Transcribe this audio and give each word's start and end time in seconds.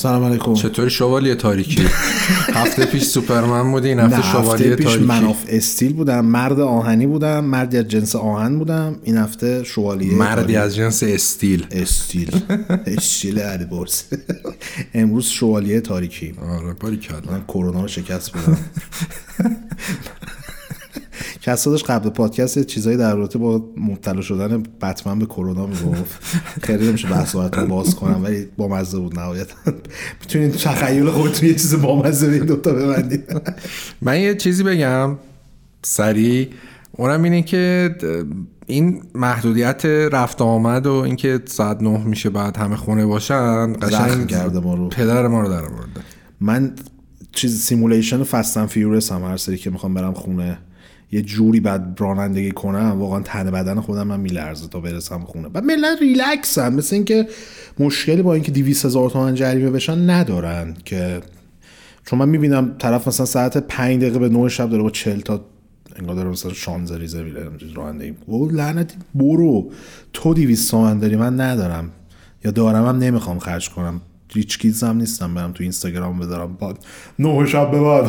سلام 0.00 0.24
علیکم. 0.24 0.54
چطوری 0.54 0.90
شوالیه 0.90 1.34
تاریکی؟ 1.34 1.82
هفته 2.54 2.84
پیش 2.86 3.02
سوپرمن 3.04 3.70
بودی 3.72 3.88
این 3.88 3.98
هفته 3.98 4.22
شوالیه 4.22 4.76
پیش 4.76 4.86
تاریکی. 4.86 5.04
Man 5.04 5.24
of 5.24 5.44
Steel 5.48 5.92
بودم 5.92 6.24
مرد 6.24 6.60
آهنی 6.60 7.06
بودم 7.06 7.44
مردی 7.44 7.78
از 7.78 7.88
جنس 7.88 8.16
آهن 8.16 8.58
بودم 8.58 8.96
این 9.02 9.16
هفته 9.16 9.64
شوالیه 9.64 10.14
مردی. 10.14 10.56
از 10.56 10.76
جنس 10.76 11.02
استیل 11.02 11.66
استیل 11.70 12.30
استیل 12.86 13.38
علی 13.38 13.64
برس 13.64 14.04
امروز 14.94 15.26
شوالیه 15.26 15.80
تاریکی. 15.80 16.34
آره 16.42 16.72
باریکلا. 16.80 17.20
من 17.30 17.44
کرونا 17.48 17.80
رو 17.82 17.88
شکست 17.88 18.32
بدم 18.32 18.58
کسا 21.48 21.70
داشت. 21.70 21.90
قبل 21.90 22.08
پادکست 22.08 22.56
یه 22.56 22.64
چیزایی 22.64 22.96
در 22.96 23.16
رابطه 23.16 23.38
با 23.38 23.64
مبتلا 23.76 24.20
شدن 24.20 24.62
بتمن 24.82 25.18
به 25.18 25.26
کرونا 25.26 25.66
می‌گفت. 25.66 26.22
خیلی 26.62 26.88
نمیشه 26.88 27.08
بحث 27.08 27.34
رو 27.34 27.66
باز 27.66 27.94
کنم 27.94 28.24
ولی 28.24 28.46
با 28.56 28.68
مزه 28.68 28.98
بود 28.98 29.18
نهایتا. 29.18 29.54
می‌تونید 30.20 30.52
تخیل 30.52 31.10
خودتون 31.10 31.48
یه 31.48 31.54
چیز 31.54 31.74
بامزه 31.74 32.26
به 32.26 32.34
این 32.34 32.44
دوتا 32.44 32.72
ببندید 32.72 33.24
من 34.02 34.20
یه 34.20 34.34
چیزی 34.34 34.62
بگم 34.62 35.16
سریع. 35.82 36.48
اونم 36.92 37.22
اینه 37.22 37.42
که 37.42 37.94
این 38.66 39.02
محدودیت 39.14 39.84
رفت 39.84 40.42
آمد 40.42 40.86
و 40.86 40.92
اینکه 40.92 41.40
ساعت 41.46 41.82
نه 41.82 42.04
میشه 42.04 42.30
بعد 42.30 42.56
همه 42.56 42.76
خونه 42.76 43.06
باشن 43.06 43.72
قشنگ 43.72 44.26
کرده 44.26 44.60
ما 44.60 44.74
رو. 44.74 44.88
پدر 44.88 45.26
ما 45.26 45.40
رو 45.40 45.48
در 45.48 45.64
آورده. 45.64 46.00
من 46.40 46.72
چیز 47.32 47.60
simulation 47.60 48.22
Fast 48.22 48.47
and 48.47 48.66
Furious 48.66 49.12
هم 49.12 49.24
هر 49.24 49.36
سری 49.36 49.56
که 49.56 49.70
می‌خوام 49.70 49.94
برم 49.94 50.14
خونه. 50.14 50.58
یه 51.12 51.22
جوری 51.22 51.60
بعد 51.60 51.96
رانندگی 51.98 52.50
کنم 52.50 52.96
واقعا 52.98 53.20
تن 53.20 53.50
بدن 53.50 53.80
خودم 53.80 54.06
من 54.06 54.20
میلرزه 54.20 54.68
تا 54.68 54.80
برسم 54.80 55.20
خونه. 55.20 55.48
و 55.54 55.60
ملت 55.60 55.98
ریلکس 56.00 56.58
هم 56.58 56.74
مثل 56.74 56.96
اینکه 56.96 57.28
مشکلی 57.78 58.22
با 58.22 58.34
اینکه 58.34 58.52
200 58.52 58.84
هزار 58.84 59.10
تومن 59.10 59.34
جریمه 59.34 59.70
بشن 59.70 60.10
ندارن 60.10 60.76
که 60.84 61.20
چون 62.04 62.18
من 62.18 62.28
می‌بینم 62.28 62.74
طرف 62.78 63.08
مثلا 63.08 63.26
ساعت 63.26 63.58
5 63.58 64.00
دقیقه 64.00 64.18
به 64.18 64.28
9 64.28 64.48
شب 64.48 64.70
داره 64.70 64.82
با 64.82 64.90
40 64.90 65.20
تا 65.20 65.44
انگار 65.96 66.14
داره 66.14 66.30
مثلا 66.30 66.52
شانزلیزه 66.52 67.22
میره 67.22 67.50
رانندگی 67.74 68.14
او 68.26 68.48
لعنتی 68.48 68.96
برو. 69.14 69.70
تو 70.12 70.34
200 70.34 70.70
تومن 70.70 70.98
داری 70.98 71.16
من 71.16 71.40
ندارم. 71.40 71.90
یا 72.44 72.50
دارم 72.50 72.86
هم 72.86 72.98
نمی‌خوام 72.98 73.38
خرج 73.38 73.70
کنم. 73.70 74.00
ریچ 74.32 74.58
کیز 74.58 74.82
هم 74.82 74.96
نیستم 74.96 75.34
برم 75.34 75.52
تو 75.52 75.62
اینستاگرام 75.62 76.18
بذارم 76.18 76.56
بعد 76.60 76.78
نه 77.18 77.46
شب 77.46 77.70
به 77.70 77.80
بعد 77.80 78.06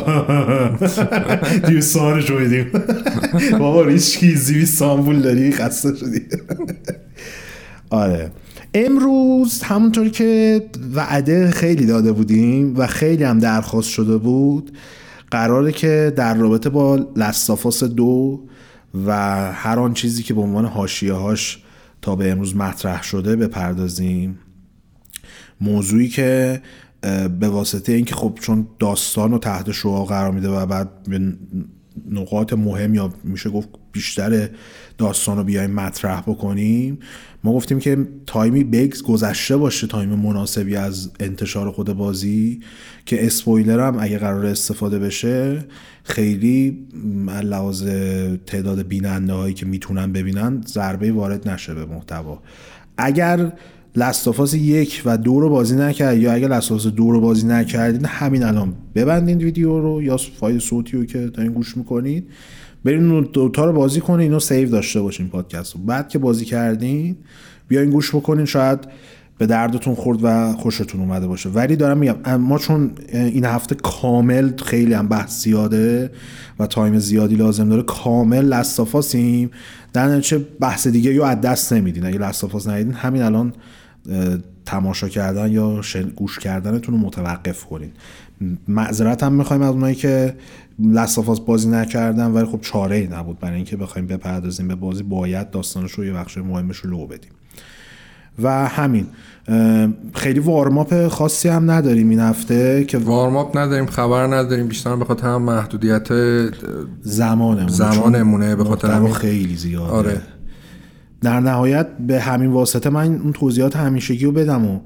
تومنش 1.92 2.30
رو 2.30 2.38
میدیم. 2.38 2.70
بابا 3.58 3.82
ریچ 3.82 4.18
کیز 4.18 4.46
دیویست 4.46 4.78
تومن 4.78 5.04
پول 5.04 5.22
داری؟ 5.22 5.52
خسته 5.52 5.96
شدی. 5.96 6.26
آره. 7.90 8.30
امروز 8.74 9.62
همونطور 9.62 10.08
که 10.08 10.62
وعده 10.94 11.50
خیلی 11.50 11.86
داده 11.86 12.12
بودیم 12.12 12.76
و 12.76 12.86
خیلی 12.86 13.24
هم 13.24 13.38
درخواست 13.38 13.88
شده 13.88 14.16
بود 14.16 14.72
قراره 15.30 15.72
که 15.72 16.12
در 16.16 16.34
رابطه 16.34 16.70
با 16.70 16.96
لستافاس 17.16 17.84
دو 17.84 18.40
و 19.06 19.12
هر 19.52 19.78
آن 19.78 19.94
چیزی 19.94 20.22
که 20.22 20.34
به 20.34 20.40
عنوان 20.40 20.64
حاشیه 20.64 21.12
هاش 21.12 21.62
تا 22.02 22.16
به 22.16 22.30
امروز 22.30 22.56
مطرح 22.56 23.02
شده 23.02 23.36
بپردازیم. 23.36 24.38
موضوعی 25.60 26.08
که 26.08 26.60
به 27.40 27.48
واسطه 27.48 27.92
اینکه 27.92 28.14
خب 28.14 28.38
چون 28.40 28.66
داستان 28.78 29.30
رو 29.30 29.38
تحت 29.38 29.72
شعا 29.72 30.04
قرار 30.04 30.30
میده 30.30 30.48
و 30.48 30.66
بعد 30.66 30.88
به 31.02 31.32
نقاط 32.10 32.52
مهم 32.52 32.94
یا 32.94 33.12
میشه 33.24 33.50
گفت 33.50 33.68
بیشتر 33.92 34.48
داستان 34.98 35.36
رو 35.36 35.44
بیایم 35.44 35.70
مطرح 35.70 36.20
بکنیم 36.20 36.98
ما 37.44 37.52
گفتیم 37.52 37.78
که 37.78 38.08
تایمی 38.26 38.64
بگز 38.64 39.02
گذشته 39.02 39.56
باشه 39.56 39.86
تایم 39.86 40.08
مناسبی 40.08 40.76
از 40.76 41.10
انتشار 41.20 41.70
خود 41.70 41.92
بازی 41.92 42.60
که 43.06 43.26
اسپویلر 43.26 43.86
هم 43.86 43.96
اگه 44.00 44.18
قرار 44.18 44.46
استفاده 44.46 44.98
بشه 44.98 45.64
خیلی 46.04 46.86
لحاظ 47.42 47.84
تعداد 48.46 48.82
بیننده 48.82 49.32
هایی 49.32 49.54
که 49.54 49.66
می‌تونن 49.66 50.12
ببینن 50.12 50.62
ضربه 50.66 51.12
وارد 51.12 51.48
نشه 51.48 51.74
به 51.74 51.86
محتوا. 51.86 52.42
اگر 52.96 53.52
Last 53.96 54.25
of 54.25 54.39
Us 54.39 54.54
یک 54.54 55.02
و 55.04 55.18
دو 55.18 55.40
رو 55.40 55.48
بازی 55.48 55.76
نکرد. 55.76 56.18
یا 56.18 56.32
اگر 56.32 56.48
Last 56.48 56.67
of 56.67 56.77
Us 56.77 56.86
دو 56.86 57.10
رو 57.10 57.20
بازی 57.20 57.46
نکردین 57.46 58.04
همین 58.04 58.42
الان 58.42 58.72
ببندین 58.94 59.38
ویدیو 59.38 59.80
رو 59.80 60.02
یا 60.02 60.16
فایل 60.16 60.58
صوتی 60.58 60.96
رو 60.96 61.04
که 61.04 61.18
دارین 61.18 61.52
گوش 61.52 61.76
می‌کنین. 61.76 62.22
برین 62.84 63.28
دوتا 63.32 63.64
رو 63.64 63.72
بازی 63.72 64.00
کنین 64.00 64.20
اینو 64.20 64.40
save 64.40 64.68
داشته 64.68 65.00
باشین 65.00 65.28
پادکست 65.28 65.74
رو. 65.74 65.80
بعد 65.80 66.08
که 66.08 66.18
بازی 66.18 66.44
کردین 66.44 67.16
بیاین 67.68 67.90
گوش 67.90 68.14
بکنین. 68.14 68.44
شاید 68.44 68.78
به 69.38 69.46
دردتون 69.46 69.94
خورد 69.94 70.18
و 70.22 70.52
خوشتون 70.52 71.00
اومده 71.00 71.26
باشه. 71.26 71.48
ولی 71.48 71.76
دارم 71.76 71.98
میگم 71.98 72.36
ما 72.36 72.58
چون 72.58 72.90
این 73.12 73.44
هفته 73.44 73.74
کامل 73.74 74.56
خیلی 74.56 74.92
هم 74.92 75.08
بحث 75.08 75.42
زیاده 75.42 76.10
و 76.58 76.66
تایم 76.66 76.98
زیادی 76.98 77.34
لازم 77.34 77.68
داره 77.68 77.82
کامل 77.82 78.44
Last 78.44 78.86
of 78.86 79.08
Us 79.08 79.29
یم 79.29 79.50
در 79.92 80.08
نتیجه 80.08 80.46
بحث 80.60 80.86
دیگه 80.86 81.14
یا 81.14 81.26
از 81.26 81.40
دست 81.40 81.72
نمیدین. 81.72 82.06
اگه 82.06 82.18
Last 82.18 82.43
of 82.43 82.55
Us 82.55 82.68
ندیدین 82.68 82.92
همین 82.92 83.22
الان 83.22 83.52
تماشا 84.66 85.08
کردن 85.08 85.52
یا 85.52 85.80
گوش 86.16 86.38
کردنتون 86.38 86.94
رو 86.94 87.00
متوقف 87.00 87.64
کنین. 87.64 87.90
معذرت 88.68 89.22
هم 89.22 89.32
می‌خوایم 89.32 89.62
از 89.62 89.70
اونایی 89.70 89.94
که 89.94 90.36
لستافاس 90.78 91.40
بازی 91.40 91.68
نکردن 91.68 92.30
ولی 92.30 92.46
خب 92.46 92.60
چاره 92.60 92.96
ای 92.96 93.06
نبود. 93.06 93.38
برای 93.38 93.56
اینکه 93.56 93.76
بخوایم 93.76 94.06
بپردازیم 94.06 94.68
به 94.68 94.74
بازی 94.74 95.02
باید 95.02 95.50
داستانش 95.50 95.92
رو 95.92 96.04
یه 96.04 96.12
بخش 96.12 96.38
مهمش 96.38 96.76
رو 96.76 96.90
لو 96.90 97.06
بدیم. 97.06 97.30
و 98.42 98.68
همین 98.68 99.06
خیلی 100.14 100.40
وارماپ 100.40 101.08
خاصی 101.08 101.48
هم 101.48 101.70
نداریم 101.70 102.08
این 102.08 102.20
هفته 102.20 102.84
که 102.84 102.98
وارماپ 102.98 103.56
نداریم 103.56 103.86
خبر 103.86 104.26
نداریم 104.26 104.66
بیشتر 104.68 104.96
به 104.96 105.04
خاطر 105.04 105.26
هم 105.26 105.42
محدودیت 105.42 106.08
زمانمونه. 107.02 107.72
زمانمونه 107.72 108.56
به 108.56 108.64
خاطر 108.64 109.12
خیلی 109.12 109.56
زیاده. 109.56 109.92
آره. 109.92 110.20
در 111.20 111.40
نهایت 111.40 111.86
به 112.06 112.20
همین 112.20 112.50
واسطه 112.50 112.90
من 112.90 113.14
اون 113.14 113.32
توضیحات 113.32 113.76
همیشگی 113.76 114.24
رو 114.24 114.32
بدم 114.32 114.66
و 114.66 114.80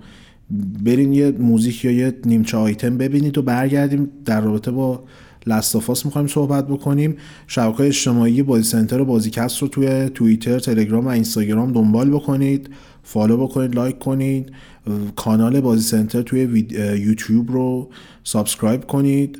برین 0.85 1.13
یه 1.13 1.31
موزیک 1.31 1.85
یا 1.85 1.93
یه 1.93 2.15
نیمچه 2.25 2.57
آیتم 2.57 2.99
ببینید 2.99 3.39
و 3.39 3.43
برگردیم 3.43 4.09
در 4.25 4.41
رابطه 4.41 4.71
با 4.71 5.05
Last 5.47 5.77
of 5.77 5.92
Us 5.92 6.07
می‌خوایم 6.07 6.27
صحبت 6.27 6.67
بکنیم. 6.67 7.17
شبکه 7.47 7.83
اجتماعی 7.83 8.43
بازی 8.43 8.65
سنتر 8.65 9.01
و 9.01 9.05
بازیکست 9.05 9.63
رو 9.63 9.69
توی 9.69 10.09
توییتر 10.09 10.59
تلگرام 10.59 11.05
و 11.05 11.09
اینستاگرام 11.09 11.73
دنبال 11.73 12.11
بکنید. 12.11 12.71
follow 13.03 13.37
بکنید 13.37 13.75
لایک 13.75 13.99
کنید. 13.99 14.53
کانال 15.17 15.61
بازی 15.61 15.83
سنتر 15.83 16.23
توی 16.23 16.67
یوتیوب 16.99 17.53
رو 17.53 17.91
subscribe 18.25 18.85
کنید. 18.85 19.39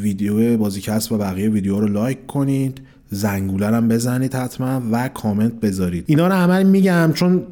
ویدیو 0.00 0.56
بازیکست 0.56 1.12
و 1.12 1.18
بقیه 1.18 1.48
ویدیو 1.48 1.80
رو 1.80 1.88
لایک 1.88 2.26
کنید. 2.26 2.80
زنگوله 3.16 3.66
هم 3.66 3.88
بزنید 3.88 4.34
حتما 4.34 4.82
و 4.92 5.08
کامنت 5.08 5.52
بذارید. 5.60 6.04
اینا 6.06 6.28
رو 6.28 6.34
همه 6.34 6.62
میگم 6.62 7.10
چون 7.14 7.42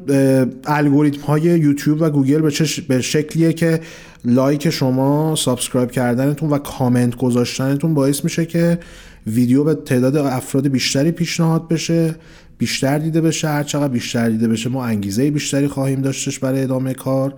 الگوریتم 0.65 1.21
های 1.21 1.41
یوتیوب 1.41 2.01
و 2.01 2.09
گوگل 2.09 2.41
به, 2.41 2.51
به 2.87 3.01
شکلیه 3.01 3.53
که 3.53 3.81
لایک 4.25 4.69
شما 4.69 5.35
subscribe 5.35 5.91
کردنتون 5.91 6.49
و 6.49 6.57
کامنت 6.57 7.15
گذاشتنتون 7.15 7.93
باعث 7.93 8.23
میشه 8.23 8.45
که 8.45 8.79
ویدیو 9.27 9.63
به 9.63 9.75
تعداد 9.75 10.15
افراد 10.15 10.67
بیشتری 10.67 11.11
پیشنهاد 11.11 11.67
بشه 11.67 12.15
بیشتر 12.57 12.97
دیده 12.97 13.21
بشه 13.21 13.47
هر 13.47 13.63
چقدر 13.63 13.87
بیشتر 13.87 14.29
دیده 14.29 14.47
بشه 14.47 14.69
ما 14.69 14.85
انگیزه 14.85 15.31
بیشتری 15.31 15.67
خواهیم 15.67 16.01
داشتش 16.01 16.39
برای 16.39 16.63
ادامه 16.63 16.93
کار 16.93 17.33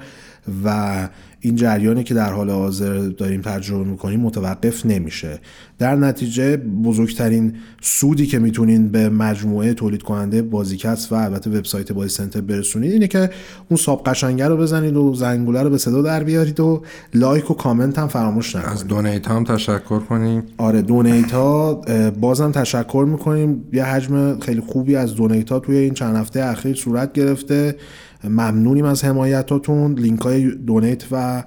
و 0.66 1.10
این 1.40 1.56
جریانی 1.56 2.04
که 2.04 2.14
در 2.14 2.34
حال 2.34 2.50
حاضر 2.50 3.00
داریم 3.00 3.42
تجربه 3.42 3.90
می‌کنیم 3.90 4.20
متوقف 4.20 4.86
نمیشه. 4.86 5.40
در 5.80 5.96
نتیجه 5.96 6.58
بزرگترین 6.58 7.54
سودی 7.82 8.26
که 8.26 8.40
می‌تونین 8.40 8.88
به 8.88 9.10
مجموعه 9.10 9.74
تولید 9.74 10.04
کننده 10.04 10.42
بازیکست 10.42 11.12
و 11.12 11.16
البته 11.16 11.50
وبسایت 11.50 11.92
بازی 11.92 12.10
سنتر 12.10 12.42
برسونید 12.42 12.92
اینه 12.92 13.08
که 13.08 13.30
اون 13.70 13.78
ساب 13.78 14.04
قشنگه 14.06 14.48
رو 14.48 14.58
بزنید 14.58 14.96
و 14.96 15.14
زنگوله 15.14 15.64
رو 15.64 15.70
به 15.70 15.78
صدا 15.78 16.02
در 16.02 16.24
بیارید 16.24 16.60
و 16.60 16.82
لایک 17.14 17.52
و 17.52 17.54
کامنت 17.54 18.00
هم 18.00 18.08
فراموش 18.08 18.56
نکنید. 18.56 18.74
از 18.74 18.88
دونیت 18.88 19.28
هم 19.28 19.44
تشکر 19.44 20.00
کنیم. 20.00 20.44
آره 20.58 20.82
دونیت 20.82 21.32
ها 21.32 21.74
بازم 22.20 22.52
تشکر 22.52 23.06
می‌کنیم. 23.10 23.64
یه 23.74 23.84
حجم 23.84 24.40
خیلی 24.40 24.62
خوبی 24.62 24.96
از 24.96 25.16
دونیت 25.16 25.52
ها 25.52 25.60
توی 25.60 25.78
این 25.78 25.94
چند 25.94 26.16
هفته 26.16 26.44
اخیر 26.44 26.76
صورت 26.76 27.14
گرفته. 27.14 27.76
ممنونیم 28.24 28.86
از 28.86 29.04
حمایتاتون. 29.04 29.94
لینک 29.94 30.22
های 30.22 30.52
دونیت 30.52 31.04
و 31.12 31.44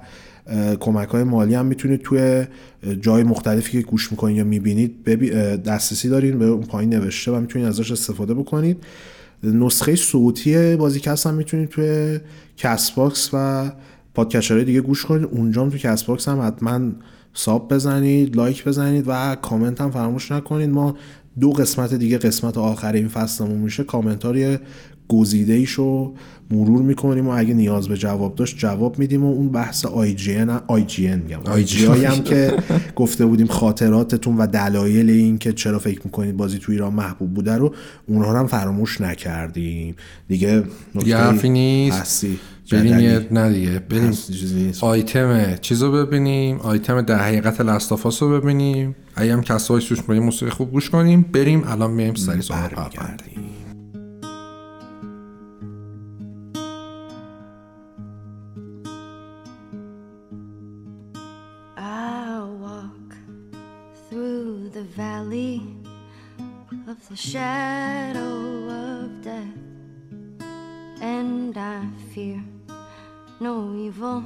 کمک 0.79 1.07
های 1.07 1.23
مالی 1.23 1.53
هم 1.53 1.65
می‌تونید 1.65 2.01
توی 2.01 2.45
جای 3.01 3.23
مختلفی 3.23 3.71
که 3.71 3.81
گوش 3.87 4.11
می‌کنید 4.11 4.37
یا 4.37 4.43
می‌بینید 4.43 5.03
دسترسی 5.63 6.09
دارین 6.09 6.39
به 6.39 6.45
اون 6.45 6.63
پایین 6.63 6.93
نوشته 6.93 7.31
و 7.31 7.39
می‌تونید 7.39 7.67
ازش 7.67 7.91
استفاده 7.91 8.33
بکنید. 8.33 8.77
نسخه 9.43 9.95
صوتی 9.95 10.75
بازیکست 10.75 11.27
هم 11.27 11.33
می‌تونید 11.33 11.69
توی 11.69 12.19
Castbox 12.57 13.29
و 13.33 13.71
podcaster 14.13 14.56
های 14.56 14.65
دیگه 14.65 14.81
گوش 14.81 15.05
کنید. 15.05 15.29
اونجا 15.31 15.61
هم 15.61 15.69
توی 15.69 15.79
Castbox 15.79 16.27
هم 16.27 16.41
حتما 16.41 16.91
sub 17.33 17.73
بزنید 17.73 18.35
لایک 18.35 18.65
بزنید 18.65 19.05
و 19.07 19.35
کامنت 19.35 19.81
هم 19.81 19.91
فراموش 19.91 20.31
نکنید. 20.31 20.69
ما 20.69 20.95
دو 21.39 21.51
قسمت 21.51 21.93
دیگه 21.93 22.17
قسمت 22.17 22.57
آخر 22.57 22.93
این 22.93 23.07
فصلمون 23.07 23.57
میشه. 23.57 23.83
کامنتای 23.83 24.57
گزیده‌اشو 25.11 26.13
مرور 26.51 26.81
می‌کنیم 26.81 27.27
و 27.27 27.29
اگه 27.29 27.53
نیاز 27.53 27.87
به 27.87 27.97
جواب 27.97 28.35
داشت 28.35 28.57
جواب 28.57 28.99
میدیم 28.99 29.23
و 29.23 29.31
اون 29.31 29.49
بحث 29.49 29.85
آی 29.85 30.13
جی 30.13 30.35
ان 30.35 30.61
آی 30.67 30.83
جی 30.83 31.07
ان 31.07 31.19
میگم. 31.19 31.39
IGI 31.45 31.85
هم 31.85 32.23
که 32.23 32.53
گفته 32.95 33.25
بودیم 33.25 33.47
خاطراتتون 33.47 34.37
و 34.37 34.47
دلایل 34.47 35.09
این 35.09 35.37
که 35.37 35.53
چرا 35.53 35.79
فکر 35.79 36.01
می‌کنید 36.03 36.37
بازی 36.37 36.57
تو 36.57 36.71
ایران 36.71 36.93
محبوب 36.93 37.33
بوده 37.33 37.53
رو 37.53 37.73
اونها 38.07 38.31
رو 38.31 38.37
هم 38.37 38.47
فراموش 38.47 39.01
نکردیم. 39.01 39.95
دیگه 40.27 40.63
نکته 40.95 41.47
نیست. 41.47 42.25
بریم 42.71 43.27
نه 43.31 43.53
دیگه. 43.53 43.79
بریم 43.79 44.13
آیتم 44.81 45.55
چیزو 45.61 45.91
ببینیم. 45.91 46.57
آیتم 46.59 47.01
در 47.01 47.19
حقیقت 47.19 47.61
لستافاس 47.61 48.23
رو 48.23 48.41
ببینیم. 48.41 48.95
اگه 49.15 49.33
هم 49.33 49.41
کسایی 49.41 49.85
توش 49.85 50.09
موسیقی 50.09 50.51
خوب 50.51 50.71
گوش 50.71 50.89
کنیم. 50.89 51.25
بریم 51.33 51.63
الان 51.67 51.91
میایم 51.91 52.15
سری 52.15 52.41
صحبت 52.41 52.71
the 67.11 67.15
shadow 67.15 68.69
of 68.69 69.21
death, 69.21 69.45
and 71.01 71.57
I 71.57 71.85
fear 72.13 72.41
no 73.39 73.73
evil 73.75 74.25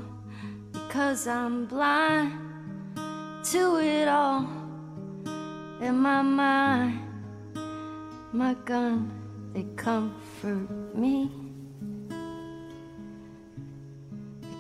because 0.72 1.28
I'm 1.28 1.66
blind 1.66 2.31
to 3.52 3.78
it 3.78 4.07
all. 4.07 4.48
In 5.81 5.96
my 5.98 6.22
mind, 6.24 7.00
my 8.31 8.56
gun, 8.66 9.12
they 9.54 9.66
comfort 9.75 10.96
me. 10.96 11.31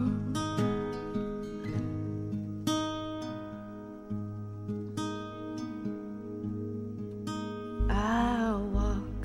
I 7.91 8.55
walk 8.79 9.21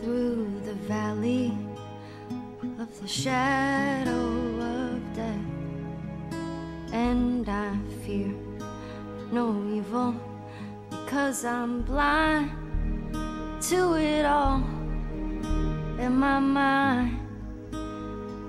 through 0.00 0.60
the 0.66 0.74
valley 0.94 1.56
of 2.78 2.90
the 3.00 3.08
shadow 3.08 4.26
of 4.74 5.00
death, 5.14 5.48
and 6.92 7.48
I 7.48 7.78
fear 8.04 8.34
no 9.32 9.46
evil 9.72 10.14
because 10.90 11.46
I'm 11.46 11.80
blind 11.82 12.61
to 13.62 13.94
it 13.94 14.24
all 14.24 14.56
in 15.98 16.16
my 16.16 16.40
mind 16.40 17.22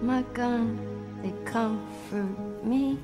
my 0.03 0.21
gun, 0.33 0.77
they 1.21 1.31
comfort 1.45 2.65
me. 2.65 2.99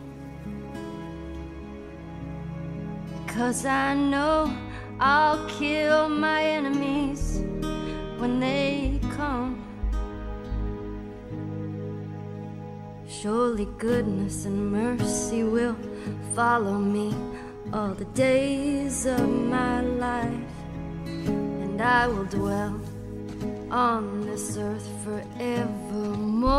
Because 3.25 3.65
I 3.65 3.93
know 3.93 4.53
I'll 4.99 5.47
kill 5.47 6.09
my 6.09 6.43
enemies 6.43 7.41
when 8.17 8.41
they 8.41 8.99
come. 9.15 9.63
Surely 13.07 13.67
goodness 13.77 14.45
and 14.45 14.71
mercy 14.71 15.43
will 15.43 15.77
follow 16.35 16.77
me 16.77 17.15
all 17.71 17.93
the 17.93 18.05
days 18.05 19.05
of 19.05 19.29
my 19.29 19.79
life, 19.81 20.58
and 21.79 21.87
I 21.87 22.07
will 22.07 22.25
dwell 22.25 22.81
on 23.71 24.25
this 24.25 24.57
earth 24.57 24.85
forevermore. 25.03 26.49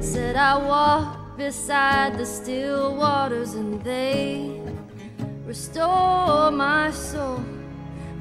Said 0.00 0.36
I 0.36 0.56
walk 0.56 1.36
beside 1.36 2.16
the 2.16 2.24
still 2.24 2.96
waters 2.96 3.52
and 3.54 3.84
they 3.84 4.62
restore 5.44 6.50
my 6.50 6.90
soul. 6.92 7.44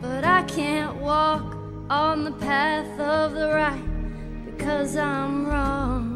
But 0.02 0.26
I 0.26 0.44
can't 0.44 0.98
walk 0.98 1.56
on 1.90 2.26
the 2.26 2.34
path 2.34 3.00
of 3.00 3.36
the 3.36 3.54
right 3.54 4.46
because 4.46 4.98
I'm 4.98 5.48
wrong. 5.48 6.15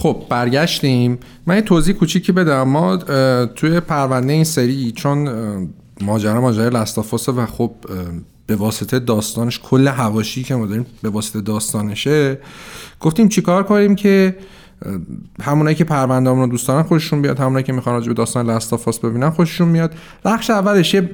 خب 0.00 0.22
برگشتیم. 0.28 1.18
من 1.46 1.54
یه 1.54 1.62
توضیح 1.62 1.94
کوچیکی 1.94 2.32
بدم. 2.32 2.62
ما 2.62 2.96
توی 3.46 3.80
پرونده 3.80 4.32
این 4.32 4.44
سری 4.44 4.92
چون 4.92 5.28
ماجرا 6.00 6.40
ماجرا 6.40 6.80
لستافاس 6.80 7.28
و 7.28 7.46
خب 7.46 7.70
به 8.46 8.56
واسطه 8.56 8.98
داستانش 8.98 9.60
کل 9.62 9.88
هواشی 9.88 10.42
که 10.42 10.54
ما 10.54 10.66
داریم 10.66 10.86
به 11.02 11.08
واسطه 11.08 11.40
داستانشه 11.40 12.38
گفتیم 13.00 13.28
چیکار 13.28 13.62
کنیم 13.62 13.94
که 13.94 14.36
همونایی 15.42 15.76
که 15.76 15.84
پرونده 15.84 16.30
رو 16.30 16.46
دوست 16.46 16.68
دارن 16.68 16.82
خوششون 16.82 17.22
بیاد 17.22 17.38
همونایی 17.38 17.64
که 17.64 17.72
می‌خوان 17.72 17.94
راجع 17.94 18.08
به 18.08 18.14
داستان 18.14 18.50
لستافاس 18.50 18.98
ببینن 18.98 19.30
خوششون 19.30 19.68
میاد. 19.68 19.94
بخش 20.24 20.50
اولش 20.50 20.94
یه 20.94 21.10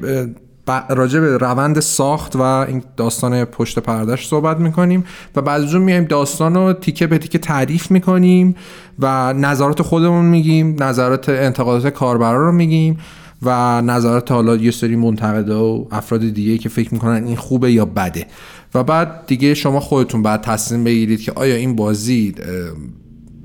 راجع 0.89 1.21
به 1.21 1.39
روند 1.39 1.81
ساخت 1.81 2.37
و 2.37 2.41
این 2.41 2.83
داستان 2.97 3.45
پشت 3.45 3.79
پردش 3.79 4.27
صحبت 4.27 4.59
می‌کنیم 4.59 5.05
و 5.37 5.43
بعد 5.43 5.63
از 5.63 5.75
اون 5.75 5.85
میایم 5.85 6.05
داستان 6.05 6.55
رو 6.55 6.73
تیکه 6.73 7.07
به 7.07 7.19
تیکه 7.19 7.39
تعریف 7.39 7.91
می‌کنیم 7.91 8.57
و 8.99 9.33
نظرات 9.33 9.83
خودمون 9.83 10.25
میگیم 10.25 10.83
نظرات 10.83 11.29
انتقادات 11.29 11.95
کاربرا 11.95 12.47
رو 12.47 12.53
میگیم 12.53 12.99
و 13.43 13.83
نظرات 13.83 14.33
حالا 14.33 14.57
یه 14.57 14.71
سری 14.71 14.97
منتقده 14.97 15.55
و 15.55 15.85
افراد 15.91 16.21
دیگه 16.21 16.59
که 16.59 16.69
فکر 16.69 16.95
می‌کنن 16.95 17.27
این 17.27 17.37
خوبه 17.37 17.73
یا 17.73 17.85
بده. 17.85 18.27
و 18.75 18.83
بعد 18.83 19.27
دیگه 19.27 19.55
شما 19.55 19.81
خودتون 19.81 20.23
بعد 20.23 20.41
تصمیم 20.41 20.85
بگیرید 20.85 21.21
که 21.21 21.33
آیا 21.33 21.55
این 21.55 21.77
بازی 21.77 22.35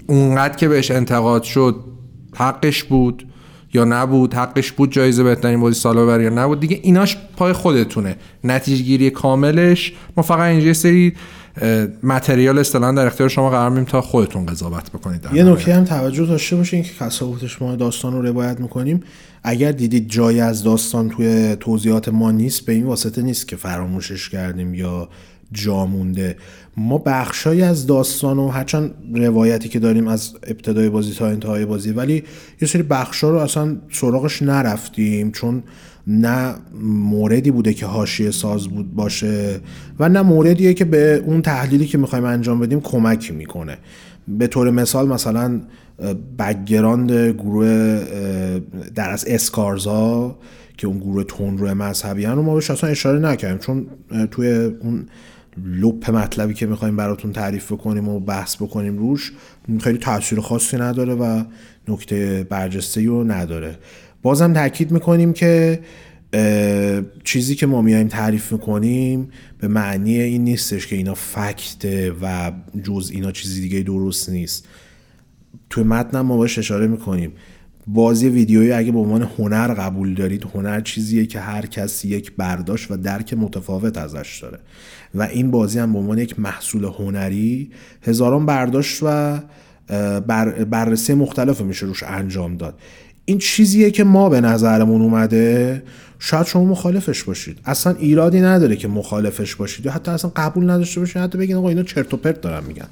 اونقدر 0.08 0.56
که 0.56 0.68
بهش 0.68 0.92
انتقاد 0.92 1.44
شد 1.44 1.76
حقش 2.36 2.84
بود 2.84 3.28
یا 3.74 3.84
نبود 3.84 4.34
حقش 4.34 4.72
بود 4.72 4.92
جایزه 4.92 5.24
بهترین 5.24 5.60
بازی 5.60 5.80
سال 5.80 5.98
ببر 5.98 6.22
یا 6.22 6.30
نبود. 6.30 6.60
دیگه 6.60 6.80
ایناش 6.82 7.18
پای 7.38 7.54
خودتونه. 7.54 8.16
نتیجه 8.44 8.84
گیری 8.84 9.10
کاملش. 9.10 9.94
ما 10.18 10.24
فقط 10.24 10.40
اینجا 10.40 10.74
سری 10.74 11.14
متریال 12.04 12.60
اصطلاحا 12.60 12.92
در 12.92 13.06
اختیار 13.06 13.30
شما 13.30 13.50
قرار 13.50 13.70
میدیم 13.70 13.86
تا 13.86 14.02
خودتون 14.02 14.46
قضاوت 14.46 14.92
بکنید. 14.92 15.28
یه 15.34 15.44
نکته 15.44 15.76
هم 15.76 15.84
توجه 15.84 16.26
داشته 16.26 16.56
باشین 16.56 16.84
که 16.84 16.92
کسا 17.00 17.34
ما 17.62 17.76
داستان 17.76 18.14
رو 18.14 18.22
روایت 18.22 18.60
می‌کنیم. 18.60 19.04
اگر 19.44 19.72
دیدید 19.72 20.10
جایی 20.10 20.42
از 20.42 20.64
داستان 20.64 21.10
توی 21.10 21.56
توضیحات 21.60 22.10
ما 22.10 22.32
نیست 22.32 22.66
به 22.66 22.74
این 22.74 22.86
واسطه 22.86 23.22
نیست 23.22 23.48
که 23.48 23.56
فراموشش 23.56 24.30
کردیم 24.30 24.74
یا 24.74 25.10
جا 25.52 25.86
مونده. 25.86 26.36
ما 26.78 26.98
بخشایی 26.98 27.62
از 27.62 27.88
داستان 27.88 28.40
و 28.40 28.48
هرچند 28.48 28.94
روایتی 29.14 29.70
که 29.70 29.80
داریم 29.80 30.08
از 30.08 30.34
ابتدای 30.44 30.90
بازی 30.90 31.14
تا 31.14 31.28
انتهای 31.28 31.66
بازی 31.66 31.92
ولی 31.92 32.24
یه 32.62 32.68
سری 32.68 32.84
بخشا 32.84 33.30
رو 33.30 33.38
اصلا 33.38 33.78
سراغش 33.92 34.42
نرفتیم 34.42 35.32
چون 35.32 35.64
نه 36.08 36.56
موردی 36.84 37.52
بوده 37.52 37.74
که 37.74 37.86
حاشیه 37.86 38.32
ساز 38.32 38.68
بود 38.68 38.96
باشه 38.96 39.60
و 40.00 40.10
نه 40.10 40.22
موردیه 40.22 40.74
که 40.74 40.86
به 40.86 41.24
اون 41.26 41.42
تحلیلی 41.42 41.86
که 41.86 41.98
می‌خوایم 41.98 42.26
انجام 42.26 42.60
بدیم 42.60 42.82
کمک 42.82 43.32
می‌کنه. 43.32 43.78
به 44.28 44.48
طور 44.48 44.72
مثال 44.72 45.08
مثلا 45.08 45.62
بگراند 46.40 47.12
گروه 47.12 48.02
در 48.96 49.10
از 49.10 49.26
اسکارزا 49.28 50.38
که 50.78 50.88
اون 50.88 51.00
گروه 51.00 51.24
تون 51.24 51.74
مذهبی 51.74 52.26
رو 52.26 52.42
ما 52.42 52.56
بهش 52.56 52.72
اصلا 52.72 52.90
اشاره 52.90 53.20
نکردیم 53.20 53.58
چون 53.58 53.86
توی 54.32 54.48
اون 54.54 55.06
لپ 55.66 56.12
مطلبی 56.12 56.54
که 56.54 56.66
می‌خوایم 56.66 56.96
براتون 56.96 57.32
تعریف 57.32 57.72
بکنیم 57.72 58.10
و 58.10 58.20
بحث 58.20 58.56
بکنیم 58.56 58.98
روش 58.98 59.32
خیلی 59.80 59.98
تاثیر 59.98 60.40
خاصی 60.40 60.78
نداره 60.78 61.14
و 61.14 61.44
نکته 61.88 62.48
برجسته 62.50 63.06
رو 63.06 63.24
نداره. 63.24 63.78
بازم 64.22 64.54
تاکید 64.54 64.92
می‌کنیم 64.92 65.34
که 65.34 65.80
چیزی 67.24 67.56
که 67.56 67.66
ما 67.66 67.82
میایم 67.82 68.08
تعریف 68.08 68.52
می‌کنیم 68.52 69.30
به 69.60 69.68
معنی 69.68 70.20
این 70.20 70.44
نیستش 70.44 70.88
که 70.88 70.96
اینا 70.96 71.14
فکته 71.14 72.14
و 72.22 72.52
جز 72.84 73.12
اینا 73.14 73.32
چیزی 73.32 73.62
دیگه 73.62 73.80
درست 73.80 74.30
نیست. 74.30 74.68
توی 75.70 75.84
متن 75.84 76.22
ما 76.22 76.38
باش 76.38 76.60
اشاره 76.60 76.88
می‌کنیم. 76.88 77.32
بازی 77.94 78.30
ویدیویی 78.30 78.72
اگه 78.72 78.92
به 78.92 79.00
عنوان 79.00 79.30
هنر 79.38 79.74
قبول 79.74 80.14
دارید 80.14 80.46
هنر 80.54 80.82
چیزیه 80.82 81.26
که 81.26 81.40
هر 81.40 81.66
کسی 81.66 82.08
یک 82.08 82.32
برداشت 82.38 82.92
و 82.92 82.98
درک 82.98 83.34
متفاوت 83.34 83.98
ازش 83.98 84.40
داره. 84.42 84.60
و 85.16 85.24
این 85.24 85.52
بازی 85.52 85.80
هم 85.80 85.94
به 85.94 86.00
عنوان 86.00 86.18
یک 86.18 86.40
محصول 86.40 86.84
هنری 86.84 87.72
هزاران 88.02 88.46
برداشت 88.46 89.00
و 89.04 89.40
بر 90.28 90.64
بررسی 90.64 91.14
مختلف 91.14 91.62
میشه 91.62 91.86
روش 91.86 92.04
انجام 92.04 92.58
داد. 92.58 92.80
این 93.26 93.38
چیزیه 93.38 93.92
که 93.92 94.04
ما 94.04 94.30
به 94.30 94.42
نظرمون 94.42 95.02
اومده. 95.02 95.84
شاید 96.20 96.46
شما 96.46 96.66
مخالفش 96.66 97.24
باشید. 97.24 97.60
اصلا 97.66 97.96
ایرادی 98.00 98.42
نداره 98.42 98.76
که 98.76 98.88
مخالفش 98.88 99.56
باشید. 99.56 99.86
یا 99.86 99.92
حتی 99.92 100.12
اصلا 100.12 100.32
قبول 100.36 100.70
نداشته 100.70 101.00
باشید. 101.00 101.18
حتی 101.18 101.38
بگین 101.38 101.56
آقا 101.56 101.70
اینا 101.70 101.84
چرت 101.84 102.14
و 102.14 102.18
پرت 102.18 102.42
دارن 102.42 102.64
میگن. 102.68 102.88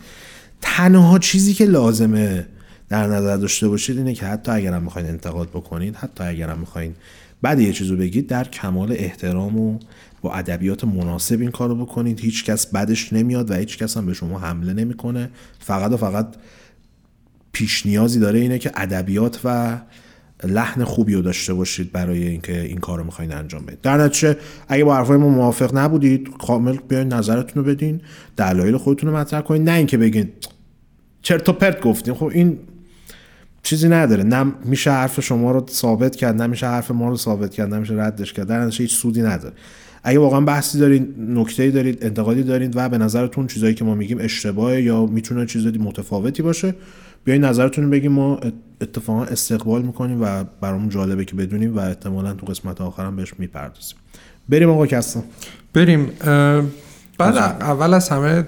تنها 0.62 1.20
چیزی 1.20 1.54
که 1.54 1.66
لازمه 1.66 2.46
در 2.90 3.08
نظر 3.08 3.38
داشته 3.38 3.68
باشید 3.68 3.98
اینه 3.98 4.14
که 4.14 4.26
حتی 4.26 4.52
اگرم 4.52 4.84
می‌خواین 4.84 5.08
انتقاد 5.08 5.50
بکنید 5.50 5.96
حتی 5.96 6.24
اگرم 6.24 6.60
می‌خواین 6.60 6.94
بعد 7.42 7.60
یه 7.60 7.74
چیزو 7.74 7.98
بگید 7.98 8.28
در 8.28 8.44
کمال 8.44 8.92
احترام 8.92 9.60
و 9.60 9.80
با 10.22 10.34
ادبیات 10.34 10.84
مناسب 10.84 11.42
این 11.42 11.52
کارو 11.52 11.76
بکنید. 11.76 12.20
هیچ 12.20 12.46
کس 12.46 12.68
بدش 12.68 13.14
نمیاد 13.14 13.52
و 13.52 13.54
هیچ 13.54 13.78
کس 13.78 13.98
هم 13.98 14.06
به 14.06 14.14
شما 14.14 14.40
حمله 14.40 14.74
نمی‌کنه. 14.74 15.30
فقط 15.60 15.92
و 15.92 15.98
فقط 15.98 16.28
پیش 17.52 17.86
نیازی 17.86 18.20
داره 18.20 18.40
اینه 18.40 18.60
که 18.60 18.72
ادبیات 18.76 19.40
و 19.44 19.78
لحن 20.44 20.84
خوبی 20.84 21.14
رو 21.14 21.22
داشته 21.22 21.54
باشید 21.54 21.92
برای 21.92 22.28
اینکه 22.28 22.62
این 22.62 22.78
کار 22.78 22.98
رو 22.98 23.04
می‌خواین 23.04 23.34
انجام 23.34 23.66
بدید. 23.66 23.82
در 23.82 23.98
نتیجه 23.98 24.38
اگه 24.68 24.84
با 24.84 24.96
حرفای 24.96 25.18
ما 25.18 25.30
موافق 25.30 25.78
نبودید 25.78 26.30
کامل 26.38 26.78
بیاین 26.88 27.14
نظرتون 27.14 27.64
رو 27.64 27.72
بدین 27.72 28.02
دلایل 28.38 28.78
خودتون 28.78 29.10
رو 29.10 29.18
مطرح 29.18 29.42
کنید 29.42 29.70
نه 29.70 29.76
اینکه 29.76 29.98
بگین 29.98 30.30
چرت 31.22 31.50
و 31.50 31.54
پرت 31.54 31.82
گفتین. 31.82 32.14
خب 32.14 32.26
این 32.26 32.58
چیزی 33.64 33.90
نداره. 33.90 34.24
نه 34.24 34.52
میشه 34.66 34.92
حرف 34.92 35.20
شما 35.20 35.52
رو 35.52 35.66
ثابت 35.70 36.16
کرد 36.16 36.42
نه 36.42 36.48
میشه 36.48 36.68
حرف 36.68 36.92
ما 36.92 37.10
رو 37.10 37.18
ثابت 37.18 37.54
کرد 37.54 37.74
نه 37.74 37.80
میشه 37.80 37.94
ردش 37.94 38.34
کرد. 38.34 38.48
در 38.48 38.70
هیچ 38.70 38.96
سودی 38.96 39.22
نداره. 39.22 39.54
اگه 40.04 40.20
واقعا 40.20 40.42
بحثی 40.42 40.80
دارید 40.80 41.16
نکته‌ای 41.20 41.72
دارید 41.72 42.06
انتقادی 42.06 42.44
دارید 42.44 42.74
و 42.76 42.90
به 42.90 42.98
نظرتون 42.98 43.48
چیزایی 43.48 43.74
که 43.74 43.86
ما 43.86 43.96
میگیم 43.96 44.18
اشتباهه 44.22 44.82
یا 44.82 45.06
می‌تونه 45.06 45.46
چیزای 45.46 45.78
متفاوتی 45.78 46.44
باشه 46.44 46.76
بیاین 47.24 47.44
نظرتون 47.44 47.84
رو 47.84 47.90
بگیم. 47.90 48.12
ما 48.12 48.40
اتفاقا 48.82 49.24
استقبال 49.24 49.82
می‌کنیم 49.82 50.22
و 50.22 50.44
برامون 50.62 50.90
جالبه 50.90 51.26
که 51.26 51.36
بدونیم 51.36 51.76
و 51.78 51.80
احتمالا 51.80 52.34
تو 52.34 52.46
قسمت 52.46 52.82
آخرم 52.82 53.16
بهش 53.16 53.34
می‌پردازیم. 53.38 53.98
بریم 54.50 54.70
آقا 54.70 54.88
کسان 54.88 55.24
بریم. 55.74 56.06
بعد 57.18 57.38
اول 57.62 57.94
از 57.94 58.10
همه 58.10 58.46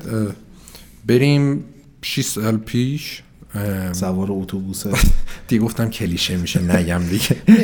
بریم 1.06 1.64
6 2.02 2.26
سال 2.26 2.58
پیش. 2.58 3.24
سوار 3.92 4.28
اتوبوس 4.30 4.84
دیگه 5.48 5.62
گفتم 5.62 5.90
کلیشه 5.90 6.38
میشه 6.38 6.62
نگم 6.62 7.02
دیگه. 7.10 7.36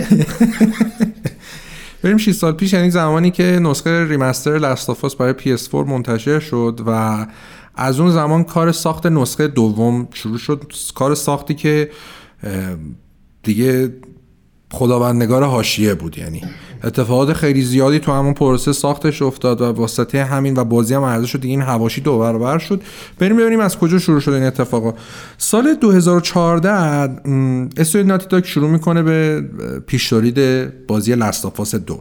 بریم 2.03 2.17
6 2.17 2.32
سال 2.32 2.53
پیش 2.53 2.74
یعنی 2.74 2.89
زمانی 2.89 3.32
که 3.32 3.44
نسخه 3.44 4.06
ریمستر 4.06 4.58
لاستافاس 4.58 5.15
برای 5.15 5.34
PS4 5.58 5.74
منتشر 5.74 6.39
شد 6.39 6.82
و 6.88 7.25
از 7.75 8.00
اون 8.00 8.12
زمان 8.12 8.44
کار 8.44 8.72
ساخت 8.72 9.06
نسخه 9.06 9.48
دوم 9.48 10.08
شروع 10.13 10.38
شد. 10.38 10.72
کار 10.96 11.15
ساختی 11.15 11.53
که 11.53 11.89
دیگه 13.44 13.94
خداوندگار 14.72 15.44
حاشیه 15.44 15.94
بود 15.94 16.18
یعنی. 16.18 16.42
اتفاقات 16.84 17.34
خیلی 17.34 17.62
زیادی 17.62 18.00
تو 18.00 18.12
همون 18.12 18.34
پروسه 18.34 18.74
ساختش 18.74 19.22
افتاد 19.22 19.62
و 19.62 19.66
واسطه 19.66 20.24
همین 20.24 20.58
و 20.58 20.64
بازی 20.64 20.94
هم 20.94 21.04
ارزش 21.04 21.32
شد 21.32 21.40
این 21.44 21.62
هواشی 21.62 22.02
دو 22.02 22.20
برابر 22.20 22.58
شد. 22.58 22.82
بریم 23.20 23.38
ببینیم 23.38 23.60
از 23.60 23.78
کجا 23.78 24.00
شروع 24.00 24.20
شد 24.20 24.32
این 24.32 24.44
اتفاقا 24.44 24.94
سال 25.38 25.74
2014 25.74 27.30
م، 27.30 27.70
استودیو 27.78 28.08
ناتی 28.08 28.28
داگ 28.28 28.46
شروع 28.46 28.70
می‌کنه 28.70 29.04
به 29.04 29.42
پیش 29.88 30.10
تولید 30.10 30.70
بازی 30.88 31.16
لاستافاس 31.16 31.76
دو. 31.76 32.00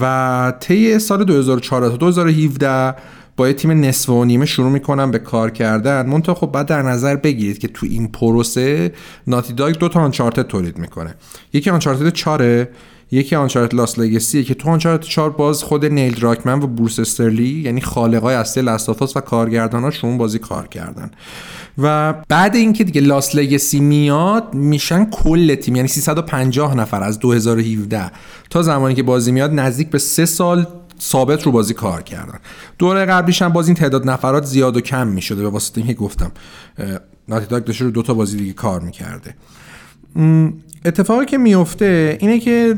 و 0.00 0.52
طی 0.60 0.98
سال 0.98 1.24
2014 1.24 1.90
تا 1.90 1.96
2017 1.96 2.94
با 3.38 3.48
یه 3.48 3.54
تیم 3.54 3.70
نصف 3.70 4.08
و 4.08 4.24
نیمه 4.24 4.46
شروع 4.46 4.70
می‌کنن 4.70 5.10
به 5.10 5.18
کار 5.18 5.50
کردن. 5.50 6.06
منتها 6.06 6.34
خب 6.34 6.52
بعد 6.52 6.66
در 6.66 6.82
نظر 6.82 7.16
بگیرید 7.16 7.58
که 7.58 7.68
تو 7.68 7.86
این 7.86 8.08
پروسه 8.08 8.92
ناتی 9.26 9.52
داگ 9.52 9.74
دو 9.74 9.88
تا 9.88 10.00
آنچارتد 10.00 10.46
تولید 10.46 10.78
می‌کنه. 10.78 11.14
یکی 11.52 11.70
آنچارتد 11.70 12.08
4 12.08 12.68
یکی 13.10 13.36
آنچارتد 13.36 13.74
لاس 13.74 13.98
لگسیه 13.98 14.42
که 14.42 14.54
تو 14.54 14.68
آنچارتد 14.68 15.04
4 15.04 15.30
باز 15.30 15.62
خود 15.62 15.84
نیل 15.84 16.14
دراکمن 16.14 16.62
و 16.62 16.66
بروس 16.66 16.98
استرلی 16.98 17.62
یعنی 17.64 17.80
خالقای 17.80 18.34
اصلی 18.34 18.62
لاستافاس 18.62 19.16
و 19.16 19.20
کارگرداناش 19.20 20.04
اون 20.04 20.18
بازی 20.18 20.38
کار 20.38 20.66
کردن. 20.66 21.10
و 21.78 22.14
بعد 22.28 22.56
اینکه 22.56 22.84
دیگه 22.84 23.00
لاس 23.00 23.34
لگسی 23.34 23.80
میاد 23.80 24.54
میشن 24.54 25.04
کل 25.04 25.54
تیم 25.54 25.76
یعنی 25.76 25.88
350 25.88 26.76
نفر 26.76 27.02
از 27.02 27.18
2017 27.18 28.10
تا 28.50 28.62
زمانی 28.62 28.94
که 28.94 29.02
بازی 29.02 29.32
میاد 29.32 29.52
نزدیک 29.52 29.90
به 29.90 29.98
سه 29.98 30.26
سال 30.26 30.66
ثابت 31.00 31.42
رو 31.42 31.52
بازی 31.52 31.74
کار 31.74 32.02
کردن. 32.02 32.38
دوره 32.78 33.04
قبلیش 33.04 33.42
هم 33.42 33.48
باز 33.48 33.68
این 33.68 33.76
تعداد 33.76 34.10
نفرات 34.10 34.44
زیاد 34.44 34.76
و 34.76 34.80
کم 34.80 35.06
می‌شده 35.06 35.42
به 35.42 35.48
واسطه 35.48 35.78
اینکه 35.78 35.94
گفتم 35.94 36.32
ناتی 37.28 37.46
داگ 37.46 37.64
داشته 37.64 37.84
رو 37.84 37.90
دو 37.90 38.02
تا 38.02 38.14
بازی 38.14 38.38
دیگه 38.38 38.52
کار 38.52 38.80
می‌کرده. 38.80 39.34
م، 40.16 40.50
اتفاقی 40.84 41.26
که 41.26 41.38
میفته 41.38 42.18
اینه 42.20 42.40
که 42.40 42.76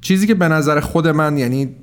چیزی 0.00 0.26
که 0.26 0.34
به 0.34 0.48
نظر 0.48 0.80
خود 0.80 1.08
من 1.08 1.38
یعنی 1.38 1.76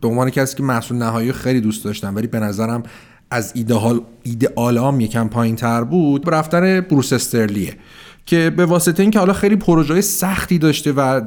به 0.00 0.08
عنوان 0.08 0.30
کسی 0.30 0.56
که 0.56 0.62
محصول 0.62 0.96
نهایی 0.98 1.32
خیلی 1.32 1.60
دوست 1.60 1.84
داشتم 1.84 2.16
ولی 2.16 2.26
به 2.26 2.40
نظرم 2.40 2.82
از 3.30 3.52
ایدئال 3.54 4.00
ایدئالام 4.22 5.00
یکم 5.00 5.28
پایین 5.28 5.56
تر 5.56 5.84
بود 5.84 6.34
رفتن 6.34 6.80
بروس 6.80 7.12
استرلیه. 7.12 7.76
که 8.26 8.52
به 8.56 8.66
واسطه 8.66 9.02
اینکه 9.02 9.18
حالا 9.18 9.32
خیلی 9.32 9.56
پروژه 9.56 10.00
سختی 10.00 10.58
داشته 10.58 10.92
و 10.92 11.20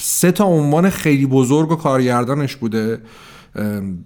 سه 0.00 0.32
تا 0.32 0.44
عنوان 0.44 0.90
خیلی 0.90 1.26
بزرگ 1.26 1.70
و 1.72 1.76
کارگردانش 1.76 2.56
بوده 2.56 2.98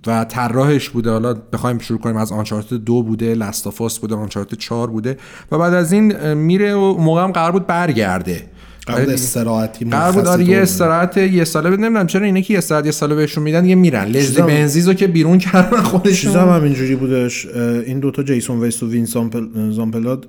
و 0.07 0.25
طراحش 0.25 0.91
بوده. 0.91 1.11
حالا 1.11 1.35
بخوایم 1.53 1.79
شروع 1.79 1.99
کنیم. 1.99 2.17
از 2.17 2.33
آنچارتد 2.33 2.77
دو 2.77 3.03
بوده 3.03 3.35
لستافاس 3.35 3.99
بوده 3.99 4.15
آنچارتد 4.15 4.57
چهار 4.59 4.91
بوده. 4.91 5.17
و 5.53 5.59
بعد 5.59 5.75
از 5.75 5.93
این 5.93 6.35
میره 6.35 6.75
و 6.75 6.97
موقع 6.99 7.23
هم 7.23 7.33
قرار 7.33 7.53
بود 7.53 7.67
برگرده. 7.67 8.43
قبل 8.87 9.11
استراحتی 9.11 9.85
قرار 9.85 10.13
بود 10.13 10.27
آره 10.27 10.45
یه 10.45 10.59
استراحت 10.59 11.17
یه 11.17 11.45
ساله 11.45 11.71
بده. 11.71 11.83
نمی‌دونم 11.83 12.07
چرا 12.07 12.27
اینه 12.27 12.43
که 12.43 12.53
یه 12.55 12.59
استراحت 12.59 12.87
یه 12.87 12.93
ساله 12.93 13.15
بهشون 13.15 13.45
میدن 13.45 13.65
یه 13.65 13.75
میرن. 13.75 14.05
لزلی 14.05 14.43
بنزیزو 14.43 14.95
که 14.95 15.07
بیرون 15.07 15.39
کردن 15.39 15.71
چیزا 15.71 15.83
خودشون 15.83 16.37
هم 16.37 16.49
همینجوری 16.49 16.97
بودش. 16.97 17.47
این 17.87 18.01
دوتا 18.01 18.23
جیسون 18.23 18.61
وست 18.61 18.83
و 18.83 18.91
وین 18.91 19.07
زامپل- 19.07 19.71
زامپلاد 19.71 20.27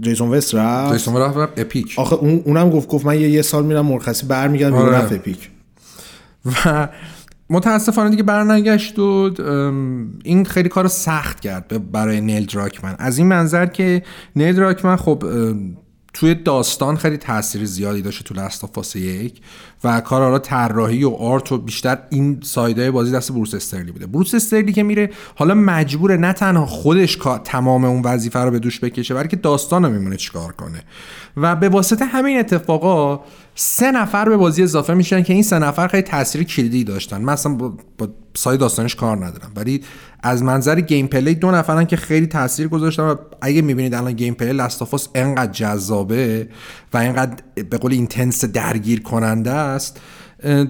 جیسون 0.00 0.28
وست 0.28 0.54
رفت. 0.54 0.92
جیسون 0.92 1.16
رفت 1.16 1.36
رفت 1.36 1.52
اپیک. 1.58 1.94
آخه 1.96 2.16
اون 2.16 2.42
اونم 2.44 2.70
گفت 2.70 2.88
گفت 2.88 3.06
من 3.06 3.20
یه, 3.20 3.28
یه 3.28 3.42
سال 3.42 3.66
میرم 3.66 3.86
مرخصی 3.86 4.26
برمیگردم 4.26 4.76
آره. 4.76 4.96
رفت 4.96 5.12
اپیک. 5.12 5.50
و 6.44 6.88
متاسفانه 7.50 8.10
دیگه 8.10 8.22
برنگشت 8.22 8.98
و 8.98 9.30
این 10.24 10.44
خیلی 10.44 10.68
کار 10.68 10.88
سخت 10.88 11.40
کرد 11.40 11.92
برای 11.92 12.20
نیل 12.20 12.46
دراکمن. 12.46 12.96
از 12.98 13.18
این 13.18 13.26
منظر 13.26 13.66
که 13.66 14.02
نیل 14.36 14.56
دراکمن 14.56 14.96
خب 14.96 15.24
توی 16.18 16.34
داستان 16.34 16.96
خیلی 16.96 17.16
تاثیر 17.16 17.64
زیادی 17.64 18.02
داشته 18.02 18.24
تو 18.24 18.34
لاستافاس 18.34 18.96
یک 18.96 19.40
و 19.84 20.00
کار 20.00 20.22
حالا 20.22 20.38
طراحی 20.38 21.04
و 21.04 21.10
آرت 21.10 21.52
و 21.52 21.58
بیشتر 21.58 21.98
این 22.10 22.40
سایده 22.42 22.90
بازی 22.90 23.12
دست 23.12 23.32
بروس 23.32 23.54
استرلی 23.54 23.92
بوده. 23.92 24.06
بروس 24.06 24.34
استرلی 24.34 24.72
که 24.72 24.82
میره 24.82 25.10
حالا 25.34 25.54
مجبوره 25.54 26.16
نه 26.16 26.32
تنها 26.32 26.66
خودش 26.66 27.18
تمام 27.44 27.84
اون 27.84 28.02
وظیفه 28.02 28.38
رو 28.38 28.50
به 28.50 28.58
دوش 28.58 28.80
بکشه 28.80 29.14
بلکه 29.14 29.36
داستان 29.36 29.84
رو 29.84 29.90
میمونه 29.90 30.16
چیکار 30.16 30.52
کنه. 30.52 30.82
و 31.36 31.56
به 31.56 31.68
واسطه 31.68 32.04
همین 32.04 32.38
اتفاقا 32.38 33.20
سه 33.54 33.90
نفر 33.90 34.28
به 34.28 34.36
بازی 34.36 34.62
اضافه 34.62 34.94
میشن 34.94 35.22
که 35.22 35.32
این 35.32 35.42
سه 35.42 35.58
نفر 35.58 35.88
خیلی 35.88 36.02
تاثیر 36.02 36.42
کلیدی 36.42 36.84
داشتن. 36.84 37.20
من 37.20 37.36
با, 37.58 37.72
با 37.98 38.08
side 38.34 38.56
داستانش 38.56 38.94
کار 38.94 39.16
ندارم. 39.16 39.52
ولی 39.56 39.82
از 40.22 40.42
منظر 40.42 40.80
gameplay 40.80 41.34
دو 41.34 41.50
نفرن 41.50 41.84
که 41.84 41.96
خیلی 41.96 42.26
تاثیر 42.26 42.68
گذاشتن 42.68 43.02
و 43.02 43.14
اگه 43.40 43.62
می‌بینید 43.62 43.94
الان 43.94 44.12
gameplay 44.12 44.52
Last 44.52 44.80
of 44.80 44.94
Us 44.94 45.08
انقدر 45.14 45.52
جذابه 45.52 46.48
و 46.94 46.96
انقدر 46.96 47.36
به 47.70 47.78
قول 47.78 47.92
intense 47.92 48.44
درگیر 48.44 49.02
کننده 49.02 49.50
است 49.50 50.00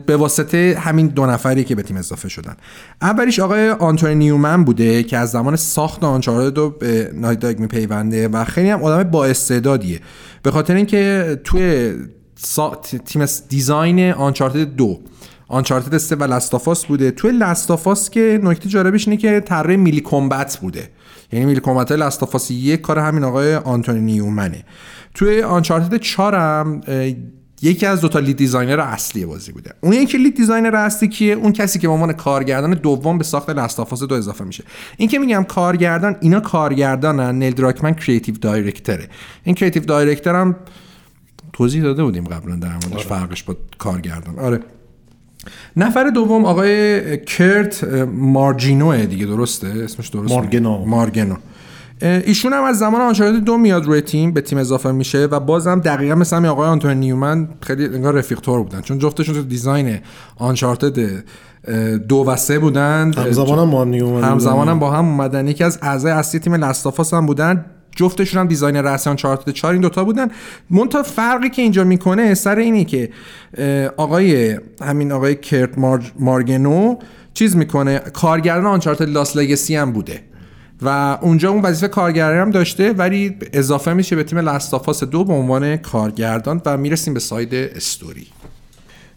به 0.07 0.17
واسطه 0.17 0.79
همین 0.81 1.07
دو 1.07 1.27
نفری 1.27 1.65
که 1.65 1.75
به 1.75 1.83
تیم 1.83 1.97
اضافه 1.97 2.29
شدن. 2.29 2.57
اولیش 3.03 3.41
آقای 3.41 3.71
آنتونی 3.71 4.15
نیومن 4.15 4.65
بوده 4.65 5.03
که 5.03 5.19
از 5.19 5.31
زمان 5.31 5.57
ساخت 5.57 6.05
Uncharted 6.05 6.55
دو 6.55 6.71
به 6.71 7.11
Naughty 7.15 7.41
Dog 7.41 7.59
میپیونده 7.59 8.29
و 8.29 8.45
خیلی 8.45 8.71
هم 8.71 8.83
آدم 8.83 9.11
با 9.11 9.27
استعدادیه. 9.27 10.01
به 10.43 10.51
خاطر 10.51 10.75
اینکه 10.75 11.41
توی 11.45 11.95
سا... 12.37 12.81
تیم 13.05 13.25
design 13.49 14.13
Uncharted 14.13 14.75
دو 14.75 15.01
Uncharted 15.49 15.97
3 15.97 16.17
و 16.17 16.25
Last 16.25 16.56
of 16.56 16.71
Us 16.71 16.87
بوده. 16.87 17.11
توی 17.11 17.33
Last 17.33 17.72
of 17.72 17.91
Us 17.91 18.11
که 18.11 18.41
نکته 18.43 18.69
جالبش 18.69 19.09
اینه 19.09 19.21
که 19.21 19.41
طراح 19.41 19.77
melee 19.77 20.01
combat 20.01 20.59
بوده. 20.63 20.91
یعنی 21.33 21.45
melee 21.45 21.61
combat 21.61 21.93
Last 21.93 22.22
of 22.22 22.36
Us 22.36 22.51
یک 22.51 22.81
کار 22.81 22.99
همین 22.99 23.25
آقای 23.25 23.55
آنتونی 23.55 24.01
نیومنه. 24.01 24.65
توی 25.15 25.43
Uncharted 25.43 25.97
4 25.97 26.35
هم 26.35 26.81
یکی 27.63 27.87
از 27.87 28.01
دوتا 28.01 28.19
lead 28.19 28.37
designer 28.37 28.81
اصلی 28.81 29.27
بازی 29.27 29.53
بوده. 29.53 29.75
اون 29.81 29.93
یکی 29.93 30.19
lead 30.19 30.37
designer 30.37 30.77
اصلی 30.77 31.09
کیه؟ 31.09 31.35
اون 31.35 31.53
کسی 31.53 31.79
که 31.79 31.89
به 31.89 31.95
عنوان 31.95 32.13
کارگردان 32.13 32.75
دوم 32.75 33.19
به 33.19 33.25
ساخت 33.25 33.51
Last 33.51 33.77
of 33.77 33.90
Us 33.90 34.03
دو 34.03 34.15
اضافه 34.15 34.45
میشه. 34.45 34.65
این 34.97 35.09
که 35.09 35.19
میگم 35.19 35.45
کارگردان 35.45 36.17
اینا 36.21 36.41
کارگردانن 36.41 37.39
نیل 37.39 37.53
دراکمن 37.53 37.95
creative 37.95 38.35
director 38.35 39.01
ه 39.01 39.09
این 39.45 39.55
creative 39.55 39.85
director 39.85 40.35
هم 40.35 40.57
توضیح 41.53 41.83
داده 41.83 42.05
بودیم 42.05 42.25
قبلا 42.25 42.57
در 42.57 42.73
موردش 42.73 43.07
فرقش 43.07 43.43
با 43.43 43.57
کارگردان. 43.79 44.39
آره. 44.39 44.61
نفر 45.77 46.11
دوم 46.11 46.45
آقای 46.45 47.17
کرت 47.17 47.85
مارجینو 48.13 49.07
دیگه 49.07 49.27
درسته؟ 49.27 49.69
اسمش 49.85 50.09
درست 50.09 50.33
مارگنو. 50.33 50.85
مارگنو 50.85 51.35
ایشون 52.03 52.53
هم 52.53 52.65
از 52.65 52.79
زمان 52.79 53.01
Uncharted 53.01 53.45
دو 53.45 53.57
میاد 53.57 53.85
روی 53.85 54.01
تیم 54.01 54.33
به 54.33 54.41
تیم 54.41 54.59
اضافه 54.59 54.93
میشه 54.93 55.25
و 55.25 55.41
بازم 55.41 55.81
دقیقا 55.81 56.15
مثل 56.15 56.37
همین 56.37 56.51
آقای 56.51 56.69
آنتونی 56.69 56.95
نیومن 56.95 57.49
خیلی 57.61 57.85
انگار 57.85 58.15
رفیق 58.15 58.41
طور 58.41 58.63
بودن. 58.63 58.81
چون 58.81 58.99
جفتشون 58.99 59.35
تو 59.35 59.43
design 59.43 59.99
Uncharted 60.37 61.25
دو 62.09 62.17
و 62.17 62.37
سه 62.37 62.59
بودن. 62.59 63.13
همزمان 63.17 63.59
هم 63.59 63.69
مانی 63.69 64.01
اومده 64.01 64.27
همزمان 64.27 64.69
هم 64.69 64.79
با 64.79 64.91
هم 64.91 65.05
اومدن. 65.05 65.49
یکی 65.49 65.65
از 65.65 65.79
اعضای 65.83 66.13
اصلی 66.13 66.41
تیم 66.41 66.55
Last 66.55 66.85
of 66.85 67.00
Us 67.00 67.15
هم 67.15 67.27
بودن. 67.27 67.65
جفتشون 67.99 68.41
هم 68.41 68.49
designer 68.49 69.17
Uncharted 69.17 69.51
4 69.51 69.73
این 69.73 69.83
دوتا 69.83 70.05
بودن. 70.05 70.29
منتها 70.71 71.03
فرقی 71.03 71.51
که 71.51 71.63
اینجا 71.63 71.85
می‌کنه 71.85 72.35
سر 72.35 72.57
اینه 72.57 72.85
که 72.85 73.11
آقای 73.97 74.59
همین 74.83 75.13
آقای 75.13 75.35
Kurt 75.35 75.79
Mar... 75.79 76.13
Margenau 76.19 76.97
چیز 77.35 77.57
می‌کنه 77.57 77.99
کارگردان 77.99 78.67
Uncharted 78.67 79.03
Lost 79.03 79.37
Legacy 79.37 79.77
هم 79.77 79.93
بوده 79.93 80.21
و 80.83 81.19
اونجا 81.23 81.51
اون 81.51 81.63
وظیفه 81.63 81.89
کارگردانی 81.89 82.41
هم 82.41 82.51
داشته 82.51 82.93
ولی 82.93 83.37
اضافه 83.53 83.93
میشه 83.93 84.17
به 84.17 84.25
تیم 84.25 84.39
Last 84.39 84.72
of 84.72 84.88
Us 84.88 85.05
دو 85.05 85.25
به 85.25 85.33
عنوان 85.33 85.77
کارگردان 85.77 86.63
و 86.67 86.77
می‌رسیم 86.77 87.15
به 87.15 87.21
side 87.21 87.55
story. 87.55 88.27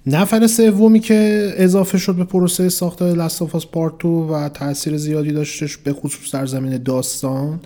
نفر 0.05 0.47
سومی 0.47 0.99
که 0.99 1.53
اضافه 1.57 1.97
شد 1.97 2.15
به 2.15 2.23
پروسه 2.23 2.69
ساخت 2.69 3.01
لستافاس 3.01 3.65
پارت 3.65 3.93
2 3.99 4.09
و 4.09 4.49
تاثیر 4.49 4.97
زیادی 4.97 5.31
داشتش 5.31 5.77
به 5.77 5.93
خصوص 5.93 6.35
در 6.35 6.45
زمین 6.45 6.83
داستان 6.83 7.59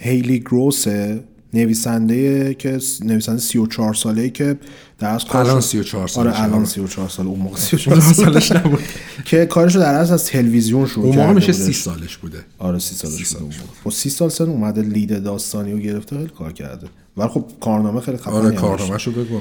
هیلی 0.00 0.38
گروسه 0.40 1.20
نویسنده 1.54 2.54
که 2.54 2.78
نویسنده 3.04 3.40
34 3.40 3.94
ساله 3.94 4.30
که 4.30 4.58
در 4.98 5.18
کارش- 5.18 5.48
الان 5.48 5.60
34 5.60 6.08
سالشه. 6.08 6.30
آره 6.30 6.42
الان 6.42 6.64
34 6.64 7.08
ساله. 7.08 7.28
اون 7.28 7.38
موقع 7.40 7.56
34 7.70 8.00
ساله 8.00 8.12
سالش 8.40 8.52
نبود. 8.52 8.80
که 9.24 9.46
کارش 9.46 9.74
رو 9.74 9.80
در 9.80 9.94
اصل 9.94 10.12
از 10.12 10.24
تلویزیون 10.26 10.86
شروع 10.86 11.04
اون 11.06 11.14
موقع 11.14 11.26
کرده 11.26 11.34
میشه 11.34 11.52
بودش. 11.52 11.64
30 11.64 11.72
سالش 11.72 12.16
بوده. 12.16 12.38
آره 12.58 12.78
سی 12.78 12.94
سالش 12.94 13.34
بوده. 13.34 13.54
با 13.84 13.90
سی 13.90 14.10
سال 14.10 14.28
سن 14.28 14.44
اومده 14.44 14.82
لید 14.82 15.22
داستانی 15.22 15.72
رو 15.72 15.78
گرفته 15.78 16.16
خیلی 16.16 16.28
کار 16.38 16.52
کرده. 16.52 16.86
ولی 17.16 17.28
خب 17.28 17.44
کارنامه 17.60 18.00
خیلی 18.00 18.16
خفنی 18.16 18.32
آره. 18.34 18.50
کارنامه‌شو 18.56 19.12
بگو. 19.12 19.40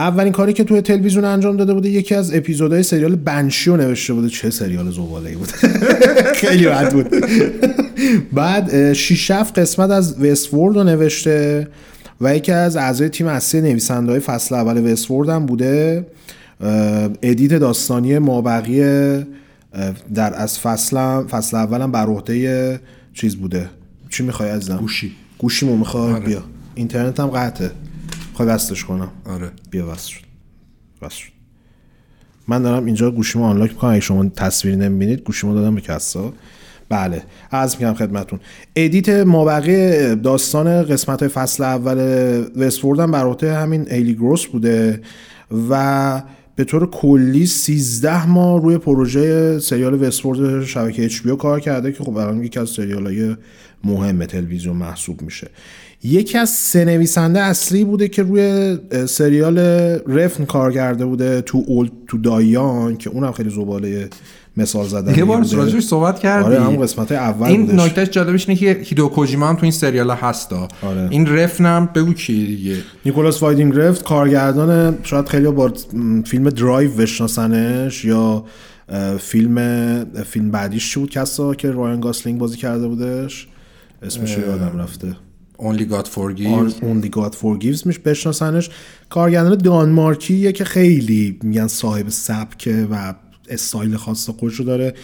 اولین 0.00 0.32
کاری 0.32 0.52
که 0.52 0.64
توی 0.64 0.80
تلویزیون 0.80 1.24
انجام 1.24 1.56
داده 1.56 1.74
بوده 1.74 1.88
یکی 1.88 2.14
از 2.14 2.34
اپیزودهای 2.34 2.82
سریال 2.82 3.16
بنشی 3.16 3.70
رو 3.70 3.76
نوشته 3.76 4.12
بوده. 4.12 4.28
چه 4.28 4.50
سریال 4.50 4.90
زباله 4.90 5.36
بود. 5.36 5.48
خیلی 6.42 6.66
بد 6.66 6.92
بود. 6.92 7.08
بعد 8.32 8.70
اه، 8.74 8.94
شیش 8.94 9.30
هفت 9.30 9.58
قسمت 9.58 9.90
از 9.90 10.20
وستورد 10.20 10.76
رو 10.76 10.84
نوشته 10.84 11.68
و 12.20 12.36
یکی 12.36 12.52
از 12.52 12.76
اعضای 12.76 13.08
تیم 13.08 13.26
اصلی 13.26 13.60
نویسنده 13.60 14.10
های 14.12 14.20
فصل 14.20 14.54
اول 14.54 14.92
وستورد 14.92 15.28
هم 15.28 15.46
بوده. 15.46 16.06
ادیت 17.22 17.54
داستانی 17.54 18.18
مابقی 18.18 18.80
در 20.14 20.34
از 20.34 20.58
فصل 20.58 21.26
فصل 21.26 21.56
اولم 21.56 21.92
بر 21.92 22.06
عهده 22.06 22.80
چیز 23.14 23.36
بوده. 23.36 23.70
چی 24.10 24.22
می‌خوای 24.22 24.50
ازم 24.50 24.76
گوشی. 24.76 25.12
گوشیمو 25.38 25.76
می‌خوای؟ 25.76 26.20
بیا. 26.20 26.42
اینترنت 26.74 27.20
هم 27.20 27.26
قطعه. 27.26 27.70
می‌خوای 28.40 28.54
وصلش 28.54 28.84
کنم. 28.84 29.08
آره. 29.24 29.50
بیا 29.70 29.86
وصل 29.86 30.08
شد. 30.10 30.20
وصل 31.02 31.16
شد. 31.16 31.32
من 32.48 32.62
دارم 32.62 32.84
اینجا 32.84 33.10
گوشیمو 33.10 33.44
unlock 33.44 33.70
می‌کنم. 33.70 33.90
اگه 33.90 34.00
شما 34.00 34.28
تصویر 34.28 34.76
نمی‌بینید 34.76 35.20
گوشیمو 35.20 35.54
دادم 35.54 35.74
به 35.74 35.80
کسرا. 35.80 36.32
بله. 36.88 37.22
عرض 37.52 37.74
می‌کنم 37.74 37.94
خدمتتون 37.94 38.40
edit 38.76 39.08
مابقی 39.08 40.14
داستان 40.14 40.82
قسمت 40.82 41.20
های 41.20 41.28
فصل 41.28 41.64
اول 41.64 41.98
Westworld 42.56 43.00
هم 43.00 43.10
بر 43.10 43.24
عهده 43.24 43.54
همین 43.54 43.86
Halley 43.90 44.14
Gross 44.14 44.46
بوده 44.46 45.00
و 45.70 46.22
به 46.56 46.64
طور 46.64 46.90
کلی 46.90 47.46
13 47.46 48.26
ماه 48.26 48.62
روی 48.62 48.78
پروژه 48.78 49.58
سریال 49.58 50.02
Westworld 50.02 50.64
شبکه 50.64 51.04
HBO 51.04 51.26
کار 51.38 51.60
کرده 51.60 51.92
که 51.92 52.04
خب 52.04 52.16
الان 52.16 52.44
یکی 52.44 52.58
از 52.58 52.68
سریال 52.68 53.06
های 53.06 53.36
مهم 53.84 54.24
تلویزیون 54.24 54.76
محسوب 54.76 55.22
میشه. 55.22 55.50
یکی 56.02 56.38
از 56.38 56.50
سه 56.50 56.84
نویسنده 56.84 57.40
اصلی 57.40 57.84
بوده 57.84 58.08
که 58.08 58.22
روی 58.22 58.78
سریال 59.06 59.58
Refn 60.06 60.44
کار 60.44 60.72
کرده 60.72 61.06
بوده 61.06 61.40
Too 61.40 61.64
Old 61.66 62.18
to 62.18 62.34
Die 62.34 62.57
Young 62.57 62.96
که 62.96 63.10
اونم 63.10 63.32
خیلی 63.32 63.50
زباله 63.50 64.08
مثال 64.56 64.86
زدن 64.86 65.14
یه 65.14 65.24
بار. 65.24 65.44
راجعش 65.52 65.84
صحبت 65.84 66.18
کردی 66.18 66.46
آره 66.46 66.60
همون 66.60 66.82
قسمت 66.82 67.12
اول 67.12 67.46
این. 67.46 67.80
نکتهش 67.80 68.08
جالبش 68.08 68.48
اینه 68.48 68.60
که 68.60 68.80
هیدئو 68.84 69.08
کوجیما 69.08 69.48
هم 69.48 69.54
تو 69.56 69.62
این 69.62 69.72
سریال 69.72 70.10
هستا 70.10 70.68
آره. 70.82 71.08
این 71.10 71.26
Refnم 71.26 71.88
بگو 71.94 72.12
کی 72.12 72.46
دیگه 72.46 72.76
Nicolas 73.04 73.42
Winding 73.42 73.76
Refn 73.76 74.04
کارگردان 74.04 74.98
شاید 75.02 75.28
خیلی 75.28 75.50
با 75.50 75.72
فیلم 76.24 76.50
درایو 76.50 76.90
بشناسنش 76.90 78.04
یا 78.04 78.44
فیلم 79.18 80.04
فیلم 80.24 80.50
بعدیش 80.50 80.92
چی 80.92 81.00
بود 81.00 81.10
کسرا 81.10 81.54
که 81.54 81.70
رایان 81.70 82.00
گاسلینگ 82.00 82.38
بازی 82.38 82.56
کرده 82.56 82.88
بودش 82.88 83.48
اسمش 84.02 84.38
یادم 84.38 84.78
رفته 84.78 85.16
Only 85.60 85.84
God 85.84 86.06
Forgives 86.06 86.74
Only 86.82 87.10
God 87.10 87.34
Forgives 87.34 87.86
میش 87.86 87.98
بشناسنش. 87.98 88.70
کارگردان 89.08 89.58
دانمارکیه 89.58 90.52
که 90.52 90.64
خیلی 90.64 91.38
میگن 91.42 91.66
صاحب 91.66 92.08
سبکه 92.08 92.88
و 92.90 93.14
استایل 93.48 93.96
خاص 93.96 94.30
خودش 94.30 94.54
رو 94.54 94.64
داره. 94.64 94.94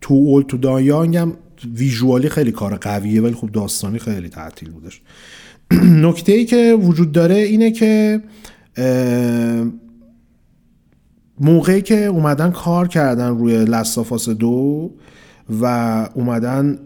Too 0.00 0.14
Old 0.14 0.56
to 0.56 0.68
Die 0.68 0.86
Young 0.86 1.16
هم 1.16 1.36
visualی 1.74 2.28
خیلی 2.28 2.52
کار 2.52 2.76
قویه 2.76 3.22
ولی 3.22 3.34
خب 3.34 3.50
داستانی 3.50 3.98
خیلی 3.98 4.28
تعطیل 4.28 4.70
بودش. 4.70 5.00
نکته 6.06 6.32
ای 6.32 6.44
که 6.44 6.78
وجود 6.82 7.12
داره 7.12 7.34
اینه 7.34 7.70
که 7.70 8.22
موقعی 11.40 11.82
که 11.82 12.04
اومدن 12.04 12.50
کار 12.50 12.88
کردن 12.88 13.28
روی 13.28 13.64
لستافاس 13.64 14.28
دو 14.28 14.90
و 15.60 15.66
اومدن 16.14 16.78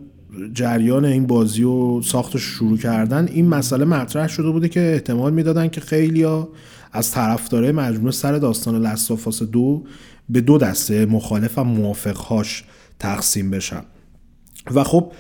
جریان 0.53 1.05
این 1.05 1.27
بازی 1.27 1.65
و 1.65 2.03
ساختش 2.03 2.43
شروع 2.43 2.79
کردن 2.79 3.29
این 3.29 3.49
مسئله 3.49 3.85
مطرح 3.85 4.29
شده 4.29 4.51
بوده 4.51 4.69
که 4.69 4.93
احتمال 4.93 5.33
می‌دادن 5.33 5.69
که 5.69 5.81
خیلیا 5.81 6.49
از 6.93 7.11
طرفدارای 7.11 7.73
مجموعه 7.73 8.13
سر 8.13 8.33
داستان 8.33 8.83
لستافاس 8.83 9.43
دو 9.43 9.83
به 10.29 10.41
دو 10.41 10.59
دسته 10.59 11.07
مخالف 11.07 11.59
و 11.59 11.65
موافقهاش 11.65 12.65
تقسیم 12.99 13.51
بشن. 13.51 13.83
و 14.75 14.85
خب 14.85 15.13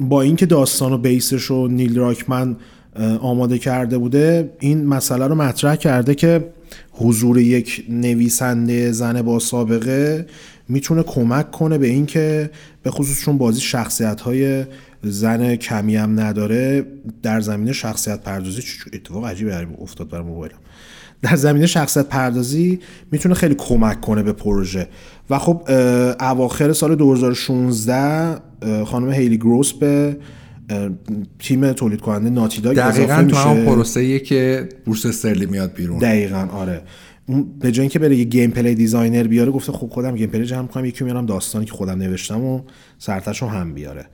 با 0.00 0.22
اینکه 0.22 0.46
داستان 0.46 0.92
و 0.92 0.98
بیسش 0.98 1.42
رو 1.42 1.68
نیل 1.68 1.98
راکمن 1.98 2.56
آماده 3.20 3.58
کرده 3.58 3.98
بوده 3.98 4.52
این 4.60 4.86
مسئله 4.86 5.26
رو 5.26 5.34
مطرح 5.34 5.76
کرده 5.76 6.14
که 6.14 6.52
حضور 6.92 7.38
یک 7.38 7.84
نویسنده 7.88 8.92
زن 8.92 9.22
با 9.22 9.38
سابقه 9.38 10.26
می‌تونه 10.68 11.02
کمک 11.02 11.50
کنه 11.50 11.78
به 11.78 11.86
اینکه 11.86 12.50
به 12.82 12.90
خصوص 12.90 13.20
چون 13.20 13.38
بازی 13.38 13.60
شخصیت 13.60 14.20
های 14.20 14.64
زن 15.02 15.56
کمی 15.56 15.96
هم 15.96 16.20
نداره 16.20 16.86
در 17.22 17.40
زمینه 17.40 17.72
شخصیت 17.72 18.20
پردازی 18.20 18.62
اتفاق 18.92 19.26
عجیبی 19.26 19.50
افتاد 19.82 20.08
برای 20.08 20.24
موبایلم. 20.24 20.58
در 21.22 21.36
زمینه 21.36 21.66
شخصیت 21.66 22.06
پردازی 22.06 22.80
می‌تونه 23.12 23.34
خیلی 23.34 23.54
کمک 23.54 24.00
کنه 24.00 24.22
به 24.22 24.32
پروژه. 24.32 24.88
و 25.30 25.38
خب 25.38 25.62
اواخر 26.20 26.72
سال 26.72 26.94
2016 26.94 28.40
اه، 28.62 28.84
خانم 28.84 29.12
هیلی 29.12 29.36
گروس 29.36 29.72
به 29.72 30.16
تیم 31.38 31.72
تولید 31.72 32.00
کننده 32.00 32.30
ناتی 32.30 32.60
داگ 32.60 32.78
اضافه 32.78 33.06
دقیقا 33.06 33.22
تو 33.30 33.36
همون 33.36 33.64
پروسه 33.64 34.18
که 34.18 34.68
Bruce 34.84 35.06
Straley 35.06 35.46
میاد 35.46 35.72
بیرون. 35.72 35.98
دقیقا 35.98 36.48
آره. 36.52 36.82
اون 37.28 37.46
به 37.58 37.72
جای 37.72 37.82
اینکه 37.82 37.98
بره 37.98 38.16
یه 38.16 38.24
gameplay 38.24 38.74
designer 38.74 39.22
بیاره 39.22 39.52
گفته 39.52 39.72
خب 39.72 39.86
خودم 39.86 40.16
gameplay 40.16 40.44
جمع 40.44 40.66
کنم 40.66 40.84
یکی 40.84 41.04
میارم 41.04 41.26
داستانی 41.26 41.64
که 41.64 41.72
خودم 41.72 41.98
نوشتم 41.98 42.44
و 42.44 42.60
سرتش 42.98 43.42
رو 43.42 43.48
هم 43.48 43.74
بیاره. 43.74 44.06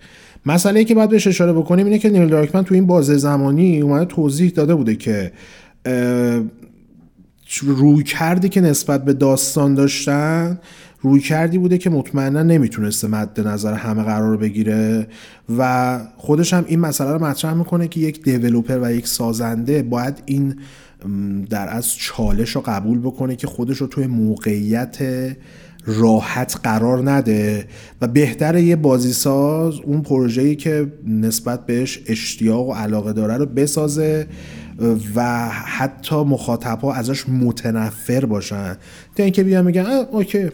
مسئله 0.47 0.79
ای 0.79 0.85
که 0.85 0.95
باید 0.95 1.11
بهش 1.11 1.27
اشاره 1.27 1.53
بکنیم 1.53 1.87
اینه 1.87 1.99
که 1.99 2.11
نیل 2.11 2.29
دراکمن 2.29 2.63
تو 2.63 2.75
این 2.75 2.87
بازه 2.87 3.17
زمانی 3.17 3.81
اومده 3.81 4.05
توضیح 4.05 4.51
داده 4.51 4.75
بوده 4.75 4.97
که 4.97 5.33
رویکردی 7.63 8.49
که 8.49 8.61
نسبت 8.61 9.05
به 9.05 9.13
داستان 9.13 9.75
داشتن 9.75 10.59
رویکردی 11.01 11.59
بوده 11.59 11.79
که 11.79 11.91
مطمئنا 11.91 12.43
نمی‌تونسته 12.43 13.09
مد 13.09 13.41
نظر 13.41 13.75
همه 13.75 14.03
قرار 14.03 14.37
بگیره 14.37 15.07
و 15.59 16.01
خودش 16.17 16.55
هم 16.55 16.65
این 16.69 16.81
مسئله 16.81 17.13
رو 17.13 17.25
مطرح 17.25 17.55
می‌کنه 17.55 17.89
که 17.89 18.01
یک 18.01 18.23
دیولوپر 18.23 18.79
و 18.83 18.93
یک 18.93 19.07
سازنده 19.07 19.83
باید 19.83 20.23
این 20.27 20.55
در 21.51 21.69
از 21.69 21.95
چالش 21.95 22.51
رو 22.51 22.63
قبول 22.67 22.99
بکنه 22.99 23.37
که 23.37 23.47
خودش 23.47 23.77
رو 23.77 23.87
توی 23.87 24.07
موقعیت 24.07 24.99
راحت 25.87 26.61
قرار 26.63 27.11
نده 27.11 27.67
و 28.01 28.09
بهتره 28.09 28.63
یه 28.63 28.77
بازیساز 28.77 29.75
اون 29.85 30.03
پروژه‌ای 30.03 30.57
که 30.57 30.93
نسبت 31.07 31.67
بهش 31.67 32.01
اشتیاق 32.07 32.69
و 32.69 32.73
علاقه 32.73 33.13
داره 33.13 33.37
رو 33.37 33.47
بسازه 33.47 34.27
و 35.15 35.49
حتی 35.49 36.17
مخاطب 36.17 36.79
ها 36.81 36.95
ازش 36.95 37.29
متنفر 37.29 38.25
باشن. 38.25 38.77
تا 39.17 39.23
اینکه 39.23 39.43
بیان 39.43 39.65
میگن 39.67 39.87
اوکی 40.13 40.49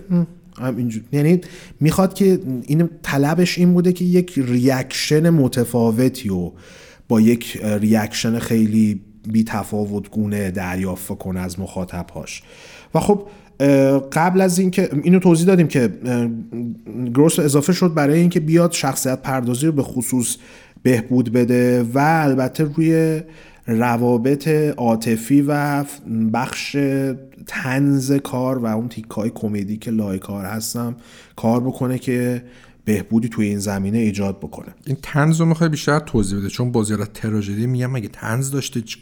یعنی 1.13 1.41
می‌خواد 1.81 2.15
که 2.15 2.41
این 2.67 2.91
طلبش 3.03 3.59
این 3.59 3.73
بوده 3.73 3.93
که 3.93 4.05
یک 4.05 4.35
reaction 4.37 5.31
متفاوتی 5.31 6.29
و 6.29 6.53
با 7.09 7.21
یک 7.21 7.61
reaction 7.63 8.39
خیلی 8.39 9.01
بی 9.33 9.45
تفاوت 9.45 10.11
گونه 10.11 10.51
دریافت 10.51 11.19
کنه 11.19 11.41
از 11.41 11.61
مخاطبهاش. 11.61 12.43
و 12.95 13.01
خب 13.01 13.27
قبل 14.13 14.41
از 14.41 14.59
اینکه 14.59 14.89
اینو 15.03 15.19
توضیح 15.19 15.47
دادیم 15.47 15.69
که 15.69 15.89
گروس 17.15 17.39
اضافه 17.39 17.73
شد 17.73 17.95
برای 17.95 18.19
اینکه 18.21 18.41
بیاد 18.41 18.73
شخصیت 18.73 19.23
پردازی 19.23 19.67
رو 19.67 19.73
به 19.73 19.83
خصوص 19.83 20.37
بهبود 20.83 21.33
بده 21.33 21.83
و 21.83 21.99
البته 21.99 22.65
روی 22.65 23.21
روابط 23.67 24.49
عاطفی 24.77 25.45
و 25.49 25.85
بخش 26.33 26.77
تنز 27.47 28.13
کار 28.13 28.59
و 28.59 28.67
اون 28.67 28.89
تیکای 28.89 29.31
کمدی 29.35 29.77
که 29.77 29.91
لای 29.91 30.19
کار 30.19 30.45
هستم 30.45 30.97
کار 31.37 31.61
بکنه 31.61 31.99
که 31.99 32.43
بهبودی 32.89 33.29
توی 33.29 33.47
این 33.47 33.59
زمینه 33.59 33.99
ایجاد 33.99 34.39
بکنه. 34.39 34.75
این 34.87 34.97
تنز 35.03 35.41
رو 35.41 35.47
می‌خوای 35.47 35.69
بیشتر 35.69 35.99
توضیح 35.99 36.39
بده 36.39 36.49
چون 36.49 36.73
بازی 36.73 36.97
تراژدی 37.15 37.67
میگم 37.67 37.91
مگه 37.91 38.09
تنز 38.09 38.51
داشته 38.51 38.81
چی 38.81 38.99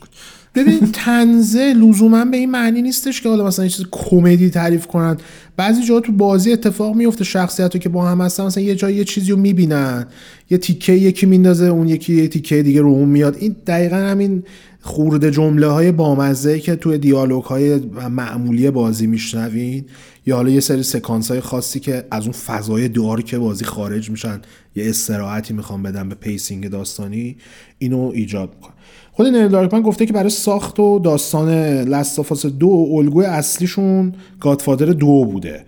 ببین 0.54 0.92
تنزه 0.92 1.74
لزوما 1.74 2.24
به 2.24 2.36
این 2.36 2.50
معنی 2.50 2.82
نیستش 2.82 3.20
که 3.20 3.28
حالا 3.28 3.46
مثلا 3.46 3.64
یه 3.64 3.70
چیز 3.70 3.86
کمدی 3.90 4.50
تعریف 4.50 4.86
کنن. 4.86 5.16
بعضی 5.56 5.84
جا 5.84 6.00
تو 6.00 6.12
بازی 6.12 6.52
اتفاق 6.52 6.96
میفته 6.96 7.24
شخصیت 7.24 7.74
رو 7.74 7.80
که 7.80 7.88
با 7.88 8.08
هم 8.08 8.20
هستن 8.20 8.44
مثلا 8.44 8.62
یه 8.62 8.74
جای 8.74 8.94
یه 8.94 9.04
چیزی 9.04 9.30
رو 9.30 9.38
می‌بینن. 9.38 10.06
یه 10.50 10.58
تیکه 10.58 10.92
یکی 10.92 11.26
میندازه 11.26 11.66
اون 11.66 11.88
یکی 11.88 12.16
یه 12.16 12.28
تیکه 12.28 12.62
دیگه 12.62 12.80
رو 12.80 12.88
اون 12.88 13.08
میاد. 13.08 13.36
این 13.40 13.56
دقیقا 13.66 13.96
همین 13.96 14.42
خرده 14.86 15.30
جمله 15.30 15.66
های 15.66 15.92
بامزه 15.92 16.60
که 16.60 16.76
توی 16.76 16.98
دیالوگ 16.98 17.44
های 17.44 17.76
معمولی 18.10 18.70
بازی 18.70 19.06
میشنوین 19.06 19.84
یا 20.26 20.36
حالا 20.36 20.50
یه 20.50 20.60
سری 20.60 20.82
سکانس 20.82 21.30
های 21.30 21.40
خاصی 21.40 21.80
که 21.80 22.04
از 22.10 22.22
اون 22.22 22.32
فضای 22.32 22.88
که 23.22 23.38
بازی 23.38 23.64
خارج 23.64 24.10
میشن 24.10 24.40
یه 24.76 24.88
استراحتی 24.88 25.54
می‌خوام 25.54 25.82
بدم 25.82 26.08
به 26.08 26.14
pacing 26.14 26.68
داستانی 26.68 27.36
اینو 27.78 28.10
ایجاد 28.14 28.54
می‌کنه 28.54 28.74
خود 29.12 29.26
نیل 29.26 29.48
دراکمن 29.48 29.82
گفته 29.82 30.06
که 30.06 30.12
برای 30.12 30.30
ساخت 30.30 30.80
و 30.80 30.98
داستان 30.98 31.48
Last 31.82 32.14
of 32.14 32.30
Us 32.30 32.46
دو 32.46 32.88
الگوی 32.92 33.24
اصلیشون 33.24 34.12
Godfather 34.40 34.86
دو 34.86 35.24
بوده. 35.24 35.64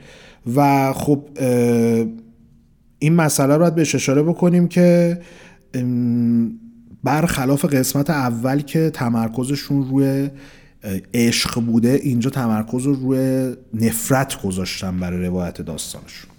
و 0.57 0.93
خب 0.93 1.25
این 2.99 3.15
مسئله 3.15 3.53
رو 3.55 3.59
باید 3.59 3.75
بهش 3.75 3.95
اشاره 3.95 4.23
بکنیم 4.23 4.69
که 4.69 5.19
برخلاف 7.05 7.65
قسمت 7.65 8.11
اول 8.11 8.61
که 8.61 8.91
تمرکزشون 8.91 9.89
روی 9.89 10.31
عشق 11.15 11.61
بوده 11.61 12.01
اینجا 12.03 12.31
تمرکز 12.31 12.85
رو 12.85 12.95
روی 12.95 13.53
نفرت 13.75 14.43
گذاشتن 14.43 15.01
برای 15.01 15.27
روایت 15.27 15.63
داستانشون. 15.63 16.31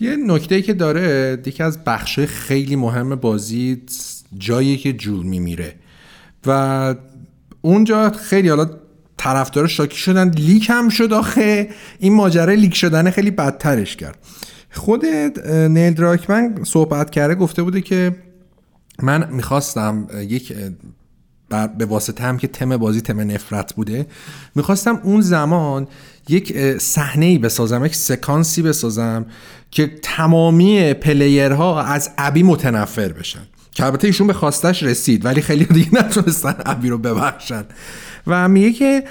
یه 0.00 0.16
نکته 0.16 0.62
که 0.62 0.74
داره 0.74 1.38
یکی 1.46 1.62
از 1.62 1.84
بخشای 1.84 2.26
خیلی 2.26 2.76
مهم 2.76 3.14
بازی 3.14 3.82
جایی 4.38 4.76
که 4.76 4.92
جور 4.92 5.24
میمیره. 5.24 5.74
و 6.46 6.94
اونجا 7.62 8.10
خیلی 8.10 8.48
حالا 8.48 8.70
طرفدار 9.16 9.66
شاکی 9.66 9.96
شدن 9.96 10.28
لیک 10.28 10.66
هم 10.70 10.88
شد 10.88 11.12
آخه. 11.12 11.68
این 11.98 12.14
ماجرا 12.14 12.52
لیک 12.52 12.74
شدن 12.74 13.10
خیلی 13.10 13.30
بدترش 13.30 13.96
کرد. 13.96 14.18
خود 14.70 15.06
نیل 15.50 15.94
دراکمن 15.94 16.64
صحبت 16.64 17.10
کرده 17.10 17.34
گفته 17.34 17.62
بوده 17.62 17.80
که 17.80 18.16
من 19.02 19.28
می‌خواستم 19.30 20.06
یک 20.28 20.52
به 21.78 21.84
واسطه 21.84 22.24
هم 22.24 22.38
که 22.38 22.46
تم 22.46 22.76
بازی 22.76 23.00
تم 23.00 23.20
نفرت 23.20 23.74
بوده 23.74 24.06
می‌خواستم 24.54 25.00
اون 25.02 25.20
زمان 25.20 25.88
یک 26.28 26.78
صحنه 26.78 27.26
ای 27.26 27.38
بسازم 27.38 27.84
یک 27.84 27.94
سکانسی 27.94 28.62
بسازم 28.62 29.26
که 29.70 29.90
تمامی 30.02 30.94
پلیرها 30.94 31.82
از 31.82 32.10
ابی 32.18 32.42
متنفر 32.42 33.08
بشن. 33.08 33.42
که 33.72 33.84
البته 33.84 34.06
ایشون 34.06 34.26
به 34.26 34.32
خواستش 34.32 34.82
رسید 34.82 35.24
ولی 35.24 35.40
خیلی 35.40 35.64
دیگه 35.64 35.94
نتونستن 35.94 36.54
ابی 36.66 36.88
رو 36.88 36.98
ببخشن. 36.98 37.64
و 38.26 38.48
میگه 38.48 38.72
که 38.72 39.04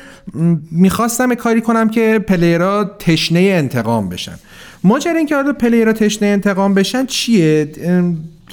می‌خواستم 0.71 1.34
کاری 1.34 1.62
کنم 1.62 1.89
که 1.89 2.19
پلیرها 2.28 2.84
تشنه 3.00 3.39
انتقام 3.39 4.10
بشن. 4.10 4.36
ماجرا 4.84 5.17
اینکه 5.17 5.36
حالا 5.36 5.54
پلیرها 5.54 5.93
تشنه 5.93 6.28
انتقام 6.28 6.74
بشن 6.74 7.06
چیه؟ 7.06 7.71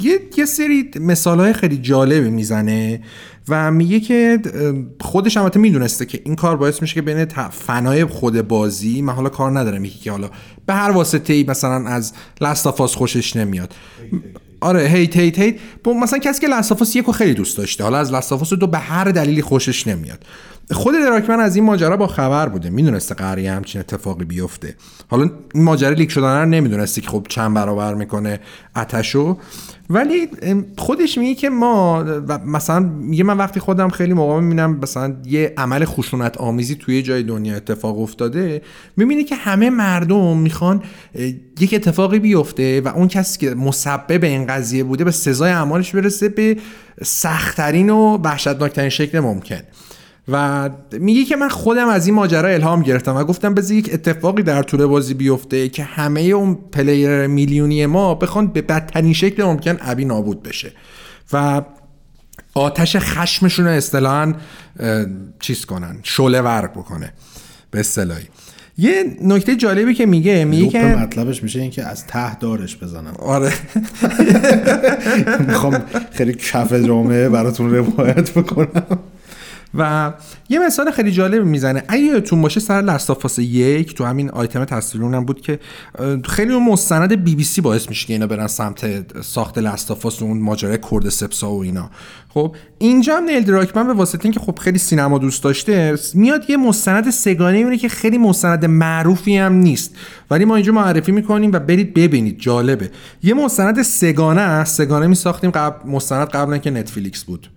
یه, 0.00 0.20
یه 0.36 0.44
سری 0.44 0.90
مثال 1.00 1.40
های 1.40 1.52
خیلی 1.52 1.76
جالبی 1.76 2.30
می‌زنه 2.30 3.00
و 3.48 3.70
میگه 3.70 4.00
که 4.00 4.38
خودش 5.00 5.36
البته 5.36 5.60
می‌دونسته 5.60 6.06
که 6.06 6.20
این 6.24 6.36
کار 6.36 6.56
باعث 6.56 6.82
میشه 6.82 6.94
که 6.94 7.02
بین 7.02 7.24
فنای 7.50 8.04
خود 8.04 8.48
بازی 8.48 9.02
من 9.02 9.12
حالا 9.12 9.28
کار 9.28 9.58
نداره 9.58 9.78
میگه 9.78 9.94
که 9.94 10.10
حالا 10.10 10.30
به 10.66 10.74
هر 10.74 10.90
واسطه 10.90 11.32
ای 11.32 11.44
مثلا 11.48 11.88
از 11.88 12.12
لستافاس 12.40 12.94
خوشش 12.94 13.36
نمیاد. 13.36 13.74
آره 14.60 14.88
هیت 14.88 15.16
هیت 15.16 15.38
هیت 15.38 15.54
مثلا 15.86 16.18
کسی 16.18 16.40
که 16.40 16.48
لستافاس 16.48 16.96
یکو 16.96 17.12
خیلی 17.12 17.34
دوست 17.34 17.58
داشته 17.58 17.84
حالا 17.84 17.98
از 17.98 18.12
لستافاس 18.12 18.52
دو 18.52 18.66
به 18.66 18.78
هر 18.78 19.04
دلیلی 19.04 19.42
خوشش 19.42 19.86
نمیاد. 19.86 20.24
خود 20.70 20.94
دراکمن 20.94 21.40
از 21.40 21.56
این 21.56 21.64
ماجرا 21.64 21.96
با 21.96 22.06
خبر 22.06 22.48
بوده. 22.48 22.70
می‌دونسته 22.70 23.14
قراره 23.14 23.50
همچین 23.50 23.80
اتفاقی 23.80 24.24
بیفته. 24.24 24.74
حالا 25.08 25.30
این 25.54 25.64
ماجرا 25.64 25.90
لیک 25.90 26.10
شدن 26.10 26.40
رو 26.40 26.48
نمی‌دونسته 26.48 27.00
که 27.00 27.08
خب 27.08 27.26
چند 27.28 27.54
برابر 27.54 27.94
می‌کنه 27.94 28.40
اتشو 28.76 29.38
ولی 29.90 30.28
خودش 30.78 31.18
میگه 31.18 31.34
که 31.34 31.50
ما 31.50 32.02
مثلا 32.46 32.80
میگه 32.80 33.24
من 33.24 33.36
وقتی 33.36 33.60
خودم 33.60 33.88
خیلی 33.88 34.12
موقع 34.12 34.40
می‌بینم 34.40 34.78
مثلا 34.82 35.16
یه 35.26 35.54
عمل 35.56 35.84
خشونت 35.84 36.36
آمیزی 36.36 36.74
توی 36.74 37.02
جای 37.02 37.22
دنیا 37.22 37.56
اتفاق 37.56 37.98
افتاده 37.98 38.62
می‌بینی 38.96 39.24
که 39.24 39.34
همه 39.34 39.70
مردم 39.70 40.36
می‌خوان 40.38 40.82
یک 41.60 41.74
اتفاقی 41.74 42.18
بیفته 42.18 42.80
و 42.80 42.88
اون 42.88 43.08
کسی 43.08 43.38
که 43.38 43.54
مسبب 43.54 44.24
این 44.24 44.46
قضیه 44.46 44.84
بوده 44.84 45.04
به 45.04 45.10
سزای 45.10 45.50
اعمالش 45.50 45.94
برسه 45.94 46.28
به 46.28 46.56
سختترین 47.02 47.90
و 47.90 48.18
وحشتناکترین 48.18 48.88
شکل 48.88 49.20
ممکن. 49.20 49.60
و 50.28 50.70
میگه 50.92 51.24
که 51.24 51.36
من 51.36 51.48
خودم 51.48 51.88
از 51.88 52.06
این 52.06 52.14
ماجرا 52.14 52.48
الهام 52.48 52.82
گرفتم 52.82 53.16
و 53.16 53.24
گفتم 53.24 53.54
بذار 53.54 53.76
یک 53.76 53.90
اتفاقی 53.92 54.42
در 54.42 54.62
طول 54.62 54.86
بازی 54.86 55.14
بیفته 55.14 55.68
که 55.68 55.84
همه 55.84 56.20
اون 56.20 56.58
پلیر 56.72 57.26
میلیونی 57.26 57.86
ما 57.86 58.14
بخوان 58.14 58.46
به 58.46 58.62
بدترین 58.62 59.12
شکل 59.12 59.44
ممکن 59.44 59.76
ابی 59.80 60.04
نابود 60.04 60.42
بشه. 60.42 60.72
و 61.32 61.62
آتش 62.54 62.96
خشمشون 62.96 63.64
رو 63.64 63.70
اصطلاحا 63.70 64.34
چیز 65.40 65.64
کنن 65.64 65.98
شله 66.02 66.40
ورق 66.40 66.70
بکنه. 66.70 67.12
به 67.70 67.80
اصطلاحی. 67.80 68.24
یه 68.78 69.16
نکته 69.22 69.56
جالبی 69.56 69.94
که 69.94 70.06
میگه 70.06 70.44
میگه 70.44 70.68
که 70.68 70.78
مطلبش 70.78 71.42
میشه 71.42 71.60
اینکه 71.60 71.84
از 71.84 72.06
ته 72.06 72.34
دارش 72.34 72.76
بزنم. 72.76 73.14
آره. 73.18 73.52
می‌خوام 75.48 75.82
خیلی 76.12 76.34
کف 76.34 76.72
جامعه 76.72 77.28
براتون 77.28 77.74
روایت 77.74 78.30
بکنم. 78.30 78.98
و 79.74 80.12
یه 80.48 80.58
مثال 80.58 80.90
خیلی 80.90 81.12
جالب 81.12 81.44
می‌زنه. 81.44 81.82
اگه 81.88 82.02
یادتون 82.02 82.42
باشه 82.42 82.60
سر 82.60 82.82
لستافاس 82.82 83.38
یک 83.38 83.94
تو 83.94 84.04
همین 84.04 84.30
آیتم 84.30 84.64
تصویرونم 84.64 85.24
بود 85.24 85.40
که 85.40 85.58
خیلی 86.24 86.52
اون 86.52 86.64
مستند 86.64 87.24
بی 87.24 87.34
بی 87.34 87.44
سی 87.44 87.60
باعث 87.60 87.88
میشه 87.88 88.06
که 88.06 88.12
اینا 88.12 88.26
برن 88.26 88.46
سمت 88.46 89.04
ساخت 89.22 89.58
لستافاس 89.58 90.22
اون 90.22 90.38
ماجرای 90.38 90.78
کرد 90.90 91.08
سپسا 91.08 91.50
و 91.50 91.62
اینا. 91.62 91.90
خب 92.28 92.56
اینجا 92.78 93.16
هم 93.16 93.24
نیل 93.24 93.44
دراکمن 93.44 93.86
به 93.86 93.92
واسطه 93.92 94.24
اینکه 94.24 94.40
خب 94.40 94.58
خیلی 94.58 94.78
سینما 94.78 95.18
دوست 95.18 95.42
داشته 95.42 95.98
میاد 96.14 96.50
یه 96.50 96.56
مستند 96.56 97.10
سگانه 97.10 97.58
می‌بینه 97.58 97.78
که 97.78 97.88
خیلی 97.88 98.18
مستند 98.18 98.64
معروفی 98.64 99.36
هم 99.36 99.52
نیست. 99.52 99.94
ولی 100.30 100.44
ما 100.44 100.56
اینجا 100.56 100.72
معرفی 100.72 101.12
می‌کنیم 101.12 101.52
و 101.52 101.58
برید 101.58 101.94
ببینید. 101.94 102.38
جالبه. 102.38 102.90
یه 103.22 103.34
مستند 103.34 103.82
سگانه 103.82 104.64
سگانه 104.64 105.06
می 105.06 105.14
ساختیم 105.14 105.50
قبل 105.50 105.90
مستند 105.90 106.28
قبلا 106.28 106.58
که 106.58 106.70
نتفلیکس 106.70 107.24
بود. 107.24 107.48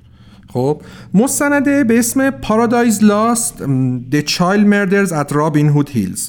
خب 0.56 0.82
مستنده 1.14 1.84
به 1.84 2.00
اسم 2.00 2.30
Paradise 2.30 3.04
Lost 3.04 3.58
The 4.12 4.24
Child 4.26 4.66
Murders 4.72 5.12
at 5.12 5.34
Robin 5.34 5.76
Hood 5.76 5.90
Hills. 5.96 6.22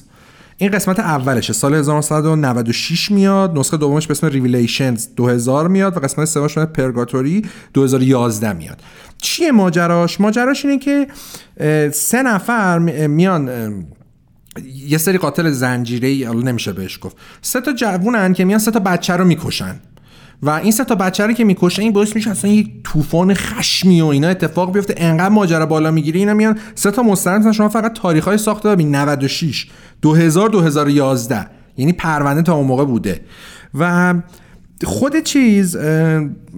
این 0.56 0.70
قسمت 0.70 1.00
اولشه 1.00 1.52
سال 1.52 1.74
1996 1.74 3.10
میاد 3.10 3.58
نسخه 3.58 3.76
دومش 3.76 4.06
به 4.06 4.12
اسم 4.12 4.26
Revelations 4.26 5.06
2000 5.16 5.68
میاد 5.68 5.96
و 5.96 6.00
قسمت 6.00 6.24
سومش 6.24 6.58
به 6.58 6.66
Purgatory 6.66 7.42
2011 7.74 8.52
میاد. 8.52 8.80
چیه 9.18 9.52
ماجراش؟ 9.52 10.20
ماجراش 10.20 10.64
اینه 10.64 10.78
که 10.78 11.06
سه 11.92 12.22
نفر 12.22 12.78
میان 13.06 13.50
یه 14.86 14.98
سری 14.98 15.18
قاتل 15.18 15.50
زنجیره 15.50 16.08
ای 16.08 16.24
نمیشه 16.24 16.72
بهش 16.72 16.98
گفت. 17.02 17.16
سه 17.42 17.60
تا 17.60 17.72
جوونن 17.72 18.32
که 18.32 18.44
میان 18.44 18.58
سه 18.58 18.70
تا 18.70 18.80
بچه 18.80 19.12
رو 19.12 19.24
می‌کشن. 19.24 19.80
و 20.42 20.51
این 20.51 20.72
سه 20.72 20.85
تا 20.85 20.94
بچه 20.94 21.27
رو 21.27 21.33
که 21.33 21.44
می‌کشه 21.44 21.83
این 21.83 21.92
باعث 21.92 22.16
میشه 22.16 22.31
اصلا 22.31 22.51
یک 22.51 22.70
طوفان 22.85 23.35
خشمی 23.35 24.01
و 24.01 24.07
اینا 24.07 24.29
اتفاق 24.29 24.72
بیفته. 24.72 24.94
انقدر 24.96 25.29
ماجرا 25.29 25.66
بالا 25.66 25.90
می‌گیره 25.90 26.18
اینا 26.18 26.35
میان 26.35 26.59
سه 26.75 26.90
تا 26.90 27.03
مستند. 27.03 27.53
شما 27.53 27.68
فقط 27.68 27.92
تاریخ 27.92 28.25
های 28.25 28.38
ساخته 28.38 28.68
ببین 28.68 28.94
96 28.94 29.66
2000 30.03 30.49
2011 30.49 31.46
یعنی 31.77 31.92
پرونده 31.92 32.42
تا 32.42 32.55
اون 32.55 32.66
موقع 32.66 32.85
بوده. 32.85 33.20
و 33.75 34.14
خود 34.84 35.16
چیز 35.16 35.76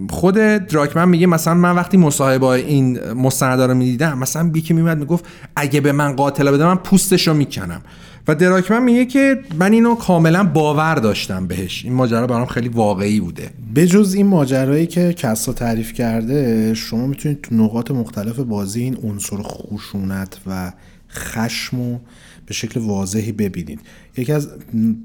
خود 0.09 0.35
دراکمن 0.35 1.09
میگه 1.09 1.27
مثلا 1.27 1.53
من 1.53 1.75
وقتی 1.75 1.97
مصاحبه 1.97 2.45
این 2.45 3.11
مستندا 3.13 3.65
رو 3.65 3.73
می‌دیدم 3.73 4.17
مثلا 4.17 4.49
بیکی 4.49 4.73
میمد 4.73 4.97
می‌گفت 4.97 5.25
اگه 5.55 5.81
به 5.81 5.91
من 5.91 6.15
قاتل 6.15 6.51
بده 6.51 6.65
من 6.65 6.75
پوستش 6.75 7.27
رو 7.27 7.33
می‌کنم. 7.33 7.81
و 8.27 8.35
دراکمن 8.35 8.83
میگه 8.83 9.05
که 9.05 9.39
من 9.59 9.71
اینو 9.73 9.95
کاملا 9.95 10.43
باور 10.43 10.95
داشتم 10.95 11.47
بهش. 11.47 11.85
این 11.85 11.93
ماجرا 11.93 12.27
برام 12.27 12.45
خیلی 12.45 12.69
واقعی 12.69 13.19
بوده. 13.19 13.49
بجز 13.75 14.13
این 14.13 14.27
ماجرایی 14.27 14.87
که 14.87 15.13
کسا 15.13 15.53
تعریف 15.53 15.93
کرده 15.93 16.73
شما 16.73 17.07
می‌تونید 17.07 17.41
تو 17.41 17.55
نقاط 17.55 17.91
مختلف 17.91 18.39
بازی 18.39 18.81
این 18.81 18.97
عنصر 19.03 19.37
خشونت 19.41 20.37
و 20.47 20.71
خشم 21.11 21.77
رو 21.77 21.99
به 22.49 22.55
شکل 22.55 22.79
واضحی 22.79 23.31
ببینید. 23.31 23.79
یکی 24.17 24.31
از 24.31 24.49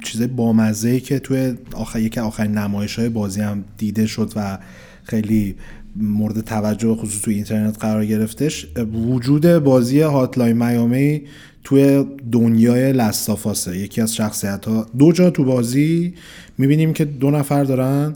چیزای 0.05 0.27
بامزه 0.27 1.01
که 1.01 1.19
توی 1.19 1.55
آخر 1.73 2.01
یکی 2.01 2.21
آخرین 2.21 2.53
نمایش 2.53 2.99
های 2.99 3.09
بازی 3.09 3.41
هم 3.41 3.65
دیده 3.79 4.07
شد 4.07 4.33
و 4.37 4.59
خیلی 5.03 5.57
مورد 5.97 6.41
توجه 6.41 6.95
خصوص 6.95 7.23
توی 7.23 7.35
اینترنت 7.35 7.79
قرار 7.79 8.07
گرفتش 8.07 8.67
وجود 8.93 9.47
بازی 9.47 10.01
Hotline 10.01 10.65
Miami 10.65 11.23
توی 11.65 12.05
دنیای 12.33 12.93
Last 12.93 13.31
of 13.31 13.50
Usه 13.50 13.79
یکی 13.79 14.01
از 14.01 14.15
شخصیت 14.15 14.65
ها 14.65 14.87
دو 14.99 15.13
جا 15.13 15.31
تو 15.31 15.45
بازی 15.45 16.15
می‌بینیم 16.59 16.93
که 16.93 17.05
دو 17.05 17.31
نفر 17.31 17.65
دارن 17.65 18.15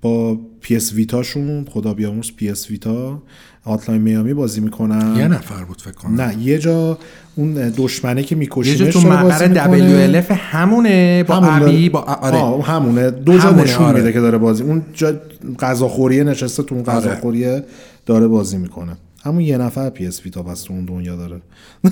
با 0.00 0.40
PS 0.60 0.92
Vitaشون 0.92 1.64
خدا 1.64 1.94
بیامرز 1.94 2.30
PS 2.36 2.70
Vita 2.70 3.22
Hotline 3.64 4.02
Miami 4.02 4.34
بازی 4.34 4.60
می‌کنن. 4.60 5.16
یه 5.16 5.28
نفر 5.28 5.64
بود 5.64 5.82
فکر 5.82 5.92
کنم. 5.92 6.20
نه 6.20 6.38
یه 6.38 6.58
جا 6.58 6.98
اون 7.36 7.72
دشمنه 7.76 8.22
که 8.22 8.34
یه 8.34 8.38
میکشیمش 8.38 8.78
جا 8.78 8.90
تو 8.90 9.00
مقر. 9.00 10.20
WLF 10.22 10.30
همونه 10.30 11.24
با 11.24 11.34
همون 11.34 11.62
ابی 11.62 11.88
داره- 11.88 11.88
با 11.90 12.00
آره. 12.00 12.36
آه 12.38 12.66
همونه. 12.66 13.10
دو 13.10 13.32
جا 13.32 13.40
همونه، 13.40 13.62
نشون 13.62 13.84
آره. 13.86 13.98
میده 13.98 14.12
که 14.12 14.20
داره 14.20 14.38
بازی. 14.38 14.62
اون 14.62 14.82
جا 14.92 15.14
غذاخوریه 15.58 16.24
نشسته 16.24 16.62
تو 16.62 16.74
اون 16.74 16.84
غذاخوریه 16.84 17.64
داره 18.06 18.26
بازی 18.26 18.56
می‌کنه. 18.56 18.96
همون 19.22 19.40
یه 19.40 19.58
نفر 19.58 19.90
PS 19.90 20.24
Vita 20.24 20.42
پس 20.42 20.62
تو 20.62 20.72
اون 20.72 20.84
دنیا 20.84 21.16
داره. 21.16 21.40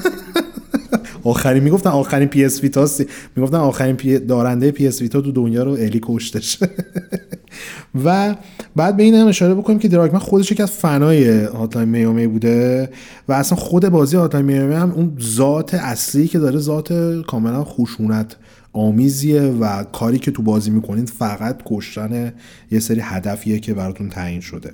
آخرین 1.25 1.63
می‌گفتن 1.63 1.91
آخرین 1.91 2.29
PS 2.29 2.63
Vita 2.63 2.89
می‌گفتن 3.37 3.57
آخرین 3.57 3.97
پی 3.97 4.19
دارنده 4.19 4.71
PS 4.71 5.03
Vita 5.03 5.21
تو 5.21 5.33
دنیا 5.33 5.63
رو 5.63 5.73
الی 5.73 6.01
کشتش 6.03 6.59
و 8.05 8.35
بعد 8.77 8.97
به 8.97 9.03
این 9.03 9.15
هم 9.15 9.27
اشاره 9.27 9.55
بکنیم 9.55 9.79
که 9.79 9.89
دراکمن 9.89 10.19
خودش 10.19 10.53
یکی 10.53 10.63
از 10.63 10.71
fanای 10.71 11.45
Hotline 11.45 11.89
Miami 11.89 12.27
بوده 12.27 12.91
و 13.29 13.33
اصلا 13.33 13.59
خود 13.59 13.89
بازی 13.89 14.17
Hotline 14.17 14.47
Miami 14.47 14.75
هم 14.75 14.91
اون 14.91 15.17
ذات 15.21 15.75
اصلی 15.75 16.29
که 16.29 16.39
داره 16.39 16.59
ذات 16.59 16.93
کاملا 17.27 17.65
خشونت 17.65 18.37
آمیزیه 18.73 19.43
و 19.43 19.85
کاری 19.85 20.19
که 20.19 20.31
تو 20.31 20.43
بازی 20.43 20.71
می‌کنید 20.71 21.09
فقط 21.09 21.63
کشتن 21.67 22.33
یه 22.71 22.81
سری 22.81 23.01
هدفیه 23.01 23.59
که 23.59 23.75
براتون 23.75 24.09
تعیین 24.09 24.41
شده. 24.41 24.73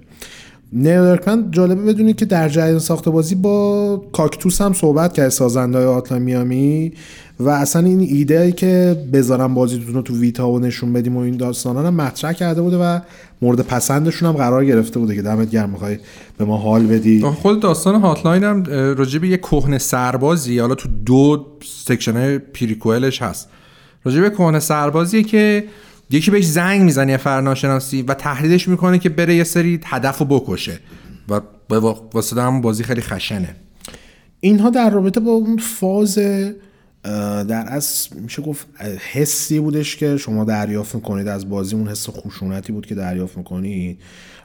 نیل 0.73 0.99
دراکمن 0.99 1.51
جالبه 1.51 1.83
بدونید 1.83 2.17
که 2.17 2.25
در 2.25 2.49
جریان 2.49 2.79
ساخت 2.79 3.09
بازی 3.09 3.35
با 3.35 3.97
کاکتوس 4.13 4.61
هم 4.61 4.73
صحبت 4.73 5.13
کرد 5.13 5.29
سازنده 5.29 5.79
های 5.79 5.87
Hotline 5.87 6.23
Miami. 6.23 6.93
و 7.41 7.49
اصلا 7.49 7.87
این 7.87 8.01
ایده 8.01 8.41
ای 8.41 8.53
که 8.53 8.97
بذارم 9.13 9.55
بازیتون 9.55 9.95
رو 9.95 10.03
تو 10.03 10.17
Vita 10.21 10.51
و 10.51 10.59
نشون 10.59 10.93
بدیم 10.93 11.17
و 11.17 11.21
این 11.21 11.37
داستانا 11.37 11.83
هم 11.83 11.95
مطرح 11.95 12.33
کرده 12.33 12.63
بوده 12.63 12.77
و 12.77 13.01
مورد 13.43 13.61
پسندشون 13.61 14.29
هم 14.29 14.35
قرار 14.35 14.65
گرفته 14.65 14.99
بوده 14.99 15.15
که 15.15 15.23
دمت 15.23 15.51
گرم 15.51 15.71
می‌خوای 15.71 15.99
به 16.39 16.45
ما 16.45 16.57
حال 16.57 16.87
بدی. 16.87 17.21
خود 17.21 17.61
داستان 17.61 18.01
Hotline 18.01 18.45
هم 18.45 18.63
به 18.63 19.29
یه 19.29 19.37
کهنه 19.37 19.79
سربازی 19.79 20.59
حالا 20.59 20.75
تو 20.75 20.89
دو 21.07 21.47
section 21.65 22.39
prequelش 22.39 23.23
هست. 23.23 23.49
راجع 24.05 24.21
به 24.21 24.31
کهنه 24.31 24.61
سربازیه 24.61 25.23
که 25.23 25.65
یکی 26.11 26.31
بهش 26.31 26.47
زنگ 26.47 26.83
می‌زنه 26.83 27.13
یه 27.13 27.19
فرناشناسی 27.19 28.03
و 28.03 28.15
تهدیدش 28.15 28.69
می‌کنه 28.69 28.99
که 28.99 29.09
بره 29.09 29.35
یه 29.35 29.45
سری 29.45 29.81
هدف 29.85 30.19
رو 30.19 30.27
بکشه 30.27 30.79
و 31.29 31.41
به 31.69 31.81
وا- 31.81 32.11
واسطه 32.15 32.43
همون 32.43 32.61
بازی 32.61 32.83
خیلی 32.83 33.01
خشنه. 33.01 33.57
اینها 34.41 34.71
در 34.71 34.91
رابطه 34.91 35.21
با 35.21 35.31
اون 35.31 35.57
فاز 35.57 36.19
در 37.49 37.65
از 37.69 38.09
میشه 38.21 38.43
گفت 38.43 38.67
حسی 39.13 39.61
بودش 39.61 39.97
که 39.97 40.17
شما 40.17 40.45
دریافت 40.45 40.95
می‌کنید. 40.95 41.29
از 41.29 41.49
بازی 41.49 41.77
اون 41.77 41.89
حس 41.89 42.09
خشونتی 42.09 42.73
بود 42.73 42.87
که 42.87 42.95
دریافت 42.95 43.37
می‌کنید. 43.37 43.99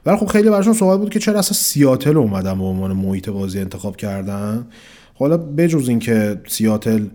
ولی 0.06 0.18
خب 0.18 0.26
خیلی 0.26 0.50
براشون 0.50 0.74
سوال 0.74 0.98
بود 0.98 1.10
که 1.10 1.20
چرا 1.20 1.40
اصلا 1.40 1.54
سیاتل 1.54 2.18
اومدن 2.18 2.58
به 2.58 2.64
عنوان 2.64 2.94
محیط 2.94 3.30
بازی 3.30 3.60
انتخاب 3.60 3.98
کردن. 3.98 4.68
حالا 5.14 5.38
بجز 5.38 5.90
اینکه 5.90 6.42
سیاتل 6.48 7.06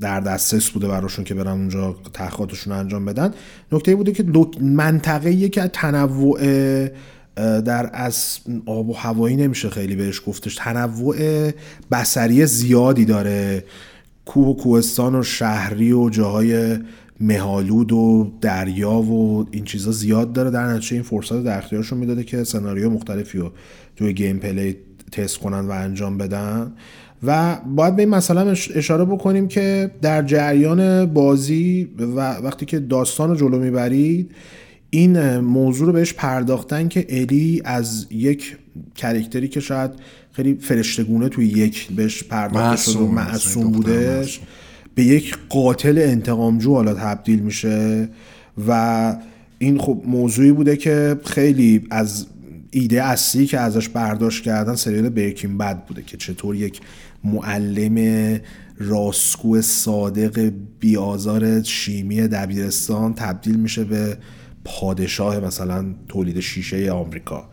در 0.00 0.20
دسترس 0.20 0.70
بوده 0.70 0.88
براشون 0.88 1.24
که 1.24 1.34
برن 1.34 1.48
اونجا 1.48 1.96
تحقیقاتشون 2.12 2.72
انجام 2.72 3.04
بدن 3.04 3.34
نکته 3.72 3.96
بوده 3.96 4.12
که 4.12 4.24
منطقه‌ایه 4.60 5.48
که 5.48 5.70
تنوع 5.72 6.40
در 7.36 7.90
از 7.92 8.38
آب 8.66 8.88
و 8.88 8.92
هوایی 8.92 9.36
نمیشه 9.36 9.70
خیلی 9.70 9.96
بهش 9.96 10.22
گفتش. 10.26 10.54
تنوع 10.54 11.16
بسری 11.90 12.46
زیادی 12.46 13.04
داره. 13.04 13.64
کوه 14.26 14.48
و 14.48 14.54
کوهستان 14.54 15.14
و 15.14 15.22
شهری 15.22 15.92
و 15.92 16.10
جاهای 16.10 16.78
مهالود 17.20 17.92
و 17.92 18.32
دریا 18.40 18.92
و 18.92 19.46
این 19.50 19.64
چیزا 19.64 19.92
زیاد 19.92 20.32
داره. 20.32 20.50
در 20.50 20.66
نتیجه 20.66 20.94
این 20.94 21.02
فرصت 21.02 21.44
در 21.44 21.58
اختیارشون 21.58 21.98
می‌داده 21.98 22.24
که 22.24 22.44
سناریو 22.44 22.90
مختلفی 22.90 23.38
رو 23.38 23.50
توی 23.96 24.12
gameplay 24.12 24.76
تست 25.12 25.38
کنن 25.38 25.60
و 25.68 25.70
انجام 25.70 26.18
بدن. 26.18 26.72
و 27.22 27.56
باید 27.76 27.96
به 27.96 28.02
این 28.02 28.08
مسئله 28.08 28.56
اشاره 28.74 29.04
بکنیم 29.04 29.48
که 29.48 29.90
در 30.02 30.22
جریان 30.22 31.06
بازی 31.06 31.88
و 31.98 32.20
وقتی 32.20 32.66
که 32.66 32.78
داستان 32.78 33.30
رو 33.30 33.36
جلو 33.36 33.58
می‌برید 33.58 34.30
این 34.90 35.38
موضوع 35.38 35.86
رو 35.86 35.92
بهش 35.92 36.12
پرداختن 36.12 36.88
که 36.88 37.06
الی 37.08 37.62
از 37.64 38.06
یک 38.10 38.56
characterی 38.94 39.48
که 39.48 39.60
شاید 39.60 39.90
خیلی 40.36 40.54
فرشته‌گونه 40.54 41.28
توی 41.28 41.46
یک 41.46 41.92
بهش 41.92 42.22
پرداخته 42.22 42.92
شده 42.92 42.98
و 42.98 43.06
معصوم، 43.06 43.72
بودش. 43.72 44.40
به 44.94 45.04
یک 45.04 45.38
قاتل 45.48 45.98
انتقامجو 45.98 46.74
حالا 46.74 46.94
تبدیل 46.94 47.38
میشه 47.40 48.08
و 48.68 49.16
این 49.58 49.78
خب 49.78 50.02
موضوعی 50.06 50.52
بوده 50.52 50.76
که 50.76 51.20
خیلی 51.24 51.86
از 51.90 52.26
ایده 52.70 53.02
اصلی 53.02 53.46
که 53.46 53.60
ازش 53.60 53.88
برداشت 53.88 54.44
کردن 54.44 54.74
سریال 54.74 55.08
برکین 55.08 55.58
بد 55.58 55.86
بوده 55.86 56.02
که 56.02 56.16
چطور 56.16 56.56
یک 56.56 56.80
معلم 57.24 58.38
راسکو 58.78 59.62
صادق 59.62 60.52
بیازار 60.80 61.62
شیمی 61.62 62.28
دبیرستان 62.28 63.14
تبدیل 63.14 63.56
میشه 63.56 63.84
به 63.84 64.18
پادشاه 64.64 65.40
مثلا 65.40 65.84
تولید 66.08 66.40
شیشه 66.40 66.92
آمریکا 66.92 67.48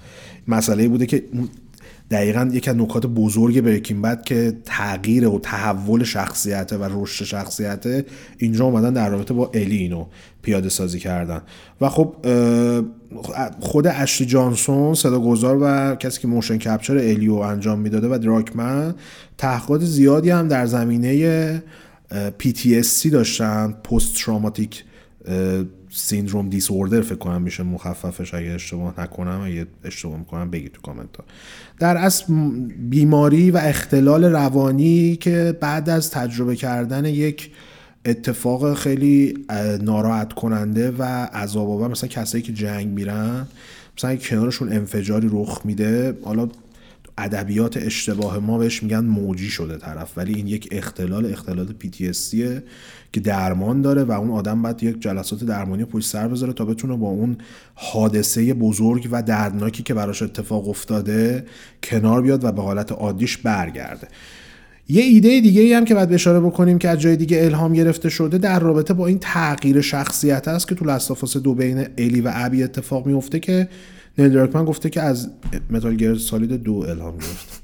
مسئله 0.48 0.88
بوده 0.88 1.06
که 1.06 1.24
دقیقا 2.12 2.50
یکی 2.54 2.70
از 2.70 2.76
نکات 2.76 3.06
بزرگ 3.06 3.62
بریکین 3.62 4.02
بد 4.02 4.24
که 4.24 4.58
تغییر 4.66 5.28
و 5.28 5.40
تحول 5.40 6.04
شخصیته 6.04 6.78
و 6.78 7.04
رشد 7.04 7.26
شخصیته 7.26 8.06
اینجا 8.38 8.66
اومدن 8.66 8.94
در 8.94 9.10
رابطه 9.10 9.34
با 9.34 9.52
الی 9.54 9.78
اینو 9.78 10.06
پیاده 10.42 10.70
سازی 10.70 11.00
کردن. 11.00 11.42
و 11.82 11.90
خب 11.90 12.16
خود 13.60 13.88
اشلی 13.88 14.28
جانسون 14.28 14.94
صداگذار 14.94 15.58
و 15.62 15.96
کسی 15.96 16.22
که 16.22 16.28
motion 16.28 16.58
capture 16.58 16.98
الیو 16.98 17.34
انجام 17.34 17.80
می‌داده 17.80 18.08
و 18.08 18.18
دراکمن 18.18 18.96
تحقیقات 19.38 19.82
زیادی 19.82 20.30
هم 20.30 20.48
در 20.48 20.66
زمینه 20.66 21.64
PTSD 22.40 23.08
داشتن 23.12 23.76
post 23.84 24.16
traumatic 24.16 24.84
syndrome 25.94 26.50
disorder 26.50 27.02
فکر 27.02 27.16
کنم 27.16 27.42
میشه 27.42 27.64
مخففش 27.64 28.34
اگه 28.34 28.50
اشتباه 28.50 29.02
نکنم 29.02 29.42
اگه 29.42 29.68
اشتباه 29.84 30.18
می‌کنم 30.18 30.52
بگید 30.52 30.72
تو 30.72 30.82
کامنت 30.82 31.18
ها 31.18 31.24
در 31.80 31.98
اصل 31.98 32.34
بیماری 32.90 33.52
و 33.52 33.58
اختلال 33.58 34.24
روانی 34.24 35.16
که 35.16 35.58
بعد 35.62 35.90
از 35.90 36.12
تجربه 36.12 36.56
کردن 36.56 37.06
یک 37.06 37.52
اتفاق 38.06 38.74
خیلی 38.74 39.46
ناراحت 39.82 40.34
کننده 40.34 40.92
و 40.92 41.04
عذاب 41.34 41.70
آور 41.70 41.88
مثلا 41.88 42.10
کسایی 42.10 42.44
که 42.44 42.54
جنگ 42.54 42.88
میرن 42.88 43.48
مثلا 43.98 44.16
کنارشون 44.16 44.74
انفجاری 44.74 45.30
رخ 45.32 45.62
میده 45.66 46.18
حالا 46.24 46.50
ادبیات 47.18 47.78
اشتباه 47.78 48.40
ما 48.40 48.58
بهش 48.58 48.84
میگن 48.84 49.00
موجی 49.00 49.50
شده 49.50 49.78
طرف. 49.78 50.18
ولی 50.18 50.34
این 50.36 50.48
یک 50.48 50.68
اختلال 50.72 51.34
اختلال 51.34 51.76
PTSD 51.84 52.38
که 53.14 53.20
درمان 53.20 53.82
داره 53.82 54.04
و 54.04 54.12
اون 54.12 54.32
آدم 54.32 54.62
باید 54.62 54.84
یک 54.84 55.02
جلسات 55.02 55.44
درمانی 55.44 55.86
پشت 55.86 56.10
سر 56.10 56.28
بذاره 56.28 56.54
تا 56.54 56.66
بتونه 56.66 56.98
با 56.98 57.08
اون 57.08 57.38
حادثه 57.76 58.54
بزرگ 58.54 59.10
و 59.12 59.24
دردناکی 59.24 59.84
که 59.84 59.94
براش 59.94 60.22
اتفاق 60.22 60.70
افتاده 60.70 61.46
کنار 61.84 62.22
بیاد 62.22 62.44
و 62.44 62.52
به 62.52 62.62
حالت 62.62 62.92
عادیش 62.92 63.38
برگرده. 63.38 64.08
یه 64.90 65.04
ایده 65.04 65.40
دیگه 65.40 65.62
ای 65.62 65.74
هم 65.74 65.86
که 65.86 65.94
باید 65.96 66.14
اشاره 66.14 66.40
بکنیم 66.40 66.78
که 66.78 66.90
از 66.90 67.00
جای 67.00 67.16
دیگه 67.16 67.46
الهام 67.46 67.74
گرفته 67.74 68.10
شده 68.10 68.38
در 68.38 68.60
رابطه 68.60 68.94
با 68.94 69.08
این 69.08 69.20
تغییر 69.22 69.82
شخصیت 69.82 70.48
است 70.48 70.68
که 70.68 70.76
تو 70.76 70.86
Last 70.86 71.12
of 71.12 71.25
Us 71.25 71.38
دو 71.38 71.54
بین 71.54 71.88
الی 71.98 72.22
و 72.22 72.32
ابی 72.34 72.64
اتفاق 72.64 73.06
میفته 73.06 73.40
که 73.40 73.68
نیل 74.18 74.46
گفته 74.46 74.90
که 74.90 75.02
از 75.02 75.30
Metal 75.70 75.96
Gear 75.96 76.16
Solid 76.16 76.64
دو 76.64 76.74
الهام 76.74 77.14
گرفته 77.14 77.62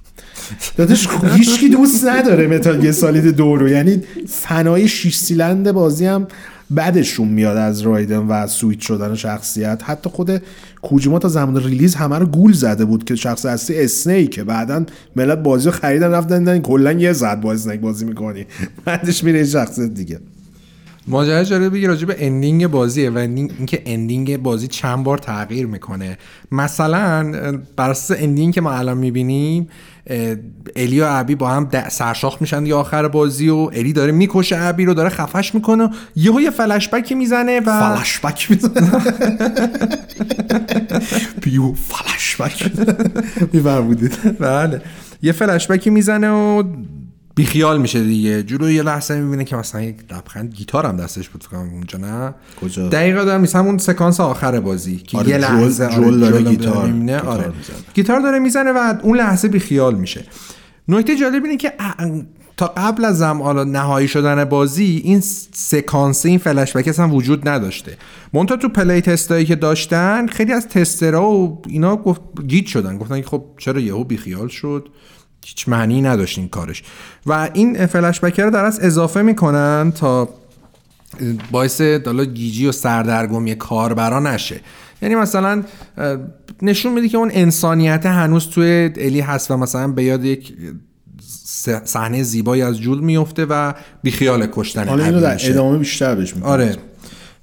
داداش 0.78 1.08
هیچکی 1.36 1.70
دوست 1.70 2.06
نداره 2.06 2.48
Metal 2.48 2.82
Gear 2.82 2.92
Solid 2.92 3.28
دو 3.28 3.56
رو. 3.56 3.70
یعنی 3.70 4.04
فنای 4.28 4.88
شیش 4.88 5.18
سیلندر 5.18 5.72
بازی 5.72 6.06
هم 6.06 6.28
بعدشون 6.70 7.28
میاد 7.28 7.58
از 7.58 7.82
رایدن 7.82 8.18
و 8.18 8.48
سویت 8.48 8.80
شدن 8.80 9.16
شخصیت. 9.16 9.82
حتی 9.84 10.10
خود 10.10 10.42
کوجیما 10.82 11.20
تا 11.20 11.28
زمان 11.28 11.64
ریلیز 11.64 11.96
همه 11.96 12.20
رو 12.20 12.26
گول 12.26 12.54
زده 12.54 12.86
بود 12.86 13.04
که 13.04 13.16
شخص 13.16 13.46
اصلی 13.46 13.80
اسنیکه 13.80 14.44
بعدا 14.44 14.86
ملت 15.16 15.44
بازی 15.44 15.66
رو 15.66 15.72
خریدن 15.72 16.12
رفتن 16.12 16.60
کلا 16.60 16.92
یه 16.92 17.14
ذره 17.14 17.42
با 17.42 17.54
اسنیک 17.54 17.80
بازی 17.80 18.06
می‌کنی. 18.06 18.46
بعدش 18.86 19.24
میره 19.24 19.46
شخصیت 19.46 19.94
دیگه. 19.94 20.20
ماجرا 21.08 21.44
جالب 21.44 21.74
بگی 21.74 21.88
راجع 21.88 22.06
به 22.06 22.16
ending 22.20 22.68
بازیه 22.68 23.10
و 23.10 23.18
اینکه 23.18 23.82
ending 23.86 24.38
بازی 24.38 24.68
چند 24.68 25.04
بار 25.04 25.18
تغییر 25.18 25.68
می‌کنه. 25.68 26.18
مثلا 26.52 27.32
بر 27.76 27.90
اساس 27.90 28.18
ending 28.22 28.54
که 28.54 28.62
ما 28.62 28.72
الان 28.72 28.98
می‌بینیم 28.98 29.70
الی 30.76 31.02
و 31.02 31.06
ابی 31.10 31.36
با 31.36 31.50
هم 31.50 31.70
سرشاخ 31.90 32.42
میشن 32.42 32.66
یا 32.66 32.80
آخر 32.80 33.08
بازی 33.08 33.50
و 33.50 33.56
الی 33.56 33.94
داره 33.94 34.12
می‌کشه 34.12 34.58
ابی 34.58 34.86
رو 34.86 34.94
داره 34.94 35.10
خفش 35.10 35.56
می‌کنه 35.56 35.90
یهو 36.16 36.42
یه 36.42 36.50
فلش 36.50 36.90
بک 36.90 37.12
می‌زنه 37.12 37.60
و 37.60 37.96
فلش 37.96 38.20
بک 38.20 38.52
می‌زنه. 38.52 38.92
پیو 41.42 41.74
فلش 41.74 42.42
بک 42.42 42.72
میفرمودید. 43.54 44.38
بله. 44.40 44.82
یه 45.22 45.32
فلش 45.32 45.68
بکی 45.68 45.90
می‌زنه 45.90 46.30
و 46.30 46.64
بیخیال 47.38 47.82
میشه 47.82 48.04
دیگه 48.04 48.44
جلو 48.44 48.72
یه 48.72 48.84
لحظه 48.84 49.20
می‌بینه 49.22 49.44
که 49.44 49.56
مثلا 49.56 49.82
یک 49.82 49.96
لبخند 50.12 50.54
گیتار 50.54 50.86
هم 50.86 50.98
دستش 50.98 51.30
بود 51.30 51.44
فکر 51.44 51.56
اونجا 51.56 52.00
نه 52.00 52.34
کجا؟ 52.62 52.90
دقیقا 52.90 53.24
دارم 53.24 53.42
میسم 53.42 53.60
همون 53.60 53.78
سکانس 53.78 54.20
آخر 54.20 54.60
بازی 54.60 54.98
که 54.98 55.18
آره، 55.18 55.30
یه 55.30 55.34
جول- 55.40 55.44
لحظه 55.44 55.90
جول 55.90 56.20
داره 56.20 56.38
جول 56.44 56.50
گیتار- 56.50 56.86
می‌بینه. 56.86 57.16
گیتار 57.18 57.30
آره. 57.38 57.48
می‌زنه. 57.48 57.76
گیتار 57.94 58.20
داره 58.20 58.40
می‌زنه 58.40 58.72
و 58.72 58.94
اون 59.04 59.18
لحظه 59.18 59.48
بیخیال 59.48 59.96
میشه 59.96 60.26
نکته 60.88 61.16
جالب 61.16 61.44
اینه 61.44 61.58
که 61.58 61.74
تا 62.58 62.68
قبل 62.78 63.06
از 63.06 63.18
زم 63.18 63.42
حالا 63.42 63.64
نهایی 63.64 64.08
شدن 64.08 64.46
بازی 64.46 65.02
این 65.04 65.20
سکانس 65.54 66.26
این 66.26 66.38
فلش 66.38 66.78
بک 66.78 66.88
اصلا 66.88 67.10
وجود 67.10 67.50
نداشته 67.50 67.98
منتها 68.34 68.58
تو 68.58 68.70
play 68.70 69.02
test 69.02 69.31
ایی 69.31 69.46
که 69.46 69.56
داشتن 69.56 70.28
خیلی 70.28 70.54
از 70.54 70.68
tester 70.68 71.21
ها 71.21 71.30
و 71.32 71.62
اینا 71.68 71.96
گفت 71.96 72.22
گیج 72.48 72.66
شدن 72.66 72.98
گفتن 72.98 73.22
که 73.22 73.28
خب 73.28 73.44
چرا 73.58 73.80
یهو 73.80 74.04
بیخیال 74.04 74.48
شد 74.48 74.90
هیچ 75.48 75.70
معنی 75.70 76.02
نداشت 76.02 76.38
این 76.38 76.48
کارش. 76.48 76.84
و 77.26 77.50
این 77.54 77.86
فلش 77.86 78.20
بک 78.20 78.40
رو 78.40 78.52
در 78.52 78.66
اصل 78.66 78.80
اضافه 78.80 79.22
می‌کنن 79.22 79.92
تا 79.96 80.30
باعث 81.52 81.82
حالا 81.82 82.26
گیجی 82.26 82.68
و 82.68 82.72
سردرگمی 82.72 83.56
کاربرا 83.56 84.20
نشه. 84.20 84.60
یعنی 85.02 85.16
مثلا 85.16 85.64
نشون 86.62 86.94
میده 86.94 87.10
که 87.10 87.18
اون 87.18 87.30
انسانیت 87.34 88.06
هنوز 88.06 88.50
توی 88.50 88.92
الی 88.98 89.20
هست 89.20 89.52
و 89.52 89.58
مثلا 89.58 89.88
به 89.88 90.04
یاد 90.04 90.26
یک 90.26 90.54
صحنه 91.84 92.24
زیبایی 92.24 92.62
از 92.62 92.80
جول 92.80 93.00
میفته 93.00 93.46
و 93.50 93.74
بیخیال 94.04 94.48
کشتن 94.52 94.88
حالا 94.88 95.06
اینو 95.06 95.22
در. 95.22 95.38
ادامه 95.42 95.78
بیشتر 95.78 96.16
بهش 96.16 96.36
می‌کنه 96.36 96.52
آره. 96.52 96.76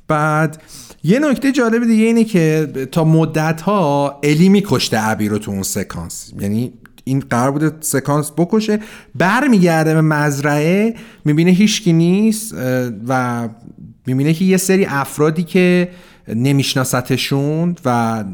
بعد 0.09 0.63
یه 1.05 1.19
نکته 1.19 1.53
جالب 1.53 1.85
دیگه 1.85 2.05
اینه 2.05 2.25
که 2.25 2.69
تا 2.93 3.05
مدت 3.05 3.61
ها 3.61 4.21
الی 4.23 4.49
میکشته 4.49 5.09
ابی 5.09 5.29
رو 5.29 5.39
تو 5.39 5.51
اون 5.51 5.63
سکانس. 5.63 6.33
یعنی 6.41 6.73
این 7.05 7.21
قرار 7.31 7.51
بوده 7.51 7.73
سکانس 7.81 8.33
بکشه. 8.37 8.81
برمیگرده 9.15 9.95
به 9.95 10.01
مزرعه 10.01 10.95
می‌بینه 11.25 11.51
هیچکی 11.51 11.93
نیست 11.93 12.55
و 13.09 13.49
می‌بینه 14.07 14.35
که 14.35 14.45
یه 14.45 14.57
سری 14.57 14.87
افرادی 14.87 15.43
که 15.43 15.89
نمیشناستشون 16.29 17.77
و 17.85 18.25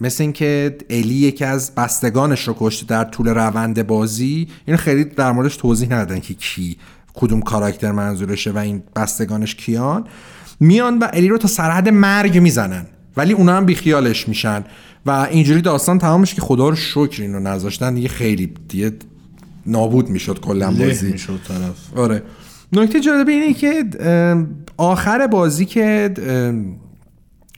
مثل 0.00 0.22
اینکه 0.22 0.78
الی 0.90 1.14
یکی 1.14 1.44
از 1.44 1.74
بستگانش 1.74 2.48
رو 2.48 2.56
کشته 2.58 2.86
در 2.86 3.04
طول 3.04 3.28
روند 3.28 3.86
بازی 3.86 4.48
این 4.66 4.76
خیلی 4.76 5.04
در 5.04 5.32
موردش 5.32 5.56
توضیح 5.56 5.92
ندادن 5.92 6.20
که 6.20 6.34
کی 6.34 6.76
کدوم 7.14 7.40
کاراکتر 7.42 7.92
منظورشه 7.92 8.50
و 8.50 8.58
این 8.58 8.82
بستگانش 8.96 9.54
کیان. 9.54 10.04
میان 10.60 10.98
و 10.98 11.08
الی 11.12 11.28
رو 11.28 11.38
تا 11.38 11.48
سرحد 11.48 11.88
مرگ 11.88 12.38
می‌زنن 12.38 12.86
ولی 13.16 13.32
اونا 13.32 13.56
هم 13.56 13.66
بیخیالش 13.66 14.28
میشن. 14.28 14.64
و 15.06 15.10
اینجوری 15.30 15.62
داستان 15.62 15.98
تمام 15.98 16.20
میشه 16.20 16.34
که 16.34 16.40
خدا 16.40 16.68
رو 16.68 16.76
شکر 16.76 17.22
اینو 17.22 17.40
نذاشتن. 17.40 17.94
دیگه 17.94 18.08
خیلی 18.08 18.54
دیگه 18.68 18.92
نابود 19.66 20.08
می‌شد 20.08 20.40
کلا 20.40 20.70
بازی. 20.70 21.12
می‌شد 21.12 21.40
طرف. 21.48 21.98
آره. 21.98 22.22
نکته 22.72 23.00
جالب 23.00 23.28
اینه 23.28 23.54
که 23.54 23.84
آخر 24.76 25.26
بازی 25.26 25.64
که 25.64 26.14
ام، 26.26 26.76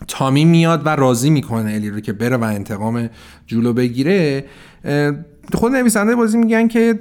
تامی 0.09 0.44
میاد 0.44 0.87
و 0.87 0.88
راضی 0.88 1.30
می‌کنه 1.30 1.72
الی 1.72 1.90
رو 1.90 2.00
که 2.00 2.12
بره 2.12 2.37
و 2.37 2.44
انتقام 2.44 3.11
جولو 3.46 3.72
بگیره 3.72 4.44
خود 5.54 5.72
نویسنده 5.72 6.16
بازی 6.16 6.38
میگن 6.38 6.68
که 6.68 6.98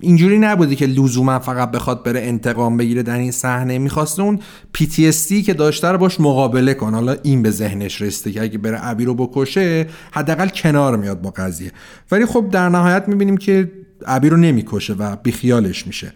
اینجوری 0.00 0.38
نبوده 0.38 0.74
که 0.74 0.86
لزوما 0.86 1.38
فقط 1.38 1.70
بخواد 1.70 2.04
بره 2.04 2.20
انتقام 2.20 2.76
بگیره 2.76 3.02
در 3.02 3.18
این 3.18 3.30
صحنه. 3.30 3.78
می‌خواسته 3.78 4.22
اون 4.22 4.40
PTSD 4.78 5.34
که 5.46 5.54
داشته 5.54 5.88
رو 5.88 5.98
باش 5.98 6.20
مقابله 6.20 6.74
کنه. 6.74 6.96
حالا 6.96 7.16
این 7.22 7.42
به 7.42 7.50
ذهنش 7.50 8.02
رسیده 8.02 8.32
که 8.32 8.42
اگه 8.42 8.58
بره 8.58 8.86
ابی 8.86 9.04
رو 9.04 9.14
بکشه 9.14 9.86
حداقل 10.10 10.48
کنار 10.48 10.96
میاد 10.96 11.22
با 11.22 11.30
قضیه. 11.30 11.72
ولی 12.12 12.26
خب 12.26 12.50
در 12.50 12.68
نهایت 12.68 13.04
می‌بینیم 13.08 13.36
که 13.36 13.72
ابی 14.06 14.28
رو 14.28 14.36
نمی‌کشه 14.36 14.94
و 14.94 15.16
بیخیالش 15.16 15.86
میشه. 15.86 16.12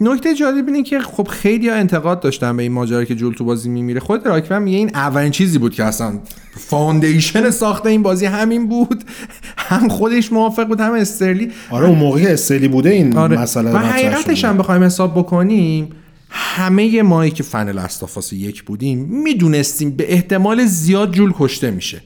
نکته 0.00 0.34
جالب 0.34 0.66
اینه 0.66 0.82
که 0.82 1.00
خب 1.00 1.28
خیلی 1.28 1.68
ها 1.68 1.74
انتقاد 1.74 2.20
داشتن 2.20 2.56
به 2.56 2.62
این 2.62 2.72
ماجرا 2.72 3.04
که 3.04 3.14
جول 3.14 3.34
تو 3.34 3.44
بازی 3.44 3.68
میمیره 3.68 4.00
خود 4.00 4.26
راکمن 4.26 4.62
میگه 4.62 4.78
این 4.78 4.90
اولین 4.94 5.30
چیزی 5.30 5.58
بود 5.58 5.74
که 5.74 5.84
اصلا 5.84 6.18
foundation 6.56 7.50
ساخته 7.50 7.88
این 7.88 8.02
بازی 8.02 8.26
همین 8.26 8.68
بود 8.68 9.04
هم 9.56 9.88
خودش 9.88 10.32
موافق 10.32 10.68
بود 10.68 10.80
هم 10.80 10.92
استریلی 10.92 11.52
آره 11.70 11.86
اون 11.86 11.98
موقع 11.98 12.20
که 12.20 12.32
استریلی 12.32 12.68
بوده 12.68 12.90
این 12.90 13.16
آره. 13.16 13.38
مسئله 13.38 13.70
و 13.70 13.78
حقیقتش. 13.78 14.44
هم 14.44 14.58
بخوایم 14.58 14.82
حساب 14.82 15.18
بکنیم 15.18 15.90
همه 16.30 17.02
مایی 17.02 17.30
که 17.30 17.42
fan 17.42 17.70
Last 17.70 18.01
of 18.01 18.16
Us 18.16 18.32
یک 18.32 18.62
بودیم 18.62 18.98
می‌دونستیم 18.98 19.90
به 19.90 20.12
احتمال 20.12 20.64
زیاد 20.64 21.12
جول 21.12 21.32
کشته 21.38 21.70
میشه 21.70 22.02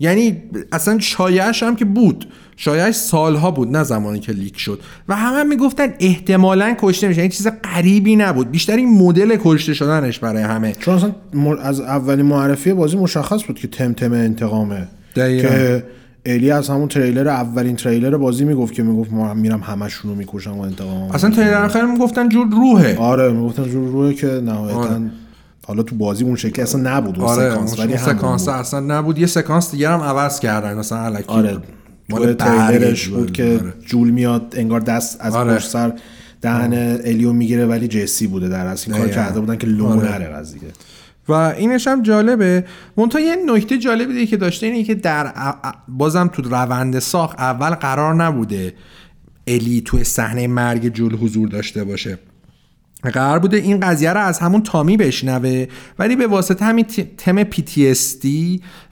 یعنی 0.00 0.42
اصلا 0.72 0.98
شایعش 0.98 1.62
هم 1.62 1.76
که 1.76 1.84
بود. 1.84 2.26
شایعش 2.56 2.94
سالها 2.94 3.50
بود 3.50 3.76
نه 3.76 3.82
زمانی 3.82 4.20
که 4.20 4.32
leak 4.32 4.58
شد. 4.58 4.80
و 5.08 5.16
همه 5.16 5.36
هم 5.36 5.48
می‌گفتن 5.48 5.94
احتمالا 6.00 6.74
کشته 6.78 7.08
میشه. 7.08 7.20
این 7.20 7.30
چیز 7.30 7.48
غریبی 7.64 8.16
نبود. 8.16 8.50
بیشتر 8.50 8.76
این 8.76 8.98
مدل 8.98 9.36
کشته 9.44 9.74
شدنش 9.74 10.18
برای 10.18 10.42
همه. 10.42 10.72
چون 10.72 10.94
اصلا 10.94 11.14
از 11.56 11.80
اولین 11.80 12.26
معرفی 12.26 12.72
بازی 12.72 12.96
مشخص 12.96 13.44
بود 13.44 13.58
که 13.58 13.68
تمتم 13.68 14.12
انتقامه. 14.12 14.88
دقیقاً. 15.16 15.48
که 15.48 15.84
الی 16.26 16.50
از 16.50 16.68
همون 16.68 16.88
تریلر 16.88 17.28
اولین 17.28 17.76
تریلر 17.76 18.16
بازی 18.16 18.44
می‌گفت 18.44 18.74
که 18.74 18.82
می‌گفت 18.82 19.12
ما 19.12 19.34
میرم 19.34 19.60
همشون 19.60 20.10
رو 20.10 20.16
می‌کشم 20.16 20.58
و 20.58 20.60
انتقام 20.60 21.10
اصلا 21.10 21.30
در 21.30 21.64
آخر 21.64 21.86
می‌گفتن 21.86 22.28
جول 22.28 22.50
روحه. 22.50 22.98
آره 22.98 23.32
می‌گفتن 23.32 23.64
جور 23.64 23.88
روی 23.88 24.14
که 24.14 24.26
نهایتا 24.26 24.78
آره. 24.78 25.00
حالا 25.70 25.82
تو 25.82 25.96
بازی 25.96 26.24
اون 26.24 26.36
شکلی 26.36 26.62
اصلا 26.62 26.96
نبود 26.96 27.18
اون 27.18 27.28
آره 27.28 27.50
سکانس 27.50 27.78
ولی 27.78 27.96
سکانس 27.96 28.44
بود. 28.44 28.54
اصلا 28.54 28.80
نبود 28.80 29.18
یه 29.18 29.26
سکانس 29.26 29.70
دیگه 29.70 29.88
هم 29.88 30.00
عوض 30.00 30.40
کردن 30.40 30.78
مثلا 30.78 31.04
الکی 31.04 31.24
آره 31.26 31.58
مال 32.08 32.32
تریلرش 32.32 33.08
برگ 33.08 33.16
بود 33.16 33.32
که 33.32 33.60
آره. 33.62 33.72
جول 33.86 34.10
میاد 34.10 34.54
انگار 34.56 34.80
دست 34.80 35.16
از 35.20 35.34
آره. 35.34 35.54
پشت 35.54 35.68
سر 35.68 35.92
دهن 36.40 36.72
الیو 37.04 37.32
می‌گیره 37.32 37.66
ولی 37.66 37.88
جسی 37.88 38.26
بوده 38.26 38.48
در 38.48 38.66
اصل 38.66 38.92
این 38.92 39.02
کار. 39.02 39.10
کرده 39.10 39.40
بودن 39.40 39.56
که 39.56 39.66
لو 39.66 39.86
آره. 39.86 40.12
نره 40.12 40.26
قضیه 40.26 40.60
و 41.28 41.32
اینش 41.32 41.88
هم 41.88 42.02
جالبه 42.02 42.64
منتها 42.96 43.20
یه 43.20 43.36
نکته 43.46 43.78
جالبی 43.78 44.12
دیگه 44.12 44.26
که 44.26 44.36
داشته 44.36 44.66
اینه 44.66 44.84
که 44.84 44.94
در 44.94 45.32
بازم 45.88 46.30
تو 46.32 46.42
روند 46.42 46.98
ساخت 46.98 47.40
اول 47.40 47.70
قرار 47.70 48.14
نبوده 48.14 48.74
الی 49.46 49.82
تو 49.84 50.04
صحنه 50.04 50.46
مرگ 50.46 50.88
جول 50.88 51.16
حضور 51.16 51.48
داشته 51.48 51.84
باشه 51.84 52.18
قرار 53.08 53.38
بوده 53.38 53.56
این 53.56 53.80
قضیه 53.80 54.12
رو 54.12 54.20
از 54.20 54.38
همون 54.38 54.62
تامی 54.62 54.96
بشنوه 54.96 55.66
ولی 55.98 56.16
به 56.16 56.26
واسطه 56.26 56.64
همین 56.64 56.86
تم 57.16 57.44
PTSD 57.44 58.26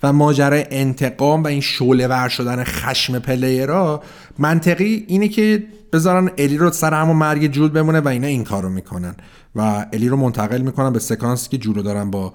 و 0.02 0.12
ماجرای 0.12 0.64
انتقام 0.70 1.42
و 1.42 1.46
این 1.46 1.60
شعله 1.60 2.08
ور 2.08 2.28
شدن 2.28 2.64
خشم 2.64 3.18
پلیرها 3.18 4.02
منطقی 4.38 5.04
اینه 5.08 5.28
که 5.28 5.64
بذارن 5.92 6.30
الی 6.38 6.56
رو 6.56 6.70
سر 6.70 6.94
همون 6.94 7.16
مرگ 7.16 7.46
جول 7.46 7.68
بمونه 7.68 8.00
و 8.00 8.08
اینا 8.08 8.26
این 8.26 8.44
کارو 8.44 8.68
می‌کنن. 8.68 9.14
و 9.56 9.86
الی 9.92 10.08
رو 10.08 10.16
منتقل 10.16 10.60
می‌کنن 10.60 10.92
به 10.92 10.98
سکانسی 10.98 11.48
که 11.48 11.58
جولو 11.58 11.82
دارن 11.82 12.10
با 12.10 12.34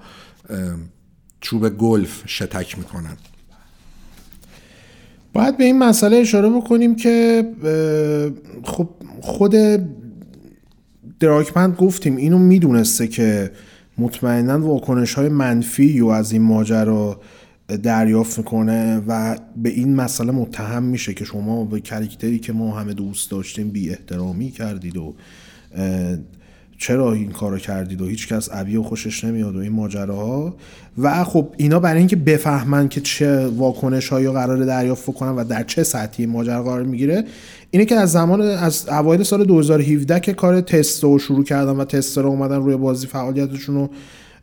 چوب 1.40 1.68
گلف 1.68 2.22
شتک 2.26 2.78
می‌کنن. 2.78 3.16
باید 5.32 5.56
به 5.56 5.64
این 5.64 5.78
مسئله 5.78 6.16
اشاره 6.16 6.50
بکنیم 6.50 6.96
که 6.96 7.44
خب 8.64 8.88
خود 9.20 9.54
دراکمند 11.24 11.76
گفتیم 11.76 12.16
اینو 12.16 12.38
می‌دونسته 12.38 13.08
که 13.08 13.50
مطمئنا 13.98 14.60
واکنش 14.60 15.14
های 15.14 15.28
منفی 15.28 16.00
و 16.00 16.06
از 16.06 16.32
این 16.32 16.42
ماجرا 16.42 17.20
دریافت 17.82 18.38
می‌کنه 18.38 19.02
و 19.08 19.36
به 19.56 19.68
این 19.68 19.96
مسئله 19.96 20.32
متهم 20.32 20.82
میشه 20.82 21.14
که 21.14 21.24
شما 21.24 21.64
به 21.64 21.80
کرکتری 21.80 22.38
که 22.38 22.52
ما 22.52 22.78
همه 22.78 22.94
دوست 22.94 23.30
داشتیم 23.30 23.68
بی 23.68 23.90
احترامی 23.90 24.50
کردید 24.50 24.96
و 24.96 25.14
چرا 26.78 27.12
این 27.12 27.30
کارو 27.30 27.58
کردید 27.58 28.02
و 28.02 28.06
هیچکس 28.06 28.48
ابی 28.52 28.76
و 28.76 28.82
خوشش 28.82 29.24
نمیاد 29.24 29.56
و 29.56 29.58
این 29.58 29.72
ماجراها؟ 29.72 30.54
و 30.98 31.24
خب 31.24 31.48
اینا 31.56 31.80
برای 31.80 31.98
اینکه 31.98 32.16
بفهمن 32.16 32.88
که 32.88 33.00
چه 33.00 33.46
واکنش 33.46 34.08
هایی 34.08 34.30
قرار 34.30 34.64
دریافت 34.64 35.14
کنن 35.14 35.30
و 35.30 35.44
در 35.44 35.62
چه 35.62 35.82
سطحی 35.82 36.26
ماجرا 36.26 36.62
قرار 36.62 36.82
می‌گیره 36.82 37.24
اینه 37.70 37.84
که 37.84 37.94
از 37.94 38.12
زمان 38.12 38.40
از 38.40 38.88
اوایل 38.88 39.22
سال 39.22 39.44
2017 39.44 40.20
که 40.20 40.32
کار 40.32 40.60
تست 40.60 41.04
رو 41.04 41.18
شروع 41.18 41.44
کردن 41.44 41.72
و 41.76 41.84
تست 41.84 42.18
رو 42.18 42.28
اومدن 42.28 42.56
روی 42.56 42.76
بازی 42.76 43.06
فعالیتشون 43.06 43.74
رو 43.74 43.90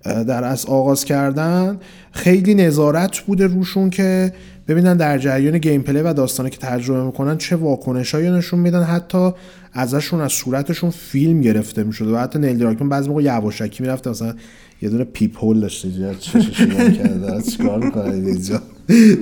در 0.03 0.43
اصل 0.43 0.65
آغاز 0.65 1.05
کردن. 1.05 1.77
خیلی 2.11 2.55
نظارت 2.55 3.19
بوده 3.19 3.47
روشون 3.47 3.89
که 3.89 4.33
ببینن 4.67 4.97
در 4.97 5.17
جریان 5.17 5.57
gameplay 5.57 5.99
و 5.99 6.13
داستانی 6.13 6.49
که 6.49 6.57
تجربه 6.57 7.03
می‌کنن 7.03 7.37
چه 7.37 7.55
واکنشایی 7.55 8.29
نشون 8.29 8.59
میدن. 8.59 8.83
حتی 8.83 9.31
ازشون 9.73 10.21
از 10.21 10.31
صورتشون 10.31 10.89
فیلم 10.89 11.41
گرفته 11.41 11.83
می‌شد 11.83 12.07
و 12.07 12.17
حتی 12.17 12.39
نیل 12.39 12.57
دراکمن 12.57 12.89
بعضی 12.89 13.09
موقع 13.09 13.23
یواشکی 13.23 13.83
می‌رفته 13.83 14.09
مثلا 14.09 14.33
یه 14.81 14.89
دونه 14.89 15.03
peep 15.03 15.37
hole 15.37 15.59
داشته 15.59 15.87
نگاه 15.87 16.91
کرده 16.91 17.41
چیکار 17.41 17.83
می‌کنه 17.83 18.13
اینجا؟ 18.13 18.61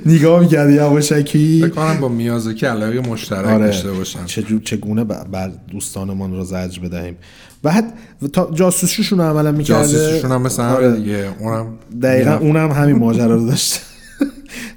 نگاه 0.06 0.40
می‌کرد 0.40 0.70
یواشکی؟ 0.70 1.60
فکر 1.62 1.70
کنم 1.70 2.00
با 2.00 2.08
میازاکی 2.08 2.66
علاقه 2.66 3.00
مشترک 3.00 3.46
آره. 3.46 3.66
داشته 3.66 3.92
باشن. 3.92 4.24
چگونه 4.64 5.04
بر 5.04 5.50
دوستانمان 5.70 6.32
را 6.32 6.44
زجر 6.44 6.82
بدهیم؟ 6.82 7.16
بعد 7.62 7.94
تا 8.32 8.50
جاسوسیشون 8.54 9.20
عملا 9.20 9.52
می‌کرده. 9.52 9.88
جاسوسیشون 9.88 10.32
هم 10.32 10.42
مثل 10.42 10.62
آره. 10.62 10.96
دیگه. 10.96 11.28
اونم 11.38 11.66
دقیقا 12.02 12.36
اونم 12.36 12.70
همین 12.70 12.96
ماجرا 12.96 13.34
رو 13.34 13.46
داشته 13.46 13.80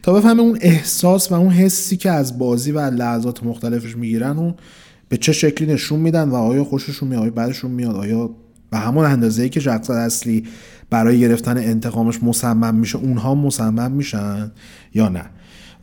تا 0.04 0.14
بفهمه 0.14 0.42
اون 0.42 0.58
احساس 0.62 1.32
و 1.32 1.36
اون 1.36 1.50
حسی 1.50 1.98
که 1.98 2.12
از 2.12 2.40
بازی 2.40 2.72
و 2.72 2.80
لحظات 2.80 3.44
مختلفش 3.44 3.98
می‌گیرن 3.98 4.38
اون 4.38 4.56
به 5.10 5.18
چه 5.18 5.34
شکلی 5.34 5.74
نشون 5.74 6.00
میدن 6.00 6.30
و 6.30 6.36
آیا 6.36 6.64
خوششون 6.64 7.10
میاد 7.10 7.22
آیا 7.22 7.32
بعدشون 7.32 7.72
میاد 7.72 7.96
آیا 7.96 8.30
به 8.70 8.78
همون 8.78 9.06
اندازه 9.06 9.44
ای 9.44 9.50
که 9.50 9.60
شخص 9.60 9.90
اصلی 9.90 10.48
برای 10.90 11.20
گرفتن 11.20 11.58
انتقامش 11.58 12.24
مصمم 12.24 12.76
میشه 12.76 12.98
اونها 12.98 13.36
مصمم 13.36 13.92
میشن 13.92 14.52
یا 14.94 15.10
نه. 15.10 15.26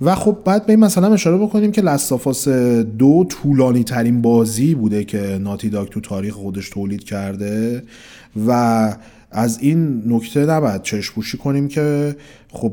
و 0.01 0.15
خب 0.15 0.39
بعد 0.45 0.67
به 0.67 0.73
این 0.73 0.81
مثلا 0.81 1.13
اشاره 1.13 1.39
بکنیم 1.39 1.73
که 1.73 1.83
لستافاس 1.83 2.49
دو 2.99 3.27
طولانی 3.29 3.85
ترین 3.85 4.23
بازی 4.23 4.75
بوده 4.75 5.05
که 5.05 5.39
ناتی 5.39 5.69
داگ 5.71 5.89
تو 5.89 6.01
تاریخ 6.01 6.35
خودش 6.35 6.71
تولید 6.71 7.05
کرده 7.05 7.83
و 8.47 8.51
از 9.31 9.59
این 9.61 10.03
نکته 10.07 10.47
نباید 10.47 10.83
چشم 10.83 11.15
پوشی 11.15 11.39
کنیم 11.39 11.69
که 11.69 12.17
خب 12.53 12.73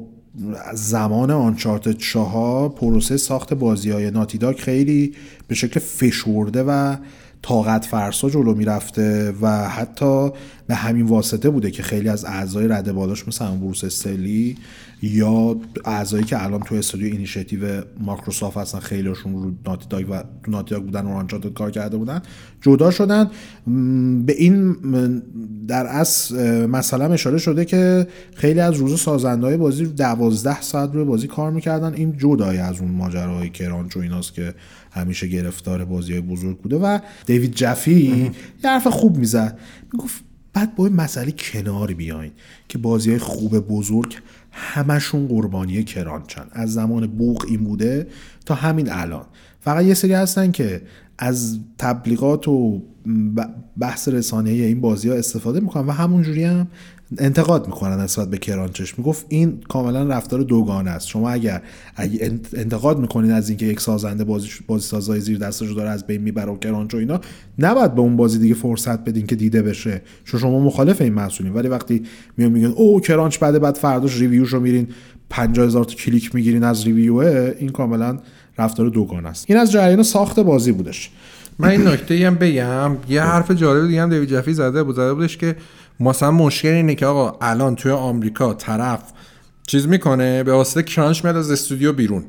زمان 0.73 1.31
آنچارتد 1.31 1.97
چهار 1.97 2.69
پروسه 2.69 3.17
ساخت 3.17 3.53
بازی 3.53 3.91
های 3.91 4.11
ناتی 4.11 4.37
داگ 4.37 4.57
خیلی 4.57 5.13
به 5.47 5.55
شکل 5.55 5.79
فشرده 5.79 6.63
و 6.63 6.95
طاقت 7.41 7.85
فرسا 7.85 8.29
جلو 8.29 8.55
می‌رفته 8.55 9.33
و 9.41 9.69
حتی 9.69 10.29
به 10.67 10.75
همین 10.75 11.05
واسطه 11.05 11.49
بوده 11.49 11.71
که 11.71 11.83
خیلی 11.83 12.09
از 12.09 12.25
اعضای 12.25 12.67
رده 12.67 12.93
بالاش 12.93 13.27
مثل 13.27 13.45
بروس 13.45 13.83
استرلی 13.83 14.57
یا 15.01 15.57
اعضایی 15.85 16.23
که 16.23 16.43
الان 16.43 16.59
تو 16.59 16.75
استودیو 16.75 17.11
اینیشیتیو 17.11 17.81
مایکروسافت 17.99 18.57
هستن 18.57 18.79
خیلیشون 18.79 19.33
رو 19.33 19.51
Naughty 19.65 19.85
Dog 19.89 20.09
و 20.09 20.23
Naughty 20.47 20.75
Dog 20.75 20.83
بودن 20.83 21.05
و 21.05 21.09
Uncharted 21.09 21.53
کار 21.53 21.71
کرده 21.71 21.97
بودن 21.97 22.21
جدا 22.61 22.91
شدن. 22.91 23.31
به 24.25 24.33
این 24.37 24.75
در 25.67 25.85
اصل 25.85 26.65
مثلا 26.65 27.13
اشاره 27.13 27.37
شده 27.37 27.65
که 27.65 28.07
خیلی 28.35 28.59
از 28.59 28.75
روز 28.75 29.01
سازنده 29.01 29.57
بازی 29.57 29.85
دوازده 29.85 30.61
ساعت 30.61 30.93
روی 30.93 31.03
بازی 31.03 31.27
کار 31.27 31.51
می‌کردن. 31.51 31.93
این 31.93 32.17
جدای 32.17 32.57
از 32.57 32.79
اون 32.79 32.91
ماجراهای 32.91 33.49
crunch 33.49 33.97
و 33.97 33.99
ایناست 33.99 34.33
که 34.33 34.53
همیشه 34.91 35.27
گرفتار 35.27 35.85
بازی 35.85 36.11
های 36.11 36.21
بزرگ 36.21 36.57
بوده 36.57 36.75
و 36.75 36.99
دیوید 37.25 37.51
جفی 37.51 38.31
یه 38.63 38.69
حرف 38.69 38.87
خوب 38.87 39.17
می‌زد. 39.17 39.59
می‌گفت 39.93 40.23
باید 40.53 40.75
با 40.75 40.85
این 40.85 40.95
مسئله 40.95 41.31
کنار 41.31 41.93
بیاین 41.93 42.31
که 42.67 42.77
بازی 42.77 43.09
های 43.09 43.19
خوب 43.19 43.59
بزرگ 43.59 44.15
همشون 44.59 45.27
قربانی 45.27 45.83
کرانچن 45.83 46.47
از 46.51 46.73
زمان 46.73 47.07
بوق 47.07 47.45
این 47.47 47.63
بوده 47.63 48.07
تا 48.45 48.55
همین 48.55 48.91
الان. 48.91 49.25
فقط 49.59 49.85
یه 49.85 49.93
سری 49.93 50.13
هستن 50.13 50.51
که 50.51 50.81
از 51.17 51.59
تبلیغات 51.77 52.47
و 52.47 52.81
بحث 53.79 54.07
رسانه 54.07 54.49
این 54.49 54.81
بازی 54.81 55.09
ها 55.09 55.15
استفاده 55.15 55.59
می‌کنن 55.59 55.87
و 55.87 55.91
همونجوری 55.91 56.43
هم 56.43 56.67
انتقاد 57.17 57.65
می‌کنن 57.65 57.99
نسبت 57.99 58.29
به 58.29 58.37
کرانچش. 58.37 58.97
می‌گفت 58.97 59.25
این 59.29 59.59
کاملا 59.69 60.03
رفتار 60.03 60.41
دوگانه 60.41 60.91
است. 60.91 61.07
شما 61.07 61.29
اگر 61.29 61.61
اگه 61.95 62.19
انت- 62.25 62.53
انتقاد 62.53 62.99
می‌کنین 62.99 63.31
از 63.31 63.49
اینکه 63.49 63.65
یک 63.65 63.79
سازنده 63.79 64.23
بازی 64.23 64.47
بازی 64.67 64.87
سازای 64.87 65.19
زیر 65.19 65.37
دستش 65.37 65.71
داره 65.71 65.89
از 65.89 66.07
بین 66.07 66.21
می‌بره 66.21 66.51
و 66.51 66.57
کرانچ 66.57 66.93
و 66.93 66.97
اینا 66.97 67.21
نباید 67.59 67.95
به 67.95 68.01
اون 68.01 68.17
بازی 68.17 68.39
دیگه 68.39 68.53
فرصت 68.53 68.99
بدین 69.05 69.27
که 69.27 69.35
دیده 69.35 69.61
بشه. 69.61 70.01
چون 70.25 70.39
شما 70.39 70.59
مخالف 70.59 71.01
این 71.01 71.13
محصولین. 71.13 71.53
ولی 71.53 71.67
وقتی 71.67 72.03
میان 72.37 72.51
میگن 72.51 72.67
او 72.67 72.99
crunch 72.99 73.39
بده 73.39 73.59
بعد 73.59 73.75
فرداش 73.75 74.19
review 74.19 74.42
ش 74.42 74.49
رو 74.53 74.59
میرین 74.59 74.87
50000 75.29 75.83
تا 75.83 75.93
کلیک 75.93 76.35
می‌گیرین 76.35 76.63
از 76.63 76.83
review 76.85 77.36
ه. 77.36 77.53
این 77.59 77.69
کاملا 77.69 78.17
رفتار 78.57 78.89
دوگانه 78.89 79.29
است. 79.29 79.45
این 79.47 79.59
از 79.59 79.71
جریان 79.71 80.03
ساخت 80.03 80.39
بازی 80.39 80.71
بودش. 80.71 81.11
من 81.59 81.69
این 81.69 81.87
نکته 81.87 82.27
هم 82.27 82.35
بگم. 82.35 82.91
یه 83.09 83.21
حرف 83.21 83.51
جالب 83.51 83.87
دیگه 83.87 84.01
هم 84.01 84.09
دیوید 84.09 84.29
جفی 84.29 84.53
زده 84.53 84.83
بود. 84.83 84.95
زده 84.95 85.13
بودش 85.13 85.37
که 85.37 85.55
مثلا 85.99 86.31
مشکل 86.31 86.69
اینه 86.69 86.95
که 86.95 87.05
آقا 87.05 87.37
الان 87.41 87.75
توی 87.75 87.91
آمریکا 87.91 88.53
طرف 88.53 89.01
چیز 89.67 89.87
می‌کنه 89.87 90.43
به 90.43 90.53
واسطه 90.53 90.83
crunch 90.83 91.23
میاد 91.23 91.37
از 91.37 91.51
استودیو 91.51 91.93
بیرون 91.93 92.23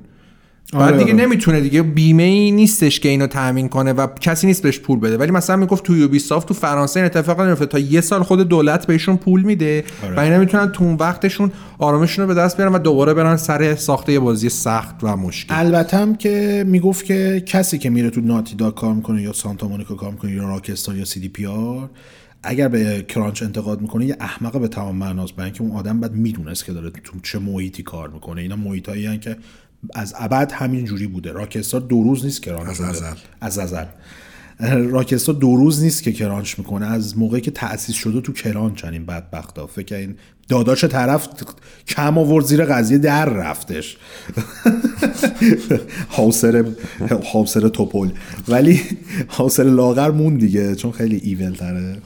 بعد 0.73 0.83
آره، 0.83 0.99
دیگه 0.99 1.13
آره. 1.13 1.23
نمی‌تونه 1.23 1.61
دیگه 1.61 1.83
بیمه 1.83 2.23
ای 2.23 2.51
نیستش 2.51 3.01
که 3.01 3.09
اینو 3.09 3.27
تامین 3.27 3.69
کنه 3.69 3.93
و 3.93 4.07
کسی 4.21 4.47
نیست 4.47 4.63
بهش 4.63 4.79
پول 4.79 4.99
بده 4.99 5.19
ولی 5.19 5.31
مثلا 5.31 5.57
می‌گفت 5.57 5.85
تو 5.85 5.97
Ubisoft 5.97 6.49
تو 6.49 6.55
فرانسه 6.55 7.01
این 7.01 7.07
اتفاق 7.07 7.41
نمیفته 7.41 7.67
تا 7.67 7.79
یه 7.79 8.01
سال 8.01 8.23
خود 8.23 8.49
دولت 8.49 8.87
بهشون 8.87 9.17
پول 9.17 9.43
میده 9.43 9.85
آره. 10.05 10.17
و 10.17 10.21
اینا 10.21 10.39
می‌تونن 10.39 10.73
تو 10.73 10.85
اون 10.85 10.95
وقتشون 10.95 11.53
آرامشون 11.79 12.23
رو 12.23 12.35
به 12.35 12.41
دست 12.41 12.57
بیارن 12.57 12.73
و 12.73 12.79
دوباره 12.79 13.15
برن 13.15 13.37
سر 13.37 13.75
ساخت 13.75 14.09
یه 14.09 14.21
بازی 14.21 14.49
سخت 14.49 14.95
و 15.03 15.17
مشکل 15.17 15.55
البته 15.55 15.97
هم 15.97 16.15
که 16.15 16.65
می‌گفت 16.67 17.05
که 17.05 17.43
کسی 17.47 17.79
که 17.79 17.91
میره 17.91 18.11
تو 18.11 18.21
Naughty 18.21 18.55
Dog 18.55 18.71
کار 18.71 18.95
می‌کنه 18.95 19.23
یا 19.23 19.33
Santa 19.33 19.69
Monica 19.69 19.95
کار 19.95 20.11
می‌کنه 20.11 20.33
یا 20.33 20.49
Rockstar 20.49 20.97
یا 20.97 21.05
CDPR 21.05 21.89
اگر 22.43 22.69
به 22.69 23.03
crunch 23.09 23.43
انتقاد 23.43 23.81
می‌کنه 23.81 24.07
یه 24.07 24.17
احمق 24.21 24.61
به 24.61 24.69
تمام 24.69 24.97
معناست. 24.97 25.37
برای 25.37 25.45
اینکه 25.45 25.63
اون 25.63 25.73
آدم 25.73 26.01
باید 26.01 26.13
می‌دونست 26.13 26.65
که 26.65 26.73
داره 26.73 26.91
تو 26.91 27.21
چه 27.21 27.39
محیطی 27.39 27.83
کار 27.83 28.11
می‌کنه. 28.11 28.41
اینا 28.41 28.57
محیطایی 28.57 29.19
که 29.19 29.37
از 29.95 30.15
ابد 30.19 30.53
همین 30.53 30.85
جوری 30.85 31.07
بوده. 31.07 31.33
Rockstar 31.33 31.81
دو 31.81 32.03
روز 32.03 32.25
نیست 32.25 32.43
crunch 32.43 32.69
از. 32.69 32.81
ازل. 32.81 33.15
از 33.41 33.59
ازل. 33.59 33.85
Rockstar 34.91 35.35
دو 35.35 35.57
روز 35.57 35.83
نیست 35.83 36.03
که 36.03 36.13
crunch 36.13 36.59
می‌کنه. 36.59 36.87
از 36.87 37.19
موقعی 37.19 37.41
که 37.41 37.51
تأسیس 37.51 37.95
شده 37.95 38.21
تو 38.21 38.33
crunch 38.33 38.85
این 38.85 39.07
بدبختا. 39.07 39.67
فکر 39.67 39.95
این 39.95 40.17
داداش 40.49 40.85
طرف 40.85 41.29
کم 41.89 42.19
آورد 42.19 42.45
زیر 42.45 42.65
قضیه 42.65 42.99
در 42.99 43.25
رفتش. 43.25 43.97
حاصر 47.33 47.69
توپل. 47.69 48.11
ولی 48.49 48.81
حاصر 49.29 49.63
لاغر 49.63 50.11
مون 50.11 50.37
دیگه 50.37 50.75
چون 50.75 50.93
خیلی 50.93 51.17
ایول 51.17 51.53
تره. 51.53 51.97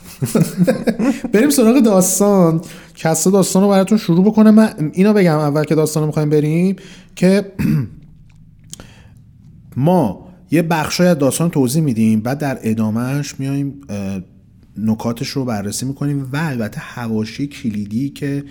بریم 1.32 1.50
سراغ 1.50 1.78
داستان. 1.78 2.60
کسا 2.94 3.30
داستان 3.30 3.62
رو 3.62 3.68
براتون 3.68 3.98
شروع 3.98 4.24
بکنه. 4.24 4.50
من 4.50 4.90
اینو 4.92 5.12
بگم 5.12 5.38
اول 5.38 5.64
که 5.64 5.74
داستان 5.74 6.02
رو 6.02 6.06
می‌خوایم 6.06 6.30
بریم 6.30 6.76
که 7.16 7.52
ما 9.76 10.28
یه 10.50 10.62
بخشای 10.62 11.14
داستان 11.14 11.50
توضیح 11.50 11.82
میدیم 11.82 12.20
بعد 12.20 12.38
در 12.38 12.58
ادامهش 12.62 13.34
میایم 13.38 13.80
نکاتش 14.76 15.28
رو 15.28 15.44
بررسی 15.44 15.86
می‌کنیم 15.86 16.28
و 16.32 16.36
البته 16.36 16.80
حواشی 16.80 17.46
کلیدی 17.46 18.10
که 18.10 18.44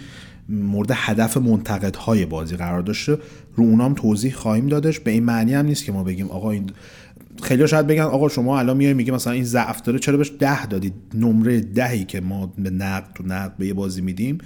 مورد 0.50 0.92
هدف 0.94 1.38
منتقدهای 1.38 2.26
بازی 2.26 2.56
قرار 2.56 2.82
داشته 2.82 3.18
رو 3.56 3.64
اونام 3.64 3.94
توضیح 3.94 4.34
خواهیم 4.34 4.68
دادش. 4.68 5.00
به 5.00 5.12
این 5.12 5.24
معنی 5.24 5.54
هم 5.54 5.66
نیست 5.66 5.86
که 5.86 5.92
ما 5.92 6.04
بگیم 6.04 6.28
آقا 6.28 6.52
این 6.52 6.70
خیلی 7.44 7.68
شاید 7.68 7.88
بگن 7.88 8.02
آقا 8.02 8.30
شما 8.30 8.60
الان 8.60 8.78
میای 8.78 8.94
میگی 8.94 9.12
مثلا 9.12 9.34
این 9.34 9.44
ضعف 9.44 9.82
داره 9.82 10.00
چرا 10.00 10.18
بهش 10.18 10.32
ده 10.40 10.66
دادید؟ 10.66 10.94
نمره 11.14 11.62
دهی 11.62 12.06
که 12.06 12.22
ما 12.22 12.54
به 12.58 12.70
نقد 12.70 13.14
تو 13.16 13.24
نقد 13.24 13.58
به 13.58 13.68
یه 13.68 13.74
بازی 13.74 14.02
میدیم 14.02 14.38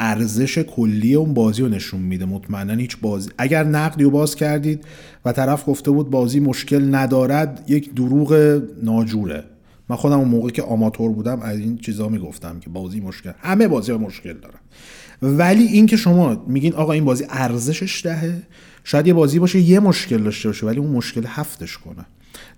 ارزش 0.00 0.58
کلی 0.58 1.14
اون 1.14 1.34
بازی 1.34 1.62
رو 1.62 1.68
نشون 1.68 2.00
میده. 2.00 2.24
مطمئنا 2.24 2.74
هیچ 2.74 2.96
بازی 3.00 3.30
اگر 3.38 3.64
نقدی 3.64 4.04
رو 4.04 4.10
باز 4.10 4.34
کردید 4.34 4.84
و 5.24 5.32
طرف 5.32 5.68
گفته 5.68 5.90
بود 5.90 6.10
بازی 6.10 6.40
مشکل 6.40 6.94
ندارد 6.94 7.64
یک 7.68 7.94
دروغ 7.94 8.60
ناجوره. 8.82 9.44
من 9.88 9.96
خودم 9.96 10.18
اون 10.18 10.28
موقع 10.28 10.50
که 10.50 10.62
آماتور 10.62 11.12
بودم 11.12 11.40
از 11.40 11.58
این 11.58 11.78
چیزا 11.78 12.08
می‌گفتم 12.08 12.60
که 12.60 12.70
بازی 12.70 13.00
مشکل 13.00 13.32
همه 13.38 13.68
بازی 13.68 13.92
مشکل 13.92 14.32
دارن. 14.32 14.58
ولی 15.22 15.64
این 15.64 15.86
که 15.86 15.96
شما 15.96 16.44
میگین 16.46 16.74
آقا 16.74 16.92
این 16.92 17.04
بازی 17.04 17.24
ارزشش 17.28 18.04
دهه 18.04 18.42
شاید 18.84 19.06
یه 19.06 19.14
بازی 19.14 19.38
باشه 19.38 19.60
یه 19.60 19.80
مشکل 19.80 20.18
داشته 20.18 20.48
باشه 20.48 20.66
ولی 20.66 20.78
اون 20.78 20.90
مشکل 20.90 21.24
هفتش 21.26 21.78
کنه. 21.78 22.06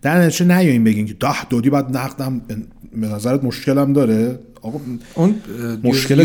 در 0.02 0.18
نتیجه 0.22 0.44
نیاین 0.44 0.84
بگین 0.84 1.06
که 1.06 1.14
ده 1.14 1.44
دادی 1.44 1.70
بعد 1.70 1.96
نقدم 1.96 2.40
به 2.92 3.06
نظرت 3.08 3.44
مشکلم 3.44 3.92
داره؟ 3.92 4.38
آقا 4.66 4.80
اون 5.14 5.34
مشکل 5.84 6.18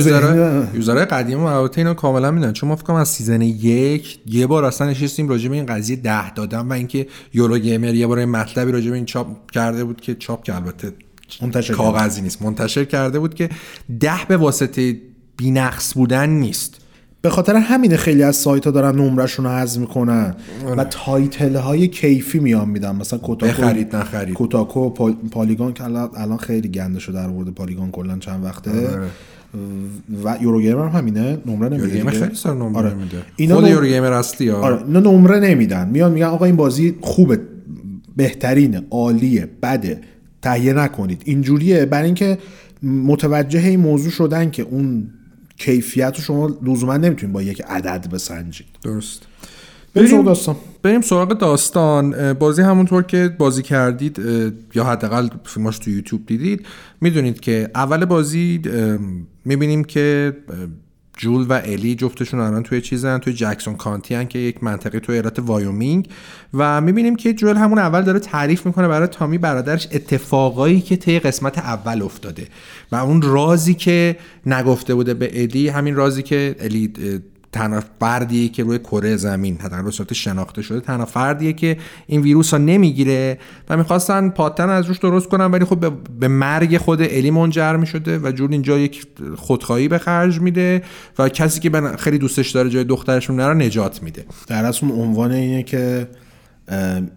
یوزرهای 0.74 1.06
قدیم 1.06 1.40
و 1.40 1.44
البته 1.44 1.78
اینو 1.78 1.94
کاملا 1.94 2.32
می‌دونن. 2.32 2.54
چون 2.54 2.70
ما 2.70 2.76
فکر 2.76 2.94
از 2.94 3.10
سیزن 3.10 3.42
یک 3.42 4.20
یه 4.26 4.48
بار 4.48 4.66
اصلا 4.66 4.90
نشستیم 4.90 5.30
راجع 5.30 5.50
به 5.50 5.56
این 5.56 5.66
قضیه 5.66 5.96
ده 5.96 6.34
دادن 6.34 6.60
و 6.60 6.74
اینکه 6.74 7.08
Eurogamer 7.34 7.94
یه 7.94 8.08
بار 8.08 8.18
این 8.18 8.30
مطلبی 8.30 8.72
راجع 8.72 8.90
به 8.90 8.96
این 8.96 9.06
چاپ 9.06 9.52
کرده 9.52 9.84
بود 9.84 10.02
که 10.02 10.16
چاپ 10.16 10.44
که 10.44 10.56
البته 10.56 10.94
منتشر 11.42 11.74
کاغذی 11.74 12.22
نیست. 12.22 12.42
منتشر 12.42 12.86
کرده 12.86 13.20
بود 13.20 13.34
که 13.34 13.50
ده 14.00 14.26
به 14.28 14.38
واسطه 14.38 15.02
بینقص 15.38 15.94
بودن 15.94 16.30
نیست. 16.30 16.81
به 17.22 17.30
خاطر 17.30 17.56
همینه 17.56 17.98
خیلی 17.98 18.24
از 18.24 18.36
سایت 18.36 18.66
ها 18.66 18.72
دارن 18.72 18.96
نمرشون 18.96 19.46
رو 19.46 19.52
حذف 19.52 19.80
می‌کنن 19.80 20.36
و 20.78 20.84
title 20.84 21.56
های 21.56 21.88
کیفی 21.88 22.40
میان 22.40 22.70
میدن. 22.70 22.96
مثلا 22.96 23.20
Kotaku 23.20 23.52
بخرید 23.62 23.96
نخرید. 23.96 24.34
Kotaku 24.34 24.80
و 24.80 24.90
پال- 24.90 25.16
Polygon 25.32 25.74
که 25.74 25.84
الان 25.84 26.38
خیلی 26.38 26.68
گنده 26.68 27.00
شده 27.00 27.16
در 27.16 27.28
مورد 27.28 27.50
Polygon 27.50 27.92
کلا 27.92 28.18
چند 28.18 28.46
وقته. 28.46 28.72
و 30.24 30.38
Eurogamer 30.42 30.88
هم 30.88 30.98
همینه. 30.98 31.38
نمره 31.46 31.70
نمیده. 31.70 31.88
دیگه. 31.88 32.10
خیلی 32.10 32.36
سر 32.36 32.54
نمره 32.54 32.78
آره. 32.78 32.94
میده 32.94 33.18
اینا 33.36 33.56
خود 33.56 33.68
Eurogamer 33.68 34.12
اصلی 34.12 34.48
ها. 34.50 34.58
آره. 34.58 34.84
اینا 34.88 35.00
نمره 35.00 35.40
نمیدن. 35.40 35.90
میان 35.90 36.12
میگن 36.12 36.26
آقا 36.26 36.46
این 36.46 36.56
بازی 36.56 36.96
خوبه 37.02 37.40
بهترینه 38.18 38.82
عالیه 38.90 39.50
بده. 39.64 40.02
تهیه 40.42 40.74
نکنید. 40.74 41.22
اینجوریه. 41.26 41.86
برای 41.86 42.06
اینکه 42.06 42.38
متوجه 42.84 43.60
این 43.60 43.80
موضوع 43.80 44.12
شدن 44.12 44.52
که 44.52 44.64
اون 44.64 45.08
کیفیت 45.66 46.14
رو 46.18 46.24
شما 46.24 46.58
لزوما 46.64 46.98
نمی‌تونید 46.98 47.34
با 47.34 47.42
یک 47.42 47.62
عدد 47.68 48.10
بسنجید. 48.10 48.68
درست. 48.84 49.22
بریم 49.94 50.08
سراغ 50.08 50.26
داستان. 50.26 50.56
بریم 50.84 51.02
سراغ 51.02 51.38
داستان. 51.38 52.34
بازی 52.34 52.62
همونطور 52.62 53.04
که 53.04 53.36
بازی 53.38 53.64
کردید 53.64 54.22
یا 54.76 54.84
حداقل 54.84 55.30
فیلماش 55.46 55.80
تو 55.80 55.90
یوتیوب 55.90 56.26
دیدید 56.26 56.66
می‌دونید 57.02 57.40
که 57.40 57.70
اول 57.76 58.06
بازی 58.06 58.62
می‌بینیم 59.46 59.84
که 59.84 60.34
جول 61.22 61.46
و 61.50 61.62
الی 61.66 61.96
جفتشون 61.96 62.40
الان 62.40 62.64
توی 62.64 62.82
چیزن 62.82 63.18
توی 63.18 63.34
Jackson 63.34 63.76
County 63.76 64.16
هن 64.16 64.28
که 64.28 64.40
یک 64.40 64.64
منطقه 64.64 65.00
توی 65.00 65.16
ایالت 65.16 65.40
وایومینگ. 65.40 66.08
و 66.54 66.82
می‌بینیم 66.82 67.16
که 67.16 67.34
جول 67.34 67.58
همون 67.58 67.80
اول 67.80 68.02
داره 68.02 68.20
تعریف 68.20 68.66
می‌کنه 68.66 68.88
برای 68.88 69.08
تامی 69.08 69.38
برادرش 69.38 69.88
اتفاقایی 69.92 70.82
که 70.82 70.96
طی 70.96 71.20
قسمت 71.20 71.58
اول 71.58 72.02
افتاده. 72.02 72.48
و 72.92 72.96
اون 72.96 73.22
رازی 73.22 73.74
که 73.74 74.18
نگفته 74.46 74.96
بوده 74.96 75.14
به 75.14 75.42
الی 75.44 75.70
همین 75.70 75.96
رازی 75.96 76.24
که 76.24 76.56
الی 76.60 76.94
تنها 77.52 77.84
فردیه 78.00 78.50
که 78.50 78.64
روی 78.64 78.80
کره 78.80 79.16
زمین 79.16 79.58
حداقل 79.58 79.84
به 79.84 79.92
صورت 79.92 80.14
شناخته 80.14 80.62
شده 80.62 80.80
تنها 80.80 81.06
فردیه 81.06 81.54
که 81.54 81.78
این 82.08 82.22
ویروس 82.22 82.52
ها 82.52 82.58
نمی‌گیره 82.58 83.38
و 83.70 83.78
می‌خواستن 83.78 84.30
پاتن 84.30 84.70
از 84.70 84.86
روش 84.86 84.98
درست 84.98 85.30
کنن 85.30 85.46
ولی 85.46 85.66
خب 85.66 85.94
به, 86.20 86.28
مرگ 86.28 86.78
خود 86.78 87.02
الی 87.02 87.32
منجر 87.32 87.76
می‌شده 87.76 88.20
و 88.20 88.32
جور 88.32 88.52
اینجا 88.52 88.80
یک 88.80 89.08
خودخواهی 89.36 89.88
به 89.88 89.98
خرج 89.98 90.40
میده 90.40 90.84
و 91.20 91.30
کسی 91.30 91.60
که 91.60 91.70
خیلی 92.00 92.18
دوستش 92.18 92.50
داره 92.50 92.70
جای 92.70 92.84
دخترشون 92.84 93.36
نره 93.36 93.54
نجات 93.54 94.04
میده 94.04 94.26
در 94.48 94.66
اصل 94.66 94.86
عنوان 94.86 95.32
اینه 95.32 95.64
که 95.64 96.08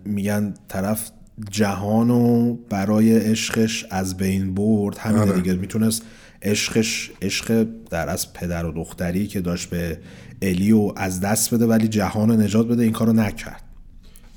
میگن 0.05 0.55
طرف 0.68 1.11
جهان 1.51 2.11
و 2.11 2.55
برای 2.70 3.18
عشقش 3.18 3.87
از 3.91 4.16
بین 4.16 4.55
برد 4.55 4.99
همین 4.99 5.22
آره. 5.22 5.32
دیگه 5.32 5.55
می‌تونست 5.55 6.03
عشقش 6.45 7.11
عشق 7.22 7.66
در 7.91 8.09
از 8.09 8.32
پدر 8.32 8.64
و 8.64 8.72
دختری 8.72 9.26
که 9.26 9.41
داشت 9.41 9.70
به 9.70 9.99
الیو 10.45 10.93
از 10.97 11.21
دست 11.21 11.55
بده 11.55 11.67
ولی 11.67 11.89
جهان 11.89 12.29
رو 12.29 12.37
نجات 12.37 12.69
بده 12.69 12.83
این 12.83 12.93
کارو 12.93 13.13
نکرد. 13.13 13.65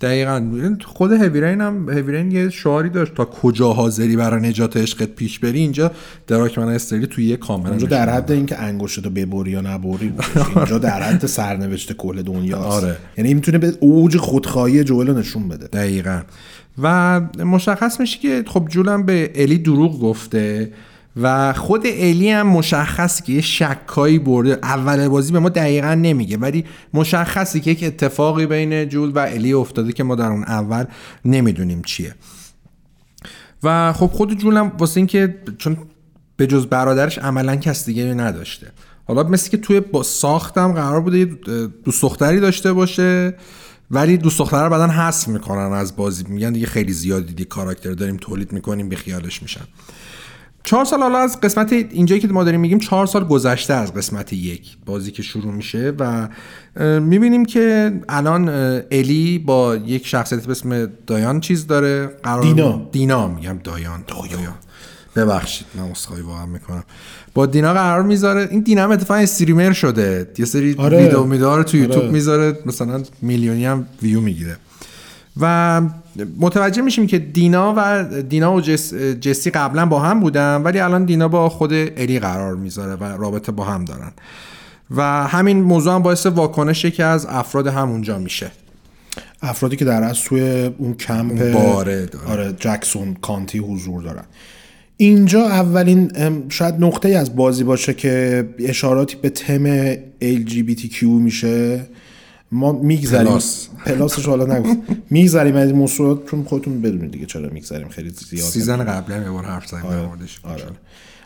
دقیقا. 0.02 0.78
خود 0.86 1.12
هویرین 1.12 1.62
هم 1.62 1.90
هویرین 1.90 2.32
یه 2.32 2.50
شعاری 2.50 2.90
داشت 2.90 3.16
تا 3.16 3.26
کجا 3.26 3.74
حاضری 3.74 4.16
برای 4.16 4.50
نجات 4.50 4.78
عشقت 4.78 5.10
پیش 5.10 5.40
بری؟ 5.40 5.60
اینجا 5.60 5.92
دراک 6.28 6.58
من 6.58 6.68
استری 6.68 7.08
توی 7.08 7.26
یه 7.26 7.38
کامل 7.38 7.70
اونجا 7.70 7.88
در 7.88 8.10
حد 8.10 8.32
اینکه 8.32 8.62
انگشتتو 8.62 9.10
ببری 9.10 9.52
یا 9.52 9.62
نبری 9.62 10.08
بود. 10.08 10.26
اینجا 10.56 10.78
در 10.78 11.04
حد 11.04 11.26
سرنوشت 11.26 11.94
کل 11.94 12.22
دنیاست 12.22 12.84
آره. 12.84 12.98
یعنی 13.18 13.34
می‌تونه 13.34 13.58
به 13.58 13.74
اوج 13.80 14.18
خودخواهی 14.18 14.84
جوئل 14.84 15.08
رو 15.08 15.18
نشون 15.18 15.48
بده. 15.48 15.68
دقیقا. 15.68 16.22
و 16.82 17.20
مشخص 17.46 18.00
میشه 18.00 18.20
که 18.20 18.44
خب 18.48 18.68
جولم 18.70 19.04
به 19.04 19.32
الی 19.36 19.58
دروغ 19.58 20.00
گفته. 20.02 20.72
و 21.22 21.54
خود 21.54 21.82
الی 21.86 22.30
هم 22.30 22.48
مشخص 22.48 23.22
که 23.22 23.34
یه 23.34 23.42
شکایی 23.42 24.20
برده. 24.20 24.60
اول 24.64 25.08
بازی 25.08 25.32
به 25.32 25.40
ما 25.40 25.50
دقیقا 25.50 25.94
نمیگه 25.94 26.38
ولی 26.38 26.66
مشخصی 26.94 27.60
که 27.60 27.72
یک 27.72 27.84
اتفاقی 27.84 28.46
بین 28.46 28.90
جول 28.90 29.12
و 29.16 29.20
الی 29.20 29.54
افتاده 29.54 29.92
که 29.92 30.04
ما 30.04 30.16
در 30.16 30.28
اون 30.28 30.44
اول 30.44 30.86
نمی‌دونیم 31.26 31.82
چیه. 31.82 32.16
و 33.64 33.94
خب 33.94 34.08
خود 34.08 34.38
جولم 34.38 34.72
واسه 34.78 34.98
اینکه 34.98 35.36
چون 35.58 35.78
به 36.38 36.48
جز 36.48 36.66
برادرش 36.66 37.18
عملا 37.18 37.56
کس 37.56 37.86
دیگه 37.86 38.04
نداشته. 38.04 38.72
حالا 39.08 39.24
مثل 39.24 39.50
که 39.50 39.58
توی 39.58 39.80
با 39.80 40.04
ساختم 40.04 40.72
قرار 40.72 41.02
بوده 41.02 41.26
دوست 41.86 42.02
دختری 42.02 42.40
داشته 42.40 42.74
باشه 42.74 43.34
ولی 43.92 44.18
دوست 44.18 44.40
دختر 44.40 44.64
رو 44.64 44.70
بعدا 44.70 44.88
حذف 44.88 45.28
می‌کنن 45.28 45.74
از 45.74 45.96
بازی. 45.96 46.24
میگن 46.28 46.54
دیگه 46.54 46.68
خیلی 46.68 46.94
زیادی 46.94 47.26
دیگه 47.26 47.46
کاراکتر 47.46 47.92
داریم 47.92 48.18
تولید 48.18 48.52
می‌کنیم 48.52 48.90
به 48.90 48.96
خیالش 48.96 49.42
میشن. 49.42 49.66
چهار 50.68 50.86
سال 50.86 51.00
حالا 51.00 51.18
از 51.18 51.42
قسمت 51.42 51.74
اینجایی 51.74 52.22
که 52.22 52.28
ما 52.28 52.44
داریم 52.44 52.60
میگیم 52.60 52.80
چهار 52.80 53.06
سال 53.06 53.24
گذشته 53.24 53.74
از 53.74 53.94
قسمت 53.94 54.34
یک 54.34 54.78
بازی 54.86 55.12
که 55.12 55.24
شروع 55.24 55.54
میشه 55.54 55.94
و 56.00 56.28
می‌بینیم 57.00 57.46
که 57.46 57.94
الان 58.10 58.50
الی 58.92 59.40
با 59.40 59.76
یک 59.76 60.08
شخصیت 60.08 60.46
به 60.46 60.52
اسم 60.52 60.90
دایان 61.08 61.40
چیز 61.40 61.68
داره 61.68 62.08
قرار 62.24 62.42
دینا. 62.42 62.90
دینا 62.92 63.28
میگم 63.28 63.60
دایان 63.64 64.04
دایان 64.08 64.54
ببخشید 65.16 65.68
من 65.76 65.84
اسخای 65.84 66.22
واقعا 66.22 66.46
می‌کنم 66.46 66.84
با 67.34 67.46
دینا 67.46 67.74
قرار 67.74 68.04
می‌ذاره 68.04 68.48
این 68.52 68.60
دینا 68.62 68.84
هم 68.84 68.92
اتفاقا 68.92 69.20
استریمر 69.20 69.74
شده 69.74 70.32
یه 70.38 70.46
سری 70.46 70.76
آره. 70.78 71.04
ویدیو 71.04 71.24
میداره 71.24 71.64
تو 71.64 71.78
یوتیوب 71.78 72.04
آره. 72.04 72.12
می‌ذاره 72.12 72.60
مثلا 72.66 73.04
میلیونی 73.22 73.66
هم 73.66 73.88
ویو 74.02 74.22
می‌گیره 74.22 74.58
و 75.42 75.82
متوجه 76.40 76.82
میشیم 76.82 77.08
که 77.08 77.20
دینا 77.20 77.74
و 77.78 78.04
دینا 78.22 78.54
و 78.54 78.62
جس 78.62 78.94
جسی 78.94 79.50
قبلا 79.50 79.86
با 79.86 80.00
هم 80.00 80.20
بودن 80.20 80.62
ولی 80.62 80.80
الان 80.80 81.06
دینا 81.06 81.28
با 81.28 81.50
خود 81.50 81.74
الی 81.74 82.20
قرار 82.20 82.56
می‌ذاره 82.56 82.96
و 82.96 83.04
رابطه 83.04 83.52
با 83.52 83.64
هم 83.64 83.86
دارن. 83.86 84.12
و 84.92 85.28
همین 85.28 85.62
موضوع 85.62 85.94
هم 85.96 86.02
باعث 86.04 86.26
واکنش 86.26 86.86
یکی 86.86 87.04
از 87.04 87.26
افراد 87.26 87.68
همونجا 87.68 88.18
میشه. 88.18 88.52
افرادی 89.42 89.76
که 89.76 89.86
در 89.86 90.04
اصل 90.04 90.22
توی 90.22 90.72
اون 90.78 90.94
کمپ 90.94 91.54
باره. 91.54 92.10
آره 92.28 92.54
Jackson 92.60 93.14
County 93.14 93.58
حضور 93.58 94.04
دارن. 94.04 94.24
اینجا 94.98 95.46
اولین 95.46 96.12
شاید 96.50 96.76
نقطه 96.80 97.10
از 97.10 97.36
بازی 97.36 97.64
باشه 97.64 97.94
که 97.94 98.46
اشاراتی 98.60 99.16
به 99.22 99.30
تم 99.30 99.94
LGBTQ 100.22 101.04
میشه. 101.04 101.86
ما 102.52 102.72
میگذریم 102.72 103.28
plus. 103.28 103.70
plus 103.86 104.12
ش 104.12 104.26
حالا 104.26 104.58
نگفت 104.58 104.78
میگذریم 105.10 105.56
از 105.56 105.68
این 105.68 105.78
موضوعات 105.78 106.30
چون 106.30 106.44
خودتون 106.44 106.82
بدونید 106.82 107.12
دیگه 107.12 107.26
چرا 107.26 107.50
میگذریم 107.50 107.90
خیلی 107.90 108.10
زیاد 108.10 108.50
season 108.50 108.84
قبلی 108.84 109.16
هم 109.16 109.24
یه 109.24 109.30
بار 109.30 109.44
حرف 109.46 109.68
زدیم 109.68 109.82
موردش. 109.82 110.40
آره. 110.44 110.64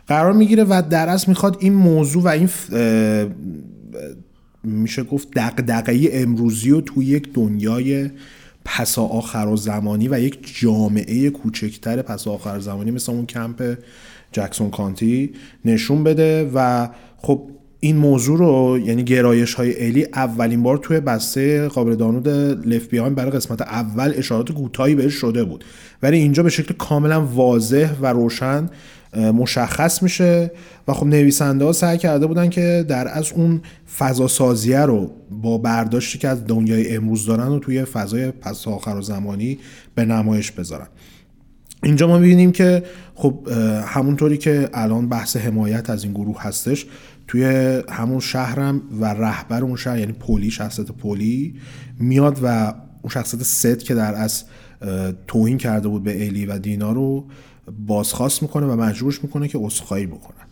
قرار 0.08 0.34
می‌گیره 0.34 0.64
و 0.64 0.82
در 0.90 1.10
اصل 1.10 1.26
می‌خواد 1.28 1.58
این 1.60 1.74
موضوع 1.74 2.24
و 2.24 2.28
این 2.28 2.48
ف- 2.48 2.74
اه، 2.74 3.28
میشه 4.64 5.04
گفت 5.04 5.28
دقدقه 5.36 6.10
امروزی 6.12 6.70
رو 6.70 6.82
توی 6.82 7.06
یک 7.06 7.34
دنیای 7.34 8.10
پسا 8.66 9.04
آخر 9.04 9.48
و 9.54 9.58
زمانی 9.58 10.08
و 10.08 10.20
یک 10.20 10.60
جامعه 10.60 11.30
کوچکتر 11.30 12.02
پسا 12.02 12.32
آخر 12.32 12.60
زمانی 12.60 12.92
مثل 12.92 13.12
اون 13.12 13.26
کمپ 13.26 13.78
جکسون 14.32 14.70
کانتی 14.70 15.32
نشون 15.66 16.04
بده 16.04 16.52
و 16.56 16.90
خب 17.18 17.50
این 17.84 17.98
موضوع 17.98 18.38
رو 18.38 18.80
یعنی 18.86 19.04
گرایش 19.04 19.54
های 19.54 19.86
الی 19.86 20.06
اولین 20.14 20.64
بار 20.64 20.78
توی 20.78 21.00
بسته 21.00 21.68
قابل 21.68 21.96
دانلود 21.96 22.28
لف 22.68 22.88
بیهایند 22.88 23.16
برای 23.16 23.32
قسمت 23.32 23.62
اول 23.62 24.14
اشارات 24.16 24.52
کوتاهی 24.52 24.96
بهش 24.96 25.14
شده 25.14 25.44
بود. 25.44 25.64
ولی 26.04 26.18
اینجا 26.18 26.44
به 26.44 26.50
شکل 26.50 26.74
کاملا 26.74 27.26
واضح 27.26 27.94
و 28.02 28.06
روشن 28.06 28.70
مشخص 29.18 30.04
میشه 30.04 30.52
و 30.88 30.94
خب 30.94 31.06
نویسنده 31.06 31.66
ها 31.66 31.72
سعی 31.72 31.98
کرده 31.98 32.28
بودن 32.28 32.50
که 32.50 32.86
در 32.88 33.08
از 33.08 33.32
اون 33.32 33.62
فضا 33.98 34.28
سازیه 34.28 34.80
رو 34.80 35.12
با 35.42 35.58
برداشتی 35.58 36.18
که 36.18 36.28
از 36.28 36.48
دنیای 36.48 36.96
امروز 36.96 37.26
دارن 37.26 37.48
و 37.48 37.60
توی 37.60 37.86
فضای 37.86 38.32
پس 38.32 38.68
آخر 38.68 38.96
و 38.96 39.02
زمانی 39.02 39.60
به 39.96 40.06
نمایش 40.06 40.52
بذارن. 40.52 40.88
اینجا 41.84 42.08
ما 42.08 42.18
می‌بینیم 42.18 42.52
که 42.52 42.84
خب 43.16 43.48
همونطوری 43.86 44.38
که 44.38 44.70
الان 44.74 45.10
بحث 45.10 45.38
حمایت 45.38 45.90
از 45.90 46.04
این 46.04 46.14
گروه 46.14 46.42
هستش 46.42 46.86
توی 47.32 47.44
همون 47.90 48.20
شهرم 48.20 48.82
و 49.00 49.06
رهبر 49.06 49.64
اون 49.64 49.76
شهر 49.76 50.00
یعنی 50.00 50.12
پلی 50.12 50.52
شخصیت 50.52 50.92
پلی 50.92 51.56
میاد 52.00 52.40
و 52.44 52.74
اون 53.02 53.10
شخصیت 53.10 53.44
ست 53.44 53.80
که 53.80 53.96
در 53.96 54.16
از 54.16 54.44
توهین 55.28 55.58
کرده 55.58 55.88
بود 55.88 56.04
به 56.04 56.26
الی 56.26 56.46
و 56.46 56.58
دینا 56.58 56.92
رو 56.92 57.26
بازخواست 57.88 58.42
می‌کنه 58.42 58.66
و 58.66 58.76
مجبورش 58.76 59.24
می‌کنه 59.24 59.48
که 59.48 59.58
عذرخواهی 59.58 60.06
بکنن 60.06 60.46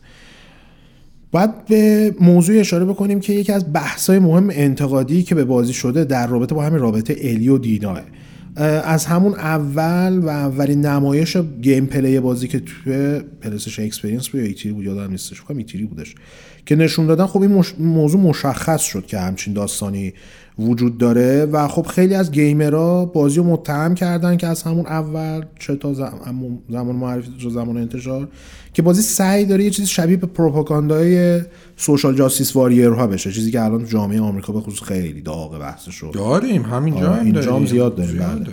باید 1.31 1.65
به 1.65 2.15
موضوع 2.21 2.59
اشاره 2.59 2.85
بکنیم 2.85 3.19
که 3.19 3.33
یکی 3.33 3.51
از 3.51 3.73
بحث‌های 3.73 4.19
مهم 4.19 4.49
انتقادی 4.51 5.23
که 5.23 5.35
به 5.35 5.45
بازی 5.45 5.73
شده 5.73 6.03
در 6.03 6.27
رابطه 6.27 6.55
با 6.55 6.63
همین 6.63 6.79
رابطه 6.79 7.15
الی 7.19 7.49
و 7.49 7.57
دیناه. 7.57 8.01
از 8.83 9.05
همون 9.05 9.33
اول 9.33 10.17
و 10.17 10.29
اولین 10.29 10.85
نمایش 10.85 11.37
gameplay 11.37 12.19
بازی 12.19 12.47
که 12.47 12.59
توی 12.59 13.19
PlayStation 13.41 13.83
Experience 13.83 14.29
بود 14.29 14.41
یا 14.41 14.47
E3 14.47 14.73
بود 14.73 14.85
یادم 14.85 15.11
نیستش 15.11 15.33
فکر 15.33 15.43
کنم 15.43 15.57
E3 15.57 15.85
بودش. 15.85 16.15
که 16.69 16.75
نشون 16.75 17.05
دادن 17.05 17.25
خب 17.25 17.41
این 17.41 17.51
مش... 17.51 17.73
موضوع 17.79 18.21
مشخص 18.21 18.81
شد 18.81 19.05
که 19.05 19.19
همچین 19.19 19.53
داستانی 19.53 20.13
وجود 20.59 20.97
داره 20.97 21.45
و 21.45 21.67
خب 21.67 21.85
خیلی 21.85 22.15
از 22.15 22.31
گیمرها 22.31 23.05
بازی 23.05 23.37
رو 23.37 23.43
متهم 23.43 23.95
کردن 23.95 24.37
که 24.37 24.47
از 24.47 24.63
همون 24.63 24.85
اول 24.85 25.45
چه 25.59 25.75
تا 25.75 25.93
زم- 25.93 26.59
زمان 26.69 26.95
معرفی 26.95 27.29
تا 27.43 27.49
زمان 27.49 27.77
انتشار 27.77 28.27
که 28.73 28.81
بازی 28.81 29.01
سعی 29.01 29.45
داره 29.45 29.63
یه 29.63 29.69
چیزی 29.69 29.87
شبیه 29.87 30.17
به 30.17 30.27
پروپاگاندای 30.27 31.41
سوشال 31.77 32.15
جاستیس 32.15 32.55
واریرها 32.55 33.07
بشه 33.07 33.31
چیزی 33.31 33.51
که 33.51 33.61
الان 33.61 33.85
جامعه 33.85 34.21
آمریکا 34.21 34.53
به 34.53 34.59
خصوص 34.59 34.87
خیلی 34.87 35.21
داغ 35.21 35.59
بحثش 35.59 35.93
شد 35.95 36.11
داریم 36.13 36.61
همینجا 36.61 36.99
آره، 36.99 37.19
هم 37.19 37.25
اینجا 37.25 37.41
داریم. 37.41 37.65
زیاد 37.65 37.95
داریم،. 37.95 38.17
بله. 38.17 38.47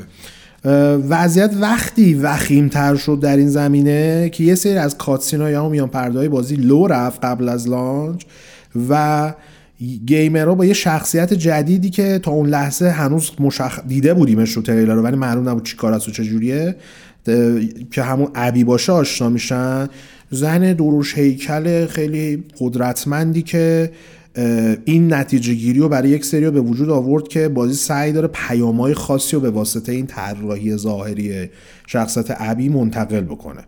وضعیت 1.08 1.54
وقتی 1.60 2.14
وخیم 2.14 2.68
تر 2.68 2.94
شد 2.96 3.18
در 3.22 3.36
این 3.36 3.48
زمینه 3.48 4.28
که 4.28 4.44
یه 4.44 4.54
سری 4.54 4.78
از 4.78 4.98
کاتسینا 4.98 5.50
یا 5.50 5.68
میان 5.68 5.88
پرده 5.88 6.28
بازی 6.28 6.56
لو 6.56 6.86
رفت 6.86 7.24
قبل 7.24 7.48
از 7.48 7.68
لانچ 7.68 8.22
و 8.88 9.34
گیمرها 10.06 10.54
با 10.54 10.64
یه 10.64 10.72
شخصیت 10.72 11.34
جدیدی 11.34 11.90
که 11.90 12.18
تا 12.18 12.30
اون 12.30 12.48
لحظه 12.48 12.88
هنوز 12.88 13.30
مشخ... 13.40 13.80
دیده 13.88 14.14
بودیمش 14.14 14.52
رو 14.52 14.62
تریلر 14.62 14.94
رو 14.94 15.02
ولی 15.02 15.16
معلوم 15.16 15.48
نبود 15.48 15.64
چی 15.64 15.76
کار 15.76 15.92
است 15.92 16.08
و 16.08 16.10
چجوریه 16.10 16.76
که 17.90 18.02
همون 18.02 18.28
ابی 18.34 18.64
باشه 18.64 18.92
آشنا 18.92 19.28
میشن. 19.28 19.88
زن 20.30 20.72
دروش 20.72 21.18
هیکل 21.18 21.86
خیلی 21.86 22.44
قدرتمندی 22.60 23.42
که 23.42 23.90
این 24.84 25.14
نتیجه 25.14 25.54
گیری 25.54 25.78
رو 25.78 25.88
برای 25.88 26.08
یک 26.08 26.24
سری 26.24 26.50
به 26.50 26.60
وجود 26.60 26.90
آورد 26.90 27.28
که 27.28 27.48
بازی 27.48 27.74
سعی 27.74 28.12
داره 28.12 28.28
پیامهای 28.28 28.94
خاصی 28.94 29.36
رو 29.36 29.42
به 29.42 29.50
واسطه 29.50 29.92
این 29.92 30.06
طراحی 30.06 30.76
ظاهری 30.76 31.50
شخصیت 31.86 32.36
ابی 32.38 32.68
منتقل 32.68 33.20
بکنه. 33.20 33.60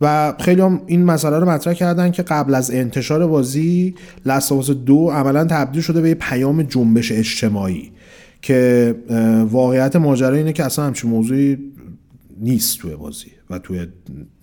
و 0.00 0.34
خیلی 0.40 0.60
هم 0.60 0.82
این 0.86 1.04
مسئله 1.04 1.38
رو 1.38 1.50
مطرح 1.50 1.74
کردن 1.74 2.10
که 2.10 2.22
قبل 2.22 2.54
از 2.54 2.70
انتشار 2.70 3.26
بازی 3.26 3.94
لستاواس 4.26 4.70
دو 4.70 5.10
عملا 5.10 5.44
تبدیل 5.44 5.82
شده 5.82 6.00
به 6.00 6.08
یه 6.08 6.14
پیام 6.14 6.62
جنبش 6.62 7.12
اجتماعی 7.12 7.92
که 8.42 8.94
واقعیت 9.50 9.96
ماجرا 9.96 10.34
اینه 10.34 10.52
که 10.52 10.64
اصلا 10.64 10.84
همچین 10.84 11.10
موضوعی 11.10 11.58
نیست 12.40 12.78
توی 12.78 12.96
بازی 12.96 13.30
و 13.50 13.58
توی 13.58 13.86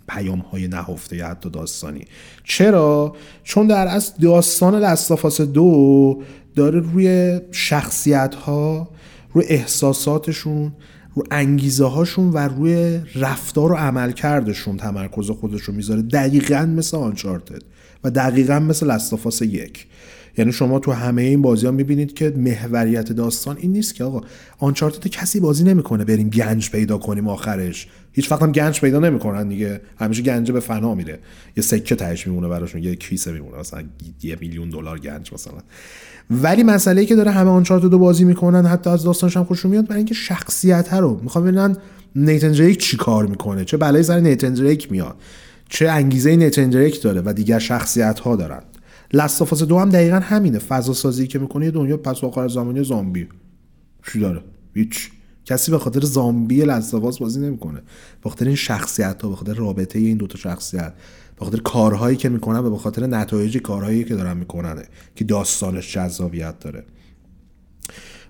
پیام 0.07 0.39
های 0.39 0.67
نهفته 0.67 1.15
یا 1.15 1.27
حتی 1.27 1.49
داستانی. 1.49 2.05
چرا؟ 2.43 3.15
چون 3.43 3.67
در 3.67 3.87
اصل 3.87 4.13
داستان 4.21 4.75
لستافاس 4.75 5.41
دو 5.41 6.21
داره 6.55 6.79
روی 6.79 7.39
شخصیت 7.51 8.35
ها 8.35 8.89
روی 9.33 9.45
احساساتشون 9.45 10.73
رو 11.15 11.23
انگیزه 11.31 11.85
هاشون 11.85 12.29
و 12.29 12.37
روی 12.37 13.01
رفتار 13.15 13.71
و 13.71 13.75
عملکردشون 13.75 14.77
تمرکز 14.77 15.31
خودش 15.31 15.61
رو 15.61 15.73
می‌ذاره. 15.73 16.01
دقیقا 16.01 16.65
مثل 16.65 16.97
آنچارتد 16.97 17.61
و 18.03 18.11
دقیقا 18.11 18.59
مثل 18.59 18.91
لستافاس 18.91 19.41
یک. 19.41 19.87
یعنی 20.37 20.51
شما 20.51 20.79
تو 20.79 20.91
همه 20.91 21.21
این 21.21 21.41
بازی 21.41 21.65
ها 21.65 21.71
می‌بینید 21.71 22.13
که 22.13 22.33
محوریت 22.37 23.11
داستان 23.11 23.57
این 23.59 23.71
نیست 23.71 23.95
که 23.95 24.03
آقا 24.03 24.21
آنچارتد 24.59 25.07
کسی 25.07 25.39
بازی 25.39 25.63
نمی‌کنه 25.63 26.05
بریم 26.05 26.29
گنج 26.29 26.71
پیدا 26.71 26.97
کنیم 26.97 27.27
آخرش. 27.27 27.87
هیچ 28.11 28.31
وقت 28.31 28.41
هم 28.41 28.51
گنج 28.51 28.81
پیدا 28.81 28.99
نمی‌کنن 28.99 29.47
دیگه. 29.47 29.81
همیشه 29.99 30.21
گنج 30.21 30.51
به 30.51 30.59
فنا 30.59 30.95
میره. 30.95 31.19
یه 31.57 31.63
سکه 31.63 31.95
تهش 31.95 32.27
میمونه 32.27 32.47
براشون 32.47 32.83
یه 32.83 32.95
کیسه 32.95 33.31
میمونه. 33.31 33.57
مثلا 33.57 33.83
یه 34.23 34.37
میلیون 34.41 34.69
دلار 34.69 34.99
گنج 34.99 35.33
مثلا. 35.33 35.57
ولی 36.29 36.63
مسئله 36.63 37.05
که 37.05 37.15
داره 37.15 37.31
همه 37.31 37.49
آنچارتد 37.49 37.91
رو 37.91 37.99
بازی 37.99 38.23
می‌کنن 38.23 38.65
حتی 38.65 38.89
از 38.89 39.03
داستانش 39.03 39.37
هم 39.37 39.43
خوششون 39.43 39.71
میاد 39.71 39.87
برای 39.87 39.97
اینکه 39.97 40.13
شخصیت 40.13 40.93
رو 40.93 41.19
می‌خوام 41.23 41.43
ببینن 41.43 41.77
نیتن 42.15 42.51
دریک 42.51 42.77
چی 42.77 42.97
کار 42.97 43.25
می‌کنه؟ 43.25 43.65
چه 43.65 43.77
بلایی 43.77 44.03
سر 44.03 44.19
نیتن 44.19 44.53
دریک 44.53 44.91
میاد؟ 44.91 45.15
چه 45.69 45.89
انگیزه 45.89 46.35
نیتن 46.35 46.69
دریک 46.69 47.01
داره 47.01 47.21
و 47.25 47.33
دیگر 47.33 47.59
شخصیت 47.59 48.19
ها 48.19 48.35
دارن؟ 48.35 48.61
لستافاس 49.13 49.63
دو 49.63 49.79
هم 49.79 49.89
دقیقا 49.89 50.19
همینه. 50.19 50.59
فضا 50.59 50.93
سازی 50.93 51.27
که 51.27 51.39
می‌کنه 51.39 51.71
دنیا 51.71 51.97
پس 51.97 52.23
آخر 52.23 52.47
زمانی 52.47 52.83
زامبی. 52.83 53.27
چی 54.11 54.19
داره؟ 54.19 54.41
هیچ. 54.73 55.11
کسی 55.45 55.71
به 55.71 55.79
خاطر 55.79 56.01
زامبی 56.01 56.61
لستافاس 56.61 57.19
بازی 57.19 57.39
نمی‌کنه. 57.39 57.81
به 58.23 58.29
خاطر 58.29 58.45
این 58.45 58.55
شخصیت 58.55 59.21
ها 59.21 59.29
به 59.29 59.35
خاطر 59.35 59.53
رابطه 59.53 59.99
این 59.99 60.17
دوتا 60.17 60.37
شخصیت. 60.37 60.93
به 61.39 61.45
خاطر 61.45 61.57
کارهایی 61.59 62.17
که 62.17 62.29
می‌کنن 62.29 62.59
و 62.59 62.69
به 62.69 62.77
خاطر 62.77 63.07
نتایج 63.07 63.57
کارهایی 63.57 64.03
که 64.03 64.15
دارن 64.15 64.37
می‌کنن. 64.37 64.83
که 65.15 65.23
داستانش 65.23 65.93
جذابیت 65.93 66.59
داره. 66.59 66.83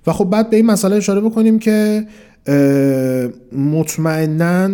و 0.07 0.13
خب 0.13 0.25
بعد 0.25 0.49
به 0.49 0.55
این 0.55 0.65
مسئله 0.65 0.95
اشاره 0.95 1.21
بکنیم 1.21 1.59
که 1.59 2.07
مطمئنا 3.51 4.67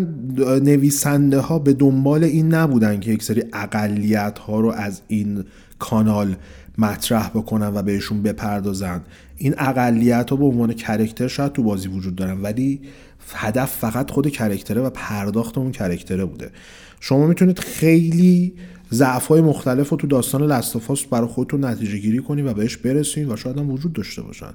نویسنده 0.63 1.39
ها 1.39 1.59
به 1.59 1.73
دنبال 1.73 2.23
این 2.23 2.53
نبودن 2.53 2.99
که 2.99 3.11
یک 3.11 3.23
سری 3.23 3.43
اقلیت 3.53 4.39
ها 4.39 4.59
رو 4.59 4.69
از 4.69 5.01
این 5.07 5.43
کانال 5.81 6.35
مطرح 6.77 7.29
بکنن 7.29 7.67
و 7.67 7.81
بهشون 7.81 8.23
بپردازن. 8.23 9.01
این 9.37 9.55
اقلیت 9.57 10.29
ها 10.29 10.35
به 10.35 10.45
عنوان 10.45 10.73
کرکتر 10.73 11.27
شاید 11.27 11.53
تو 11.53 11.63
بازی 11.63 11.87
وجود 11.87 12.15
دارن 12.15 12.41
ولی 12.41 12.81
هدف 13.33 13.71
فقط 13.71 14.11
خود 14.11 14.29
کرکتره 14.29 14.81
و 14.81 14.89
پرداخت 14.89 15.57
اون 15.57 15.71
کرکتره 15.71 16.25
بوده. 16.25 16.49
شما 16.99 17.27
می‌تونید 17.27 17.59
خیلی 17.59 18.53
ضعف 18.93 19.27
های 19.27 19.41
مختلف 19.41 19.89
رو 19.89 19.97
تو 19.97 20.07
داستان 20.07 20.43
لستافاس 20.43 21.03
برای 21.03 21.27
خودتون 21.27 21.65
نتیجه 21.65 21.97
گیری 21.97 22.19
کنید 22.19 22.45
و 22.45 22.53
بهش 22.53 22.77
برسید 22.77 23.29
و 23.29 23.35
شاید 23.35 23.57
هم 23.57 23.71
وجود 23.71 23.93
داشته 23.93 24.21
باشن. 24.21 24.51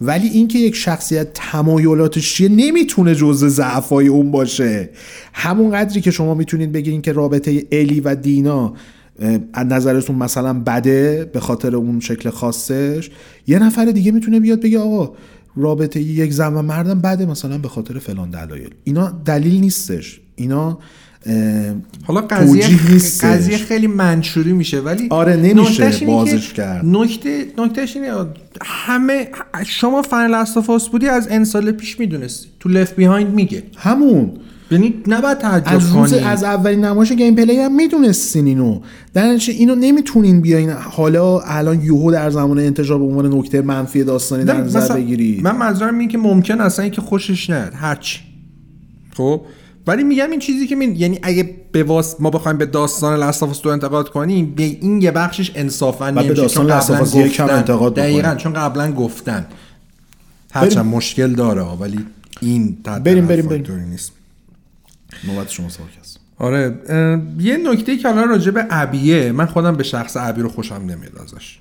ولی 0.00 0.28
اینکه 0.28 0.58
یک 0.58 0.74
شخصیت 0.74 1.28
تمایلاتش 1.34 2.34
چیه 2.34 2.48
نمی‌تونه 2.48 3.14
جزء 3.14 3.48
ضعف 3.48 3.88
های 3.88 4.08
اون 4.08 4.30
باشه. 4.30 4.90
همون 5.32 5.70
قدری 5.70 6.00
که 6.00 6.10
شما 6.10 6.34
می‌تونید 6.34 6.72
بگین 6.72 7.02
که 7.02 7.12
رابطه 7.12 7.66
الی 7.72 8.00
و 8.00 8.14
دینا 8.14 8.74
از 9.52 9.66
نظرتون 9.66 10.16
مثلا 10.16 10.52
بده 10.52 11.30
به 11.32 11.40
خاطر 11.40 11.76
اون 11.76 12.00
شکل 12.00 12.30
خاصش؟ 12.30 13.10
یه 13.46 13.58
نفر 13.58 13.84
دیگه 13.84 14.12
می‌تونه 14.12 14.40
بیاد 14.40 14.60
بگه 14.60 14.78
آقا 14.78 15.12
رابطه 15.56 16.00
یک 16.00 16.32
زن 16.32 16.54
و 16.54 16.62
مردم 16.62 17.00
بده 17.00 17.26
مثلا 17.26 17.58
به 17.58 17.68
خاطر 17.68 17.98
فلان 17.98 18.30
دلایل. 18.30 18.70
اینا 18.84 19.22
دلیل 19.24 19.60
نیستش. 19.60 20.20
اینا 20.36 20.78
حالا 22.04 22.20
قضیه. 22.20 22.66
قضیه 23.22 23.56
خیلی 23.56 23.86
منشوری 23.86 24.52
میشه 24.52 24.80
ولی 24.80 25.06
آره، 25.10 25.36
نمیشه 25.36 26.06
بازش 26.06 26.52
کرد. 26.52 26.84
نکته 26.86 27.46
نکتهش 27.58 27.96
اینه 27.96 28.12
همه 28.64 29.28
شما 29.66 30.02
fan 30.02 30.26
Last 30.26 30.57
of 30.57 30.72
Us 30.72 30.88
بودی 30.88 31.08
از 31.08 31.28
n 31.30 31.44
سال 31.44 31.72
پیش 31.72 32.00
می‌دونستی. 32.00 32.48
تو 32.60 32.68
Left 32.68 32.96
Behind 32.96 33.34
میگه. 33.34 33.62
همون. 33.76 34.32
یعنی 34.70 34.94
نباید 35.06 35.38
تعجب 35.38 35.76
ابراز 35.76 36.12
کنی. 36.12 36.20
از 36.20 36.44
اولین 36.44 36.84
نمایش 36.84 37.12
gameplay 37.12 37.60
هم 37.60 37.76
می‌دونستین 37.76 38.46
اینو. 38.46 38.80
در 39.14 39.26
نتیجه 39.32 39.52
اینو 39.52 39.74
نمی‌تونین 39.74 40.40
بیاین. 40.40 40.70
حالا 40.70 41.40
الان 41.40 41.82
یهو 41.82 42.12
در 42.12 42.30
زمان 42.30 42.58
انتشار 42.58 42.98
به 42.98 43.04
عنوان 43.04 43.34
نکته 43.34 43.60
منفی 43.60 44.04
داستانی 44.04 44.44
در 44.44 44.56
نظر 44.56 44.80
مثلا 44.80 44.96
بگیری. 44.96 45.40
من 45.42 45.56
منظورم 45.56 45.98
اینه 45.98 46.12
که 46.12 46.18
ممکن 46.18 46.60
اصلا 46.60 46.82
اینکه 46.82 47.00
خوشش 47.00 47.50
نیاد 47.50 47.72
هرچی. 47.74 48.18
خب؟ 49.16 49.40
ولی 49.86 50.04
میگم 50.04 50.30
این 50.30 50.40
چیزی 50.40 50.66
که 50.66 50.76
می... 50.76 50.86
یعنی 50.86 51.18
اگه 51.22 51.50
به 51.72 51.82
واس... 51.82 52.16
ما 52.20 52.30
بخوایم 52.30 52.58
به 52.58 52.66
داستان 52.66 53.18
لاستافاس 53.18 53.62
دو 53.62 53.70
انتقاد 53.70 54.08
کنیم 54.08 54.54
به 54.56 54.62
این 54.62 55.02
یه 55.02 55.10
بخشش 55.10 55.52
انصافا 55.54 56.10
به 56.10 56.22
نمیشه. 56.22 56.34
داستان 56.34 56.80
Us 56.80 57.14
یک 57.16 57.40
هم 57.40 57.46
گفتن. 57.46 57.56
انتقاد 57.56 57.92
بکنیم. 57.92 58.12
دقیقاً 58.12 58.34
چون 58.34 58.52
قبلا 58.52 58.92
گفتن. 58.92 59.46
هرچند 60.52 60.84
مشکل 60.86 61.32
داره 61.32 61.62
ولی 61.62 61.98
این 62.40 62.76
بریم، 63.04 63.26
بریم، 63.26 63.46
بریم. 63.46 63.84
نیست. 63.90 64.12
نوبت 65.24 65.48
شما 65.48 65.68
سوال 65.68 65.88
است. 66.00 66.20
آره 66.38 66.74
یه 67.38 67.56
نکته 67.56 67.96
که 67.96 68.08
حالا 68.08 68.24
راجع 68.24 68.50
به 68.50 68.66
ابیه 68.70 69.32
من 69.32 69.46
خودم 69.46 69.76
به 69.76 69.82
شخص 69.82 70.16
ابی 70.16 70.42
رو 70.42 70.48
خوشم 70.48 70.74
نمیاد 70.74 71.18
ازش. 71.22 71.58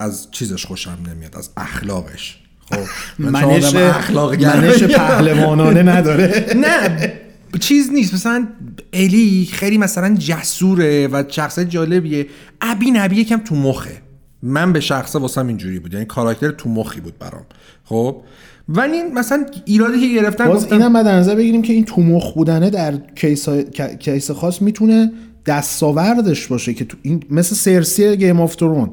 از 0.00 0.28
چیزش 0.30 0.66
خوشم 0.66 0.98
نمیاد 1.08 1.36
از 1.36 1.50
اخلاقش. 1.56 2.38
خب 2.70 2.78
من 3.18 3.30
منش 3.30 3.74
اخلاق 3.74 4.44
منش 4.44 4.82
پهلوانانه 4.98 5.82
نداره. 5.82 6.46
نه 6.56 7.12
چیز 7.60 7.90
نیست. 7.92 8.14
مثلا 8.14 8.48
الی 8.92 9.48
خیلی 9.52 9.78
مثلا 9.78 10.16
جسوره 10.18 11.08
و 11.08 11.24
شخص 11.28 11.58
جالبیه. 11.58 12.26
ابی 12.60 12.90
نبی 12.90 13.16
یکم 13.16 13.38
تو 13.38 13.54
مخه. 13.54 14.02
من 14.42 14.72
به 14.72 14.80
شخصه 14.80 15.18
واسم 15.18 15.46
اینجوری 15.46 15.78
بود. 15.78 15.92
یعنی 15.92 16.06
کاراکتر 16.06 16.50
تو 16.50 16.68
مخی 16.68 17.00
بود 17.00 17.18
برام. 17.18 17.46
خب 17.84 18.22
ولی 18.68 19.02
مثلا 19.02 19.46
ایرادی 19.64 20.00
که 20.00 20.20
گرفتن 20.20 20.46
باز 20.46 20.62
گفتم 20.62 20.76
اینم 20.76 20.92
بعد 20.92 21.04
در 21.04 21.18
نظر 21.18 21.34
بگیریم 21.34 21.62
که 21.62 21.72
این 21.72 21.84
تو 21.84 22.00
مخ 22.00 22.32
بودنه 22.32 22.70
در 22.70 22.96
case, 23.14 23.48
ک- 23.48 23.98
case 23.98 24.30
خاص 24.30 24.62
می‌تونه 24.62 25.12
دستاوردش 25.46 26.46
باشه 26.46 26.74
که 26.74 26.84
تو 26.84 26.96
این 27.02 27.22
مثل 27.30 27.54
سرسی 27.54 28.16
Game 28.16 28.40
of 28.40 28.56
Thrones 28.56 28.90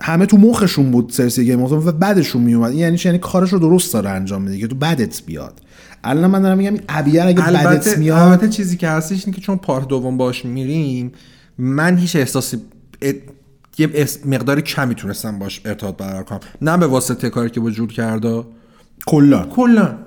همه 0.00 0.26
تو 0.26 0.36
مخشون 0.36 0.90
بود 0.90 1.10
سرسی 1.10 1.44
Game 1.44 1.62
of 1.62 1.70
Thrones 1.70 1.86
و 1.88 1.92
بعدشون 1.92 2.42
میومد. 2.42 2.70
این 2.70 2.78
یعنی؟ 2.78 2.98
یعنی 3.04 3.18
کارش 3.18 3.52
رو 3.52 3.58
درست 3.58 3.92
داره 3.92 4.10
انجام 4.10 4.42
میده 4.42 4.58
که 4.58 4.66
تو 4.66 4.74
بدت 4.74 5.22
بیاد. 5.26 5.60
الان 6.04 6.30
من 6.30 6.42
دارم 6.42 6.58
میگم 6.58 6.76
ابی 6.88 7.05
رو 7.05 7.22
اگه 7.22 7.42
بدت 7.42 7.98
میاد 7.98 8.18
البته 8.18 8.48
چیزی 8.48 8.76
که 8.76 8.88
هستش 8.88 9.24
اینه 9.26 9.36
که 9.36 9.42
چون 9.42 9.56
part 9.56 9.88
دوم 9.88 10.16
باش 10.16 10.44
میریم 10.44 11.12
من 11.58 11.96
هیچ 11.96 12.16
احساسی 12.16 12.56
یه 13.78 14.06
مقدار 14.24 14.60
کمی 14.60 14.94
تونستم 14.94 15.38
باش 15.38 15.60
ارتباط 15.64 15.96
برقرار 15.96 16.24
کنم. 16.24 16.40
نه 16.62 16.76
به 16.76 16.86
واسطه 16.86 17.30
کاری 17.30 17.50
که 17.50 17.60
با 17.60 17.70
جول 17.70 17.92
کرده 17.92 18.44
کلا 19.06 19.46
کلا 19.46 19.98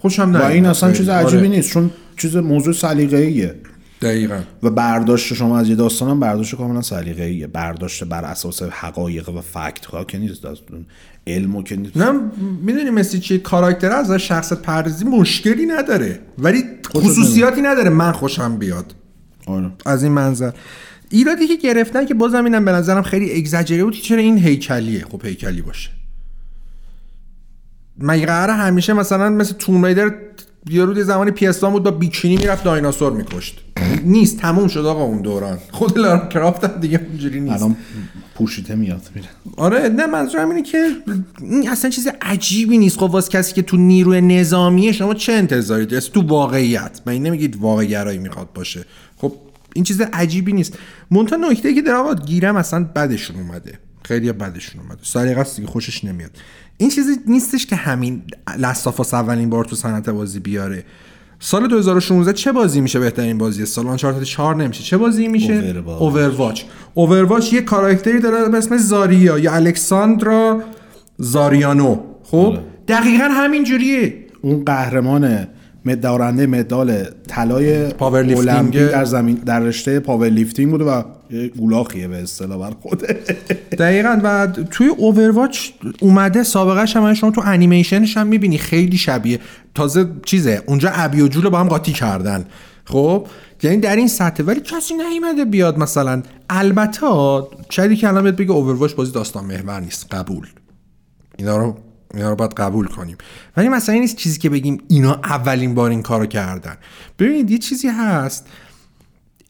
خوشم 0.00 0.22
و 0.22 0.38
نه 0.38 0.46
این 0.46 0.66
اصلا 0.66 0.92
چیز 0.92 1.08
عجیبی 1.08 1.48
نیست 1.48 1.70
چون 1.70 1.90
چیز 2.16 2.36
موضوع 2.36 2.74
سلیقه‌ایه. 2.74 3.54
دقیقا. 4.02 4.40
و 4.62 4.70
برداشت 4.70 5.34
شما 5.34 5.58
از 5.58 5.68
یه 5.68 5.74
داستان 5.74 6.10
هم 6.10 6.20
برداشت 6.20 6.54
کاملا 6.54 6.82
سلیقه‌ایه. 6.82 7.46
برداشت 7.46 8.04
بر 8.04 8.24
اساس 8.24 8.62
حقایق 8.62 9.28
و 9.28 9.40
فکت 9.40 9.84
ها 9.84 10.04
که 10.04 10.18
نیست. 10.18 10.42
داستان 10.42 10.86
علم 11.26 11.56
و 11.56 11.62
که 11.62 11.76
نیست. 11.76 11.96
نه 11.96 12.20
می‌دونی 12.62 12.90
مثل 12.90 13.18
چی؟ 13.18 13.38
کاراکتر 13.38 13.92
از 13.92 14.12
شخصت 14.12 14.62
پردازی 14.62 15.04
مشکلی 15.04 15.66
نداره. 15.66 16.20
ولی 16.38 16.64
خصوصیاتی 16.86 17.62
نداره. 17.62 17.90
من 17.90 18.12
خوشم 18.12 18.56
بیاد. 18.56 18.94
آره. 19.46 19.70
از 19.86 20.02
این 20.02 20.12
منظر. 20.12 20.50
ایرادی 21.10 21.46
که 21.46 21.56
گرفتن 21.56 22.06
که 22.06 22.14
بازم 22.14 22.44
اینم 22.44 22.64
به 22.64 22.72
نظرم 22.72 23.02
خیلی 23.02 23.38
اگزاجره 23.38 23.84
بود 23.84 23.94
که 23.94 24.02
چرا 24.02 24.20
این 24.20 24.38
هیکلیه؟ 24.38 25.04
خب 25.04 25.26
هیکلی 25.26 25.62
باشه. 25.62 25.90
مگه 27.98 28.26
قراره 28.26 28.52
همیشه 28.52 28.92
مثلا 28.92 29.30
مثل 29.30 29.54
توم 29.54 29.84
ریدر 29.84 30.14
یارو 30.70 30.96
یه 30.96 31.04
زمانی 31.04 31.30
PS1 31.30 31.64
بود 31.64 31.82
با 31.82 31.90
بیکینی 31.90 32.36
می‌رفت 32.36 32.64
دایناسور 32.64 33.12
میکشت. 33.12 33.60
نیست 34.04 34.38
تموم 34.38 34.68
شد 34.68 34.86
آقا 34.86 35.02
اون 35.02 35.22
دوران. 35.22 35.58
خود 35.70 35.98
لارا 35.98 36.26
کرافت 36.28 36.64
هم 36.64 36.80
دیگه 36.80 37.00
اونجوری 37.08 37.40
نیست. 37.40 37.62
الان 37.62 37.76
پوشیده 38.34 38.74
میاد 38.74 39.02
میره. 39.14 39.28
آره 39.56 39.88
نه 39.88 40.06
منظورم 40.06 40.50
اینه 40.50 40.62
که 40.62 40.88
این 41.40 41.68
اصلا 41.68 41.90
چیز 41.90 42.08
عجیبی 42.22 42.78
نیست. 42.78 42.98
خب 42.98 43.10
واسه 43.10 43.30
کسی 43.30 43.54
که 43.54 43.62
تو 43.62 43.76
نیروی 43.76 44.20
نظامیه 44.20 44.92
شما 44.92 45.14
چه 45.14 45.32
انتظاری 45.32 45.86
دارید 45.86 46.08
تو 46.08 46.22
واقعیت. 46.22 47.00
من 47.06 47.14
نمیگید 47.14 47.56
واقع 47.56 47.84
گرایی 47.84 48.18
می‌خواد 48.18 48.52
باشه؟ 48.54 48.84
خب 49.16 49.32
این 49.74 49.84
چیز 49.84 50.00
عجیبی 50.00 50.52
نیست. 50.52 50.78
مونتا 51.10 51.36
نکته 51.36 51.74
که 51.74 51.82
در 51.82 51.94
آقا 51.94 52.14
گیرم 52.14 52.56
اصلا 52.56 52.84
بدشون 52.84 53.36
اومده. 53.36 53.78
خیلی 54.04 54.32
بدشون 54.32 54.80
اومده 54.82 54.98
سلیقه 55.02 55.40
است 55.40 55.56
دیگه 55.56 55.68
خوشش 55.68 56.04
نمیاد. 56.04 56.30
این 56.76 56.90
چیزی 56.90 57.10
نیستش 57.26 57.66
که 57.66 57.76
همین 57.76 58.22
لستافاس 58.58 59.14
اولین 59.14 59.50
بار 59.50 59.64
تو 59.64 59.76
صنعت 59.76 60.08
بازی 60.10 60.40
بیاره. 60.40 60.84
سال 61.38 61.68
2016 61.68 62.32
چه 62.32 62.52
بازی 62.52 62.80
میشه 62.80 62.98
بهترین 63.00 63.38
بازی؟ 63.38 63.66
سال 63.66 63.86
Uncharted 63.86 64.22
4 64.22 64.56
نمیشه. 64.56 64.82
چه 64.82 64.96
بازی 64.96 65.28
میشه؟ 65.28 65.72
Overwatch. 65.72 65.86
Overwatch 66.00 66.62
Overwatch 66.94 67.52
یه 67.52 67.60
کاراکتری 67.60 68.20
داره 68.20 68.48
به 68.48 68.58
اسم 68.58 68.76
زاریا 68.76 69.38
یا 69.38 69.52
الکساندرا 69.54 70.62
زاریانوا. 71.18 72.00
خب؟ 72.24 72.58
دقیقا 72.88 73.24
همین 73.30 73.64
جوریه. 73.64 74.14
اون 74.42 74.64
قهرمان 74.64 75.46
مد- 75.86 76.00
دارنده 76.00 76.46
مدال 76.46 77.04
طلای 77.28 77.88
powerlifting. 77.88 78.48
المپیک 78.48 78.80
در 78.80 79.04
زمین 79.04 79.34
در 79.36 79.60
رشته 79.60 80.00
powerlifting 80.00 80.70
بوده 80.70 80.84
و 80.84 81.02
گولاخیه 81.34 82.08
به 82.08 82.22
اصطلاح 82.22 82.58
بر 82.58 82.76
خوده 82.82 83.12
دقیقا 83.78 84.20
و 84.24 84.46
توی 84.46 84.86
Overwatch 84.86 85.68
اومده 86.00 86.42
سابقهش 86.42 86.96
هم 86.96 87.14
شما 87.14 87.30
تو 87.30 87.42
انیمیشنش 87.44 88.16
هم 88.16 88.26
می‌بینی 88.26 88.58
خیلی 88.58 88.96
شبیه. 88.96 89.40
تازه 89.74 90.06
چیزه 90.24 90.62
اونجا 90.66 90.90
ابی 90.94 91.20
و 91.20 91.28
جول 91.28 91.48
با 91.48 91.60
هم 91.60 91.68
قاطی 91.68 91.92
کردن. 91.92 92.44
خب؟ 92.84 93.26
یعنی 93.62 93.76
در 93.76 93.96
این 93.96 94.08
سطح 94.08 94.42
ولی 94.42 94.60
کسی 94.60 94.94
نیومده 94.94 95.44
بیاد 95.44 95.78
مثلا. 95.78 96.22
البته 96.50 97.06
شاید 97.70 97.98
که 97.98 98.08
الان 98.08 98.22
بیاد 98.22 98.36
بگه 98.36 98.50
اوورواچ 98.50 98.92
بازی 98.92 99.12
داستان 99.12 99.44
محور 99.44 99.80
نیست 99.80 100.14
قبول. 100.14 100.46
اینا 101.38 101.56
رو 101.56 101.76
اینا 102.14 102.30
رو 102.30 102.36
باید 102.36 102.52
قبول 102.52 102.86
کنیم. 102.86 103.16
ولی 103.56 103.68
مثلا 103.68 103.92
این 103.92 104.02
نیست 104.02 104.16
چیزی 104.16 104.38
که 104.38 104.50
بگیم 104.50 104.82
اینا 104.88 105.14
اولین 105.14 105.74
بار 105.74 105.90
این 105.90 106.02
کارو 106.02 106.26
کردن. 106.26 106.76
ببینید 107.18 107.50
یه 107.50 107.58
چیزی 107.58 107.88
هست. 107.88 108.46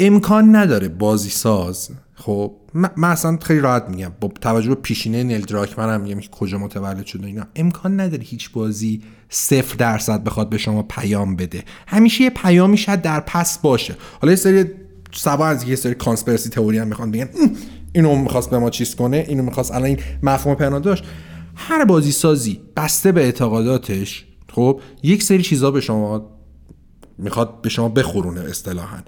امکان 0.06 0.56
نداره 0.56 0.88
بازی 0.88 1.30
ساز 1.30 1.90
خب 2.14 2.52
من 2.74 3.10
اصلا 3.10 3.38
خیلی 3.42 3.60
راحت 3.60 3.88
میگم. 3.88 4.12
با 4.20 4.32
توجه 4.40 4.68
به 4.68 4.74
پیشینه 4.74 5.22
نیل 5.22 5.40
دراکمن 5.40 5.94
هم 5.94 6.00
میگم 6.00 6.20
کجا 6.20 6.58
متولد 6.58 7.06
شده 7.06 7.26
اینا. 7.26 7.46
امکان 7.56 8.00
نداره 8.00 8.22
هیچ 8.22 8.52
بازی 8.52 9.02
صفر 9.28 9.76
درصد 9.76 10.24
بخواد 10.24 10.48
به 10.48 10.58
شما 10.58 10.82
پیام 10.82 11.36
بده. 11.36 11.64
همیشه 11.86 12.24
یه 12.24 12.30
پیامی 12.30 12.76
شاید 12.76 13.02
در 13.02 13.20
پس 13.20 13.58
باشه. 13.58 13.96
حالا 14.20 14.32
یه 14.32 14.36
سری 14.36 14.64
سبا 15.12 15.46
از 15.46 15.68
یه 15.68 15.76
سری 15.76 15.94
conspiracy 15.94 16.48
theory 16.48 16.78
هم 16.78 16.86
می‌خوان 16.86 17.10
بگن. 17.10 17.28
"ام، 17.40 17.56
اینو 17.92 18.16
می‌خواست 18.16 18.50
به 18.50 18.58
ما 18.58 18.70
چیز 18.70 18.94
کنه؟ 18.94 19.24
اینو 19.28 19.42
می‌خواست 19.42 19.72
الان 19.72 19.84
این 19.84 19.98
مفهوم 20.22 20.54
پنهان 20.54 20.82
داشت. 20.82 21.04
هر 21.54 21.84
بازی 21.84 22.12
سازی 22.12 22.60
بسته 22.76 23.12
به 23.12 23.20
اعتقاداتش 23.20 24.26
خب 24.52 24.80
یک 25.02 25.22
سری 25.22 25.42
چیزا 25.42 25.70
به 25.70 25.80
شما 25.80 26.30
می‌خواد 27.18 27.60
به 27.60 27.68
شما 27.68 27.88
بخورونه 27.88 28.40
اصطلاحا. 28.40 28.98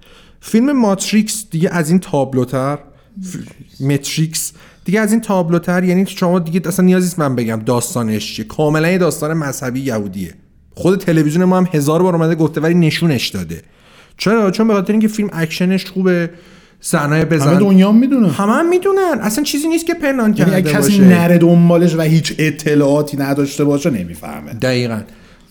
فیلم 0.48 0.72
Matrix 0.72 1.44
دیگه 1.50 1.68
از 1.72 1.90
این 1.90 1.98
تابلوتر 1.98 2.78
Matrix 3.80 4.52
دیگه 4.84 5.00
از 5.00 5.12
این 5.12 5.20
تابلوتر 5.20 5.84
یعنی 5.84 6.06
شما 6.06 6.38
دیگه 6.38 6.68
اصلا 6.68 6.84
نیازی 6.84 7.14
من 7.18 7.36
بگم 7.36 7.62
داستانش 7.66 8.34
چیه. 8.34 8.44
کاملا 8.44 8.90
یه 8.90 8.98
داستان 8.98 9.32
مذهبی 9.32 9.80
یهودیه. 9.80 10.34
خود 10.74 11.00
تلویزیون 11.00 11.44
ما 11.44 11.56
هم 11.56 11.68
هزار 11.72 12.02
بار 12.02 12.14
اومده 12.14 12.34
گفته 12.34 12.60
ولی 12.60 12.74
نشونش 12.74 13.28
داده. 13.28 13.62
چرا؟ 14.16 14.50
چون 14.50 14.68
به 14.68 14.74
خاطر 14.74 14.92
اینکه 14.92 15.08
فیلم 15.08 15.28
اکشنش 15.32 15.86
خوبه 15.86 16.30
صحنه 16.80 17.24
بزن 17.24 17.48
همه 17.48 17.60
دنیا 17.60 17.92
می‌دونه 17.92 18.32
همه 18.32 18.52
هم 18.52 18.68
می‌دونن. 18.68 19.18
اصلا 19.20 19.44
چیزی 19.44 19.68
نیست 19.68 19.86
که 19.86 19.94
پنهان 19.94 20.18
یعنی 20.18 20.34
کرده 20.34 20.56
اگه 20.56 20.72
کسی 20.72 20.98
باشه. 20.98 21.04
نره 21.04 21.38
دنبالش 21.38 21.94
و 21.94 22.00
هیچ 22.00 22.34
اطلاعاتی 22.38 23.16
نداشته 23.16 23.64
باشه 23.64 23.90
نمی‌فهمه. 23.90 24.52
دقیقا. 24.52 25.00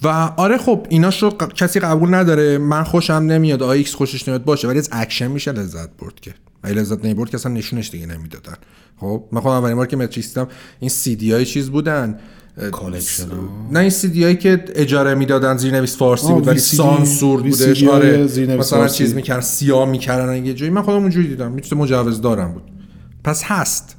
و 0.04 0.08
آره 0.38 0.58
خب 0.58 0.88
ایناش 0.90 1.24
رو 1.24 1.30
ق- 1.30 1.54
کسی 1.54 1.80
قبول 1.80 2.14
نداره. 2.14 2.58
من 2.58 2.84
خوشم 2.84 3.14
نمیاد 3.14 3.64
ایکس 3.64 3.94
خوشش 3.94 4.28
نمیاد 4.28 4.44
باشه. 4.44 4.68
ولی 4.68 4.80
از 4.80 4.90
اکشن 4.92 5.28
میشه 5.28 5.52
لذت 5.52 5.90
برد 5.98 6.20
که. 6.20 6.34
ولی 6.64 6.74
لذت 6.74 7.06
نمی‌برد 7.06 7.30
که 7.30 7.36
اصلا 7.36 7.52
نشونش 7.52 7.90
دیگه 7.90 8.06
نمی‌دادن. 8.06 8.56
خب 8.98 9.24
من 9.32 9.42
خودم 9.42 9.56
اولین 9.56 9.76
بار 9.76 9.88
که 9.88 9.98
Matrix 9.98 10.28
دیدم 10.30 10.48
این 10.80 10.90
سی 10.90 11.16
دی 11.16 11.32
های 11.32 11.46
چیز 11.46 11.70
بودن. 11.70 12.20
collection 12.72 13.26
نه 13.72 13.80
این 13.80 13.90
سی 13.90 14.08
دی 14.08 14.24
هایی 14.24 14.36
که 14.36 14.66
اجاره 14.76 15.16
می‌دادن 15.16 15.58
زیرنویس 15.58 15.98
فارسی 15.98 16.34
بود 16.34 16.48
ولی 16.48 16.60
سانسور 16.60 17.42
بودش. 17.42 17.84
آره. 17.84 18.18
مثلا 18.58 18.58
فارسی. 18.62 18.98
چیز 18.98 19.16
می‌کردن 19.16 19.42
سیاه 19.42 19.90
می‌کردن 19.90 20.46
یه 20.46 20.54
جایی 20.54 20.72
من 20.72 20.82
خودم 20.82 20.98
اونجوری 20.98 21.28
دیدم. 21.28 21.52
می‌تونه 21.52 21.82
مجوز 21.82 22.22
دارم 22.22 22.52
بود. 22.52 22.64
پس 23.24 23.44
هست. 23.44 23.96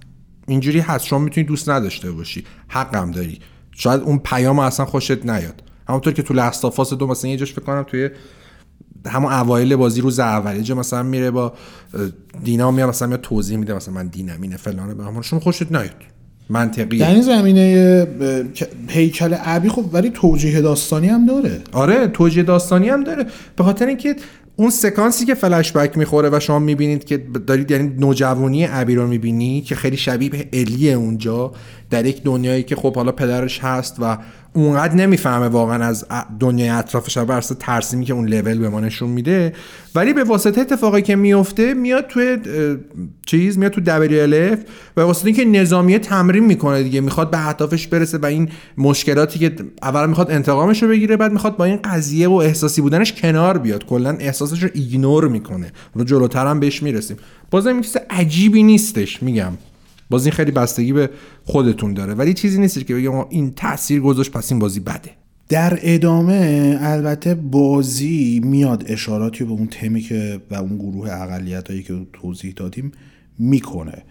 اینجوری 0.48 0.80
هست. 0.80 1.04
شما 1.04 1.18
می‌تونی 1.18 1.46
دوست 1.46 1.68
نداشته 1.68 2.10
باشی. 2.10 2.44
حقم 2.68 3.10
داری. 3.10 3.38
شاید 3.72 4.00
اون 4.00 4.18
پیام 4.18 4.58
اصلا 4.58 4.86
خوشت 4.86 5.26
نیاد. 5.26 5.62
همونطور 5.88 6.12
که 6.12 6.22
تو 6.22 6.34
Last 6.34 6.63
of 6.63 6.78
Us 6.78 6.92
دو 6.92 7.06
مثلا 7.06 7.30
یه 7.30 7.36
جاش 7.36 7.52
فکر 7.52 7.64
کنم 7.64 7.82
توی 7.82 8.10
همون 9.06 9.32
اوایل 9.32 9.76
بازی 9.76 10.00
روز 10.00 10.20
اول 10.20 10.68
یه 10.68 10.74
مثلا 10.74 11.02
میره 11.02 11.30
با 11.30 11.52
دینا 12.44 12.70
میاد 12.70 12.88
مثلا 12.88 13.08
میاد 13.08 13.20
توضیح 13.20 13.56
میده 13.56 13.74
مثلا 13.74 13.94
من 13.94 14.06
دینم 14.06 14.42
اینه 14.42 14.56
فلانه 14.56 14.94
به 14.94 15.04
همون 15.04 15.22
شما 15.22 15.40
خوشت 15.40 15.72
نیاد. 15.72 15.90
منطقیه. 16.48 17.00
در 17.00 17.10
این 17.10 17.22
زمینه 17.22 18.06
هیکل 18.88 19.36
ابی 19.44 19.68
خب 19.68 19.84
ولی 19.92 20.10
توجیه 20.10 20.60
داستانی 20.60 21.08
هم 21.08 21.26
داره. 21.26 21.60
آره 21.72 22.08
توجیه 22.08 22.42
داستانی 22.42 22.88
هم 22.88 23.04
داره. 23.04 23.26
به 23.56 23.64
خاطر 23.64 23.86
اینکه 23.86 24.16
اون 24.56 24.70
سکانسی 24.70 25.24
که 25.24 25.34
فلش 25.34 25.72
بک 25.72 25.98
می‌خوره 25.98 26.30
و 26.32 26.40
شما 26.40 26.58
می‌بینید 26.58 27.04
که 27.04 27.16
دارید 27.46 27.70
یعنی 27.70 27.88
نوجوانی 27.98 28.66
ابی 28.70 28.94
رو 28.94 29.06
می‌بینی 29.06 29.60
که 29.60 29.74
خیلی 29.74 29.96
شبیه 29.96 30.48
الیه 30.52 30.92
اونجا 30.92 31.52
در 31.90 32.06
یک 32.06 32.22
دنیایی 32.22 32.62
که 32.62 32.76
خب 32.76 32.96
حالا 32.96 33.12
پدرش 33.12 33.60
هست 33.60 33.96
و 34.00 34.18
اونقدر 34.56 34.94
نمی‌فهمه 34.94 35.48
واقعا 35.48 35.84
از 35.84 36.04
دنیای 36.40 36.68
اطرافش 36.68 37.18
بر 37.18 37.38
اساس 37.38 37.56
ترسیمی 37.60 38.04
که 38.04 38.12
اون 38.12 38.26
لول 38.28 38.58
به 38.58 38.68
ما 38.68 38.80
نشون 38.80 39.10
میده. 39.10 39.52
ولی 39.94 40.12
به 40.12 40.24
واسطه 40.24 40.60
اتفاقی 40.60 41.02
که 41.02 41.16
میفته 41.16 41.74
میاد 41.74 42.06
توی 42.06 42.38
چیز 43.26 43.58
میاد 43.58 43.72
تو 43.72 43.80
WLF 43.80 44.58
و 44.96 45.00
واسطه 45.00 45.26
اینکه 45.26 45.44
نظامیه 45.44 45.98
تمرین 45.98 46.44
می‌کنه 46.44 46.82
دیگه 46.82 47.00
می‌خواد 47.00 47.30
به 47.30 47.46
اهدافش 47.46 47.86
برسه 47.86 48.18
و 48.18 48.26
این 48.26 48.48
مشکلاتی 48.78 49.38
که 49.38 49.56
اول 49.82 50.08
می‌خواد 50.08 50.30
انتقامش 50.30 50.82
رو 50.82 50.88
بگیره 50.88 51.16
بعد 51.16 51.32
می‌خواد 51.32 51.56
با 51.56 51.64
این 51.64 51.76
قضیه 51.84 52.28
و 52.28 52.34
احساسی 52.34 52.80
بودنش 52.80 53.12
کنار 53.12 53.58
بیاد. 53.58 53.86
کلا 53.86 54.16
احساسش 54.20 54.62
رو 54.62 54.68
ایگنور 54.74 55.28
می‌کنه. 55.28 55.72
رو 55.94 56.04
جلوتر 56.04 56.46
هم 56.46 56.60
بهش 56.60 56.82
می‌رسیم. 56.82 57.16
بازم 57.50 57.68
این 57.68 57.82
چیز 57.82 57.96
عجیبی 58.10 58.62
نیستش 58.62 59.22
میگم. 59.22 59.52
باز 60.10 60.26
این 60.26 60.32
خیلی 60.32 60.50
بستگی 60.50 60.92
به 60.92 61.10
خودتون 61.44 61.94
داره. 61.94 62.14
ولی 62.14 62.34
چیزی 62.34 62.60
نیستش 62.60 62.84
که 62.84 62.94
بگم 62.94 63.26
این 63.30 63.52
تاثیر 63.54 64.00
گذاشت 64.00 64.30
پس 64.30 64.52
این 64.52 64.58
بازی 64.58 64.80
بده. 64.80 65.10
در 65.48 65.78
ادامه 65.82 66.78
البته 66.80 67.34
بازی 67.34 68.40
میاد 68.44 68.84
اشاراتی 68.86 69.44
به 69.44 69.50
اون 69.50 69.66
تمی 69.66 70.00
که 70.00 70.40
و 70.50 70.54
اون 70.54 70.76
گروه 70.76 71.10
اقلیت 71.12 71.70
هایی 71.70 71.82
که 71.82 72.06
توضیح 72.12 72.52
دادیم 72.56 72.92
می‌کنه. 73.38 74.02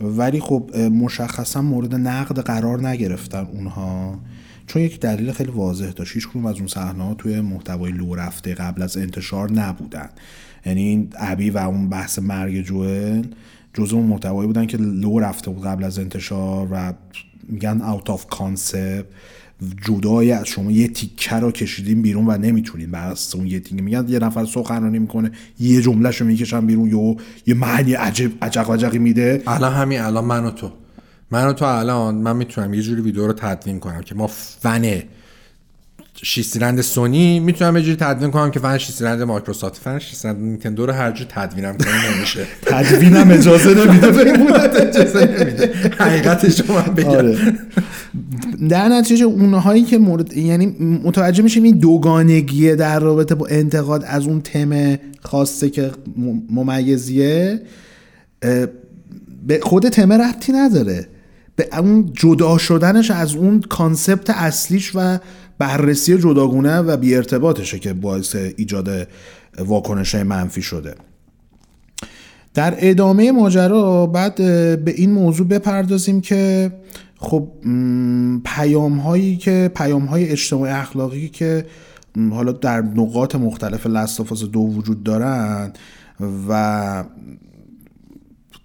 ولی 0.00 0.40
خب 0.40 0.76
مشخصا 0.76 1.62
مورد 1.62 1.94
نقد 1.94 2.38
قرار 2.38 2.88
نگرفتن 2.88 3.48
اونها 3.52 4.18
چون 4.66 4.82
یک 4.82 5.00
دلیل 5.00 5.32
خیلی 5.32 5.50
واضح 5.50 5.90
داشت. 5.90 6.14
هیچ 6.14 6.28
از 6.36 6.58
اون 6.58 6.66
صحنه 6.66 7.14
توی 7.14 7.40
محتوای 7.40 7.92
لو 7.92 8.14
رفته 8.14 8.54
قبل 8.54 8.82
از 8.82 8.96
انتشار 8.96 9.52
نبودن. 9.52 10.08
یعنی 10.66 10.82
این 10.82 11.08
ابی 11.18 11.50
و 11.50 11.58
اون 11.58 11.88
بحث 11.88 12.18
مرگ 12.18 12.62
جوئل 12.62 13.24
جزء 13.74 13.96
اون 13.96 14.06
محتوایی 14.06 14.46
بودن 14.46 14.66
که 14.66 14.76
لو 14.76 15.18
رفته 15.18 15.50
بود 15.50 15.64
قبل 15.64 15.84
از 15.84 15.98
انتشار 15.98 16.68
و 16.70 16.92
میگن 17.48 17.80
out 17.80 18.10
of 18.10 18.26
context 18.26 19.04
جدای 19.86 20.32
از 20.32 20.46
شما 20.46 20.70
یه 20.70 20.88
تیکه 20.88 21.36
رو 21.36 21.50
کشیدین 21.50 22.02
بیرون 22.02 22.24
و 22.26 22.36
نمی‌تونین 22.36 22.94
اساس 22.94 23.34
اون 23.34 23.46
یه 23.46 23.60
تیکه. 23.60 23.82
میگن 23.82 24.08
یه 24.08 24.18
نفر 24.18 24.44
سخنرانی 24.44 24.98
می‌کنه 24.98 25.30
یه 25.60 25.82
جمله 25.82 26.10
رو 26.10 26.26
می‌کشن 26.26 26.66
بیرون 26.66 26.90
یه 26.90 27.16
یه 27.46 27.54
معنی 27.54 27.92
عجب 27.92 28.30
عجق 28.42 28.70
وجقی 28.70 28.98
میده. 28.98 29.42
الان 29.46 29.72
همین 29.72 30.00
الان 30.00 30.24
من 30.24 30.44
و 30.44 30.50
تو. 30.50 30.70
من 31.30 31.46
و 31.46 31.52
تو 31.52 31.64
الان 31.64 32.14
من 32.14 32.36
می‌تونم 32.36 32.74
یه 32.74 32.82
جوری 32.82 33.00
ویدیو 33.00 33.26
رو 33.26 33.32
تدوین 33.32 33.80
کنم 33.80 34.00
که 34.00 34.14
ما 34.14 34.26
فن 34.26 35.02
6 36.22 36.42
سیلندر 36.42 36.82
سونی 36.82 37.40
می‌تونم 37.40 37.76
یه 37.76 37.82
جوری 37.82 37.96
تدوین 37.96 38.30
کنم 38.30 38.50
که 38.50 38.60
فن 38.60 38.78
6 38.78 38.90
سیلندر 38.90 39.24
مایکروسافت 39.24 39.76
فن 39.76 39.98
6 39.98 40.14
سیلندر 40.14 40.40
نینتندو 40.40 40.86
رو 40.86 40.92
هر 40.92 41.12
جور 41.12 41.26
تدوینم 41.30 41.76
کنم 41.76 41.92
نمیشه. 42.16 42.46
تدوینم 42.66 43.30
اجازه 43.30 43.86
نمیده. 43.86 44.06
اجازه 44.88 45.26
نمیده. 45.26 45.90
حقیقتش 45.98 46.60
رو 46.60 46.74
من 46.74 46.94
بگم. 46.94 47.08
آره. 47.08 47.38
در 48.68 48.88
نتیجه 48.88 49.24
اونهایی 49.24 49.82
که 49.82 49.98
مورد 49.98 50.36
یعنی 50.36 50.66
متوجه 51.04 51.42
میشیم 51.42 51.62
این 51.62 51.78
دوگانگیه 51.78 52.76
در 52.76 53.00
رابطه 53.00 53.34
با 53.34 53.46
انتقاد 53.46 54.04
از 54.06 54.26
اون 54.26 54.40
تم 54.40 54.98
خاصه 55.22 55.70
که 55.70 55.90
ممیزیه 56.50 57.62
به 59.46 59.60
خود 59.62 59.88
تمه 59.88 60.16
ربطی 60.16 60.52
نداره. 60.52 61.08
به 61.56 61.68
اون 61.78 62.12
جدا 62.12 62.58
شدنش 62.58 63.10
از 63.10 63.34
اون 63.34 63.60
کانسپت 63.60 64.30
اصلیش 64.30 64.92
و 64.94 65.18
بررسی 65.58 66.18
جداگونه 66.18 66.78
و 66.78 66.96
بی 66.96 67.14
ارتباطشه 67.14 67.78
که 67.78 67.92
باعث 67.92 68.36
ایجاد 68.56 69.08
واکنش 69.58 70.14
منفی 70.14 70.62
شده. 70.62 70.94
در 72.54 72.74
ادامه 72.78 73.32
ماجرا 73.32 74.06
بعد 74.06 74.34
به 74.84 74.94
این 74.96 75.12
موضوع 75.12 75.46
بپردازیم 75.46 76.20
که 76.20 76.72
خب 77.16 77.48
پیام 78.44 78.98
هایی 78.98 79.36
که 79.36 79.70
پیام 79.74 80.04
های 80.04 80.28
اجتماعی 80.28 80.72
اخلاقی 80.72 81.28
که 81.28 81.66
حالا 82.30 82.52
در 82.52 82.80
نقاط 82.80 83.34
مختلف 83.34 83.86
لستافاس 83.86 84.42
دو 84.42 84.60
وجود 84.60 85.02
دارن 85.02 85.72
و 86.48 87.04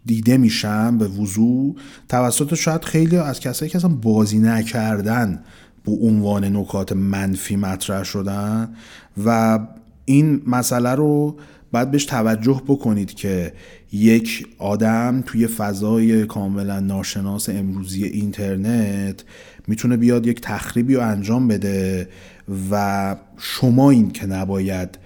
دیده 0.05 0.37
میشن 0.37 0.97
به 0.97 1.07
وضوع 1.07 1.75
توسط 2.09 2.55
شاید 2.55 2.85
خیلی 2.85 3.17
از 3.17 3.39
کسایی 3.39 3.71
که 3.71 3.77
اصلا 3.77 3.89
بازی 3.89 4.39
نکردن 4.39 5.43
به 5.85 5.91
عنوان 5.91 6.57
نکات 6.57 6.91
منفی 6.91 7.55
مطرح 7.55 8.03
شدن 8.03 8.75
و 9.25 9.59
این 10.05 10.41
مسئله 10.47 10.95
رو 10.95 11.37
باید 11.71 11.91
بهش 11.91 12.05
توجه 12.05 12.61
بکنید 12.67 13.13
که 13.13 13.53
یک 13.91 14.47
آدم 14.57 15.23
توی 15.25 15.47
فضای 15.47 16.25
کاملا 16.25 16.79
ناشناس 16.79 17.49
امروزی 17.49 18.03
اینترنت 18.03 19.23
می‌تونه 19.67 19.97
بیاد 19.97 20.27
یک 20.27 20.41
تخریبی 20.41 20.95
رو 20.95 21.01
انجام 21.01 21.47
بده 21.47 22.09
و 22.71 23.15
شما 23.37 23.89
این 23.89 24.11
که 24.11 24.25
نباید 24.25 24.97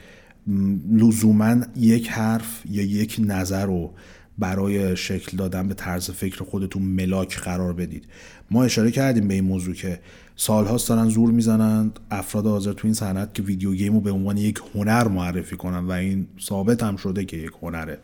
لزوما 0.91 1.55
یک 1.76 2.09
حرف 2.09 2.61
یا 2.69 2.84
یک 2.84 3.21
نظر 3.26 3.65
رو 3.65 3.93
برای 4.38 4.97
شکل 4.97 5.38
دادن 5.38 5.67
به 5.67 5.74
طرز 5.74 6.11
فکر 6.11 6.43
خودتون 6.43 6.82
ملاک 6.82 7.39
قرار 7.39 7.74
بدید. 7.74 8.05
ما 8.51 8.63
اشاره 8.63 8.91
کردیم 8.91 9.28
به 9.28 9.34
این 9.34 9.43
موضوع 9.43 9.74
که 9.74 9.99
سالهاست 10.36 10.89
دارن 10.89 11.09
زور 11.09 11.31
می‌زنن 11.31 11.91
افراد 12.11 12.47
حاضر 12.47 12.73
تو 12.73 12.88
این 12.88 12.93
صنعت 12.93 13.34
که 13.34 13.43
ویدیو 13.43 13.73
گیم 13.73 13.93
رو 13.93 14.01
به 14.01 14.11
عنوان 14.11 14.38
یک 14.38 14.59
هنر 14.75 15.07
معرفی 15.07 15.55
کنن 15.55 15.88
و 15.88 15.91
این 15.91 16.27
ثابت 16.41 16.84
هم 16.84 16.95
شده 16.95 17.25
که 17.25 17.38
یک 17.38 17.51
هنره. 17.61 17.97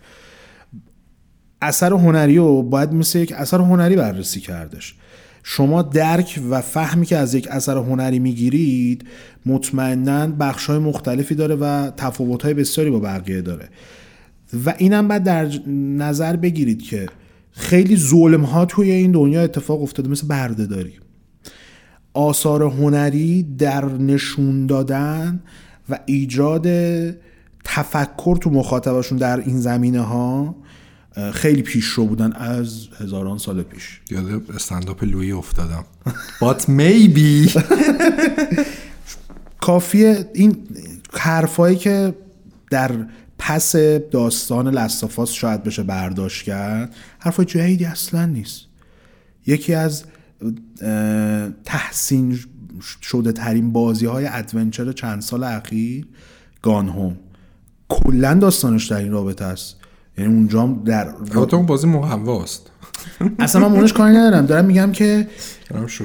اثر 1.61 1.93
هنری 1.93 2.37
رو 2.37 2.63
باید 2.63 2.93
مثل 2.93 3.19
یک 3.19 3.31
اثر 3.31 3.59
هنری 3.59 3.95
بررسی 3.95 4.39
کردش. 4.39 4.95
شما 5.43 5.81
درک 5.81 6.39
و 6.49 6.61
فهمی 6.61 7.05
که 7.05 7.17
از 7.17 7.33
یک 7.33 7.47
اثر 7.51 7.77
هنری 7.77 8.19
می‌گیرید 8.19 9.07
مطمئنا 9.45 10.27
بخشهای 10.27 10.79
مختلفی 10.79 11.35
داره 11.35 11.55
و 11.55 11.91
تفاوتهای 11.97 12.53
بسیاری 12.53 12.89
با 12.89 12.99
بقیه 12.99 13.41
داره. 13.41 13.69
و 14.65 14.73
اینم 14.77 15.07
باید 15.07 15.23
در 15.23 15.49
نظر 15.97 16.35
بگیرید 16.35 16.81
که 16.81 17.09
خیلی 17.51 17.97
ظلم 17.97 18.41
ها 18.41 18.65
توی 18.65 18.91
این 18.91 19.11
دنیا 19.11 19.41
اتفاق 19.41 19.81
افتاده 19.81 20.09
مثل 20.09 20.27
بردهداری. 20.27 20.93
آثار 22.19 22.63
هنری 22.63 23.43
در 23.43 23.85
نشون 23.85 24.65
دادن 24.67 25.39
و 25.89 25.99
ایجاد 26.05 26.67
تفکر 27.63 28.37
تو 28.41 28.49
مخاطبشون 28.49 29.17
در 29.17 29.39
این 29.39 29.59
زمینه 29.59 30.01
ها 30.01 30.55
خیلی 31.33 31.61
پیش 31.61 31.85
رو 31.85 32.05
بودن 32.05 32.33
از 32.33 32.87
هزاران 32.99 33.37
سال 33.37 33.63
پیش. 33.63 34.01
یاد 34.11 34.51
استنداپ 34.55 35.03
لویی 35.03 35.31
افتادم. 35.31 35.85
But 36.39 36.61
maybe. 36.61 37.61
کافیه 39.67 40.29
این 40.33 40.57
حرفایی 41.13 41.75
که 41.75 42.15
در 42.71 42.91
پس 43.37 43.75
داستان 44.11 44.67
لستافاس 44.67 45.31
شاید 45.31 45.63
بشه 45.63 45.83
برداشت 45.83 46.43
کرد 46.45 46.95
حرفای 47.19 47.45
جدیدی 47.45 47.85
اصلا 47.85 48.25
نیست. 48.25 48.61
یکی 49.47 49.73
از 49.73 50.03
تحسین 51.65 52.39
شده 53.01 53.31
ترین 53.31 53.71
بازی 53.71 54.05
های 54.05 54.27
ادونچر 54.31 54.91
چند 54.91 55.21
سال 55.21 55.43
اخیر 55.43 56.07
گان 56.61 56.89
هوم. 56.89 57.15
کلا 57.89 58.33
داستانش 58.33 58.87
در 58.87 58.97
این 58.97 59.11
رابطه 59.11 59.45
است. 59.45 59.75
یعنی 60.17 60.33
اونجا 60.33 60.61
هم 60.61 60.83
در 60.85 61.07
البته 61.07 61.55
اون 61.55 61.65
بازی 61.65 61.87
مقواست 61.87 62.71
اصلا 63.39 63.69
من 63.69 63.75
مونش 63.77 63.93
کاری 63.93 64.15
ندارم. 64.17 64.45
دارم 64.45 64.65
میگم 64.65 64.91
که 64.91 65.27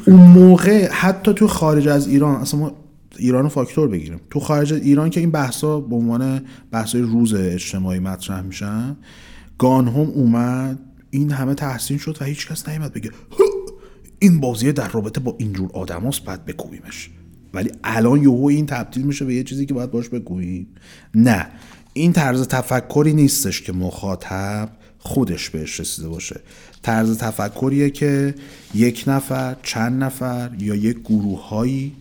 اون 0.06 0.20
موقع 0.20 0.88
حتی 0.92 1.34
تو 1.34 1.48
خارج 1.48 1.88
از 1.88 2.08
ایران 2.08 2.34
اصلا 2.34 2.60
ما 2.60 2.72
ایران 3.18 3.42
رو 3.42 3.48
فاکتور 3.48 3.88
بگیریم. 3.88 4.20
تو 4.30 4.40
خارج 4.40 4.72
از 4.72 4.80
ایران 4.80 5.10
که 5.10 5.20
این 5.20 5.30
بحثا 5.30 5.80
به 5.80 5.96
عنوان 5.96 6.42
بحثای 6.70 7.00
روز 7.00 7.34
اجتماعی 7.34 7.98
مطرح 7.98 8.40
میشن 8.40 8.96
گان 9.58 9.88
هم 9.88 9.94
اومد 9.96 10.78
این 11.10 11.30
همه 11.30 11.54
تحسین 11.54 11.98
شد 11.98 12.16
و 12.20 12.24
هیچ 12.24 12.48
کس 12.48 12.68
نیومد 12.68 12.92
بگه 12.92 13.10
"هو، 13.30 13.44
این 14.24 14.40
بازی 14.40 14.72
در 14.72 14.88
رابطه 14.88 15.20
با 15.20 15.34
اینجور 15.38 15.70
آدماست 15.72 16.24
باید 16.24 16.44
بکوبیمش. 16.44 17.10
ولی 17.54 17.70
الان 17.84 18.22
یهو 18.22 18.46
این 18.46 18.66
تبدیل 18.66 19.02
میشه 19.02 19.24
به 19.24 19.34
یه 19.34 19.42
چیزی 19.42 19.66
که 19.66 19.74
باید 19.74 19.90
باش 19.90 20.08
بگوییم 20.08 20.66
نه 21.14 21.46
این 21.92 22.12
طرز 22.12 22.48
تفکری 22.48 23.12
نیستش 23.12 23.62
که 23.62 23.72
مخاطب 23.72 24.68
خودش 24.98 25.50
بهش 25.50 25.80
رسیده 25.80 26.08
باشه. 26.08 26.40
طرز 26.82 27.18
تفکریه 27.18 27.90
که 27.90 28.34
یک 28.74 29.04
نفر 29.06 29.56
چند 29.62 30.02
نفر 30.04 30.50
یا 30.58 30.74
یک 30.74 30.98
گروه 31.00 31.48
هایی 31.48 31.92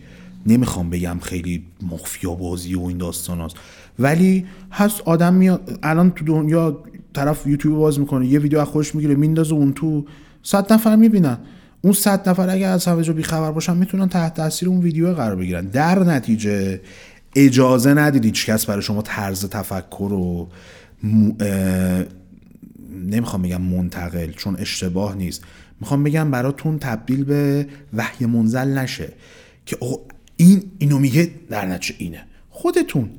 نمی‌خوام 0.46 0.90
بگم 0.90 1.18
خیلی 1.22 1.62
مافیا 1.82 2.34
بازی 2.34 2.74
و 2.74 2.82
این 2.82 2.98
داستان 2.98 3.40
هست. 3.40 3.56
ولی 3.98 4.46
هست 4.72 5.00
آدم 5.00 5.34
میاد 5.34 5.78
الان 5.82 6.10
تو 6.10 6.24
دنیا 6.24 6.84
طرف 7.14 7.46
یوتیوب 7.46 7.78
باز 7.78 8.00
می‌کنه 8.00 8.26
یه 8.26 8.38
ویدیو 8.38 8.58
از 8.58 8.68
خودش 8.68 8.94
می‌گیره 8.94 9.14
میندازه 9.14 9.54
اون 9.54 9.72
تو 9.72 10.04
صد 10.42 10.72
نفر 10.72 10.96
می‌بینن. 10.96 11.38
اون 11.84 11.92
صد 11.92 12.28
نفر 12.28 12.50
اگر 12.50 12.70
از 12.70 12.84
همه 12.84 13.02
جا 13.02 13.12
بیخبر 13.12 13.52
باشن 13.52 13.76
می‌تونن 13.76 14.08
تحت 14.08 14.34
تاثیر 14.34 14.68
اون 14.68 14.80
ویدیو 14.80 15.12
قرار 15.14 15.36
بگیرن. 15.36 15.66
در 15.66 15.98
نتیجه 15.98 16.80
اجازه 17.36 17.94
ندید 17.94 18.24
هیچ 18.24 18.46
کس 18.46 18.66
برای 18.66 18.82
شما 18.82 19.02
طرز 19.02 19.44
تفکر 19.44 20.08
رو 20.10 20.48
م- 21.02 21.30
اه، 21.40 22.04
نمی‌خوام 23.06 23.42
بگم 23.42 23.62
منتقل 23.62 24.30
چون 24.30 24.56
اشتباه 24.56 25.14
نیست. 25.14 25.42
می‌خوام 25.80 26.04
بگم 26.04 26.30
براتون 26.30 26.78
تبدیل 26.78 27.24
به 27.24 27.66
وحی 27.94 28.26
منزل 28.26 28.78
نشه 28.78 29.12
که 29.66 29.76
آقا 29.80 29.96
این 30.36 30.62
اینو 30.78 30.98
میگه 30.98 31.30
در 31.50 31.66
نتیجه 31.66 31.94
اینه. 31.98 32.24
خودتون 32.50 33.10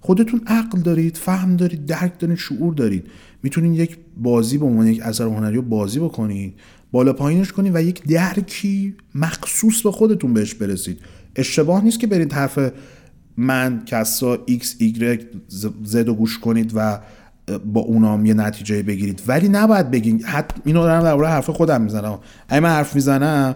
خودتون 0.00 0.40
عقل 0.46 0.80
دارید 0.80 1.16
فهم 1.16 1.56
دارید 1.56 1.86
درک 1.86 2.18
دارید 2.18 2.38
شعور 2.38 2.74
دارید. 2.74 3.06
می‌تونید 3.42 3.80
یک 3.80 3.98
بازی 4.16 4.58
به 4.58 4.66
عنوان 4.66 4.86
یک 4.86 5.00
اثر 5.02 5.24
هنری 5.24 5.56
رو 5.56 5.62
بازی 5.62 5.98
بکنید. 5.98 6.54
بالا 6.92 7.12
پایینش 7.12 7.52
کنید 7.52 7.74
و 7.74 7.82
یک 7.82 8.02
درکی 8.04 8.96
مخصوص 9.14 9.82
به 9.82 9.90
خودتون 9.92 10.34
بهش 10.34 10.54
برسید. 10.54 11.00
اشتباه 11.36 11.84
نیست 11.84 12.00
که 12.00 12.06
برید 12.06 12.32
حرف 12.32 12.58
من 13.36 13.82
کسا 13.86 14.36
x 14.36 14.64
y 14.82 15.20
z 15.90 15.94
رو 15.94 16.14
گوش 16.14 16.38
کنید 16.38 16.72
و 16.74 17.00
با 17.66 17.80
اونام 17.80 18.26
یه 18.26 18.34
نتیجه 18.34 18.82
بگیرید. 18.82 19.22
ولی 19.26 19.48
نباید 19.48 19.90
بگین 19.90 20.24
حتی 20.24 20.60
اینو 20.64 20.82
دارم 20.82 21.02
در 21.02 21.30
حرف 21.30 21.50
خودم 21.50 21.80
می‌زنم. 21.80 22.18
اگه 22.48 22.60
من 22.60 22.68
حرف 22.68 22.94
می‌زنم 22.94 23.54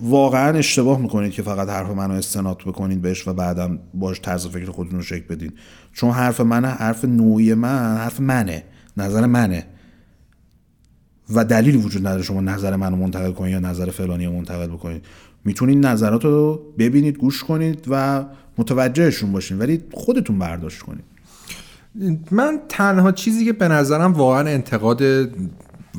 واقعا 0.00 0.58
اشتباه 0.58 1.00
می‌کنید 1.00 1.32
که 1.32 1.42
فقط 1.42 1.68
حرف 1.68 1.90
منو 1.90 2.14
استناد 2.14 2.58
بکنید 2.66 3.02
بهش 3.02 3.28
و 3.28 3.32
بعدم 3.32 3.78
باش 3.94 4.20
طرز 4.20 4.46
فکر 4.46 4.70
خودتون 4.70 4.96
رو 4.96 5.02
شکل 5.02 5.34
بدین. 5.34 5.52
چون 5.92 6.10
حرف 6.10 6.40
من 6.40 6.64
حرف 6.64 7.04
نوعی 7.04 7.54
من 7.54 7.96
حرف 7.96 8.20
منه 8.20 8.64
نظر 8.96 9.26
منه. 9.26 9.66
و 11.34 11.44
دلیلی 11.44 11.78
وجود 11.78 12.06
نداره 12.06 12.22
شما 12.22 12.40
نظر 12.40 12.76
منو 12.76 12.96
منتقل 12.96 13.32
کنید 13.32 13.52
یا 13.52 13.58
نظر 13.58 13.90
فلانی 13.90 14.26
رو 14.26 14.32
منتقل 14.32 14.66
بکنید 14.66 15.04
می‌تونید 15.44 15.86
نظرات 15.86 16.24
رو 16.24 16.62
ببینید 16.78 17.18
گوش 17.18 17.44
کنید 17.44 17.84
و 17.88 18.24
متوجهشون 18.58 19.32
باشین 19.32 19.58
ولی 19.58 19.82
خودتون 19.92 20.38
برداشت 20.38 20.78
کنید. 20.78 21.04
من 22.30 22.60
تنها 22.68 23.12
چیزی 23.12 23.44
که 23.44 23.52
به 23.52 23.68
نظرم 23.68 24.12
واقعا 24.12 24.48
انتقاد 24.48 25.02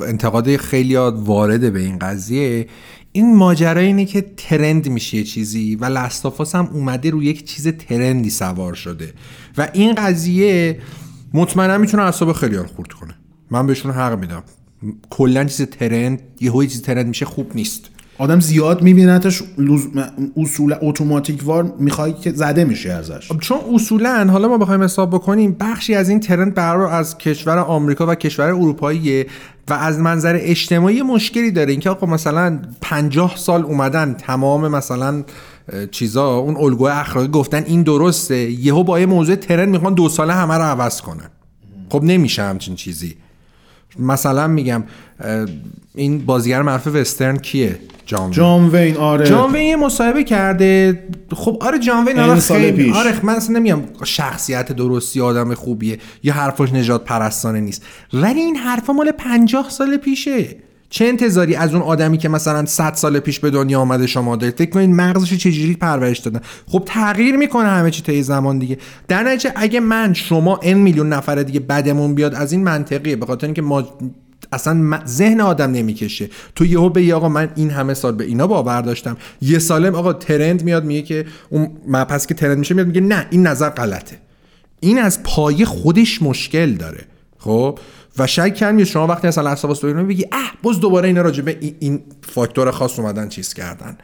انتقاد 0.02 0.56
خیلی 0.58 0.96
وارده 0.96 1.70
به 1.70 1.80
این 1.80 2.00
قضیه 2.00 2.68
این 3.12 3.36
ماجرا 3.36 3.82
اینه 3.82 4.06
که 4.06 4.26
ترند 4.38 4.90
میشه 4.90 5.24
چیزی 5.24 5.76
و 5.76 5.86
لستافاس 5.86 6.56
هم 6.56 6.70
اومده 6.74 7.10
روی 7.10 7.26
یک 7.26 7.46
چیز 7.46 7.68
ترندی 7.68 8.30
سوار 8.30 8.74
شده. 8.74 9.14
و 9.58 9.70
این 9.74 9.96
قضیه 9.96 10.80
مطمئنا 11.34 11.78
می‌تونه 11.78 12.04
اعصاب 12.04 12.34
خیلی 12.34 12.58
خورد 12.58 12.94
کنه. 12.94 13.16
من 13.52 13.68
بهشون 13.68 13.92
حق 13.92 14.20
میدم. 14.20 14.44
کلا 15.10 15.46
چیز 15.46 15.62
ترند 15.62 16.22
یه 16.42 16.52
چیز 16.68 16.82
ترند 16.82 17.08
میشه 17.08 17.26
خوب 17.26 17.52
نیست. 17.56 17.90
آدم 18.18 18.40
زیاد 18.40 18.82
میبینتش 18.82 19.44
اصول 20.38 20.76
اتوماتیک 20.82 21.42
وار 21.44 21.76
می‌خوای 21.80 22.14
که 22.14 22.32
زده 22.32 22.64
میشه 22.64 22.92
ازش. 22.92 23.32
خب 23.32 23.40
چون 23.40 23.58
اصولا 23.74 24.28
حالا 24.32 24.48
ما 24.48 24.58
بخوایم 24.58 24.84
حساب 24.84 25.10
بکنیم 25.10 25.56
بخشی 25.60 25.96
از 25.96 26.10
این 26.10 26.20
ترند 26.20 26.54
برای 26.54 26.92
از 26.92 27.18
کشور 27.18 27.58
آمریکا 27.58 28.08
و 28.08 28.16
کشور 28.16 28.46
اروپایی 28.46 29.26
و 29.70 29.74
از 29.74 30.00
منظر 30.00 30.38
اجتماعی 30.42 31.02
مشکلی 31.02 31.52
داره. 31.52 31.72
اینکه 31.72 31.90
آقا 31.90 32.08
مثلا 32.08 32.60
50 32.82 33.38
سال 33.38 33.64
اومدن 33.64 34.14
تمام 34.14 34.68
مثلا 34.68 35.24
چیزا 35.92 36.36
اون 36.36 36.58
الگوی 36.58 36.92
اخلاقی 36.92 37.28
گفتن 37.28 37.64
این 37.64 37.84
درسته 37.84 38.36
یهو 38.36 38.84
با 38.84 39.00
یه 39.00 39.06
موضوع 39.06 39.36
ترند 39.36 39.70
می‌خوان 39.70 39.94
دو 39.94 40.10
ساله 40.10 40.34
همه 40.34 40.54
رو 40.54 40.64
عوض 40.64 41.02
کنن. 41.02 41.30
خب 41.90 42.04
نمیشه 42.04 42.44
همچین 42.44 42.76
چیزی. 42.76 43.16
مثلا 44.00 44.48
میگم 44.48 44.84
این 45.96 46.26
بازیگر 46.26 46.62
معروف 46.62 46.88
وسترن 46.88 47.38
کیه؟ 47.38 47.80
جان 48.06 48.24
وین. 48.24 48.32
جان 48.32 48.70
وین 48.70 48.98
آره. 48.98 49.26
جان 49.26 49.52
وین 49.54 49.62
یه 49.62 49.76
مصاحبه 49.76 50.24
کرده. 50.24 51.04
خب 51.36 51.58
آره 51.62 51.80
جان 51.80 52.06
وین 52.06 52.20
آره 52.20 52.40
خیلی 52.40 52.92
آره 52.92 53.26
من 53.26 53.34
اصلا 53.36 53.60
نمیام 53.60 53.84
شخصیت 54.04 54.72
درستی 54.72 55.22
آدم 55.22 55.54
خوبیه 55.54 56.00
یا 56.24 56.34
حرفش 56.34 56.74
نجات 56.74 57.04
پرستانه 57.06 57.60
نیست. 57.60 57.86
ولی 58.14 58.40
این 58.40 58.56
حرفا 58.56 58.94
مال 58.94 59.12
50 59.12 59.70
سال 59.70 59.98
پیشه. 59.98 60.56
چه 60.94 61.06
انتظاری 61.06 61.56
از 61.56 61.74
اون 61.74 61.82
آدمی 61.82 62.18
که 62.18 62.30
مثلا 62.30 62.66
100 62.66 62.94
سال 62.94 63.20
پیش 63.20 63.40
به 63.40 63.50
دنیا 63.50 63.80
آمده 63.80 64.08
شما 64.08 64.36
دارید؟ 64.36 64.58
فکر 64.58 64.70
کنید 64.70 64.90
مغزش 64.90 65.34
چجوری 65.34 65.76
پرورش 65.76 66.20
دادن؟ 66.20 66.42
خب 66.68 66.84
تغییر 66.86 67.36
می‌کنه 67.36 67.68
همه 67.68 67.92
چی 67.92 68.02
طی 68.02 68.24
زمان 68.24 68.60
دیگه. 68.60 68.78
در 69.08 69.24
نتیجه 69.24 69.52
اگه 69.56 69.80
من 69.80 70.14
شما 70.14 70.60
ان 70.64 70.74
میلیون 70.78 71.10
نفر 71.10 71.36
دیگه 71.36 71.60
بدمون 71.60 72.16
بیاد 72.16 72.36
از 72.36 72.52
این 72.52 72.64
منطقیه. 72.64 73.16
به 73.16 73.26
خاطر 73.26 73.48
اینکه 73.48 73.62
ما 73.62 73.84
اصلا 74.52 75.00
ذهن 75.06 75.42
آدم 75.42 75.72
نمی‌کشه. 75.72 76.30
تو 76.56 76.66
یهو 76.66 76.90
به 76.90 77.16
آقا 77.16 77.30
من 77.30 77.50
این 77.56 77.70
همه 77.70 77.94
سال 77.94 78.16
به 78.16 78.24
اینا 78.24 78.48
باور 78.48 78.82
داشتم. 78.82 79.18
یه 79.42 79.60
سالم 79.60 79.96
آقا 79.96 80.14
ترند 80.14 80.64
میاد 80.64 80.86
میگه 80.86 81.02
که 81.02 81.26
اون 81.50 81.68
پس 81.94 82.28
که 82.28 82.34
ترند 82.34 82.58
میشه 82.58 82.76
میاد 82.76 82.88
میگه 82.88 83.02
نه 83.02 83.28
این 83.30 83.48
نظر 83.48 83.70
غلطه. 83.70 84.18
این 84.80 85.00
از 85.00 85.24
پایه 85.24 85.66
خودش 85.66 86.22
مشکل 86.22 86.74
داره. 86.74 87.06
خب؟ 87.38 87.80
و 88.18 88.28
شک 88.28 88.56
کردم 88.56 88.84
شما 88.84 89.08
وقتی 89.08 89.28
اصلا 89.28 89.44
لحظه 89.50 89.68
ببینید 89.68 90.08
بگی 90.08 90.26
اه 90.32 90.52
باز 90.64 90.80
دوباره 90.80 91.08
اینا 91.08 91.22
راجع 91.22 91.44
به 91.44 91.58
این 91.80 92.00
فاکتور 92.22 92.72
خاص 92.72 93.00
اومدن 93.00 93.28
چیز 93.28 93.54
کردن. 93.54 93.98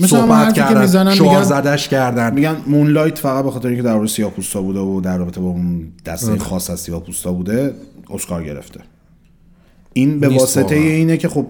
صحبت 0.00 0.54
کردن 0.54 1.14
شعار 1.14 1.42
زدش 1.42 1.88
کردن. 1.88 2.34
میگن 2.34 2.56
مونلایت 2.66 3.18
فقط 3.18 3.44
به 3.44 3.50
خاطر 3.50 3.68
اینکه 3.68 3.82
در 3.82 3.94
رابطه 3.94 4.12
سیاه‌پوستا 4.12 4.62
بوده 4.62 4.80
و 4.80 5.00
در 5.00 5.18
رابطه 5.18 5.40
با 5.40 5.48
اون 5.48 5.88
دسته 6.06 6.38
خاص 6.38 6.70
از 6.70 6.80
سیاه‌پوستا 6.80 7.32
بوده 7.32 7.74
اسکار 8.10 8.44
گرفته. 8.44 8.80
این 9.92 10.20
به 10.20 10.28
واسطه 10.28 10.74
اینه 10.74 11.16
که 11.16 11.28
خب 11.28 11.46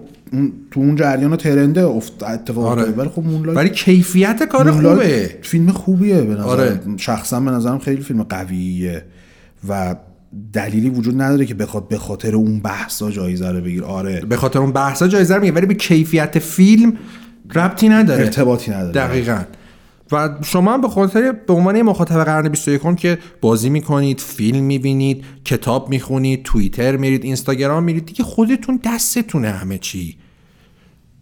تو 0.71 0.79
اون 0.79 0.95
جریان 0.95 1.35
ترنده 1.35 1.85
افت 1.85 2.23
اتفاق 2.23 2.65
آره. 2.65 2.83
ولی 2.83 3.09
خب 3.09 3.23
مونلایت 3.23 3.57
ولی 3.57 3.69
کیفیت 3.69 4.43
کار 4.43 4.71
خوبه. 4.71 5.39
فیلم 5.41 5.71
خوبیه 5.71 6.21
به 6.21 6.33
نظر 6.33 6.43
آره. 6.43 6.79
شخصا 6.97 7.39
به 7.39 7.51
نظرم 7.51 7.79
خیلی 7.79 8.01
فیلم 8.01 8.23
قویه 8.23 9.03
و 9.69 9.95
دلیلی 10.53 10.89
وجود 10.89 11.21
نداره 11.21 11.45
که 11.45 11.53
بخواد 11.53 11.87
به 11.87 11.97
خاطر 11.97 12.35
اون 12.35 12.59
بحثا 12.59 13.11
جایزه 13.11 13.51
رو 13.51 13.61
بگیر 13.61 13.83
آره. 13.83 14.21
به 14.21 14.37
خاطر 14.37 14.59
اون 14.59 14.71
بحثا 14.71 15.07
جایزه 15.07 15.35
رو 15.35 15.41
میگه 15.41 15.53
ولی 15.53 15.65
به 15.65 15.73
کیفیت 15.73 16.39
فیلم 16.39 16.97
ربطی 17.55 17.89
نداره. 17.89 18.23
ارتباطی 18.23 18.71
نداره. 18.71 18.91
دقیقا. 18.91 19.41
و 20.11 20.29
شما 20.43 20.73
هم 20.73 20.81
به 20.81 20.87
خاطر 20.87 21.31
به 21.31 21.53
عنوان 21.53 21.81
مخاطب 21.81 22.23
قرن 22.23 22.49
21 22.49 22.95
که 22.97 23.17
بازی 23.41 23.69
می‌کنید 23.69 24.19
فیلم 24.19 24.63
می‌بینید 24.63 25.23
کتاب 25.45 25.89
می‌خونید 25.89 26.43
توییتر 26.43 26.97
میرید 26.97 27.23
اینستاگرام 27.23 27.83
میرید 27.83 28.05
دیگه 28.05 28.23
خودتون 28.23 28.79
دستتونه 28.85 29.51
همه 29.51 29.77
چی. 29.77 30.17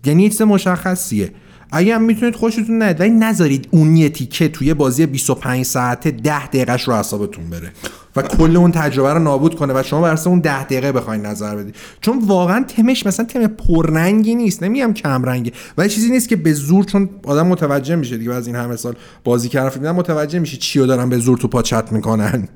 یعنی 0.06 0.30
چیز 0.30 0.42
مشخصیه. 0.42 1.32
اگه 1.78 1.96
هم 1.96 2.04
می‌تونید 2.04 2.36
خوشتون 2.36 2.84
نیاد 2.84 3.00
ولی 3.00 3.10
نذارید 3.10 3.68
اون 3.72 3.96
یه 3.96 4.10
تیکه 4.10 4.48
توی 4.48 4.74
بازی 4.74 5.06
25 5.06 5.66
ساعته 5.66 6.12
10 6.12 6.48
دقیقهش 6.48 6.88
رو 6.88 6.96
حسابتون 6.96 7.50
بره 7.50 7.72
و 8.16 8.22
کل 8.22 8.58
اون 8.58 8.72
تجربه 8.72 9.14
رو 9.14 9.20
نابود 9.20 9.56
کنه 9.56 9.74
و 9.80 9.84
شما 9.84 10.02
برسه 10.02 10.28
اون 10.28 10.40
10 10.40 10.64
دقیقه 10.64 10.92
بخواید 10.92 11.26
نظر 11.26 11.56
بدید 11.56 11.76
چون 12.02 12.20
واقعا 12.26 12.66
تمش 12.68 13.06
مثلا 13.06 13.26
تم 13.26 13.48
پررنگی 13.48 14.36
نیست 14.36 14.64
نمیگم 14.64 14.94
کم 14.94 15.24
رنگی 15.24 15.52
و 15.78 15.88
چیزی 15.88 16.12
نیست 16.12 16.30
که 16.30 16.36
به 16.36 16.54
زور 16.54 16.86
چون 16.86 17.10
آدم 17.24 17.48
متوجه 17.48 17.96
میشه 17.96 18.18
دیگه 18.18 18.34
از 18.34 18.48
این 18.48 18.56
همه 18.56 18.76
سال 18.76 18.96
بازی 19.24 19.50
کردن 19.50 19.92
متوجه 19.92 20.40
میشه 20.40 20.58
چی 20.58 20.80
رو 20.80 20.86
دارن 20.86 21.10
به 21.10 21.18
زور 21.18 21.38
تو 21.38 21.48
پاچت 21.48 21.92
می‌کنن. 21.92 22.48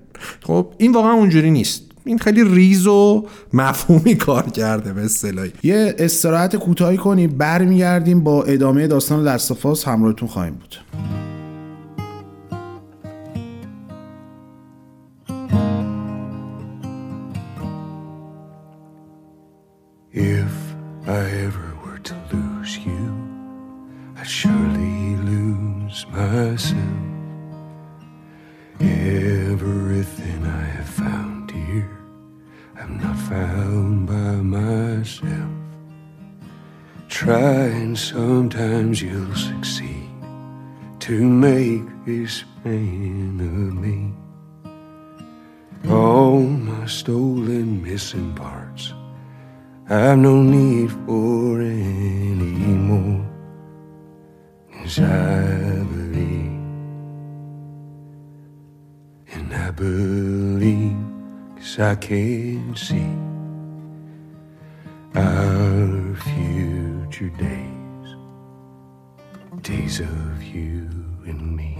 خب 0.41 0.73
این 0.77 0.91
واقعا 0.91 1.11
اونجوری 1.11 1.51
نیست. 1.51 1.88
این 2.05 2.17
خیلی 2.17 2.43
ریز 2.43 2.87
و 2.87 3.27
مفهومی 3.53 4.15
کار 4.15 4.49
کرده 4.49 4.93
به 4.93 5.01
اصطلاحی 5.01 5.51
یه 5.63 5.95
استراحت 5.99 6.55
کوتاهی 6.55 6.97
کنیم 6.97 7.29
برمیگردیم 7.37 8.23
با 8.23 8.43
ادامه 8.43 8.87
داستان 8.87 9.23
لستافاس 9.23 9.87
همراهتون 9.87 10.27
خواهیم 10.27 10.53
بود 10.53 10.75
If 20.11 20.53
I 21.07 21.23
ever 21.47 21.69
were 21.83 21.99
to 21.99 22.15
lose 22.33 22.77
you, 22.79 23.05
I'd 24.17 24.27
surely 24.27 25.15
lose 25.17 26.05
myself. 26.11 26.99
Everything 28.81 30.45
I 30.45 30.63
have 30.77 30.89
found 30.89 31.28
I'm 32.89 32.97
not 32.97 33.17
found 33.17 34.07
by 34.07 34.31
myself. 34.57 35.51
Try 37.07 37.67
and 37.83 37.95
sometimes 37.95 38.99
you'll 38.99 39.35
succeed 39.35 40.09
to 41.01 41.23
make 41.23 41.83
this 42.05 42.43
man 42.65 43.39
of 43.39 43.75
me. 43.83 44.11
All 45.87 46.39
my 46.41 46.87
stolen 46.87 47.83
missing 47.83 48.33
parts, 48.33 48.93
I've 49.87 50.17
no 50.17 50.41
need 50.41 50.91
for 51.05 51.61
any 51.61 52.73
more. 52.89 53.23
Cause 54.73 54.99
I 54.99 55.83
believe, 55.93 56.59
and 59.33 59.53
I 59.53 59.69
believe 59.71 60.08
I 61.77 61.95
can 61.95 62.75
see 62.75 63.11
our 65.13 66.15
future 66.15 67.29
days, 67.37 68.15
days 69.61 69.99
of 69.99 70.43
you 70.43 70.89
and 71.25 71.55
me. 71.55 71.77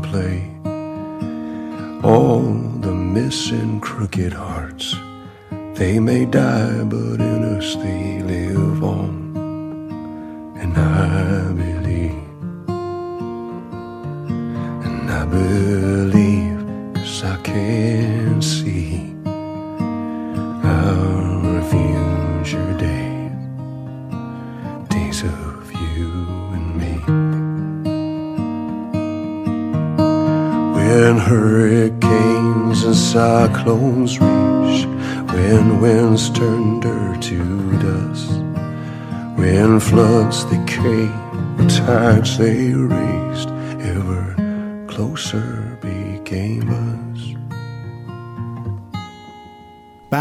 Play. 0.00 0.50
All 2.02 2.42
the 2.80 2.94
missing 2.94 3.80
crooked 3.80 4.32
hearts. 4.32 4.94
They 5.74 5.98
may 6.00 6.24
die, 6.24 6.84
but 6.84 7.20
in 7.20 7.44
us 7.56 7.74
they 7.76 8.22
live 8.22 8.82
on. 8.84 9.19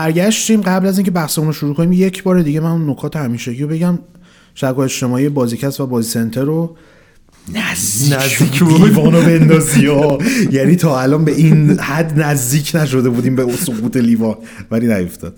برگشتیم 0.10 0.62
قبل 0.62 0.88
از 0.88 0.98
اینکه 0.98 1.12
بحثمون 1.12 1.48
رو 1.48 1.54
شروع 1.54 1.76
کنیم 1.76 1.92
یک 1.92 2.24
بار 2.24 2.42
دیگه 2.42 2.60
من 2.60 2.72
اون 2.72 2.90
نکات 2.90 3.16
همیشگی 3.16 3.64
رو 3.64 3.68
بگم. 3.68 4.00
شبکه 4.56 4.80
اجتماعی 4.80 5.30
بازیکست 5.30 5.80
و 5.80 5.88
بازی 5.88 6.10
سنتر 6.10 6.44
رو 6.44 6.76
نزدیک, 7.54 8.14
نزدیک 8.14 8.60
بود. 8.60 8.70
بود. 8.70 8.88
لیوانو 8.88 9.22
بندازی 9.22 9.86
ها. 9.86 10.18
یعنی 10.52 10.76
تا 10.76 11.02
الان 11.02 11.26
به 11.26 11.32
این 11.32 11.80
حد 11.80 12.22
نزدیک 12.22 12.72
نشده 12.76 13.10
بودیم 13.10 13.36
به 13.36 13.52
سقوط 13.52 13.98
لیوان 13.98 14.36
ولی 14.72 14.88
نیفتاد. 14.88 15.38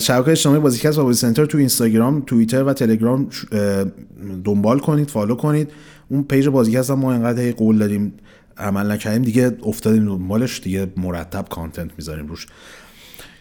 شبکه 0.00 0.30
اجتماعی 0.30 0.60
بازیکست 0.60 0.98
و 0.98 1.04
بازی 1.04 1.20
سنتر 1.20 1.46
تو 1.46 1.58
اینستاگرام 1.58 2.22
توییتر 2.26 2.62
و 2.62 2.72
تلگرام 2.72 3.28
دنبال 4.44 4.78
کنید 4.78 5.10
follow 5.10 5.34
کنید. 5.34 5.70
اون 6.08 6.22
page 6.22 6.48
بازیکست 6.48 6.90
هم 6.90 6.98
ما 6.98 7.12
انقدر 7.12 7.42
هی 7.42 7.52
قول 7.52 7.78
دادیم 7.78 8.12
عمل 8.58 8.90
نکردیم 8.90 9.22
دیگه 9.22 9.56
افتادیم 9.62 10.04
دنبالش 10.06 10.60
دیگه 10.60 10.86
مرتب 10.96 11.46
content 11.50 11.90
می‌ذاریم 11.98 12.26
روش. 12.26 12.46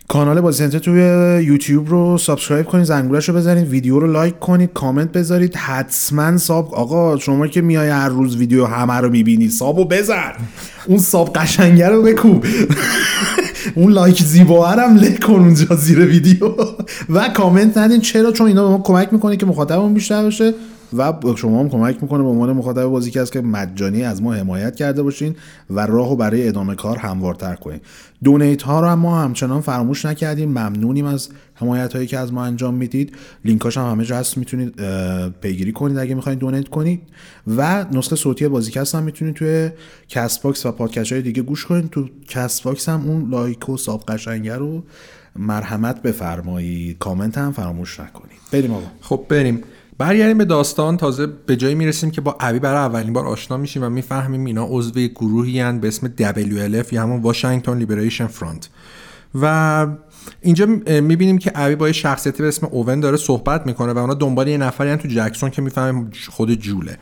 کانال 0.08 0.42
بازی 0.42 0.70
توی 0.70 1.00
یوتیوب 1.46 1.90
رو 1.90 2.18
subscribe 2.18 2.66
کنید 2.66 2.86
زنگولش 2.86 3.30
رو 3.30 3.36
بزنید 3.36 3.68
ویدیو 3.68 4.00
رو 4.00 4.12
like 4.12 4.40
کنید 4.40 4.74
کامنت 4.74 5.12
بذارید. 5.12 5.56
حتما 5.56 6.38
sub 6.38 6.76
آقا 6.76 7.18
شما 7.18 7.48
که 7.48 7.62
میای 7.62 7.90
هر 7.90 8.10
روز 8.10 8.36
ویدیو 8.36 8.66
همه 8.66 8.94
رو 8.94 9.10
می‌بینی 9.10 9.50
sub 9.50 9.77
و 9.77 9.86
بزن. 9.86 10.32
اون 10.88 10.98
sub 10.98 11.34
قشنگه 11.36 11.90
رو 11.90 12.02
بکوب. 12.02 12.46
اون 13.76 13.92
like 13.92 14.24
زیبا 14.24 14.68
هم 14.68 14.96
له 14.96 15.18
کن 15.18 15.34
اونجا 15.34 15.76
زیر 15.76 16.00
ویدیو. 16.00 16.50
و 17.16 17.30
کامنت 17.30 17.78
ندین. 17.78 18.02
چرا؟ 18.02 18.32
چون 18.32 18.48
اینا 18.48 18.64
به 18.64 18.70
ما 18.70 18.84
کمک 18.84 19.14
می‌کنه 19.14 19.38
که 19.38 19.46
مخاطبمون 19.46 19.94
بیشتر 19.94 20.26
بشه. 20.26 20.54
و 20.98 21.14
شما 21.36 21.60
هم 21.60 21.70
کمک 21.70 22.04
می‌کنه 22.04 22.24
به 22.24 22.30
عنوان 22.30 22.54
مخاطب 22.54 22.86
بازی 22.86 23.12
که 23.12 23.26
که 23.26 23.42
مجانی 23.42 24.04
از 24.04 24.22
ما 24.22 24.34
حمایت 24.34 24.76
کرده 24.76 25.04
باشین 25.04 25.36
و 25.70 25.86
راهو 25.86 26.16
برای 26.16 26.48
ادامه 26.48 26.76
کار 26.76 26.98
هموارتر 26.98 27.56
کنین. 27.56 27.80
donate 28.24 28.62
ها 28.62 28.80
رو 28.80 28.88
هم 28.88 29.00
ما 29.00 29.22
همچنان 29.22 29.62
فراموش 29.62 30.06
نکردیم. 30.06 30.50
ممنونیم 30.50 31.06
از 31.06 31.30
حمایت 31.56 31.96
هایی 31.96 32.08
که 32.08 32.18
از 32.18 32.34
ما 32.34 32.44
انجام 32.44 32.74
می‌دید. 32.74 33.16
لینکاش 33.46 33.78
هم 33.78 33.92
همه 33.92 34.06
جا 34.06 34.18
هست. 34.18 34.38
می‌تونید 34.38 34.74
پیگیری 35.42 35.72
کنید 35.72 35.98
اگه 35.98 36.16
می‌خواین 36.16 36.40
donate 36.40 36.70
کنید. 36.70 37.02
و 37.48 37.86
نسخه 37.92 38.16
صوتی 38.16 38.48
بازیکست 38.48 38.96
هم 38.96 39.04
می‌تونید 39.04 39.36
توی 39.36 39.70
کست 40.10 40.44
باکس 40.44 40.66
و 40.66 40.72
پادکست 40.72 41.12
های 41.12 41.22
دیگه 41.22 41.42
گوش 41.42 41.66
کنید. 41.66 41.90
تو 41.90 42.10
کست 42.28 42.64
باکس 42.64 42.90
هم 42.90 43.02
اون 43.08 43.30
like 43.30 43.70
و 43.70 43.78
sub 43.78 44.04
قشنگه 44.08 44.56
رو 44.56 44.84
مرحمت 45.36 46.02
بفرمایید. 46.02 46.98
کامنت 46.98 47.38
هم 47.38 47.52
فراموش 47.52 48.00
نکنید. 48.00 48.38
بریم 48.52 48.74
آقا. 48.74 48.88
خب 49.02 49.26
بریم. 49.30 49.62
برگردیم 49.98 50.38
به 50.38 50.46
داستان. 50.46 50.98
تازه 50.98 51.28
به 51.28 51.56
جایی 51.56 51.76
می‌رسیم 51.76 52.12
که 52.12 52.22
با 52.22 52.38
ابی 52.40 52.60
برای 52.60 52.80
اولین 52.80 53.14
بار 53.14 53.28
آشنا 53.28 53.58
میشیم 53.58 53.84
و 53.84 53.90
می‌فهمیم 53.90 54.46
اینا 54.46 54.66
عضو 54.70 55.08
گروهی 55.08 55.60
هن 55.60 55.80
به 55.80 55.88
اسم 55.88 56.08
WLF 56.08 56.94
یا 56.94 57.04
همون 57.04 57.22
Washington 57.22 57.78
Liberation 57.78 58.28
Front 58.28 58.70
و 59.42 59.88
اینجا 60.42 60.66
می‌بینیم 61.02 61.38
که 61.38 61.52
ابی 61.56 61.76
با 61.76 61.88
یه 61.88 61.94
شخصیتی 61.94 62.44
به 62.44 62.48
اسم 62.50 62.68
اوون 62.68 63.00
داره 63.00 63.18
صحبت 63.18 63.66
می‌کنه 63.66 63.94
و 63.94 63.98
اونا 63.98 64.14
دنبال 64.14 64.48
یه 64.48 64.58
نفری 64.58 64.90
هن 64.90 64.98
تو 64.98 65.08
جکسون 65.08 65.50
که 65.50 65.62
می‌فهمیم 65.62 66.12
خود 66.30 66.54
جوله. 66.54 66.98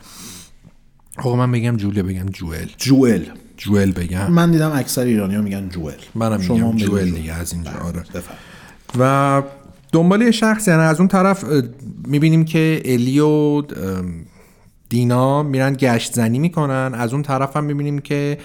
آقا 1.18 1.36
من 1.36 1.52
بگم 1.52 1.78
جوله 1.78 2.04
بگم 2.04 2.26
جوئل. 2.26 2.68
جوئل. 2.78 3.24
جوئل 3.58 3.92
بگم. 3.92 4.32
من 4.32 4.52
دیدم 4.52 4.72
اکثر 4.72 5.02
ایرانی 5.02 5.36
ها 5.36 5.42
میگن 5.42 5.70
جوئل. 5.70 5.98
منم 6.16 6.40
میگم 6.40 6.78
جوئل. 6.78 7.12
دیگه 7.12 7.34
از 7.34 7.54
اینجا 7.54 7.72
آره. 7.72 8.00
بفرم. 8.00 8.38
و 9.00 9.44
دنبال 9.92 10.22
یه 10.22 10.32
شخص 10.32 10.68
یعنی 10.68 10.82
از 10.82 11.00
اون 11.00 11.08
طرف 11.08 11.46
می‌بینیم 12.08 12.46
که 12.46 12.82
الی 12.86 13.20
و 13.20 13.64
دینا 14.90 15.44
میرن 15.44 15.74
گشت 15.74 16.14
زنی 16.14 16.40
می‌کنن. 16.40 16.92
از 16.94 17.14
اون 17.14 17.22
طرف 17.22 17.58
هم 17.58 17.64
می‌بینیم 17.64 18.00
که 18.00 18.38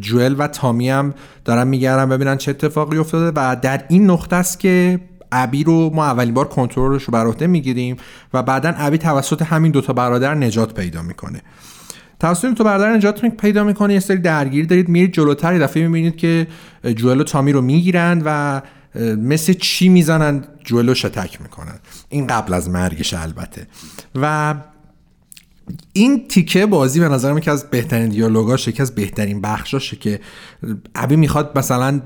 جوئل 0.00 0.34
و 0.38 0.46
تامی 0.46 0.90
هم 0.90 1.14
دارن 1.44 1.68
میگردن 1.68 2.08
ببینن 2.08 2.36
چه 2.36 2.50
اتفاقی 2.50 2.98
افتاده 2.98 3.32
و 3.36 3.56
در 3.62 3.84
این 3.88 4.10
نقطه 4.10 4.36
است 4.36 4.60
که 4.60 5.00
ابی 5.32 5.64
رو 5.64 5.90
ما 5.94 6.04
اولین 6.04 6.34
بار 6.34 6.48
کنترلش 6.48 7.02
رو 7.02 7.12
بر 7.12 7.26
عهده 7.26 7.46
می‌گیریم 7.46 7.96
و 8.34 8.42
بعدا 8.42 8.74
ابی 8.76 8.98
توسط 8.98 9.42
همین 9.42 9.72
دوتا 9.72 9.92
برادر 9.92 10.34
نجات 10.34 10.74
پیدا 10.74 11.02
می‌کنه. 11.02 11.42
توسط 12.20 12.44
این 12.44 12.54
تو 12.54 12.64
برادر 12.64 12.96
نجات 12.96 13.26
پیدا 13.26 13.64
می‌کنه. 13.64 13.94
یه 13.94 14.00
سری 14.00 14.18
درگیری 14.18 14.66
دارید 14.66 14.88
میرید 14.88 15.12
جلوتر. 15.12 15.52
یه 15.52 15.58
دفعه 15.58 15.86
می‌بینید 15.86 16.16
که 16.16 16.46
جوئل 16.96 17.20
و 17.20 17.24
تامی 17.24 17.52
رو 17.52 17.60
می‌گیرن 17.60 18.22
و 18.24 18.62
مثل 19.18 19.52
چی 19.52 19.88
می‌زنن؟ 19.88 20.44
جوئل 20.64 20.88
رو 20.88 20.94
شتک 20.94 21.42
می‌کنن. 21.42 21.78
این 22.08 22.26
قبل 22.26 22.54
از 22.54 22.70
مرگش 22.70 23.14
البته. 23.14 23.66
و 24.14 24.54
این 25.92 26.28
تیکه 26.28 26.66
بازی 26.66 27.00
به 27.00 27.08
نظرم 27.08 27.38
یکی 27.38 27.50
از 27.50 27.70
بهترین 27.70 28.08
دیالوگاش 28.08 28.68
یکی 28.68 28.82
از 28.82 28.94
بهترین 28.94 29.40
بخشاشه 29.40 29.96
که 29.96 30.20
ابی 30.94 31.16
می‌خواد 31.16 31.58
مثلا 31.58 32.00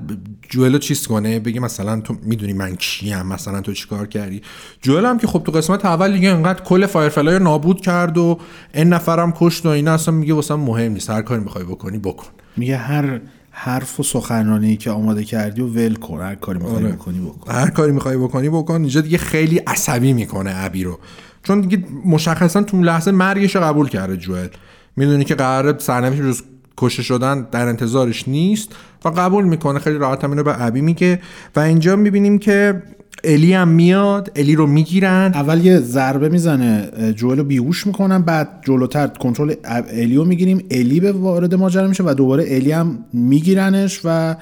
جوئلو 0.49 0.77
چیز 0.77 1.07
کنه 1.07 1.39
بگه 1.39 1.59
مثلا 1.59 2.01
تو 2.01 2.17
می‌دونی 2.23 2.53
من 2.53 2.75
کیم 2.75 3.21
مثلا 3.21 3.61
تو 3.61 3.73
چیکار 3.73 4.07
کردی؟ 4.07 4.41
جوئل 4.81 5.05
هم 5.05 5.17
که 5.17 5.27
خب 5.27 5.43
تو 5.43 5.51
قسمت 5.51 5.85
اول 5.85 6.13
دیگه 6.13 6.29
انقدر 6.29 6.63
کل 6.63 6.85
فایرفلای 6.85 7.35
رو 7.35 7.43
نابود 7.43 7.81
کرد 7.81 8.17
و 8.17 8.39
این 8.73 8.89
نفرم 8.89 9.33
کشت 9.37 9.65
و 9.65 9.69
اینا 9.69 9.93
اصلا 9.93 10.13
میگه 10.13 10.33
واسه 10.33 10.55
مهم 10.55 10.91
نیست 10.91 11.09
هر 11.09 11.21
کاری 11.21 11.41
می‌خوای 11.41 11.63
بکنی 11.63 11.97
بکن. 11.97 12.27
میگه 12.57 12.77
هر 12.77 13.21
حرف 13.57 13.99
و 13.99 14.03
سخنرانی 14.03 14.77
که 14.77 14.91
آماده 14.91 15.23
کردی 15.23 15.61
و 15.61 15.67
ول 15.67 15.95
کن 15.95 16.21
هر 16.21 16.35
کاری 16.35 16.59
می‌خوای 16.59 16.83
آره. 16.83 16.91
بکنی 16.93 17.19
بکن. 17.19 17.51
هر 17.51 17.69
کاری 17.69 17.91
می‌خوای 17.91 18.17
بکنی 18.17 18.49
بکن. 18.49 18.73
اینجا 18.73 19.01
دیگه 19.01 19.17
خیلی 19.17 19.57
عصبی 19.57 20.13
می‌کنه 20.13 20.51
ابی 20.55 20.83
رو. 20.83 20.99
چون 21.43 21.61
دیگه 21.61 21.83
مشخصا 22.05 22.63
تو 22.63 22.81
لحظه 22.81 23.11
مرگش 23.11 23.55
رو 23.55 23.61
قبول 23.61 23.89
کرده 23.89 24.17
جوئل. 24.17 24.47
می‌دونی 24.95 25.23
که 25.23 25.35
قراره 25.35 25.77
سرنوشت 25.77 26.21
جز 26.21 26.41
کشته 26.77 27.03
شدن 27.03 27.47
در 27.51 27.67
انتظارش 27.67 28.27
نیست 28.27 28.75
و 29.05 29.09
قبول 29.09 29.43
می‌کنه. 29.43 29.79
خیلی 29.79 29.97
راحت 29.97 30.23
هم 30.23 30.31
اینو 30.31 30.43
به 30.43 30.63
ابی 30.63 30.81
میگه. 30.81 31.21
و 31.55 31.59
اینجا 31.59 31.95
می‌بینیم 31.95 32.39
که 32.39 32.83
الی 33.25 33.53
هم 33.53 33.67
میاد 33.67 34.31
الی 34.35 34.55
رو 34.55 34.67
می‌گیرن. 34.67 35.31
اول 35.33 35.65
یه 35.65 35.79
ضربه 35.79 36.29
می‌زنه 36.29 36.89
جوئل 37.15 37.37
رو 37.37 37.43
بیهوش 37.43 37.87
می‌کنن 37.87 38.21
بعد 38.21 38.49
جلوتر 38.65 39.07
کنترل 39.07 39.53
الیو 39.63 40.23
می‌گیریم. 40.23 40.63
الی 40.71 40.99
به 40.99 41.11
وارد 41.11 41.55
ماجرا 41.55 41.87
میشه 41.87 42.03
و 42.03 42.13
دوباره 42.13 42.45
الی 42.47 42.71
هم 42.71 43.05
میگیرنش 43.13 44.01
و 44.03 44.35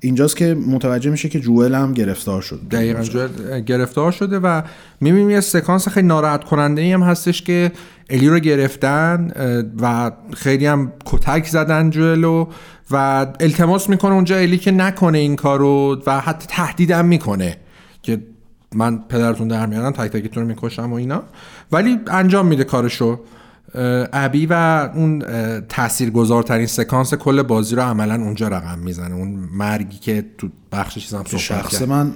اینجاست 0.00 0.36
که 0.36 0.54
متوجه 0.54 1.10
میشه 1.10 1.28
که 1.28 1.40
جوئل 1.40 1.74
هم 1.74 1.92
گرفتار 1.92 2.42
شد. 2.42 2.60
دقیقا 2.70 3.02
جوئل 3.02 3.60
گرفتار 3.60 4.12
شده 4.12 4.38
و 4.38 4.62
می‌بینیم 5.00 5.30
یه 5.30 5.40
سکانس 5.40 5.88
خیلی 5.88 6.06
ناراحت 6.06 6.44
کننده 6.44 6.82
ای 6.82 6.92
هم 6.92 7.02
هستش 7.02 7.42
که 7.42 7.72
الی 8.10 8.28
رو 8.28 8.38
گرفتن 8.38 9.30
و 9.80 10.10
خیلی 10.34 10.66
هم 10.66 10.92
کتک 11.04 11.46
زدن 11.46 11.90
جوئلو 11.90 12.46
و 12.90 13.26
التماس 13.40 13.88
می‌کنه 13.88 14.14
اونجا 14.14 14.36
الی 14.36 14.58
که 14.58 14.70
نکنه 14.70 15.18
این 15.18 15.36
کارو 15.36 16.02
و 16.06 16.20
حتی 16.20 16.46
تهدیدم 16.48 17.04
می‌کنه. 17.04 17.56
من 18.76 18.98
پدرتون 18.98 19.48
در 19.48 19.66
میارم 19.66 19.90
تک 19.90 20.10
تکتون 20.10 20.42
رو 20.42 20.48
می‌کشم 20.48 20.92
و 20.92 20.94
اینا. 20.94 21.22
ولی 21.72 21.98
انجام 22.06 22.46
میده 22.46 22.64
کارشو. 22.64 23.20
ابی 24.12 24.46
و 24.46 24.52
اون 24.94 25.22
تاثیرگذارترین 25.68 26.66
سکانس 26.66 27.14
کل 27.14 27.42
بازی 27.42 27.76
رو 27.76 27.82
عملا 27.82 28.14
اونجا 28.14 28.48
رقم 28.48 28.78
می‌زنه. 28.78 29.14
اون 29.14 29.28
مرگی 29.52 29.98
که 29.98 30.24
تو 30.38 30.48
بخش 30.72 30.94
چیزم 30.98 31.24
صحبت 31.26 31.42
شخص 31.42 31.78
کرد. 31.78 31.88
من 31.88 32.12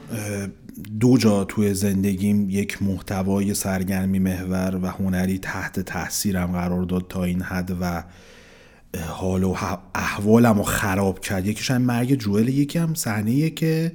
دو 1.00 1.16
جا 1.18 1.44
توی 1.44 1.74
زندگیم 1.74 2.50
یک 2.50 2.82
محتوای 2.82 3.54
سرگرمی 3.54 4.18
محور 4.18 4.78
و 4.82 4.86
هنری 4.86 5.38
تحت 5.38 5.80
تاثیرم 5.80 6.52
قرار 6.52 6.82
داد 6.82 7.06
تا 7.08 7.24
این 7.24 7.42
حد 7.42 7.76
و 7.80 8.02
حال 9.08 9.44
و 9.44 9.54
احوالم 9.94 10.58
رو 10.58 10.62
خراب 10.62 11.20
کرد. 11.20 11.46
یکیش 11.46 11.70
هم 11.70 11.82
مرگ 11.82 12.14
جوئل 12.14 12.48
یکی 12.48 12.78
هم 12.78 12.94
صحنه 12.94 13.50
که 13.50 13.92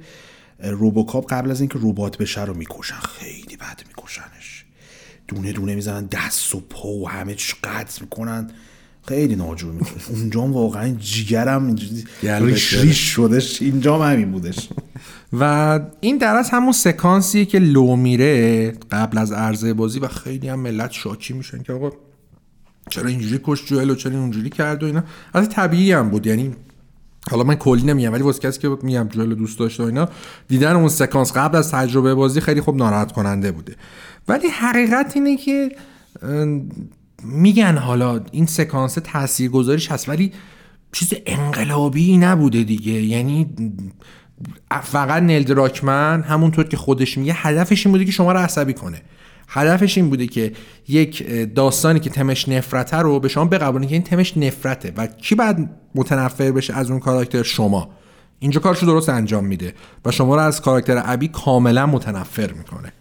روبوکاپ 0.58 1.32
قبل 1.32 1.50
از 1.50 1.60
اینکه 1.60 1.78
ربات 1.82 2.18
بشه 2.18 2.44
رو 2.44 2.54
می‌کشن. 2.54 2.98
خیلی 3.18 3.56
بد 3.56 3.82
میکشنش. 3.88 4.64
دونه 5.28 5.52
دونه 5.52 5.74
می‌زنن 5.74 6.06
دست 6.06 6.54
و 6.54 6.60
پا 6.60 6.88
و 6.88 7.08
همه 7.08 7.34
چیش 7.34 7.54
قطع 7.64 8.02
می‌کنن. 8.02 8.50
خیلی 9.08 9.36
ناجور 9.36 9.72
می‌کنه. 9.72 10.02
اونجا 10.16 10.40
واقعا 10.40 10.88
جیگرم 10.88 11.66
اینجوری 11.66 12.04
ریش. 12.22 12.74
ریش 12.74 12.98
شدش 12.98 13.62
اینجا 13.62 13.98
هم 13.98 14.12
همین 14.12 14.32
بودش. 14.32 14.68
و 15.32 15.80
این 16.00 16.18
در 16.18 16.34
از 16.34 16.50
همون 16.50 16.72
سکانسیه 16.72 17.44
که 17.44 17.58
لو 17.58 17.96
میره 17.96 18.70
قبل 18.70 19.18
از 19.18 19.32
عرضه 19.32 19.74
بازی 19.74 19.98
و 19.98 20.08
خیلی 20.08 20.48
هم 20.48 20.60
ملت 20.60 20.92
شاکی 20.92 21.34
میشن 21.34 21.62
که 21.62 21.72
آقا 21.72 21.90
چرا 22.90 23.08
اینجوری 23.08 23.40
کش 23.44 23.66
جوئل 23.66 23.90
و 23.90 23.94
چرا 23.94 24.18
اونجوری 24.18 24.50
کرد 24.50 24.82
و 24.82 24.86
اینا. 24.86 25.04
از 25.34 25.48
طبیعی 25.48 25.92
هم 25.92 26.10
بود. 26.10 26.26
یعنی 26.26 26.54
حالا 27.30 27.44
من 27.44 27.54
کلی 27.54 27.82
نمیگم 27.82 28.12
ولی 28.12 28.22
واسه 28.22 28.40
کسی 28.40 28.60
که 28.60 28.76
میگم 28.82 29.08
جوئل 29.08 29.28
رو 29.28 29.34
دوست 29.34 29.58
داشته 29.58 29.82
اینا 29.82 30.08
دیدن 30.48 30.76
اون 30.76 30.88
سکانس 30.88 31.32
قبل 31.32 31.58
از 31.58 31.70
تجربه 31.70 32.14
بازی 32.14 32.40
خیلی 32.40 32.60
خوب 32.60 32.76
ناراحت 32.76 33.12
کننده 33.12 33.52
بوده. 33.52 33.76
ولی 34.28 34.48
حقیقت 34.48 35.12
اینه 35.14 35.36
که 35.36 35.76
میگن 37.24 37.76
حالا 37.76 38.20
این 38.32 38.46
سکانس 38.46 38.98
تاثیرگذاریش 39.04 39.90
هست 39.90 40.08
ولی 40.08 40.32
چیز 40.92 41.14
انقلابی 41.26 42.16
نبوده 42.16 42.62
دیگه. 42.62 42.92
یعنی 42.92 43.50
فقط 44.82 45.22
نیل 45.22 45.42
دراکمن 45.42 46.22
همونطور 46.22 46.64
که 46.64 46.76
خودش 46.76 47.18
میگه 47.18 47.32
هدفش 47.32 47.86
این 47.86 47.92
بوده 47.92 48.04
که 48.04 48.12
شما 48.12 48.32
رو 48.32 48.38
عصبی 48.38 48.74
کنه. 48.74 49.02
هدفش 49.48 49.98
این 49.98 50.08
بوده 50.08 50.26
که 50.26 50.52
یک 50.88 51.26
داستانی 51.54 52.00
که 52.00 52.10
تمش 52.10 52.48
نفرته 52.48 52.96
رو 52.96 53.20
به 53.20 53.28
شما 53.28 53.44
بقبولید 53.44 53.88
که 53.88 53.94
این 53.94 54.02
تمش 54.04 54.36
نفرته 54.36 54.92
و 54.96 55.06
کی 55.06 55.34
بعد 55.34 55.70
متنفر 55.94 56.50
بشه 56.50 56.74
از 56.74 56.90
اون 56.90 57.00
کاراکتر؟ 57.00 57.42
شما. 57.42 57.90
اینجا 58.38 58.60
کارشو 58.60 58.86
درست 58.86 59.08
انجام 59.08 59.46
میده 59.46 59.74
و 60.04 60.10
شما 60.10 60.34
رو 60.34 60.40
از 60.40 60.60
کاراکتر 60.60 61.02
ابی 61.04 61.28
کاملا 61.28 61.86
متنفر 61.86 62.52
می‌کنه. 62.52 62.92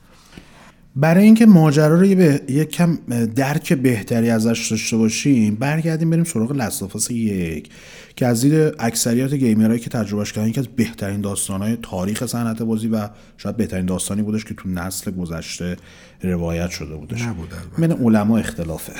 برای 0.95 1.23
اینکه 1.23 1.45
ماجرا 1.45 1.99
رو. 1.99 2.05
یه 2.05 2.65
کم 2.65 2.97
درک 3.35 3.73
بهتری 3.73 4.29
ازش 4.29 4.67
داشته 4.71 4.97
باشیم 4.97 5.55
برگردیم 5.55 6.09
بریم 6.09 6.23
سراغ 6.23 6.51
لستافاس 6.51 7.11
یک. 7.11 7.69
که 8.15 8.25
از 8.25 8.41
دید 8.41 8.75
اکثریت 8.79 9.33
گیمرهایی 9.33 9.79
که 9.79 9.89
تجربهش 9.89 10.33
کردن 10.33 10.47
یکی 10.47 10.59
از 10.59 10.67
بهترین 10.67 11.21
داستانهای 11.21 11.77
تاریخ 11.81 12.25
صنعت 12.25 12.61
بازی 12.61 12.87
و 12.87 13.09
شاید 13.37 13.57
بهترین 13.57 13.85
داستانی 13.85 14.21
بودش 14.21 14.45
که 14.45 14.53
تو 14.53 14.69
نسل 14.69 15.11
گذشته 15.11 15.77
روایت 16.21 16.69
شده 16.69 16.95
بودش. 16.95 17.21
نبود 17.21 17.53
من 17.77 17.91
علما 17.91 18.37
اختلافه. 18.37 18.93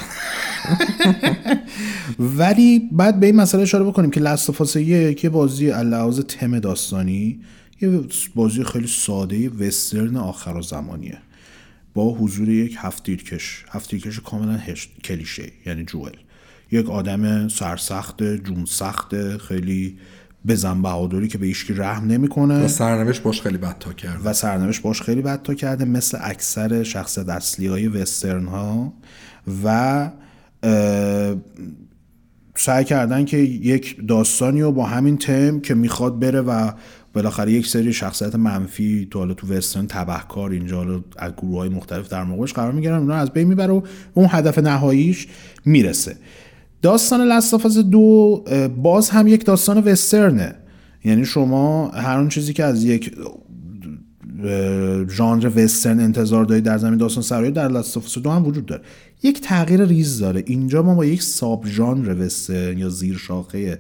ولی 2.19 2.89
بعد 2.91 3.19
به 3.19 3.25
این 3.25 3.35
مسئله 3.35 3.61
اشاره 3.61 3.83
بکنیم 3.83 4.11
که 4.11 4.19
لستافاس 4.19 4.75
یک 4.75 5.25
بازی 5.25 5.67
لحاظ 5.71 6.19
تم 6.19 6.59
داستانی 6.59 7.39
یه 7.81 8.01
بازی 8.35 8.63
خیلی 8.63 8.87
ساده 8.87 9.49
وسترن 9.49 10.17
آخر 10.17 10.61
زمانیه. 10.61 11.17
با 11.93 12.13
حضور 12.13 12.49
یک 12.49 12.75
هفتیرکش 12.77 13.65
هفتیرکش 13.69 14.19
کاملا 14.19 14.59
کلیشه 15.03 15.51
یعنی 15.65 15.83
جوئل. 15.83 16.15
یک 16.71 16.89
آدم 16.89 17.47
سرسخت 17.47 18.23
جون 18.23 18.65
سخت 18.65 19.37
خیلی 19.37 19.97
بزن 20.47 20.81
بهادری 20.81 21.27
که 21.27 21.37
به 21.37 21.45
ایشکی 21.45 21.73
رحم 21.73 22.07
نمی‌کنه. 22.07 22.65
و 22.65 22.67
سرنوشت 22.67 23.23
باش 23.23 23.41
خیلی 23.41 23.57
بد 23.57 23.79
تا 23.79 23.93
کرده. 23.93 24.29
و 24.29 24.33
سرنوشت 24.33 24.81
باش 24.81 25.01
خیلی 25.01 25.21
بد 25.21 25.41
تا 25.41 25.53
کرده 25.53 25.85
مثل 25.85 26.17
اکثر 26.21 26.83
شخص 26.83 27.17
اصلی 27.17 27.67
های 27.67 27.87
وسترن 27.87 28.45
ها 28.45 28.93
و 29.63 30.09
سعی 32.55 32.83
کردن 32.83 33.25
که 33.25 33.37
یک 33.37 34.07
داستانی 34.07 34.61
رو 34.61 34.71
با 34.71 34.85
همین 34.85 35.17
تم 35.17 35.59
که 35.59 35.73
می‌خواد 35.73 36.19
بره 36.19 36.41
و 36.41 36.71
بالاخره 37.13 37.51
یک 37.51 37.67
سری 37.67 37.93
شخصیت 37.93 38.35
منفی 38.35 39.07
تو 39.11 39.19
حالا 39.19 39.33
تو 39.33 39.47
وسترن 39.47 39.87
تبهکار 39.87 40.51
اینجا 40.51 40.83
رو 40.83 41.03
از 41.17 41.31
گروه 41.31 41.57
های 41.57 41.69
مختلف 41.69 42.09
در 42.09 42.23
موقعش 42.23 42.53
قرار 42.53 42.71
می‌گیرن 42.71 42.99
اونا 42.99 43.15
از 43.15 43.31
بین 43.31 43.47
می‌بره 43.47 43.73
و 43.73 43.81
اون 44.13 44.27
هدف 44.29 44.59
نهاییش 44.59 45.27
می‌رسه. 45.65 46.15
داستان 46.81 47.21
لستافاز 47.21 47.77
دو 47.77 48.43
باز 48.77 49.09
هم 49.09 49.27
یک 49.27 49.45
داستان 49.45 49.77
وسترنه. 49.77 50.55
یعنی 51.05 51.25
شما 51.25 51.87
هر 51.89 52.17
اون 52.17 52.29
چیزی 52.29 52.53
که 52.53 52.63
از 52.63 52.83
یک 52.83 53.15
ژانر 55.09 55.51
وسترن 55.55 55.99
انتظار 55.99 56.45
دارید 56.45 56.63
در 56.63 56.77
زمین 56.77 56.97
داستان 56.97 57.23
سرایی 57.23 57.51
در 57.51 57.67
لستافاس 57.67 58.17
دو 58.17 58.29
هم 58.29 58.45
وجود 58.45 58.65
داره. 58.65 58.81
یک 59.23 59.41
تغییر 59.41 59.85
ریز 59.85 60.19
داره. 60.19 60.43
اینجا 60.47 60.83
ما 60.83 60.95
با 60.95 61.05
یک 61.05 61.23
ساب 61.23 61.67
ژانر 61.67 62.25
وسترن 62.25 62.77
یا 62.77 62.89
زیر 62.89 63.17
شاخه 63.17 63.79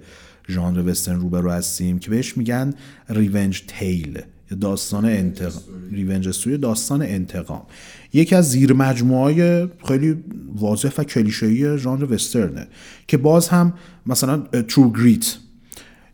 ژانر 0.49 0.89
وسترن 0.89 1.19
روبرو 1.19 1.51
هستیم 1.51 1.99
که 1.99 2.09
بهش 2.09 2.37
میگن 2.37 2.73
ریونج 3.09 3.63
تیل 3.67 4.21
داستان 4.61 5.05
انتقام. 5.05 5.63
ریونج 5.91 6.27
استوری 6.27 6.57
داستان 6.57 7.01
انتقام. 7.01 7.61
یکی 8.15 8.35
از 8.35 8.51
زیر 8.51 8.73
مجموعه 8.73 9.67
خیلی 9.87 10.15
واضح 10.55 10.91
و 10.97 11.03
کلیشه‌ای 11.03 11.77
ژانر 11.77 12.13
وسترنه 12.13 12.67
که 13.07 13.17
باز 13.17 13.47
هم 13.47 13.73
مثلا 14.05 14.37
ترو 14.67 14.91
گریت 14.91 15.37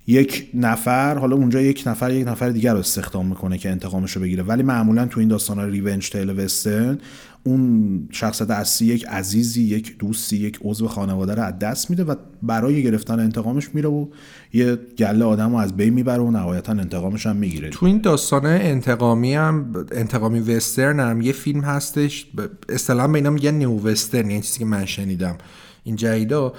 یک 0.07 0.49
نفر 0.53 1.17
حالا 1.17 1.35
اونجا 1.35 1.61
یک 1.61 1.83
نفر 1.85 2.11
یک 2.11 2.27
نفر 2.27 2.49
دیگر 2.49 2.73
رو 2.73 2.79
استخدام 2.79 3.27
می‌کنه 3.27 3.57
که 3.57 3.69
انتقامش 3.69 4.11
رو 4.11 4.21
بگیره. 4.21 4.43
ولی 4.43 4.63
معمولا 4.63 5.05
تو 5.05 5.19
این 5.19 5.29
داستان 5.29 5.71
ریونج 5.71 6.09
تیل 6.09 6.39
وسترن 6.39 6.97
اون 7.43 8.07
شخصیت 8.11 8.51
اصلی 8.51 8.87
یک 8.87 9.05
عزیزی 9.07 9.63
یک 9.63 9.97
دوستی 9.97 10.37
یک 10.37 10.59
عضو 10.63 10.87
خانواده 10.87 11.35
رو 11.35 11.41
از 11.41 11.59
دست 11.59 11.89
میده 11.89 12.03
و 12.03 12.15
برای 12.43 12.83
گرفتن 12.83 13.19
انتقامش 13.19 13.75
میره 13.75 13.89
و 13.89 14.07
یه 14.53 14.75
گله 14.97 15.25
آدم 15.25 15.49
رو 15.51 15.55
از 15.55 15.77
بین 15.77 15.93
می‌بره 15.93 16.21
و 16.21 16.31
نهایتا 16.31 16.71
انتقامش 16.71 17.25
هم 17.25 17.35
می‌گیره. 17.35 17.69
تو 17.69 17.85
این 17.85 18.01
داستان 18.01 18.45
انتقامی 18.45 19.33
هم 19.33 19.85
انتقامی 19.91 20.39
وسترن 20.39 20.99
هم 20.99 21.21
یه 21.21 21.31
فیلم 21.31 21.61
هستش. 21.61 22.27
اصطلاحا 22.69 23.07
به 23.07 23.15
اینا 23.15 23.29
میگن 23.29 23.53
نیو 23.53 23.71
وسترن 23.71 24.29
یعنی 24.29 24.41
چیزی 24.41 24.59
که 24.59 24.65
من 24.65 24.85
شنیدم. 24.85 25.37
این 25.83 25.95
جدیدا 25.95 26.53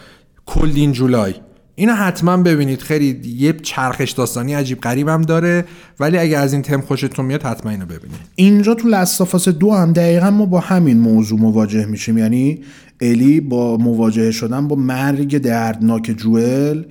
کلدین 0.46 0.92
جولای. 0.92 1.34
اینو 1.74 1.94
حتما 1.94 2.36
ببینید. 2.36 2.80
خیلی 2.80 3.20
یه 3.36 3.52
چرخش 3.52 4.10
داستانی 4.10 4.54
عجیب 4.54 4.80
غریب 4.80 5.08
هم 5.08 5.22
داره 5.22 5.64
ولی 6.00 6.18
اگه 6.18 6.38
از 6.38 6.52
این 6.52 6.62
تم 6.62 6.80
خوشتون 6.80 7.24
میاد 7.24 7.42
حتما 7.42 7.70
اینو 7.70 7.86
ببینید. 7.86 8.20
اینجا 8.34 8.74
تو 8.74 8.88
لستافاس 8.88 9.48
دو 9.48 9.72
هم 9.72 9.92
دقیقا 9.92 10.30
ما 10.30 10.46
با 10.46 10.60
همین 10.60 10.98
موضوع 10.98 11.40
مواجه 11.40 11.86
میشیم. 11.86 12.18
یعنی 12.18 12.62
الی 13.00 13.40
با 13.40 13.76
مواجهه 13.76 14.30
شدن 14.30 14.68
با 14.68 14.76
مرگ 14.76 15.38
دردناک 15.38 16.14
جوئل 16.16 16.82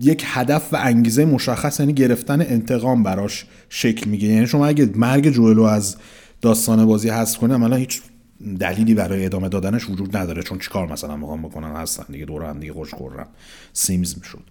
یک 0.00 0.24
هدف 0.26 0.72
و 0.72 0.76
انگیزه 0.76 1.24
مشخص 1.24 1.80
یعنی 1.80 1.92
گرفتن 1.92 2.40
انتقام 2.40 3.02
براش 3.02 3.46
شکل 3.68 4.10
میگه 4.10 4.28
یعنی 4.28 4.46
شما 4.46 4.66
اگه 4.66 4.90
مرگ 4.94 5.30
جوئل 5.30 5.56
رو 5.56 5.62
از 5.62 5.96
داستان 6.40 6.86
بازی 6.86 7.08
حذف 7.08 7.38
کنه 7.38 7.54
عملا 7.54 7.76
هیچ 7.76 8.02
دلیلی 8.60 8.94
برای 8.94 9.24
ادامه 9.24 9.48
دادنش 9.48 9.90
وجود 9.90 10.16
نداره 10.16 10.42
چون 10.42 10.58
چیکار 10.58 10.92
مثلا 10.92 11.16
می‌خوام 11.16 11.42
بکنن 11.42 11.76
هستن 11.76 12.04
دیگه 12.12 12.24
دور 12.24 12.44
هم 12.44 12.60
دیگه 12.60 12.72
خوش 12.72 12.94
خورم 12.94 13.26
سیمز 13.72 14.14
می‌شد. 14.18 14.42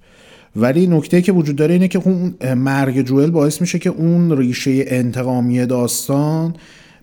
ولی 0.56 0.88
نکته 0.88 1.22
که 1.22 1.32
وجود 1.32 1.56
داره 1.56 1.74
اینه 1.74 1.88
که 1.88 2.00
اون 2.00 2.54
مرگ 2.54 3.02
جوئل 3.02 3.30
باعث 3.30 3.62
میشه 3.62 3.80
که 3.80 3.90
اون 3.90 4.38
ریشه 4.38 4.86
انتقامی 4.88 5.66
داستان 5.66 6.56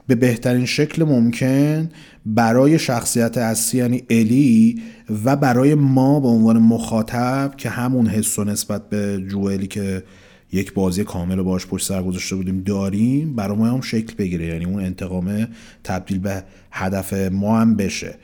به 0.07 0.15
بهترین 0.15 0.67
شکل 0.67 1.05
ممکن 1.05 1.91
برای 2.27 2.79
شخصیت 2.79 3.39
اصلی 3.39 3.81
یعنی 3.81 4.03
الی 4.11 4.83
و 5.25 5.37
برای 5.37 5.75
ما 5.75 6.21
به 6.21 6.29
عنوان 6.29 6.59
مخاطب 6.59 7.55
که 7.57 7.71
همون 7.71 8.07
حس 8.07 8.39
و 8.39 8.45
نسبت 8.45 8.89
به 8.89 9.25
جوئلی 9.29 9.67
که 9.67 10.03
یک 10.52 10.74
بازی 10.74 11.05
کامل 11.05 11.43
باش 11.43 11.66
پشت 11.66 11.86
سر 11.86 12.02
گذاشته 12.02 12.36
بودیم 12.36 12.62
داریم 12.62 13.35
برای 13.35 13.56
ما 13.56 13.66
هم 13.66 13.81
شکل 13.81 14.14
بگیره 14.14 14.47
یعنی 14.47 14.64
اون 14.64 14.85
انتقامه 14.85 15.48
تبدیل 15.85 16.18
به 16.18 16.44
هدف 16.70 17.12
ما 17.12 17.60
هم 17.60 17.77
بشه. 17.77 18.14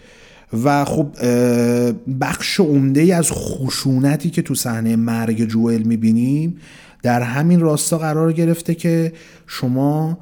و 0.65 0.85
خب 0.85 1.17
بخش 2.21 2.61
عمده 2.61 3.01
ای 3.01 3.13
از 3.13 3.33
خشونتی 3.33 4.31
که 4.31 4.43
تو 4.43 4.55
صحنه 4.55 4.97
مرگ 4.97 5.45
جوئل 5.45 5.83
می‌بینیم 5.83 6.57
در 7.03 7.23
همین 7.23 7.61
راستا 7.61 7.99
قرار 7.99 8.33
گرفته 8.33 8.75
که 8.75 9.13
شما 9.47 10.19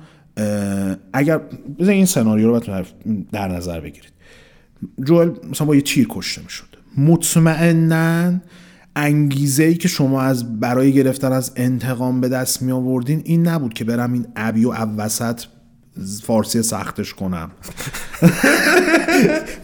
اگر 1.12 1.40
بزن 1.78 1.90
این 1.90 2.06
سناریو 2.06 2.48
رو 2.48 2.84
در 3.32 3.48
نظر 3.48 3.80
بگیرید. 3.80 4.12
جوئل 5.04 5.30
مثلا 5.50 5.66
با 5.66 5.74
یه 5.74 5.82
تیر 5.82 6.06
کشته 6.10 6.42
می‌شد. 6.42 6.76
مطمئنا 6.96 8.32
انگیزه 8.96 9.64
ای 9.64 9.74
که 9.74 9.88
شما 9.88 10.22
از 10.22 10.60
برای 10.60 10.92
گرفتن 10.92 11.32
از 11.32 11.52
انتقام 11.56 12.20
به 12.20 12.28
دست 12.28 12.62
می 12.62 12.72
آوردین 12.72 13.22
این 13.24 13.48
نبود 13.48 13.74
که 13.74 13.84
برم 13.84 14.12
این 14.12 14.26
ابی 14.36 14.64
و 14.64 14.72
وسط 14.72 15.40
فارسی 16.22 16.62
سختش 16.62 17.14
کنم. 17.14 17.50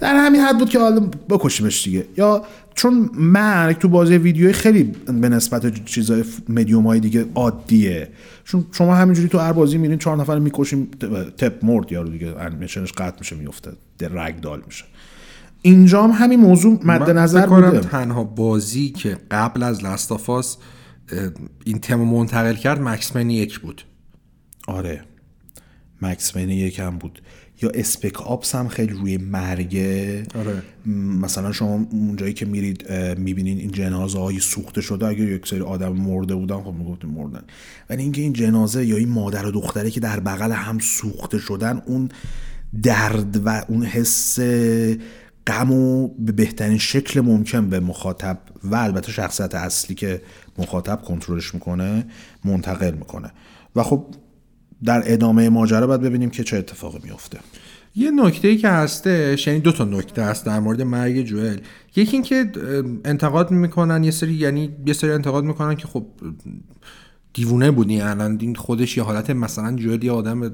در 0.00 0.14
همین 0.14 0.40
حد 0.40 0.58
بود 0.58 0.70
که 0.70 0.78
حالا 0.78 1.00
بکشیمش 1.28 1.84
دیگه. 1.84 2.06
یا 2.16 2.44
چون 2.74 3.10
مرگ 3.14 3.78
تو 3.78 3.88
بازی 3.88 4.16
ویدیوی 4.16 4.52
خیلی 4.52 4.82
به 5.06 5.28
نسبت 5.28 5.84
چیزای 5.84 6.24
مدیوم 6.48 6.86
های 6.86 7.00
دیگه 7.00 7.26
عادیه. 7.34 8.08
چون 8.44 8.66
شما 8.72 8.94
همینجوری 8.94 9.28
تو 9.28 9.38
هر 9.38 9.52
بازی 9.52 9.78
میرین 9.78 9.98
چهار 9.98 10.16
نفر 10.16 10.38
می‌کشیم 10.38 10.88
تپ 11.38 11.64
مرد 11.64 11.92
یارو 11.92 12.08
دیگه 12.08 12.34
انیمیشنش 12.38 12.92
قطع 12.92 13.18
میشه 13.18 13.36
میفته 13.36 13.70
رگ 14.00 14.40
دال 14.40 14.62
میشه. 14.66 14.84
اینجا 15.62 16.02
هم 16.02 16.10
همین 16.10 16.40
موضوع 16.40 16.80
مد 16.84 17.10
نظر 17.10 17.46
بوده. 17.46 17.80
تنها 17.80 18.24
بازی 18.24 18.88
که 18.88 19.18
قبل 19.30 19.62
از 19.62 19.84
لستافاس 19.84 20.56
این 21.64 21.78
تم 21.78 21.96
منتقل 21.96 22.54
کرد 22.54 22.80
مکسمن 22.80 23.30
یک 23.30 23.58
بود. 23.58 23.82
آره. 24.68 25.04
مکسمن 26.02 26.48
یک 26.48 26.78
هم 26.78 26.98
بود. 26.98 27.22
یا 27.62 27.70
اسپک 27.74 28.22
آپس 28.22 28.54
هم 28.54 28.68
خیلی 28.68 28.92
روی 28.92 29.16
مرگه 29.16 30.22
آره. 30.34 30.62
مثلا 31.20 31.52
شما 31.52 31.86
اونجایی 31.90 32.32
که 32.32 32.46
میرید 32.46 32.92
می‌بینین 33.18 33.58
این 33.58 33.70
جنازه 33.70 34.18
های 34.18 34.38
سوخته 34.38 34.80
شده 34.80 35.06
اگه 35.06 35.20
یک 35.20 35.46
سری 35.46 35.60
آدم 35.60 35.92
مرده 35.92 36.34
بودن 36.34 36.60
خب 36.60 36.74
می‌گفتیم 36.74 37.10
مردن. 37.10 37.42
ولی 37.90 38.02
اینکه 38.02 38.22
این 38.22 38.32
جنازه 38.32 38.86
یا 38.86 38.96
این 38.96 39.08
مادر 39.08 39.46
و 39.46 39.50
دختره 39.50 39.90
که 39.90 40.00
در 40.00 40.20
بغل 40.20 40.52
هم 40.52 40.78
سوخته 40.78 41.38
شدن 41.38 41.82
اون 41.86 42.08
درد 42.82 43.46
و 43.46 43.64
اون 43.68 43.84
حس 43.84 44.38
غم 45.46 45.72
و 45.72 46.08
به 46.08 46.32
بهترین 46.32 46.78
شکل 46.78 47.20
ممکن 47.20 47.70
به 47.70 47.80
مخاطب 47.80 48.38
و 48.64 48.74
البته 48.74 49.12
شخصیت 49.12 49.54
اصلی 49.54 49.94
که 49.94 50.22
مخاطب 50.58 51.02
کنترلش 51.02 51.54
می‌کنه 51.54 52.06
منتقل 52.44 52.94
می‌کنه. 52.94 53.32
و 53.76 53.82
خب 53.82 54.06
در 54.84 55.02
ادامه 55.04 55.48
ماجرا 55.48 55.86
باید 55.86 56.00
ببینیم 56.00 56.30
که 56.30 56.44
چه 56.44 56.56
اتفاقی 56.56 56.98
میفته 57.02 57.38
یه 57.96 58.10
نکته 58.10 58.48
ای 58.48 58.56
که 58.56 58.68
هستش 58.68 59.46
یعنی 59.46 59.60
دو 59.60 59.72
تا 59.72 59.84
نکته 59.84 60.22
هست 60.22 60.46
در 60.46 60.60
مورد 60.60 60.82
مرگ 60.82 61.22
جوئل. 61.22 61.58
یکی 61.96 62.12
اینکه 62.12 62.52
انتقاد 63.04 63.50
می‌کنن 63.50 64.04
یه 64.04 64.10
سری 64.10 64.34
یعنی 64.34 64.70
یه 64.86 64.92
سری 64.92 65.12
انتقاد 65.12 65.44
می‌کنن 65.44 65.74
که 65.74 65.86
خب 65.86 66.06
دیوونه 67.32 67.70
بودی 67.70 68.00
الان 68.00 68.38
این 68.40 68.54
خودش 68.54 68.96
یه 68.96 69.02
حالت 69.02 69.30
مثلا 69.30 69.76
جوئل 69.76 70.04
یه 70.04 70.12
آدم 70.12 70.48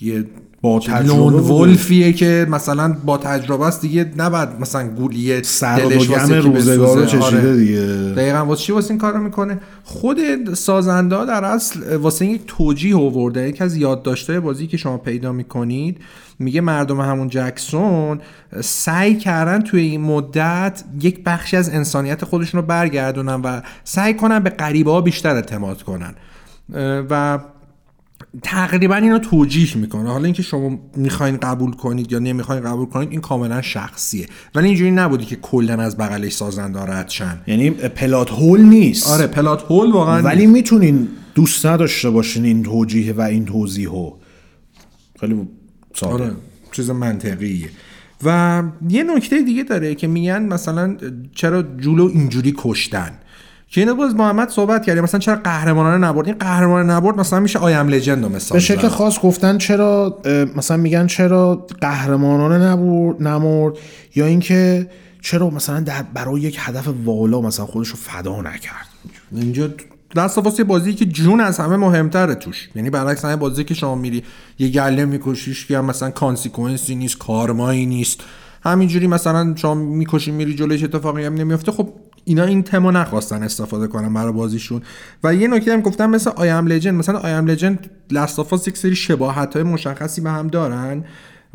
یه 0.00 0.24
با 0.62 0.80
لون. 1.04 1.34
ولفیه 1.34 2.12
که 2.12 2.46
مثلا 2.50 2.96
با 3.04 3.18
تجربه 3.18 3.66
است 3.66 3.80
دیگه 3.80 4.12
نباید 4.16 4.48
مثلا 4.60 4.88
گولیه 4.88 5.42
سر 5.42 5.84
و 5.86 5.88
دلش 5.88 6.08
گم 6.08 6.14
واسه 6.14 6.40
روزگار 6.40 6.96
رو 6.96 7.02
بسوزه. 7.02 7.06
چشیده 7.06 7.48
آره. 7.48 7.56
دیگه 7.56 7.80
دقیقا 8.16 8.44
واسه 8.44 8.62
چی 8.62 8.72
واسه 8.72 8.90
این 8.90 8.98
کار 8.98 9.12
رو 9.12 9.20
می‌کنه 9.20 9.60
خود 9.84 10.54
سازنده 10.54 11.24
در 11.24 11.44
اصل 11.44 11.96
واسه 11.96 12.24
این 12.24 12.34
یک 12.34 12.42
توجیه 12.46 12.96
آورده 12.96 13.48
یکی 13.48 13.64
از 13.64 13.76
یادداشت‌های 13.76 14.40
بازی 14.40 14.66
که 14.66 14.76
شما 14.76 14.98
پیدا 14.98 15.32
می‌کنید 15.32 15.98
میگه 16.38 16.60
مردم 16.60 17.00
همون 17.00 17.28
جکسون 17.28 18.20
سعی 18.60 19.14
کردن 19.14 19.62
توی 19.62 19.80
این 19.80 20.00
مدت 20.00 20.84
یک 21.00 21.24
بخشی 21.24 21.56
از 21.56 21.68
انسانیت 21.68 22.24
خودشون 22.24 22.60
رو 22.60 22.66
برگردونن 22.66 23.34
و 23.34 23.60
سعی 23.84 24.14
کنن 24.14 24.38
به 24.38 24.50
غریبه 24.50 24.90
ها 24.90 25.00
بیشتر 25.00 25.34
اعتماد 25.34 25.82
کنن 25.82 26.14
و 27.10 27.38
تقریبا 28.42 28.96
اینو 28.96 29.18
توجیه 29.18 29.76
می‌کنه. 29.76 30.10
حالا 30.10 30.24
اینکه 30.24 30.42
شما 30.42 30.78
می‌خواین 30.96 31.36
قبول 31.36 31.72
کنید 31.72 32.12
یا 32.12 32.18
نمی‌خواین 32.18 32.62
قبول 32.62 32.86
کنید 32.86 33.10
این 33.10 33.20
کاملا 33.20 33.62
شخصیه. 33.62 34.26
ولی 34.54 34.66
اینجوری 34.66 34.90
نبودی 34.90 35.24
که 35.24 35.36
کلا 35.36 35.82
از 35.82 35.96
بغلش 35.96 36.32
سازنده 36.32 36.80
رد 36.80 37.08
شن. 37.08 37.40
یعنی 37.46 37.70
پلات 37.70 38.30
هول 38.30 38.60
نیست. 38.60 39.10
آره 39.10 39.26
پلات 39.26 39.62
هول 39.62 39.92
واقعا 39.92 40.22
ولی 40.22 40.46
می‌تونین 40.46 41.08
دوست 41.34 41.66
نداشته 41.66 42.10
باشین 42.10 42.44
این 42.44 42.62
توجیه 42.62 43.12
و 43.12 43.20
این 43.20 43.44
توضیحو. 43.44 44.10
خیلی 45.20 45.48
ساده. 45.94 46.12
آره 46.12 46.32
چیز 46.72 46.90
منطقیه. 46.90 47.68
و 48.24 48.62
یه 48.88 49.02
نکته 49.02 49.42
دیگه 49.42 49.62
داره 49.62 49.94
که 49.94 50.06
میگن 50.06 50.42
مثلا 50.42 50.96
چرا 51.34 51.62
جولو 51.62 52.10
اینجوری 52.14 52.54
کشتن. 52.56 53.10
که 53.70 53.80
اینو 53.80 53.94
باز 53.94 54.14
محمد 54.14 54.48
صحبت 54.48 54.86
کردیم. 54.86 55.02
مثلا 55.02 55.20
چرا 55.20 55.36
قهرمانانه 55.36 56.06
نبرد؟ 56.06 56.26
این 56.26 56.36
قهرمان 56.38 56.90
نبرد 56.90 57.20
مثلا 57.20 57.40
میشه 57.40 57.58
آیم 57.58 57.88
لجند 57.88 58.24
رو 58.24 58.28
مثال 58.28 58.56
به 58.56 58.64
شکل. 58.64 58.88
خاص 58.88 59.20
گفتن 59.20 59.58
چرا 59.58 60.20
مثلا 60.56 60.76
میگن 60.76 61.06
چرا 61.06 61.66
قهرمانانه 61.80 62.58
نبرد 62.66 63.22
نمرد؟ 63.22 63.74
یا 64.14 64.26
اینکه 64.26 64.90
چرا 65.22 65.50
مثلا 65.50 65.80
در 65.80 66.02
برای 66.14 66.40
یک 66.40 66.56
هدف 66.60 66.88
والا 67.04 67.40
مثلا 67.40 67.66
خودش 67.66 67.88
رو 67.88 67.96
فدا 67.96 68.40
نکرد؟ 68.40 68.88
اینجا 69.32 69.68
دست 70.16 70.38
آفاس 70.38 70.58
یه 70.58 70.64
بازی 70.64 70.94
که 70.94 71.04
جون 71.04 71.40
از 71.40 71.58
همه 71.58 71.76
مهمتره 71.76 72.34
توش. 72.34 72.68
یعنی 72.74 72.90
برعکس 72.90 73.24
همه 73.24 73.36
بازی 73.36 73.64
که 73.64 73.74
شما 73.74 73.94
میری 73.94 74.24
یه 74.58 74.68
گوله 74.68 75.04
میکشیش 75.04 75.66
که 75.66 75.78
مثلا 75.78 76.10
consequence 76.10 76.87
ی 76.87 76.94
نیست 76.94 77.18
karma 77.18 77.67
یی 77.67 77.86
نیست. 77.86 78.20
همینجوری 78.62 79.06
مثلا 79.06 79.54
شما 79.56 79.74
می‌کشی 79.74 80.30
میری 80.30 80.54
جلوش 80.54 80.84
اتفاقی 80.84 81.24
هم 81.24 81.34
نمیفته 81.34 81.72
خب 81.72 81.88
اینا 82.24 82.44
این 82.44 82.62
تمو 82.62 82.90
نخواستن 82.90 83.42
استفاده 83.42 83.86
کنن 83.86 84.14
برای 84.14 84.32
بازیشون. 84.32 84.82
و 85.24 85.34
یه 85.34 85.48
نکته 85.48 85.72
هم 85.72 85.80
گفتم 85.80 86.10
مثل 86.10 86.30
آیم 86.30 86.66
لجند 86.66 86.94
مثلا 86.94 87.18
آیم 87.18 87.46
لجند 87.46 87.90
لاستافاس 88.10 88.68
یک 88.68 88.76
سری 88.76 88.96
شباهت 88.96 89.54
های 89.54 89.62
مشخصی 89.62 90.20
به 90.20 90.30
هم 90.30 90.48
دارن 90.48 91.04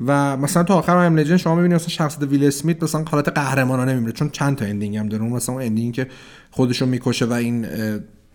و 0.06 0.38
مثلا 0.38 0.64
تو 0.64 0.74
آخر 0.74 0.98
I 0.98 1.04
Am 1.04 1.16
Legend 1.16 1.38
شما 1.38 1.56
می‌بینید 1.56 1.76
مثلا 1.76 1.88
شخصیت 1.88 2.24
ویل 2.24 2.44
اسمیت 2.44 2.84
مثلا 2.84 3.04
حالت 3.04 3.30
قهرمانانه 3.30 3.94
میمیره 3.94 4.12
چون 4.12 4.30
چند 4.30 4.58
تا 4.58 4.66
ending 4.66 4.98
هم 4.98 5.10
داره. 5.10 5.24
مثلا 5.24 5.56
اون 5.56 5.64
ending 5.64 5.94
که 5.94 6.08
خودشو 6.52 6.86
می‌کشه 6.86 7.26
و 7.26 7.34
این 7.34 7.66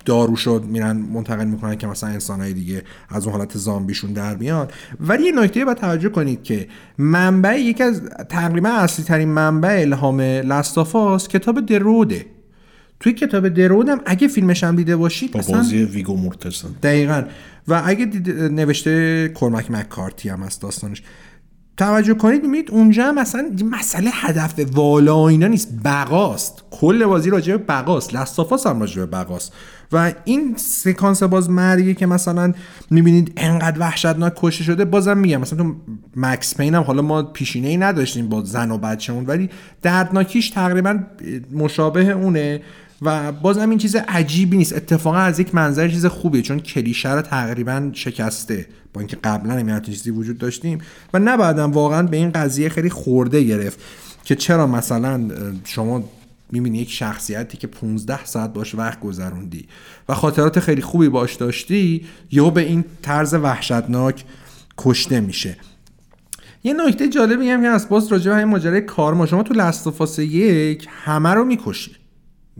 داروشو 0.04 0.62
میرن 0.62 0.96
منتقل 0.96 1.44
می‌کنن 1.44 1.76
که 1.76 1.86
مثلا 1.86 2.10
انسانهای 2.10 2.52
دیگه 2.52 2.82
از 3.08 3.26
اون 3.26 3.36
حالت 3.36 3.58
زامبیشون 3.58 4.12
در 4.12 4.34
بیان. 4.34 4.68
ولی 5.00 5.24
یه 5.24 5.32
نکته 5.32 5.64
باید 5.64 5.78
توجه 5.78 6.08
کنید 6.08 6.42
که 6.42 6.68
منبع 6.98 7.60
یکی 7.60 7.82
از 7.82 8.02
تقریبا 8.28 8.68
اصلی 8.68 9.04
ترین 9.04 9.28
منبع 9.28 9.78
الهام 9.80 10.20
لاستافاس 10.20 11.28
کتاب 11.28 11.66
دروده 11.66 12.26
توی 13.00 13.12
کتاب 13.12 13.48
درود 13.48 13.88
هم 13.88 14.00
اگه 14.06 14.28
فیلمش 14.28 14.64
هم 14.64 14.76
دیده 14.76 14.96
باشید 14.96 15.32
با 15.32 15.40
بازی 15.48 15.84
ویگو 15.84 16.16
مورتسن. 16.16 16.68
دقیقا. 16.82 17.22
و 17.68 17.82
اگه 17.84 18.06
نوشته 18.48 19.28
کرمک 19.40 19.70
مکارتی 19.70 20.28
هم 20.28 20.42
از 20.42 20.58
داستانش. 20.60 21.02
توجه 21.76 22.14
کنید 22.14 22.42
می‌بینید 22.42 22.70
اونجا 22.70 23.04
هم 23.04 23.14
مثلا 23.14 23.50
مسئله 23.70 24.10
هدف 24.12 24.54
والا 24.74 25.28
اینا 25.28 25.46
نیست. 25.46 25.68
بقاست. 25.84 26.62
کل 26.70 27.04
بازی 27.04 27.30
راجع 27.30 27.56
به 27.56 27.64
بقاست. 27.64 28.14
لستافاس 28.14 28.66
هم 28.66 28.80
راجع 28.80 29.00
به 29.00 29.06
بقاست. 29.06 29.52
و 29.92 30.12
این 30.24 30.54
سکانس 30.56 31.22
باز 31.22 31.50
مرگی 31.50 31.94
که 31.94 32.06
مثلا 32.06 32.52
می‌بینید 32.90 33.32
انقدر 33.36 33.80
وحشتناک 33.80 34.32
کشته 34.36 34.64
شده 34.64 34.84
بازم 34.84 35.18
میگم 35.18 35.40
مثلا 35.40 35.58
تو 35.58 35.74
مکس 36.16 36.56
پین 36.56 36.74
هم 36.74 36.82
حالا 36.82 37.02
ما 37.02 37.22
پیشینه 37.22 37.68
ای 37.68 37.76
نداشتیم 37.76 38.28
با 38.28 38.44
زن 38.44 38.70
و 38.70 38.78
بچه‌مون 38.78 39.26
ولی 39.26 39.50
دردناکیش 39.82 40.50
تقریبا 40.50 40.98
مشابه 41.52 42.10
اونه 42.10 42.60
و 43.02 43.32
بازم 43.32 43.70
این 43.70 43.78
چیز 43.78 43.96
عجیبی 43.96 44.56
نیست. 44.56 44.76
اتفاقا 44.76 45.18
از 45.18 45.40
یک 45.40 45.54
منظر 45.54 45.88
چیز 45.88 46.06
خوبیه 46.06 46.42
چون 46.42 46.60
کلیشه 46.60 47.12
رو 47.12 47.22
تقریبا 47.22 47.90
شکسته 47.92 48.66
با 48.94 49.00
اینکه 49.00 49.16
قبلا 49.24 49.54
هم 49.54 49.80
چیزی 49.80 50.10
وجود 50.10 50.38
داشتیم 50.38 50.78
و 51.14 51.18
نبعدم 51.18 51.72
واقعا 51.72 52.02
به 52.02 52.16
این 52.16 52.30
قضیه 52.30 52.68
خیلی 52.68 52.90
خورده 52.90 53.42
گرفت 53.42 53.80
که 54.24 54.34
چرا 54.34 54.66
مثلا 54.66 55.20
شما 55.64 56.04
می‌بینی 56.52 56.78
یک 56.78 56.90
شخصیتی 56.90 57.58
که 57.58 57.66
15 57.66 58.24
ساعت 58.24 58.52
باش 58.52 58.74
وقت 58.74 59.00
گذروندی 59.00 59.68
و 60.08 60.14
خاطرات 60.14 60.60
خیلی 60.60 60.82
خوبی 60.82 61.08
باش 61.08 61.34
داشتی 61.34 62.06
یهو 62.30 62.50
به 62.50 62.60
این 62.60 62.84
طرز 63.02 63.34
وحشتناک 63.34 64.24
کشته 64.78 65.20
میشه. 65.20 65.56
یه 66.64 66.72
نکته 66.72 67.08
جالبی 67.08 67.50
هم 67.50 67.62
که 67.62 67.68
از 67.68 67.88
باز 67.88 68.08
راجع 68.08 68.30
به 68.30 68.36
همین 68.36 68.48
ماجرای 68.48 68.80
کارما. 68.80 69.26
شما 69.26 69.42
تو 69.42 69.54
لستافاس 69.54 70.18
یک 70.18 70.86
همه 70.90 71.30
رو 71.30 71.44
می‌کشی. 71.44 71.96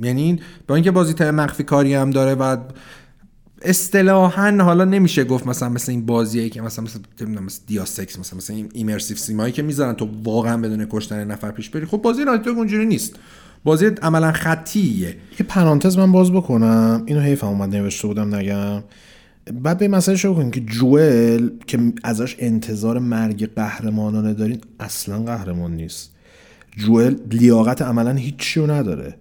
یعنی 0.03 0.41
با 0.69 0.75
اینکه 0.75 0.91
بازی 0.91 1.13
تا 1.13 1.33
مخفی 1.33 1.63
کاری 1.63 1.95
هم 1.95 2.11
داره 2.11 2.35
و 2.35 2.57
اصطلاحا 3.63 4.51
حالا 4.51 4.85
نمیشه 4.85 5.25
گفت 5.25 5.47
مثلا 5.47 5.69
مثل 5.69 5.93
این 5.93 6.07
بازیایی 6.07 6.51
که 6.51 6.63
مثلا 6.63 6.85
مثل 6.85 6.99
نمی‌دونم 7.21 7.47
مثل 7.47 7.63
دیاسکس 7.67 8.19
مثلا 8.19 8.37
مثل 8.37 8.53
این 8.53 8.69
ایمرسیو 8.75 9.17
سیمایی 9.17 9.53
که 9.53 9.63
می‌ذارن 9.63 9.93
تو 9.93 10.09
واقعا 10.25 10.57
بدون 10.57 10.87
کشتن 10.91 11.25
نفر 11.25 11.51
پیش 11.51 11.71
بری. 11.71 11.87
خب 11.87 11.97
بازی 11.97 12.25
نایتوگ 12.25 12.59
اونجوری 12.59 12.87
نیست. 12.87 13.17
بازی 13.65 13.87
عملا 13.87 14.33
خطیه. 14.33 15.09
یه 15.09 15.47
پرانتز 15.49 15.99
من 15.99 16.13
باز 16.13 16.33
بکنم. 16.33 17.03
اینو 17.07 17.21
حیفم 17.21 17.47
اومد 17.47 17.77
نوشته 17.77 18.09
بودم 18.09 18.35
نگم. 18.35 18.83
بعد 19.63 19.79
به 19.79 19.89
مسئله 19.89 20.17
شروع 20.17 20.35
کنیم 20.35 20.51
که 20.51 20.61
جوئل 20.61 21.49
که 21.67 21.79
ازش 22.05 22.37
انتظار 22.39 22.99
مرگ 22.99 23.55
قهرمانانه 23.55 24.35
دارین 24.35 24.61
اصلا 24.81 25.23
قهرمان 25.23 25.77
نیست. 25.77 26.13
جوئل 26.77 27.15
لیاقت 27.31 27.83
عملا 27.83 28.13
هیچی 28.13 28.61
نداره. 28.61 29.15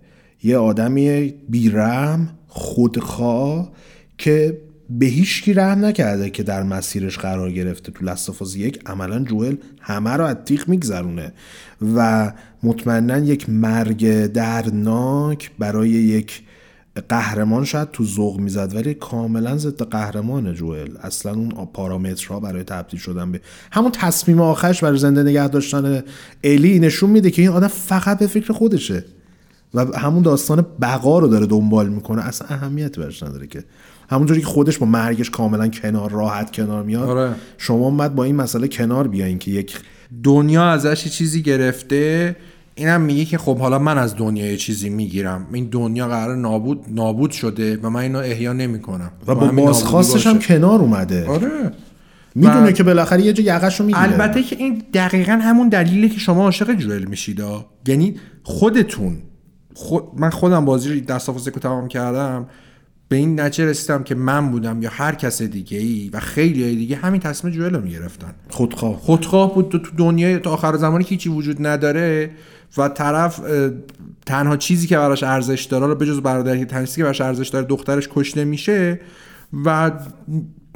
یه 0.44 0.58
آدمی 0.58 1.34
بیرم 1.50 2.30
خودخواه 2.48 3.72
که 4.18 4.58
به 4.90 5.06
هیچ 5.06 5.44
کی 5.44 5.54
رحم 5.54 5.86
نکرده 5.86 6.30
که 6.30 6.44
در 6.44 6.64
مسیرش 6.64 7.18
قرار 7.18 7.52
گرفته 7.52 7.92
تو 7.92 8.06
لستافاز 8.06 8.56
یک 8.56 8.80
عملا 8.86 9.24
جوئل 9.24 9.56
همه 9.82 10.10
رو 10.10 10.26
از 10.26 10.36
تیغ 10.46 10.68
میگذرونه 10.68 11.34
و 11.96 12.32
مطمئنا 12.64 13.18
یک 13.18 13.50
مرگ 13.50 14.26
درناک 14.26 15.52
برای 15.60 15.90
یک 15.90 16.44
قهرمان 17.10 17.66
شاید 17.66 17.92
تو 17.92 18.06
ذوق 18.06 18.40
می‌زد 18.40 18.76
ولی 18.76 18.94
کاملا 18.94 19.58
ضد 19.58 19.82
قهرمان 19.84 20.54
جوئل. 20.54 20.98
اصلا 21.02 21.34
اون 21.34 21.68
پارامترها 21.74 22.40
برای 22.40 22.64
تبدیل 22.64 23.00
شدن 23.00 23.32
به 23.32 23.42
همون 23.72 23.92
تصمیم 23.92 24.42
آخرش 24.42 24.84
برای 24.84 24.98
زنده 24.98 25.24
نگه 25.24 25.48
داشتن 25.48 26.04
الی 26.44 26.80
نشون 26.80 27.10
میده 27.10 27.32
که 27.32 27.42
این 27.42 27.52
آدم 27.52 27.68
فقط 27.68 28.20
به 28.20 28.28
فکر 28.28 28.54
خودشه 28.54 29.06
و 29.74 29.86
همون 29.98 30.24
داستان 30.24 30.66
بقا 30.82 31.20
رو 31.20 31.28
داره 31.28 31.46
دنبال 31.46 31.90
می‌کنه. 31.90 32.28
اصلا 32.28 32.48
اهمیتی 32.48 33.02
برش 33.02 33.24
نداره 33.24 33.48
که 33.48 33.64
همونجوری 34.10 34.40
که 34.42 34.48
خودش 34.48 34.78
با 34.78 34.86
مرگش 34.86 35.30
کاملا 35.30 35.68
کنار 35.68 36.12
راحت 36.12 36.52
کنار 36.52 36.84
میاد 36.84 37.10
آره. 37.10 37.36
شما 37.58 37.92
باید 37.92 38.16
با 38.16 38.24
این 38.24 38.36
مسئله 38.36 38.68
کنار 38.68 39.08
بیاین 39.08 39.40
که 39.40 39.52
یک 39.52 39.80
دنیا 40.24 40.70
ازش 40.70 41.06
یه 41.06 41.12
چیزی 41.12 41.42
گرفته 41.42 42.36
اینم 42.76 43.02
میگه 43.02 43.26
که 43.26 43.38
خب 43.38 43.58
حالا 43.58 43.80
من 43.80 43.98
از 43.98 44.16
دنیا 44.16 44.46
یه 44.46 44.58
چیزی 44.58 44.90
می‌گیرم. 44.90 45.48
این 45.54 45.70
دنیا 45.72 46.08
قرار 46.08 46.36
نابود 46.36 46.86
نابود 46.88 47.32
شده 47.32 47.80
و 47.84 47.90
من 47.90 48.00
اینو 48.00 48.20
احیا 48.20 48.54
نمی‌کنم. 48.54 49.12
و 49.28 49.36
با 49.36 49.48
بازخواستش 49.48 50.28
هم 50.28 50.40
کنار 50.40 50.80
اومده. 50.80 51.28
آره. 51.28 51.72
می‌دونه 52.36 52.68
و- 52.68 52.72
که 52.72 52.84
بالاخره 52.84 53.22
یه 53.22 53.34
جا 53.34 53.44
یقش 53.44 53.80
رو 53.80 53.86
می‌گیره. 53.86 54.04
البته 54.04 54.44
که 54.44 54.56
این 54.56 54.84
دقیقا 54.94 55.40
همون 55.44 55.70
دلیله 55.70 56.10
که 56.10 56.20
شما 56.20 56.44
عاشق 56.44 56.74
جوئل 56.74 57.06
میشید. 57.06 57.42
یعنی 57.88 58.16
خودتون 58.44 59.18
خود 59.74 60.04
من 60.18 60.30
خودم 60.30 60.66
بازی 60.66 60.94
رو 60.94 61.00
دست 61.00 61.30
آفاس 61.30 61.48
رو 61.48 61.54
تمام 61.54 61.88
کردم 61.88 62.48
به 63.10 63.16
این 63.16 63.40
نتیجه 63.40 63.66
رسیدم 63.66 64.04
که 64.04 64.16
من 64.16 64.52
بودم 64.52 64.82
یا 64.82 64.90
هر 64.94 65.16
کس 65.16 65.42
دیگه 65.42 65.78
ای 65.78 66.10
و 66.14 66.20
خیلی 66.20 66.76
دیگه 66.76 66.96
همین 66.96 67.22
تصمیم 67.22 67.54
جوئل 67.54 67.76
رو 67.76 67.82
می‌گرفتن. 67.82 68.34
خودخواه 68.50 68.98
خودخواه 68.98 69.56
بود. 69.56 69.70
تو 69.70 69.80
دنیای 69.98 70.40
تا 70.40 70.52
آخر 70.52 70.78
زمانی 70.78 71.04
که 71.04 71.10
هیچی 71.10 71.30
وجود 71.30 71.68
نداره 71.68 72.32
و 72.78 72.90
طرف 72.90 73.42
تنها 74.26 74.58
چیزی 74.58 74.88
که 74.88 74.98
براش 74.98 75.24
ارزش 75.24 75.64
داره 75.64 75.88
رو 75.88 75.96
بجز 75.96 76.20
برادری 76.20 76.66
تنها 76.66 76.86
چیزی 76.86 76.98
که 76.98 77.04
براش 77.04 77.22
ارزش 77.22 77.48
داره 77.48 77.66
دخترش 77.66 78.10
کشته 78.12 78.46
میشه 78.46 79.00
و 79.66 79.92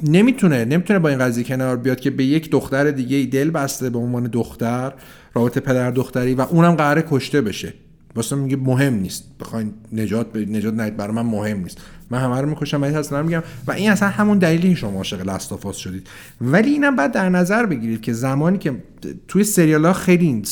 نمی‌تونه 0.03 0.65
نمی‌تونه 0.65 0.99
با 0.99 1.09
این 1.09 1.19
قضیه 1.19 1.43
کنار 1.43 1.77
بیاد 1.77 1.99
که 1.99 2.09
به 2.09 2.25
یک 2.25 2.51
دختر 2.51 2.91
دیگه 2.91 3.17
ای 3.17 3.25
دل 3.25 3.49
بسته 3.49 3.89
به 3.89 3.99
عنوان 3.99 4.23
دختر 4.23 4.93
رابطه 5.33 5.59
پدر 5.59 5.91
دختری 5.91 6.33
و 6.33 6.41
اونم 6.41 6.75
قراره 6.75 7.03
کشته 7.09 7.41
بشه. 7.41 7.73
واسه 8.15 8.35
میگه 8.35 8.55
مهم 8.55 8.93
نیست. 8.93 9.23
بخواین 9.39 9.73
نجات 9.91 10.31
به 10.31 10.45
نجات 10.45 10.73
ندید 10.73 10.97
برای 10.97 11.15
من 11.15 11.21
مهم 11.21 11.59
نیست. 11.59 11.77
من 12.13 12.19
همه 12.19 12.41
رو 12.41 12.49
می‌کشم 12.49 12.81
ولی 12.81 12.93
هست 12.93 13.13
میگم 13.13 13.43
و 13.67 13.71
این 13.71 13.91
اصلا 13.91 14.09
همون 14.09 14.37
دلیلی 14.37 14.75
شما 14.75 14.97
عاشق 14.97 15.25
لاستافاس 15.25 15.75
شدید. 15.75 16.07
ولی 16.41 16.69
اینم 16.69 16.95
بعد 16.95 17.11
در 17.11 17.29
نظر 17.29 17.65
بگیرید 17.65 18.01
که 18.01 18.13
زمانی 18.13 18.57
که 18.57 18.83
توی 19.27 19.43
سریال 19.43 19.85
ها 19.85 19.93
خیلی 19.93 20.25
این 20.25 20.43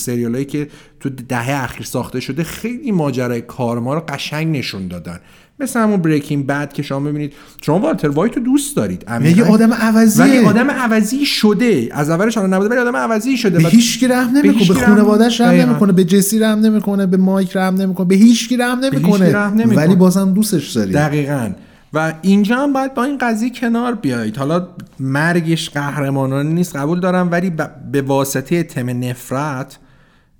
که 0.45 0.67
تو 0.99 1.09
دهه 1.09 1.63
اخیر 1.63 1.85
ساخته 1.85 2.19
شده 2.19 2.43
خیلی 2.43 2.91
ماجرای 2.91 3.41
کارما 3.41 3.93
رو 3.93 3.99
قشنگ 3.99 4.57
نشون 4.57 4.87
دادن. 4.87 5.19
مثل 5.61 5.79
همون 5.79 6.01
بریکینگ 6.01 6.47
بد 6.47 6.73
که 6.73 6.83
شما 6.83 6.99
ببینید 6.99 7.33
شما 7.61 7.79
والتر 7.79 8.09
وایت 8.09 8.37
رو 8.37 8.43
دوست 8.43 8.75
دارید 8.75 9.05
یه 9.23 9.43
آدم 9.43 9.73
عوضی 9.73 10.21
ولی 10.21 10.37
آدم 10.37 10.71
عوضی 10.71 11.25
شده. 11.25 11.89
از 11.91 12.09
اولش 12.09 12.37
الان 12.37 12.53
نبوده 12.53 12.69
ولی 12.69 12.79
آدم 12.79 12.95
عوضی 12.95 13.37
شده. 13.37 13.59
به 13.59 13.69
هیچ 13.69 13.99
کی 13.99 14.07
رحم 14.07 14.37
نمی‌کنه. 14.37 14.67
به 14.67 14.73
خانواده‌اش 14.73 15.41
رحم 15.41 15.55
نمی‌کنه. 15.55 15.91
به 15.91 16.03
جسی 16.03 16.39
رحم 16.39 16.59
نمی‌کنه. 16.59 17.05
به 17.05 17.17
مایک 17.17 17.57
رحم 17.57 17.75
نمی‌کنه. 17.75 18.07
به 18.07 18.15
هیچ 18.15 18.49
کی 18.49 18.57
رحم 18.57 18.79
نمی‌کنه. 18.79 19.75
ولی 19.75 19.95
بازم 19.95 20.33
دوستش 20.33 20.71
داری. 20.71 20.91
دقیقاً. 20.91 21.49
و 21.93 22.13
اینجا 22.21 22.57
هم 22.57 22.73
باید 22.73 22.93
با 22.93 23.03
این 23.03 23.17
قضیه 23.17 23.49
کنار 23.49 23.95
بیایید. 23.95 24.37
حالا 24.37 24.67
مرگش 24.99 25.69
قهرمانانه 25.69 26.49
نیست 26.49 26.75
قبول 26.75 26.99
دارم. 26.99 27.31
ولی 27.31 27.53
به 27.91 28.01
واسطه 28.01 28.63
تم 28.63 28.89
نفرت 28.89 29.77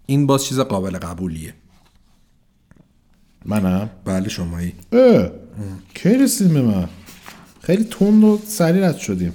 این 0.06 0.28
باز 0.28 0.46
چیز 0.46 0.60
قابل 0.60 0.98
قبولیه. 0.98 1.54
منم. 3.46 3.90
بله 4.06 4.30
شمایی. 4.30 4.74
کی 5.94 6.10
رسیدیم 6.10 6.54
به 6.54 6.62
من؟ 6.62 6.88
خیلی 7.62 7.84
تند 7.84 8.24
و 8.24 8.40
سریع 8.48 8.88
رد 8.88 8.98
شدیم. 8.98 9.34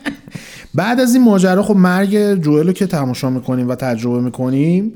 بعد 0.74 1.00
از 1.00 1.14
این 1.14 1.24
ماجرا 1.24 1.62
خب 1.62 1.76
مرگ 1.76 2.34
جوئل 2.34 2.66
رو 2.66 2.72
که 2.72 2.86
تماشا 2.86 3.30
می‌کنیم 3.30 3.68
و 3.68 3.74
تجربه 3.74 4.20
می‌کنیم 4.20 4.92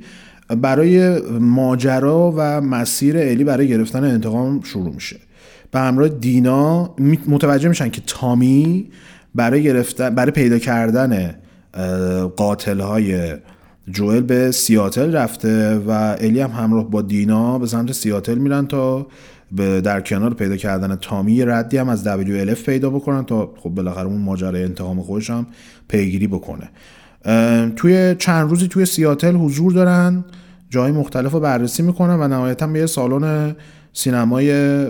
برای 0.56 1.20
ماجرا 1.38 2.34
و 2.36 2.60
مسیر 2.60 3.18
الی 3.18 3.44
برای 3.44 3.68
گرفتن 3.68 4.04
انتقام 4.04 4.60
شروع 4.60 4.94
میشه. 4.94 5.16
به 5.70 5.78
همراه 5.78 6.08
دینا 6.08 6.94
متوجه 7.28 7.68
میشن 7.68 7.88
که 7.88 8.02
تامی 8.06 8.90
برای 9.34 9.62
گرفتن 9.62 10.14
برای 10.14 10.32
پیدا 10.32 10.58
کردن 10.58 11.34
قاتل 12.36 12.80
های 12.80 13.36
جوئل 13.92 14.20
به 14.20 14.50
سیاتل 14.50 15.12
رفته 15.12 15.78
و 15.78 16.16
الی 16.20 16.40
هم 16.40 16.50
همراه 16.50 16.90
با 16.90 17.02
دینا 17.02 17.58
به 17.58 17.66
سمت 17.66 17.92
سیاتل 17.92 18.34
میرن 18.34 18.66
تا 18.66 19.06
به 19.52 19.80
در 19.80 20.00
کنار 20.00 20.34
پیدا 20.34 20.56
کردن 20.56 20.96
تامی 20.96 21.44
ردی 21.44 21.76
هم 21.76 21.88
از 21.88 22.06
WLF 22.06 22.64
پیدا 22.66 22.90
بکنن 22.90 23.24
تا 23.24 23.54
خب 23.56 23.70
بالاخره 23.70 24.06
اون 24.06 24.20
ماجرای 24.20 24.64
انتقام 24.64 25.02
خودش 25.02 25.30
هم 25.30 25.46
پیگیری 25.88 26.26
بکنه. 26.26 26.70
توی 27.76 28.16
چند 28.18 28.50
روزی 28.50 28.68
توی 28.68 28.84
سیاتل 28.84 29.34
حضور 29.34 29.72
دارن 29.72 30.24
جای 30.70 30.92
مختلف 30.92 31.32
رو 31.32 31.40
بررسی 31.40 31.82
می‌کنن 31.82 32.14
و 32.20 32.28
نهایتا 32.28 32.66
به 32.66 32.78
یه 32.78 32.86
سالن 32.86 33.56
سینمای 33.92 34.86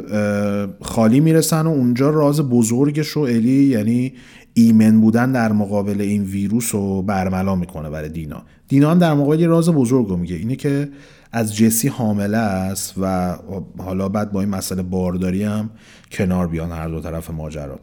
خالی 0.80 1.20
می‌رسن 1.20 1.66
و 1.66 1.70
اونجا 1.70 2.10
راز 2.10 2.40
بزرگش 2.40 3.08
رو 3.08 3.22
الی 3.22 3.64
یعنی 3.64 4.12
ایمن 4.54 5.00
بودن 5.00 5.32
در 5.32 5.52
مقابل 5.52 6.00
این 6.00 6.22
ویروس 6.22 6.74
رو 6.74 7.02
برملا 7.02 7.54
می‌کنه 7.54 7.90
برای 7.90 8.08
دینا. 8.08 8.42
دینا 8.68 8.90
هم 8.90 8.98
در 8.98 9.14
مقابل 9.14 9.40
یه 9.40 9.46
راز 9.46 9.68
بزرگ 9.68 10.08
رو 10.08 10.16
میگه. 10.16 10.36
اینه 10.36 10.56
که 10.56 10.88
از 11.32 11.56
جسی 11.56 11.88
حامله 11.88 12.36
است 12.38 12.94
و 13.00 13.36
حالا 13.78 14.08
بعد 14.08 14.32
با 14.32 14.40
این 14.40 14.50
مسئله 14.50 14.82
بارداری 14.82 15.44
هم 15.44 15.70
کنار 16.12 16.48
بیان 16.48 16.72
هر 16.72 16.88
دو 16.88 17.00
طرف 17.00 17.30
ماجرا. 17.30 17.78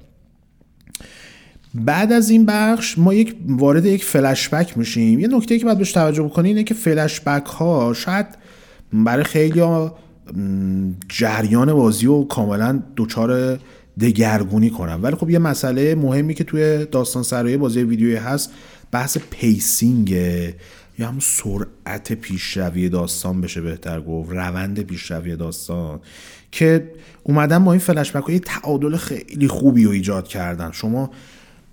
بعد 1.74 2.12
از 2.12 2.30
این 2.30 2.46
بخش 2.46 2.98
ما 2.98 3.14
یک 3.14 3.36
وارد 3.48 3.86
یک 3.86 4.04
فلشبک 4.04 4.78
میشیم. 4.78 5.20
یه 5.20 5.28
نکته 5.28 5.60
که 5.60 5.66
باید 5.66 5.78
بهش 5.78 5.92
توجه 5.92 6.24
بکنی 6.24 6.48
اینه 6.48 6.64
که 6.64 6.74
فلشبک 6.74 7.46
ها 7.46 7.94
شاید 7.94 8.26
برای 8.94 9.24
خیلی 9.24 9.64
جریان 11.10 11.74
بازی 11.74 12.08
و 12.08 12.24
کاملا 12.24 12.80
دچار 12.98 13.60
دگرگونی 14.00 14.70
کنن 14.70 15.02
ولی 15.02 15.16
خب 15.16 15.30
یه 15.30 15.40
مسئله 15.40 15.96
مهمی 15.96 16.34
که 16.34 16.44
توی 16.44 16.86
داستان 16.86 17.24
سرایی 17.24 17.58
بازی 17.58 17.84
ویدیویی 17.84 18.16
هست 18.16 18.52
بحث 18.92 19.18
pacing 19.30 20.10
یا 21.00 21.08
همون 21.08 21.20
سرعت 21.20 22.14
پیشروی 22.14 22.90
داستان 22.90 23.42
بشه 23.42 23.62
بهتر 23.62 24.02
گفت 24.02 24.32
روند 24.32 24.80
پیشروی 24.80 25.36
داستان 25.36 26.00
که 26.52 26.92
اومدن 27.24 27.64
با 27.64 27.72
این 27.72 27.80
فلش 27.80 28.12
یه 28.30 28.40
تعادل 28.40 28.98
خیلی 28.98 29.48
خوبی 29.48 29.84
رو 29.84 29.92
ایجاد 29.92 30.28
کردن. 30.28 30.72
شما 30.72 31.12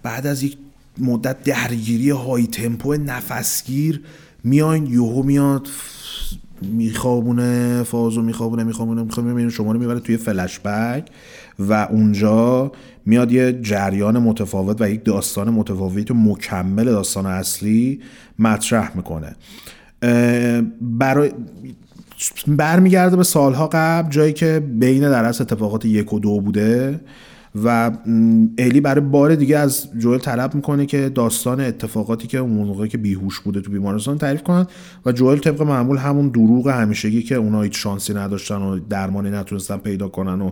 بعد 0.03 0.27
از 0.27 0.43
یک 0.43 0.57
مدت 0.99 1.43
درگیری 1.43 2.11
های 2.11 2.47
تمپو 2.47 2.95
نفسگیر 2.95 4.01
میاین 4.45 4.87
یوهو 4.87 5.23
میاد 5.23 5.69
میخوابونه 6.63 7.83
فازو 7.83 8.23
میخوابونه 8.23 8.65
میخوابونه 8.65 9.03
میخوابونه 9.03 9.49
شما 9.49 9.73
رو 9.73 9.79
می‌بره 9.79 10.01
توی 10.01 10.17
فلش 10.17 10.61
بک. 10.61 11.09
و 11.59 11.73
اونجا 11.91 12.73
میاد 13.07 13.33
یه 13.33 13.53
جریان 13.63 14.19
متفاوت 14.19 14.81
و 14.81 14.91
یک 14.91 15.05
داستان 15.05 15.51
متفاوت 15.51 16.11
و 16.11 16.15
مکمل 16.15 16.85
داستان 16.85 17.27
اصلی 17.27 18.01
مطرح 18.39 18.97
می‌کنه. 18.97 19.37
برای 20.81 21.31
برمیگرده 22.47 23.17
به 23.17 23.23
سالها 23.23 23.71
قبل 23.73 24.11
جایی 24.11 24.33
که 24.33 24.63
بین 24.79 25.01
در 25.01 25.25
اتفاقات 25.25 25.85
یک 25.85 26.13
و 26.13 26.19
دو 26.19 26.41
بوده. 26.41 27.01
و 27.63 27.91
الی 28.59 28.81
برای 28.81 29.01
بار 29.01 29.35
دیگه 29.35 29.59
از 29.59 29.89
جوئل 29.99 30.19
طلب 30.19 30.55
می‌کنه 30.55 30.87
که 30.87 31.09
داستان 31.09 31.61
اتفاقاتی 31.61 32.27
که 32.27 32.39
اون 32.39 32.51
موقع 32.51 32.87
که 32.87 32.99
بیهوش 32.99 33.41
بوده 33.41 33.61
تو 33.61 33.71
بیمارستان 33.71 34.19
تعریف 34.19 34.43
کنن 34.43 34.67
و 35.07 35.13
جوئل 35.13 35.39
طبق 35.39 35.63
معمول 35.63 35.97
همون 35.97 36.29
دروغ 36.29 36.69
همیشگی 36.69 37.23
که 37.23 37.35
اونا 37.35 37.63
هیچ 37.63 37.83
شانسی 37.83 38.15
نداشتن 38.15 38.57
و 38.57 38.79
درمانی 38.79 39.31
نتونستن 39.31 39.77
پیدا 39.77 40.09
کنن 40.09 40.41
و 40.41 40.51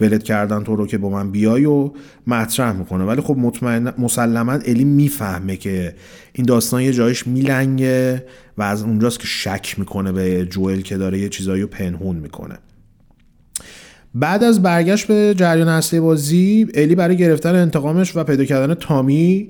ولد 0.00 0.22
کردن 0.22 0.64
تو 0.64 0.76
رو 0.76 0.86
که 0.86 0.98
با 0.98 1.10
من 1.10 1.30
بیای 1.30 1.64
و 1.64 1.90
مطرح 2.26 2.72
می‌کنه. 2.72 3.04
ولی 3.04 3.20
خب 3.20 3.36
مطمئن 3.38 3.92
مسلما 3.98 4.52
الی 4.52 4.84
می‌فهمه 4.84 5.56
که 5.56 5.94
این 6.32 6.46
داستان 6.46 6.82
یه 6.82 6.92
جایش 6.92 7.26
میلنگه 7.26 8.24
و 8.58 8.62
از 8.62 8.82
اونجاست 8.82 9.20
که 9.20 9.26
شک 9.26 9.74
می‌کنه 9.78 10.12
به 10.12 10.46
جوئل 10.46 10.80
که 10.80 10.96
داره 10.96 11.18
یه 11.18 11.28
چیزایی 11.28 11.62
رو 11.62 11.68
پنهون 11.68 12.16
می‌کنه. 12.16 12.58
بعد 14.14 14.44
از 14.44 14.62
برگشت 14.62 15.06
به 15.06 15.34
جریان 15.36 15.68
اصلی 15.68 16.00
بازی 16.00 16.66
الی 16.74 16.94
برای 16.94 17.16
گرفتن 17.16 17.54
انتقامش 17.54 18.16
و 18.16 18.24
پیدا 18.24 18.44
کردن 18.44 18.74
تامی 18.74 19.48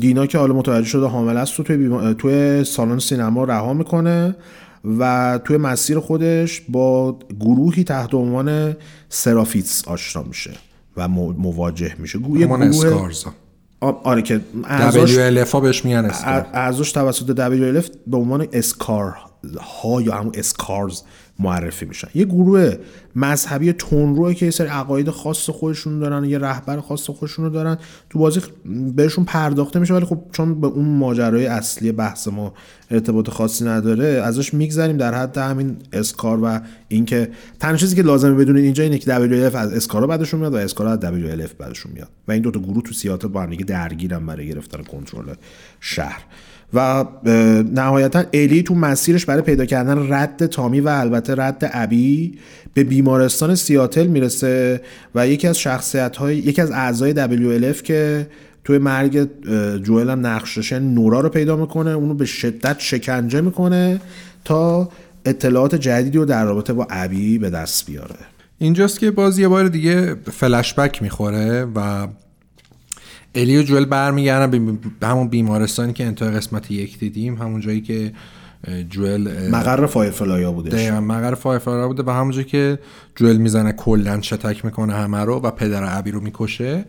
دینا 0.00 0.26
که 0.26 0.38
حالا 0.38 0.54
متوجه 0.54 0.88
شده 0.88 1.06
حامل 1.06 1.36
است 1.36 1.56
تو 1.56 1.62
توی, 1.62 2.14
توی 2.14 2.64
سالن 2.64 2.98
سینما 2.98 3.44
رها 3.44 3.72
می‌کنه 3.72 4.36
و 4.98 5.40
توی 5.44 5.56
مسیر 5.56 5.98
خودش 5.98 6.62
با 6.68 7.18
گروهی 7.40 7.84
تحت 7.84 8.14
عنوان 8.14 8.76
سرافیتس 9.08 9.88
آشنا 9.88 10.22
میشه 10.22 10.50
و 10.96 11.08
مواجه 11.08 11.94
میشه. 11.98 12.18
گروه 12.18 12.60
اسکارز 12.60 13.24
آره 13.80 14.22
که 14.22 14.40
WLF 15.44 15.50
ها 15.50 15.60
بهش 15.60 15.84
میگن 15.84 16.10
ازش 16.52 16.92
توسط 16.92 17.36
WLF 17.36 17.90
به 18.06 18.16
عنوان 18.16 18.46
اسکار 18.52 19.16
ها 19.60 20.02
یا 20.02 20.14
همون 20.14 20.32
اسکارز 20.34 21.02
معرفی 21.42 21.86
میشن. 21.86 22.08
یه 22.14 22.24
گروه 22.24 22.76
مذهبی 23.16 23.72
تونروه 23.72 24.34
که 24.34 24.44
یه 24.44 24.50
سری 24.50 24.68
عقاید 24.68 25.10
خاص 25.10 25.50
خودشون 25.50 25.98
دارن 25.98 26.24
یه 26.24 26.38
رهبر 26.38 26.80
خاص 26.80 27.10
خودشون 27.10 27.44
رو 27.44 27.50
دارن 27.50 27.78
تو 28.10 28.18
بازی 28.18 28.40
بهشون 28.96 29.24
پرداخته 29.24 29.78
میشه 29.78 29.94
ولی 29.94 30.04
خب 30.04 30.18
چون 30.32 30.60
به 30.60 30.66
اون 30.66 30.84
ماجرای 30.84 31.46
اصلی 31.46 31.92
بحث 31.92 32.28
ما 32.28 32.54
ارتباط 32.90 33.30
خاصی 33.30 33.64
نداره 33.64 34.06
ازش 34.06 34.54
میگذریم. 34.54 34.96
در 34.96 35.14
حد 35.14 35.38
همین 35.38 35.76
اسکار 35.92 36.44
و 36.44 36.60
اینکه 36.88 37.30
تنها 37.60 37.76
چیزی 37.76 37.96
که 37.96 38.02
لازمه 38.02 38.34
بدونید 38.34 38.64
اینجا 38.64 38.82
اینه 38.82 38.98
که 38.98 39.10
WLF 39.10 39.54
از 39.54 39.72
اسکارا 39.72 40.06
بعدشون 40.06 40.40
میاد 40.40 40.54
و 40.54 40.56
اسکارا 40.56 40.92
از 40.92 40.98
WLF 40.98 41.54
بعدشون 41.58 41.92
میاد. 41.92 42.08
و 42.28 42.32
این 42.32 42.42
دو 42.42 42.50
تا 42.50 42.60
گروه 42.60 42.82
تو 42.82 42.92
سیاتل 42.92 43.28
با 43.28 43.42
هم 43.42 43.50
دیگه 43.50 43.64
درگیرن 43.64 44.26
برای 44.26 44.48
گرفتن 44.48 44.82
کنترل 44.82 45.34
شهر. 45.80 46.22
و 46.74 47.04
نهایتا 47.72 48.24
الی 48.32 48.62
تو 48.62 48.74
مسیرش 48.74 49.26
برای 49.26 49.42
پیدا 49.42 49.64
کردن 49.64 50.12
رد 50.12 50.46
تامی 50.46 50.80
و 50.80 50.88
البته 50.88 51.34
رد 51.34 51.70
ابی 51.72 52.38
به 52.74 52.84
بیمارستان 52.84 53.54
سیاتل 53.54 54.06
می‌رسه 54.06 54.80
و 55.14 55.28
یکی 55.28 55.48
از 55.48 55.58
شخصیت 55.58 56.16
های 56.16 56.36
یکی 56.36 56.62
از 56.62 56.70
اعضای 56.70 57.14
WLF 57.14 57.82
که 57.82 58.26
توی 58.64 58.78
مرگ 58.78 59.28
جوئل 59.82 60.10
هم 60.10 60.26
نقششه 60.26 60.78
نورا 60.78 61.20
رو 61.20 61.28
پیدا 61.28 61.56
می‌کنه 61.56 61.90
اونو 61.90 62.14
به 62.14 62.24
شدت 62.24 62.76
شکنجه 62.78 63.40
می‌کنه 63.40 64.00
تا 64.44 64.88
اطلاعات 65.24 65.74
جدیدی 65.74 66.18
رو 66.18 66.24
در 66.24 66.44
رابطه 66.44 66.72
با 66.72 66.86
ابی 66.90 67.38
به 67.38 67.50
دست 67.50 67.86
بیاره. 67.86 68.16
اینجاست 68.58 69.00
که 69.00 69.10
باز 69.10 69.38
یه 69.38 69.48
بار 69.48 69.68
دیگه 69.68 70.14
فلشبک 70.32 71.02
می‌خوره 71.02 71.66
و 71.74 72.06
الی 73.34 73.58
و 73.58 73.62
جوئل 73.62 73.84
برمیگردن 73.84 74.78
به 75.00 75.06
همون 75.06 75.28
بیمارستانی 75.28 75.92
که 75.92 76.04
انتهای 76.04 76.30
قسمت 76.30 76.70
یک 76.70 76.98
دیدیم 76.98 77.34
همون 77.34 77.60
جایی 77.60 77.80
که 77.80 78.12
جوئل 78.90 79.50
مقر 79.50 79.86
Firefly 79.86 80.44
ا 80.44 80.52
بودش. 80.52 80.72
دقیقا 80.72 81.00
مقر 81.00 81.34
Firefly 81.34 81.81
ا 81.81 81.88
بوده 81.88 82.02
و 82.02 82.10
همون 82.10 82.32
جایی 82.32 82.44
که 82.44 82.78
جوئل 83.16 83.36
می‌زنه 83.36 83.72
کلا 83.72 84.20
شتک 84.20 84.64
می‌کنه 84.64 84.92
همه 84.92 85.18
رو 85.18 85.34
و 85.34 85.50
پدر 85.50 85.84
عبی 85.84 86.10
رو 86.10 86.20
می‌کشه. 86.20 86.84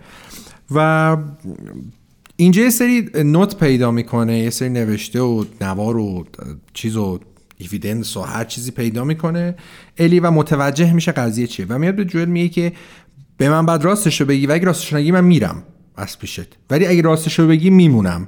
و 0.71 1.17
اینجا 2.35 2.61
یه 2.61 2.69
سری 2.69 3.09
نوت 3.15 3.57
پیدا 3.57 3.91
می‌کنه 3.91 4.39
یه 4.39 4.49
سری 4.49 4.69
نوشته 4.69 5.21
و 5.21 5.45
نوار 5.61 5.97
و 5.97 6.25
چیز 6.73 6.97
و 6.97 7.19
ایویدنس 7.57 8.17
و 8.17 8.21
هر 8.21 8.43
چیزی 8.43 8.71
پیدا 8.71 9.03
می‌کنه. 9.03 9.55
الی 9.97 10.19
و 10.19 10.31
متوجه 10.31 10.93
میشه 10.93 11.11
قضیه 11.11 11.47
چیه. 11.47 11.65
و 11.69 11.77
میاد 11.77 11.95
به 11.95 12.05
جوئل 12.05 12.29
میگه 12.29 12.49
که 12.49 12.73
به 13.37 13.49
من 13.49 13.65
بعد 13.65 13.83
راستش 13.83 14.21
رو 14.21 14.27
بگی 14.27 14.47
و 14.47 14.51
اگه 14.51 14.65
راستش 14.65 14.93
نگی 14.93 15.11
من 15.11 15.23
میرم. 15.23 15.63
از 15.95 16.19
پیشت. 16.19 16.47
ولی 16.69 16.87
اگه 16.87 17.01
راستش 17.01 17.39
رو 17.39 17.47
بگی 17.47 17.69
میمونم. 17.69 18.27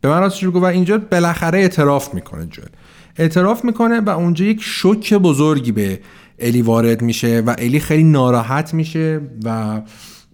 به 0.00 0.08
من 0.08 0.20
راستش 0.20 0.42
رو 0.42 0.50
گفت 0.50 0.62
و 0.62 0.66
اینجا 0.66 0.98
بالاخره 0.98 1.58
اعتراف 1.58 2.14
می‌کنه 2.14 2.46
جوئل 2.46 2.68
اعتراف 3.16 3.64
می‌کنه 3.64 4.00
و 4.00 4.10
اونجا 4.10 4.44
یک 4.44 4.62
شوک 4.62 5.14
بزرگی 5.14 5.72
به 5.72 6.00
الی 6.38 6.62
وارد 6.62 7.02
میشه 7.02 7.42
و 7.46 7.54
الی 7.58 7.80
خیلی 7.80 8.04
ناراحت 8.04 8.74
میشه 8.74 9.20
و 9.44 9.80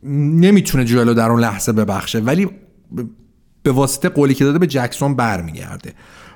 نمی‌تونه 0.03 0.85
جوئل 0.85 1.09
رو 1.09 1.15
در 1.15 1.31
اون 1.31 1.41
لحظه 1.41 1.73
ببخشه. 1.73 2.21
ولی 2.21 2.49
به 3.63 3.73
واسطه 3.73 4.09
قولی 4.09 4.35
که 4.35 4.45
داده 4.45 4.59
به 4.59 4.67
جکسون 4.67 5.15
برمیگرده. 5.15 5.93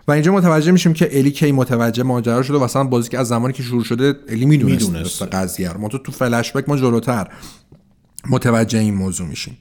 و 0.08 0.12
اینجا 0.12 0.32
متوجه 0.32 0.72
میشیم 0.72 0.92
که 0.92 1.18
الی 1.18 1.30
کی 1.30 1.52
متوجه 1.52 2.02
ماجرا 2.02 2.42
شده 2.42 2.58
و 2.58 2.62
اصلا 2.62 2.84
بازی 2.84 3.08
که 3.08 3.18
از 3.18 3.28
زمانی 3.28 3.52
که 3.52 3.62
شروع 3.62 3.84
شده 3.84 4.14
الی 4.28 4.46
می‌دونست. 4.46 4.88
می‌دونسته. 4.88 5.26
قضیه 5.26 5.72
رو. 5.72 5.80
ما 5.80 5.88
تو 5.88 5.98
تو 5.98 6.12
فلش 6.12 6.52
بک 6.52 6.68
ما 6.68 6.76
جلوتر 6.76 7.28
متوجه 8.30 8.78
این 8.78 8.94
موضوع 8.94 9.26
میشیم. 9.26 9.58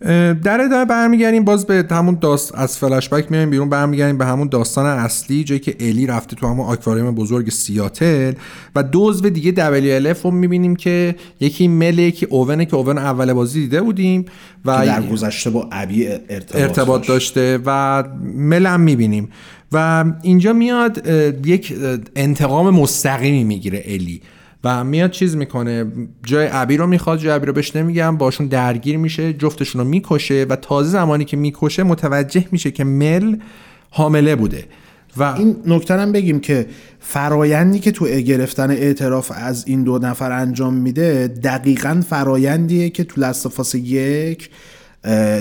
در 0.00 0.60
ادامه 0.60 0.84
برمیگردیم 0.84 1.44
باز 1.44 1.66
به 1.66 1.86
همون 1.90 2.18
داست 2.20 2.54
از 2.54 2.78
فلش 2.78 3.08
بک 3.08 3.30
میایم 3.30 3.50
بیرون 3.50 3.68
برمیگردیم 3.68 4.18
به 4.18 4.26
همون 4.26 4.48
داستان 4.48 4.86
اصلی 4.86 5.44
جایی 5.44 5.60
که 5.60 5.76
الی 5.80 6.06
رفته 6.06 6.36
تو 6.36 6.46
همون 6.46 6.66
آکواریوم 6.66 7.14
بزرگ 7.14 7.50
سیاتل 7.50 8.32
و 8.76 8.82
دوزو 8.82 9.30
دیگه 9.30 9.52
WLF 9.52 10.22
رو 10.24 10.30
می‌بینیم 10.30 10.76
که 10.76 11.16
یکی 11.40 11.68
مل 11.68 11.98
یکی 11.98 12.26
اوونه 12.26 12.64
که 12.64 12.76
اوون 12.76 12.98
اول 12.98 13.32
بازی 13.32 13.60
دیده 13.60 13.80
بودیم 13.80 14.24
و 14.64 14.80
که 14.80 14.86
در 14.86 15.02
گذشته 15.02 15.50
با 15.50 15.68
ابی 15.72 16.08
ارتباط, 16.08 16.56
ارتباط 16.56 17.08
داشت. 17.08 17.34
داشته 17.34 17.60
و 17.66 18.04
ملم 18.34 18.80
می‌بینیم 18.80 19.28
و 19.72 20.04
اینجا 20.22 20.52
میاد 20.52 21.06
یک 21.44 21.74
انتقام 22.16 22.70
مستقیمی 22.70 23.44
می‌گیره 23.44 23.82
الی 23.86 24.22
و 24.68 24.84
میاد 24.84 25.10
چیز 25.10 25.36
می‌کنه. 25.36 25.86
جای 26.26 26.48
ابی 26.52 26.76
رو 26.76 26.86
می‌خواد 26.86 27.18
جای 27.18 27.32
ابی 27.32 27.46
رو 27.46 27.52
بهش 27.52 27.76
نمیگم. 27.76 28.16
باشون 28.16 28.46
درگیر 28.46 28.96
میشه 28.98 29.32
جفتشون 29.32 29.80
رو 29.80 29.88
می‌کشه 29.88 30.46
و 30.48 30.56
تازه 30.56 30.90
زمانی 30.90 31.24
که 31.24 31.36
می‌کشه 31.36 31.82
متوجه 31.82 32.44
میشه 32.50 32.70
که 32.70 32.84
مل 32.84 33.36
حامله 33.90 34.36
بوده. 34.36 34.64
و 35.16 35.22
این 35.22 35.56
نکته 35.66 35.94
هم 35.94 36.12
بگیم 36.12 36.40
که 36.40 36.66
فرایندی 37.00 37.78
که 37.78 37.90
تو 37.90 38.06
گرفتن 38.06 38.70
اعتراف 38.70 39.32
از 39.34 39.64
این 39.68 39.82
دو 39.82 39.98
نفر 39.98 40.32
انجام 40.32 40.74
میده 40.74 41.28
دقیقا 41.28 42.02
فرایندیه 42.08 42.90
که 42.90 43.04
تو 43.04 43.20
لستافاس 43.20 43.74
یک 43.74 44.50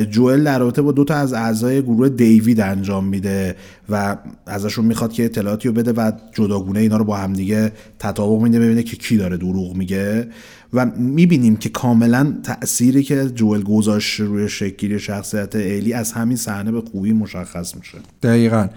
جوئل 0.10 0.44
در 0.44 0.60
رابطه 0.60 0.82
با 0.82 0.92
دو 0.92 1.04
تا 1.04 1.16
از 1.16 1.34
اعضای 1.34 1.82
گروه 1.82 2.10
دیوید 2.10 2.60
انجام 2.60 3.06
میده 3.06 3.56
و 3.90 4.18
ازشون 4.46 4.86
می‌خواد 4.86 5.14
که 5.14 5.26
اطلاعاتی 5.26 5.68
رو 5.68 5.74
بده 5.74 5.92
و 5.92 6.12
جداگونه 6.34 6.80
اینا 6.80 6.98
رو 6.98 7.04
با 7.04 7.18
همدیگه 7.18 7.72
تطابق 8.00 8.42
میده 8.42 8.60
ببینه 8.60 8.84
که 8.84 8.96
کی 8.98 9.18
داره 9.18 9.38
دروغ 9.38 9.76
میگه. 9.76 10.28
و 10.74 10.86
می‌بینیم 10.86 11.56
که 11.56 11.70
کاملا 11.70 12.34
تأثیری 12.44 13.04
که 13.04 13.26
جوئل 13.26 13.62
گذاشته 13.62 14.24
روی 14.24 14.50
شکلی 14.50 15.00
شخصیت 15.00 15.56
ایلی 15.56 15.94
از 15.94 16.12
همین 16.12 16.38
صحنه 16.38 16.72
به 16.72 16.82
خوبی 16.82 17.14
مشخص 17.14 17.76
میشه. 17.76 17.98
دقیقا. 18.24 18.68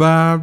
و 0.00 0.38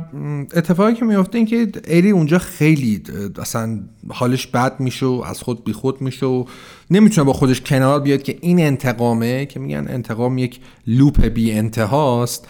اتفاقی 0.53 0.93
که 0.93 1.05
میفته 1.05 1.37
این 1.37 1.47
که 1.47 1.67
ایلی 1.87 2.09
اونجا 2.09 2.37
خیلی 2.37 3.03
اصلا 3.41 3.79
حالش 4.09 4.47
بد 4.47 4.79
میشه 4.79 5.05
و 5.05 5.23
از 5.25 5.41
خود 5.41 5.63
بیخود 5.63 6.01
میشه 6.01 6.25
و 6.25 6.45
نمی‌تونه 6.91 7.25
با 7.25 7.33
خودش 7.33 7.61
کنار 7.61 7.99
بیاد 7.99 8.23
که 8.23 8.37
این 8.41 8.59
انتقامه 8.59 9.45
که 9.45 9.59
میگن 9.59 9.85
انتقام 9.89 10.37
یک 10.37 10.59
لوپ 10.87 11.25
بی 11.25 11.51
انتهاست. 11.51 12.47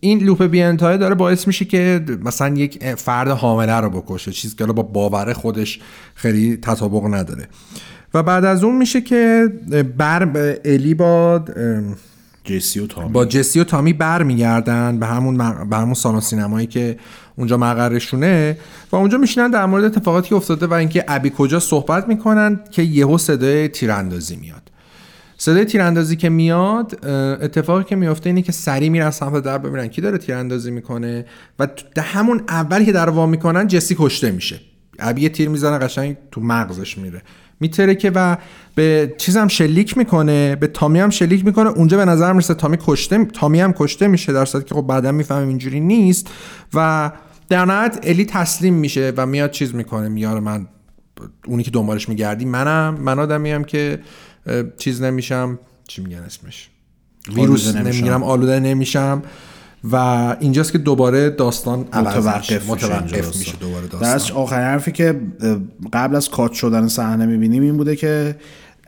این 0.00 0.18
لوپ 0.18 0.42
بی 0.42 0.62
انتها 0.62 0.96
داره 0.96 1.14
باعث 1.14 1.46
میشه 1.46 1.64
که 1.64 2.04
مثلا 2.24 2.54
یک 2.56 2.94
فرد 2.94 3.28
حامله 3.28 3.72
رو 3.72 3.90
بکشه 3.90 4.32
چیزی 4.32 4.56
که 4.56 4.66
با 4.66 4.82
باور 4.82 5.32
خودش 5.32 5.80
خیلی 6.14 6.56
تطابق 6.56 7.14
نداره. 7.14 7.48
و 8.14 8.22
بعد 8.22 8.44
از 8.44 8.64
اون 8.64 8.76
میشه 8.76 9.00
که 9.00 9.52
بر 9.96 10.28
الی 10.64 10.94
با 10.94 11.44
جسی 12.48 12.80
و 12.80 12.86
تامی. 12.86 13.12
با 13.12 13.24
جسی 13.24 13.60
و 13.60 13.64
تامی 13.64 13.92
برمیگردن 13.92 14.98
به 14.98 15.06
همون 15.06 15.36
مق... 15.36 15.68
به 15.68 15.76
همون 15.76 15.94
سالن 15.94 16.20
سینمایی 16.20 16.66
که 16.66 16.98
اونجا 17.36 17.56
مقرشونه 17.56 18.58
و 18.92 18.96
اونجا 18.96 19.18
میشینن 19.18 19.50
در 19.50 19.66
مورد 19.66 19.84
اتفاقاتی 19.84 20.28
که 20.28 20.34
افتاده 20.34 20.66
و 20.66 20.72
اینکه 20.72 21.04
ابی 21.08 21.32
کجا 21.36 21.60
صحبت 21.60 22.08
می‌کنن 22.08 22.60
که 22.70 22.82
یهو 22.82 23.18
صدای 23.18 23.68
تیراندازی 23.68 24.36
میاد. 24.36 24.62
صدای 25.36 25.64
تیراندازی 25.64 26.16
که 26.16 26.28
میاد 26.28 27.06
اتفاقی 27.42 27.84
که 27.84 27.96
میفته 27.96 28.28
اینه 28.28 28.42
که 28.42 28.52
سری 28.52 28.88
میرن 28.88 29.10
سمت 29.10 29.42
در 29.42 29.58
ببینن 29.58 29.86
کی 29.86 30.00
داره 30.00 30.18
تیراندازی 30.18 30.70
می‌کنه 30.70 31.26
و 31.58 31.68
همون 31.98 32.42
اولی 32.48 32.84
که 32.84 32.92
در 32.92 33.08
وا 33.08 33.26
می‌کنن 33.26 33.66
جسی 33.66 33.96
کشته 33.98 34.30
میشه. 34.30 34.60
ابی 34.98 35.28
تیر 35.28 35.48
می‌زنه 35.48 35.78
قشنگ 35.78 36.16
تو 36.30 36.40
مغزش 36.40 36.98
میره. 36.98 37.22
میترکه 37.60 38.12
و 38.14 38.36
به 38.74 39.14
چیزم 39.18 39.48
شلیک 39.48 39.98
می‌کنه 39.98 40.56
به 40.56 40.66
تامی 40.66 41.00
هم 41.00 41.10
شلیک 41.10 41.44
می‌کنه. 41.44 41.68
اونجا 41.70 41.96
به 41.96 42.04
نظر 42.04 42.32
می‌رسه 42.32 42.54
تامی 42.54 42.76
کشته 42.86 43.24
تامی 43.24 43.60
هم 43.60 43.72
کشته 43.72 44.08
میشه 44.08 44.32
در 44.32 44.44
صورتی 44.44 44.68
که 44.68 44.74
خب 44.74 44.86
بعدا 44.86 45.12
می‌فهمیم 45.12 45.48
اینجوری 45.48 45.80
نیست 45.80 46.30
و 46.74 47.12
در 47.48 47.64
نهایت 47.64 47.98
الی 48.02 48.24
تسلیم 48.24 48.74
میشه 48.74 49.12
و 49.16 49.26
میاد 49.26 49.50
چیز 49.50 49.74
می‌کنه. 49.74 50.08
میاره 50.08 50.40
من 50.40 50.66
اونی 51.46 51.62
که 51.62 51.70
دنبالش 51.70 52.08
میگردی 52.08 52.44
منم. 52.44 52.98
من 53.00 53.18
آدمیم 53.18 53.64
که 53.64 54.00
اه، 54.46 54.62
چیز 54.76 55.02
نمیشم. 55.02 55.58
چی 55.88 56.02
میگن 56.02 56.18
اسمش؟ 56.18 56.70
ویروس. 57.34 57.76
نمی‌گیرم 57.76 58.22
آلوده 58.22 58.60
نمیشم. 58.60 59.22
و 59.84 59.96
اینجاست 60.40 60.72
که 60.72 60.78
دوباره 60.78 61.30
داستان 61.30 61.78
متوقف 61.78 62.70
متوقف 62.70 63.36
میشه. 63.36 63.56
دوباره 63.60 63.86
داستان 63.86 64.36
آخرین 64.36 64.64
حرفی 64.64 64.92
که 64.92 65.20
قبل 65.92 66.16
از 66.16 66.28
کات 66.30 66.52
شدن 66.52 66.88
صحنه 66.88 67.26
می‌بینیم 67.26 67.62
این 67.62 67.76
بوده 67.76 67.96
که 67.96 68.36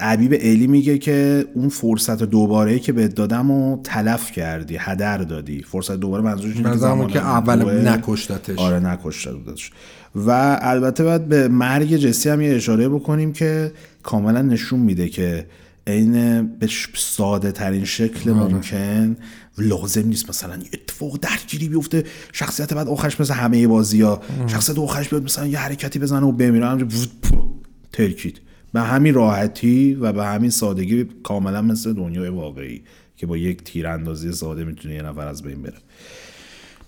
ابی 0.01 0.29
به 0.29 0.51
الی 0.51 0.67
میگه 0.67 0.99
که 0.99 1.47
اون 1.55 1.69
فرصت 1.69 2.23
دوباره 2.23 2.79
که 2.79 2.93
بهت 2.93 3.15
دادم 3.15 3.51
و 3.51 3.83
تلف 3.83 4.33
کردی 4.33 4.77
هدر 4.81 5.19
دادی 5.19 5.63
فرصت 5.63 5.97
دوباره 5.97 6.23
منظورش 6.23 6.57
اینه 6.57 7.07
که 7.07 7.19
اول 7.19 7.89
نکشتتش. 7.89 8.59
آره 8.59 8.81
نکشته 8.81 9.33
بودش 9.33 9.71
و 10.15 10.59
البته 10.63 11.05
باید 11.05 11.29
به 11.29 11.49
مرگ 11.49 11.97
جسی 11.97 12.29
هم 12.29 12.41
یه 12.41 12.55
اشاره 12.55 12.89
بکنیم 12.89 13.33
که 13.33 13.73
کاملا 14.03 14.43
نشون 14.43 14.81
میده 14.81 15.09
که 15.09 15.47
عین 15.87 16.47
به 16.47 16.69
ساده 16.97 17.53
ترین 17.53 17.85
شکل 17.85 18.31
آره. 18.31 18.55
ممکن 18.55 19.17
لازم 19.59 20.07
نیست 20.07 20.29
مثلا 20.29 20.57
یه 20.57 20.71
اتفاق 20.73 21.19
درگیری 21.19 21.69
بیفته. 21.69 22.05
شخصیت 22.33 22.75
بعد 22.75 22.89
آخرش 22.89 23.21
مثل 23.21 23.35
همه 23.35 23.67
بازی 23.67 24.03
ها 24.03 24.21
شخصیت 24.47 24.79
آخرش 24.79 25.09
بیاد 25.09 25.25
مثلا 25.25 25.47
یه 25.47 25.59
حرکتی 25.59 25.99
بزنه 25.99 26.27
و 26.27 26.33
بمیره. 26.33 26.87
ترکید. 27.93 28.41
به 28.73 28.81
همین 28.81 29.15
راحتی 29.15 29.95
و 29.95 30.13
به 30.13 30.25
همین 30.25 30.51
سادگی 30.51 31.05
کاملا 31.23 31.63
مثل 31.63 31.93
دنیای 31.93 32.29
واقعی 32.29 32.83
که 33.17 33.27
با 33.27 33.37
یک 33.37 33.65
تیراندازی 33.65 34.33
ساده 34.33 34.65
می‌تونه 34.65 34.95
یه 34.95 35.03
نفر 35.03 35.29
از 35.29 35.43
بین 35.43 35.63
بره. 35.63 35.79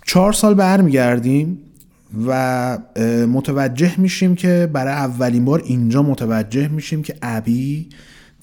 چهار 0.07 0.33
سال 0.33 0.55
برمیگردیم 0.55 1.59
و 2.27 2.79
متوجه 3.29 4.01
میشیم 4.01 4.35
که 4.35 4.71
برای 4.73 4.93
اولین 4.93 5.45
بار 5.45 5.63
اینجا 5.65 6.03
متوجه 6.03 6.69
میشیم 6.69 7.03
که 7.03 7.17
ابی 7.23 7.89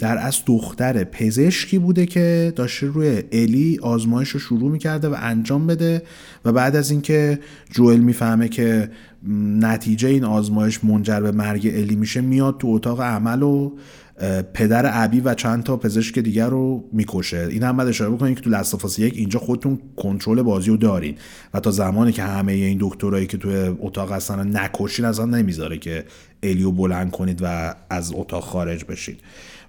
در 0.00 0.18
از 0.18 0.38
دختر 0.46 1.04
پزشکی 1.04 1.78
بوده 1.78 2.06
که 2.06 2.52
داشته 2.56 2.86
روی 2.86 3.22
الی 3.32 3.78
آزمایش 3.82 4.28
رو 4.28 4.40
شروع 4.40 4.70
می‌کرده 4.70 5.08
و 5.08 5.16
انجام 5.18 5.66
بده 5.66 6.02
و 6.44 6.52
بعد 6.52 6.76
از 6.76 6.90
اینکه 6.90 7.38
جوئل 7.70 8.00
می‌فهمه 8.00 8.48
که 8.48 8.90
نتیجه 9.58 10.08
این 10.08 10.24
آزمایش 10.24 10.84
منجر 10.84 11.20
به 11.20 11.32
مرگ 11.32 11.70
الی 11.74 11.96
میشه 11.96 12.20
میاد 12.20 12.58
تو 12.58 12.68
اتاق 12.68 13.00
عمل 13.00 13.42
و 13.42 13.72
پدر 14.54 15.04
ابی 15.04 15.20
و 15.20 15.34
چند 15.34 15.62
تا 15.62 15.76
پزشک 15.76 16.18
دیگر 16.18 16.48
رو 16.48 16.84
می‌کشه. 16.92 17.48
این 17.50 17.62
هم 17.62 17.76
باید 17.76 17.88
اشاره 17.88 18.10
بکنید 18.10 18.36
که 18.36 18.42
تو 18.42 18.50
لستافاس 18.50 18.98
یک 18.98 19.14
اینجا 19.16 19.38
خودتون 19.38 19.78
کنترل 19.96 20.42
بازی 20.42 20.70
رو 20.70 20.76
دارین 20.76 21.14
و 21.54 21.60
تا 21.60 21.70
زمانی 21.70 22.12
که 22.12 22.22
همه 22.22 22.52
این 22.52 22.78
دکترایی 22.80 23.26
که 23.26 23.36
توی 23.36 23.54
اتاق 23.80 24.12
هستن 24.12 24.56
نکشین 24.56 25.04
اصلا 25.04 25.24
نمی‌ذاره 25.24 25.78
که 25.78 26.04
الیو 26.42 26.70
بلند 26.70 27.10
کنید 27.10 27.40
و 27.42 27.74
از 27.90 28.12
اتاق 28.14 28.44
خارج 28.44 28.84
بشید 28.84 29.20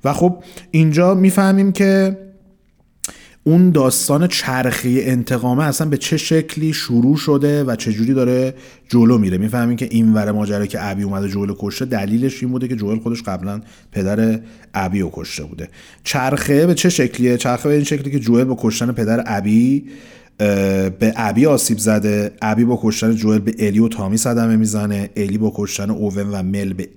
و 0.04 0.14
خب 0.14 0.44
اینجا 0.72 1.14
می‌فهمیم 1.14 1.72
که 1.72 2.18
اون 3.44 3.70
داستان 3.70 4.28
چرخی 4.28 5.02
انتقامه 5.02 5.64
اصلا 5.64 5.90
به 5.90 5.98
چه 5.98 6.18
شکلی 6.18 6.74
شروع 6.74 7.18
شده 7.18 7.64
و 7.64 7.76
چه 7.76 7.94
جوری 7.94 8.14
داره 8.14 8.54
جلو 8.90 9.18
میره. 9.18 9.38
می‌فهمیم 9.38 9.76
که 9.76 9.88
این 9.92 10.14
ور 10.14 10.32
ماجرا 10.32 10.66
که 10.66 10.90
ابی 10.90 11.04
اومده 11.04 11.30
جلو 11.30 11.56
کشته 11.60 11.86
دلیلش 11.86 12.44
این 12.44 12.52
بوده 12.52 12.68
که 12.68 12.76
جوئل 12.76 13.00
خودش 13.00 13.24
قبلا 13.24 13.62
پدر 13.92 14.40
ابی 14.74 15.02
رو 15.02 15.10
کشته 15.14 15.44
بوده. 15.44 15.70
چرخه 16.04 16.68
به 16.68 16.74
چه 16.74 16.90
شکلیه؟ 16.90 17.38
چرخه 17.38 17.70
به 17.70 17.76
این 17.76 17.84
شکلی 17.84 18.12
که 18.12 18.20
جوئل 18.20 18.44
با 18.44 18.58
کشتن 18.60 18.92
پدر 18.92 19.24
ابی 19.26 19.86
به 20.38 21.14
ابی 21.16 21.46
آسیب 21.46 21.78
زده 21.78 22.32
ابی 22.42 22.66
با 22.66 22.80
کشتن 22.84 23.16
جوئل 23.16 23.40
به 23.40 23.56
الی 23.60 23.80
و 23.80 23.88
تامی 23.88 24.18
صدمه 24.18 24.56
می‌زنه 24.56 25.10
الی 25.16 25.38
با 25.38 25.54
کشتن 25.56 25.90
اوون 25.90 26.30
و 26.30 26.44
مل 26.44 26.74
به 26.74 26.90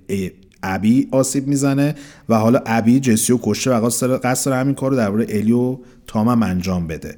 ابی 0.65 1.09
آسیب 1.13 1.47
می‌زنه 1.47 1.95
و 2.29 2.35
حالا 2.35 2.61
ابی 2.67 3.01
جسی 3.01 3.33
رو 3.33 3.41
کشته 3.43 3.71
و 3.71 3.81
قصد 3.89 4.47
داره- 4.47 4.57
همین 4.61 4.75
کار 4.75 4.91
رو 4.91 4.97
درباره 4.97 5.27
الی 5.29 5.53
و 5.53 5.77
تام 6.07 6.29
هم 6.29 6.43
انجام 6.43 6.87
بده. 6.87 7.17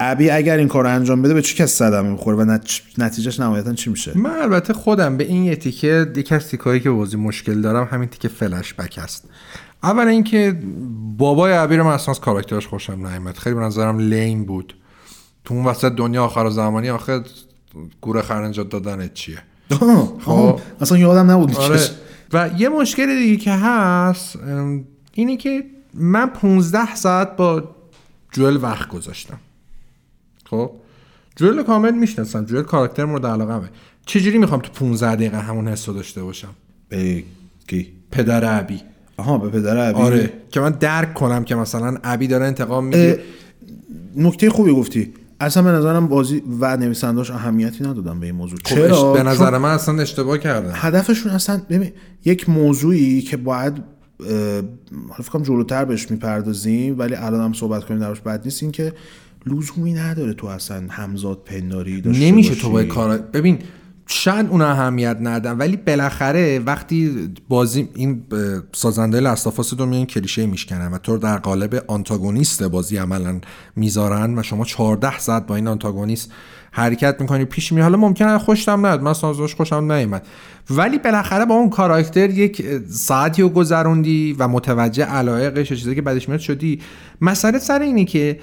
ابی 0.00 0.30
اگر 0.30 0.56
این 0.56 0.68
کار 0.68 0.84
رو 0.84 0.90
انجام 0.90 1.22
بده 1.22 1.34
به 1.34 1.42
چه 1.42 1.54
کسی 1.54 1.74
صدمه 1.76 2.10
می‌خوره 2.10 2.36
و 2.36 2.44
نت- 2.44 2.80
نتیجهش 2.98 3.40
نهایتا 3.40 3.72
چی 3.74 3.90
میشه؟ 3.90 4.18
من 4.18 4.30
البته 4.42 4.72
خودم 4.72 5.16
به 5.16 5.24
این 5.24 5.44
یه 5.44 5.56
تیکه 5.56 6.06
یکی 6.16 6.34
از 6.34 6.48
تیکایی 6.48 6.80
که 6.80 6.90
بازی 6.90 7.16
مشکل 7.16 7.60
دارم 7.60 7.88
همین 7.90 8.08
تیکه 8.08 8.28
فلش 8.28 8.74
بک 8.74 8.98
است. 9.02 9.24
اول 9.82 10.08
اینکه 10.08 10.58
بابای 11.18 11.52
ابی 11.52 11.76
رو 11.76 11.84
من 11.84 11.92
اصلا 11.92 12.10
از 12.10 12.20
کاراکترش 12.20 12.66
خوشم 12.66 13.06
نیامد 13.06 13.36
خیلی 13.36 13.54
به 13.54 13.60
نظرم 13.60 13.98
لین 13.98 14.44
بود. 14.44 14.74
تو 15.44 15.54
اون 15.54 15.64
وسط 15.64 15.92
دنیا 15.92 16.24
آخر 16.24 16.50
زمانی 16.50 16.90
آخه 16.90 17.20
گوره 18.00 18.22
خرنجات 18.22 18.68
دادن 18.68 19.10
چیه؟ 19.14 19.38
خب. 20.24 20.60
اصلا 20.80 20.98
یادم 20.98 21.30
نبود 21.30 21.56
آره. 21.56 21.80
و 22.32 22.50
یه 22.58 22.68
مشکل 22.68 23.18
دیگه 23.18 23.36
که 23.36 23.52
هست 23.52 24.38
اینه 25.12 25.36
که 25.36 25.64
من 25.94 26.26
15 26.26 26.94
ساعت 26.94 27.36
با 27.36 27.64
جوئل 28.32 28.58
وقت 28.62 28.88
گذاشتم. 28.88 29.38
خب؟ 30.44 30.70
جوئل 31.36 31.62
کامل 31.62 31.94
می‌شناسم. 31.94 32.44
جوئل 32.44 32.62
کاراکتر 32.62 33.04
مورد 33.04 33.26
علاقمه 33.26 33.68
چجوری 34.06 34.38
می‌خوام 34.38 34.60
تو 34.60 34.72
15 34.72 35.14
دقیقه 35.16 35.38
همون 35.38 35.68
حس 35.68 35.88
رو 35.88 35.94
داشته 35.94 36.22
باشم؟ 36.22 36.54
به 36.88 37.24
کی؟ 37.66 37.92
پدر 38.10 38.58
ابی. 38.58 38.80
آها 39.16 39.38
به 39.38 39.48
پدر 39.48 39.90
ابی. 39.90 40.00
آره. 40.00 40.32
که 40.50 40.60
من 40.60 40.70
درک 40.70 41.14
کنم 41.14 41.44
که 41.44 41.54
مثلا 41.54 41.98
ابی 42.04 42.26
داره 42.26 42.46
انتقام 42.46 42.84
می‌گیره. 42.84 43.20
نکته 44.16 44.50
خوبی 44.50 44.72
گفتی. 44.72 45.14
اصلا 45.40 45.62
به 45.62 45.70
نظرم 45.70 46.06
بازی 46.06 46.42
و 46.60 46.76
نویسنداش 46.76 47.30
اهمیتی 47.30 47.84
ندادن 47.84 48.20
به 48.20 48.26
این 48.26 48.34
موضوع. 48.34 48.58
خب، 48.64 48.74
چرا؟ 48.74 49.12
به 49.12 49.22
نظر 49.22 49.58
من 49.58 49.70
اصلا 49.70 50.00
اشتباه 50.00 50.38
کردم 50.38 50.70
هدفشون 50.74 51.32
اصلا 51.32 51.60
ببین 51.70 51.92
یک 52.24 52.48
موضوعی 52.48 53.22
که 53.22 53.36
باید 53.36 53.82
حالا 55.08 55.22
فکر 55.22 55.30
کنم 55.30 55.42
جلوتر 55.42 55.84
بهش 55.84 56.10
می‌پردازیم 56.10 56.98
ولی 56.98 57.14
الان 57.14 57.40
هم 57.40 57.52
صحبت 57.52 57.84
کنیم 57.84 58.00
درش 58.00 58.20
بد 58.20 58.44
نیست 58.44 58.62
این 58.62 58.72
که 58.72 58.92
لزومی 59.46 59.92
نداره 59.92 60.34
تو 60.34 60.46
اصلا 60.46 60.82
همزاد 60.90 61.42
پنداری 61.44 62.00
داشته 62.00 62.24
نمیشه 62.24 62.48
باشی. 62.48 62.62
تو 62.62 62.70
با 62.70 62.84
کار 62.84 63.18
ببین 63.18 63.58
شاید 64.10 64.46
اون 64.46 64.62
اهمیت 64.62 65.16
ندن 65.20 65.58
ولی 65.58 65.76
بالاخره 65.76 66.58
وقتی 66.58 67.28
بازی 67.48 67.88
این 67.94 68.22
سازنده 68.72 69.20
لاستافاس 69.20 69.74
دو 69.74 69.86
میان 69.86 70.06
کلیشه 70.06 70.46
میشکنن 70.46 70.92
و 70.92 70.98
تو 70.98 71.18
در 71.18 71.38
قالب 71.38 71.84
آنتاگونیست 71.86 72.62
بازی 72.62 72.96
عملا 72.96 73.40
می‌ذارن 73.76 74.38
و 74.38 74.42
شما 74.42 74.64
14 74.64 75.18
ساعت 75.18 75.46
با 75.46 75.56
این 75.56 75.68
آنتاگونیست 75.68 76.32
حرکت 76.72 77.20
می‌کنی 77.20 77.44
پیش 77.44 77.72
می 77.72 77.80
حالا 77.80 77.96
ممکنه 77.96 78.38
خوشم 78.38 78.86
نیاد 78.86 79.02
من 79.02 79.10
اصلا 79.10 79.30
ازش 79.30 79.54
خوشم 79.54 79.92
نیومد. 79.92 80.26
ولی 80.70 80.98
بالاخره 80.98 81.44
با 81.44 81.54
اون 81.54 81.70
کاراکتر 81.70 82.30
یک 82.30 82.64
ساعتی 82.90 83.42
رو 83.42 83.48
گذروندی 83.48 84.36
و 84.38 84.48
متوجه 84.48 85.04
علایقش 85.04 85.72
و 85.72 85.74
چیزایی 85.74 85.96
که 85.96 86.02
بعدش 86.02 86.28
میاد 86.28 86.40
شدی. 86.40 86.80
مسئله 87.20 87.58
سر 87.58 87.80
اینه 87.80 88.04
که 88.04 88.40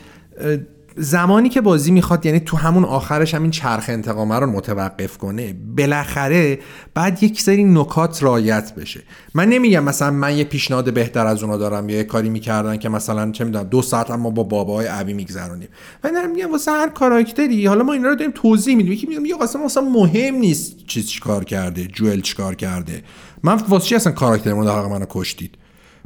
زمانی 0.98 1.50
که 1.50 1.62
بازی 1.62 1.92
می‌خواد 1.92 2.26
یعنی 2.26 2.40
تو 2.40 2.58
همون 2.58 2.86
آخرش 2.86 3.34
همین 3.34 3.52
چرخ 3.52 3.86
انتقامه 3.88 4.36
رو 4.36 4.52
متوقف 4.52 5.18
کنه 5.18 5.56
بالاخره 5.78 6.60
بعد 6.94 7.24
یک 7.24 7.42
سری 7.42 7.64
نکات 7.64 8.24
رایت 8.24 8.76
بشه. 8.76 9.04
من 9.34 9.50
نمیگم 9.50 9.84
مثلا 9.84 10.12
من 10.12 10.38
یه 10.38 10.44
پیشنهاد 10.44 10.94
بهتر 10.94 11.28
از 11.28 11.44
اونا 11.44 11.58
دارم 11.58 11.90
یا 11.90 11.98
یه 11.98 12.04
کاری 12.04 12.30
می‌کردن 12.30 12.78
که 12.78 12.90
مثلا 12.90 13.32
چه 13.32 13.44
می‌دونم 13.44 13.64
دو 13.64 13.82
ساعت 13.82 14.12
هم 14.12 14.20
ما 14.20 14.30
با 14.30 14.44
بابای 14.44 14.88
ابی 14.90 15.14
میگذرونیم. 15.14 15.70
و 16.04 16.12
دارم 16.12 16.32
میگم 16.32 16.52
واسه 16.52 16.72
هر 16.72 16.90
کاراکتری 16.90 17.66
حالا 17.66 17.84
ما 17.84 17.94
اینا 17.94 18.10
رو 18.10 18.16
داریم 18.16 18.32
توضیح 18.36 18.76
میدیم. 18.76 18.92
یکی 18.92 19.08
میگم 19.08 19.26
یا 19.26 19.38
اصلا 19.42 19.82
مهم 19.82 20.36
نیست 20.36 20.88
چیز 20.88 21.08
چیکار 21.08 21.44
کرده 21.44 21.86
جوئل 21.86 22.22
چیکار 22.22 22.56
کرده. 22.56 23.04
من 23.44 23.56
واسه 23.70 23.86
چی 23.86 23.96
اصلا 23.96 24.14
کاراکتر 24.14 24.54
مورد 24.54 24.68
علاقه 24.68 24.90
منو 24.90 25.06
کشتید؟ 25.10 25.58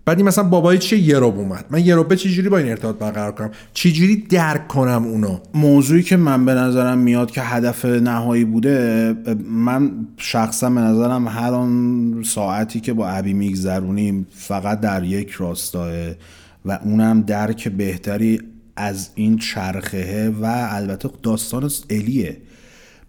بعد 0.09 0.17
این 0.17 0.27
مثلا 0.27 0.43
بابای 0.43 0.77
چه 0.77 0.97
یه 0.97 1.19
روب 1.19 1.37
اومد. 1.39 1.65
من 1.69 1.85
یه 1.85 1.95
روبه 1.95 2.15
چجوری 2.15 2.49
با 2.49 2.57
این 2.57 2.69
ارتباط 2.69 2.95
برقرار 2.95 3.31
کنم؟ 3.31 3.51
چجوری 3.73 4.15
درک 4.15 4.67
کنم 4.67 5.03
اونو؟ 5.03 5.39
موضوعی 5.53 6.03
که 6.03 6.17
من 6.17 6.45
به 6.45 6.53
نظرم 6.53 6.97
میاد 6.97 7.31
که 7.31 7.41
هدف 7.41 7.85
نهایی 7.85 8.45
بوده 8.45 9.15
من 9.49 9.91
شخصا 10.17 10.69
به 10.69 10.81
نظرم 10.81 11.27
هر 11.27 11.53
آن 11.53 12.23
ساعتی 12.25 12.79
که 12.79 12.93
با 12.93 13.09
ابی 13.09 13.33
میگذرونیم 13.33 14.27
فقط 14.31 14.79
در 14.79 15.03
یک 15.03 15.31
راستاه 15.31 15.91
و 16.65 16.79
اونم 16.83 17.21
درک 17.21 17.67
بهتری 17.67 18.39
از 18.75 19.09
این 19.15 19.37
چرخه 19.37 20.29
و 20.29 20.67
البته 20.69 21.09
داستان 21.23 21.69
الیه. 21.89 22.37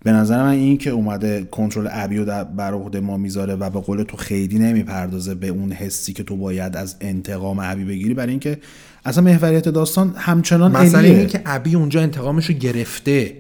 به 0.05 0.13
نظر 0.13 0.43
من 0.43 0.49
این 0.49 0.79
که 0.79 0.91
اومده 0.91 1.49
کنترل 1.51 1.89
ابی 1.93 2.17
رو 2.17 2.45
بر 2.57 2.73
عهده 2.73 3.01
ما 3.01 3.17
می‌ذاره 3.17 3.55
و 3.55 3.71
به 3.71 3.81
قول 3.81 4.03
تو 4.03 4.17
خیلی 4.17 4.59
نمی‌پردازه 4.59 5.35
به 5.35 5.49
اون 5.49 5.73
حسی 5.73 6.13
که 6.13 6.23
تو 6.23 6.37
باید 6.37 6.77
از 6.77 6.97
انتقام 7.01 7.59
ابی 7.63 7.85
بگیری 7.85 8.15
برای 8.15 8.31
اینکه 8.31 8.59
اصلا 9.05 9.25
محوریت 9.25 9.69
داستان 9.69 10.15
همچنان 10.17 10.73
مثلا. 10.73 11.01
اینه 11.01 11.27
که 11.27 11.41
ابی 11.47 11.75
اونجا 11.75 12.01
انتقامش 12.01 12.47
رو 12.47 12.55
گرفته 12.55 13.33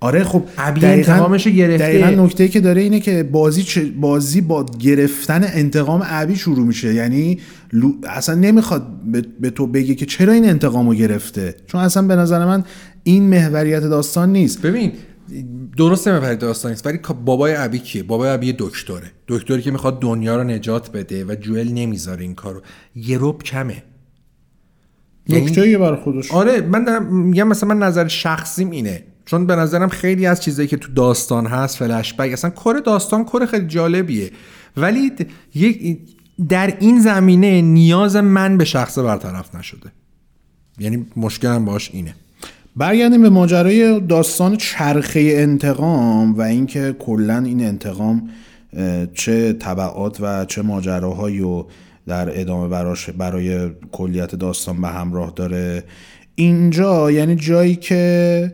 آره 0.00 0.24
خب 0.24 0.42
ابی 0.58 0.86
انتقامش 0.86 1.46
رو 1.46 1.52
گرفته. 1.52 1.84
دقیقا 1.84 2.24
نکته 2.24 2.48
که 2.48 2.60
داره 2.60 2.82
اینه 2.82 3.00
که 3.00 3.22
بازی 3.22 3.90
بازی 4.00 4.40
با 4.40 4.66
گرفتن 4.78 5.44
انتقام 5.44 6.02
ابی 6.04 6.36
شروع 6.36 6.66
میشه 6.66 6.94
یعنی 6.94 7.38
لو- 7.72 7.94
اصلا 8.08 8.34
نمی‌خواد 8.34 8.86
به, 9.12 9.24
به 9.40 9.50
تو 9.50 9.66
بگه 9.66 9.94
که 9.94 10.06
چرا 10.06 10.32
این 10.32 10.48
انتقام 10.48 10.88
رو 10.88 10.94
گرفته 10.94 11.54
چون 11.66 11.80
اصلا 11.80 12.02
به 12.02 12.16
نظر 12.16 12.44
من 12.44 12.64
این 13.04 13.22
محوریت 13.22 13.82
داستان 13.82 14.32
نیست 14.32 14.62
ببین 14.62 14.92
درسته 15.76 16.16
مپرید 16.16 16.38
داستان 16.38 16.70
نیست 16.70 16.86
ولی 16.86 16.98
بابای 17.24 17.54
ابی 17.56 17.78
کیه؟ 17.78 18.02
بابای 18.02 18.30
ابی 18.30 18.54
دکتره. 18.58 19.12
دکتری 19.28 19.62
که 19.62 19.70
می‌خواد 19.70 20.00
دنیا 20.00 20.36
رو 20.36 20.44
نجات 20.44 20.92
بده 20.92 21.24
و 21.24 21.34
جوئل 21.34 21.68
نمی‌ذاره 21.72 22.22
این 22.22 22.34
کارو. 22.34 22.62
یه 22.94 23.18
روب 23.18 23.42
کمه. 23.42 23.82
یعنی- 25.26 25.46
نکته 25.46 25.78
برای 25.78 26.00
خودش 26.00 26.32
آره 26.32 26.60
من 26.60 26.84
دارم 26.84 27.16
میگم 27.16 27.48
مثلا 27.48 27.68
من 27.74 27.86
نظر 27.86 28.08
شخصیم 28.08 28.70
اینه. 28.70 29.04
چون 29.24 29.46
به 29.46 29.56
نظرم 29.56 29.88
خیلی 29.88 30.26
از 30.26 30.42
چیزایی 30.42 30.68
که 30.68 30.76
تو 30.76 30.92
داستان 30.92 31.46
هست 31.46 31.76
فلش 31.76 32.14
بک 32.14 32.32
اصلا 32.32 32.50
کار 32.50 32.78
داستان 32.78 33.24
کار 33.24 33.46
خیلی 33.46 33.66
جالبیه. 33.66 34.30
ولی 34.76 35.12
یک 35.54 35.98
در 36.48 36.76
این 36.80 37.00
زمینه 37.00 37.62
نیاز 37.62 38.16
من 38.16 38.56
به 38.56 38.64
شخص 38.64 38.98
برطرف 38.98 39.54
نشده. 39.54 39.92
یعنی 40.78 41.06
مشکلم 41.16 41.64
باش 41.64 41.90
اینه. 41.92 42.14
برگردیم 42.76 43.22
به 43.22 43.28
ماجرای 43.28 44.00
داستان 44.00 44.56
چرخه 44.56 45.20
انتقام 45.34 46.32
و 46.32 46.42
اینکه 46.42 46.96
کلا 46.98 47.38
این 47.38 47.64
انتقام 47.64 48.28
چه 49.14 49.52
طبعات 49.52 50.18
و 50.20 50.44
چه 50.44 50.62
ماجراهایی 50.62 51.38
رو 51.38 51.66
در 52.06 52.40
ادامه 52.40 52.68
براش 52.68 53.10
برای 53.10 53.70
کلیت 53.92 54.34
داستان 54.34 54.80
به 54.80 54.88
همراه 54.88 55.32
داره. 55.36 55.84
اینجا 56.34 57.10
یعنی 57.10 57.36
جایی 57.36 57.76
که 57.76 58.52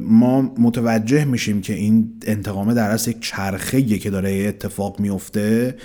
ما 0.00 0.42
متوجه 0.42 1.24
میشیم 1.24 1.60
که 1.60 1.74
این 1.74 2.12
انتقامه 2.26 2.74
در 2.74 2.90
اصل 2.90 3.10
یک 3.10 3.20
چرخه 3.20 3.82
که 3.82 4.10
داره 4.10 4.44
اتفاق 4.48 5.00
میفته 5.00 5.76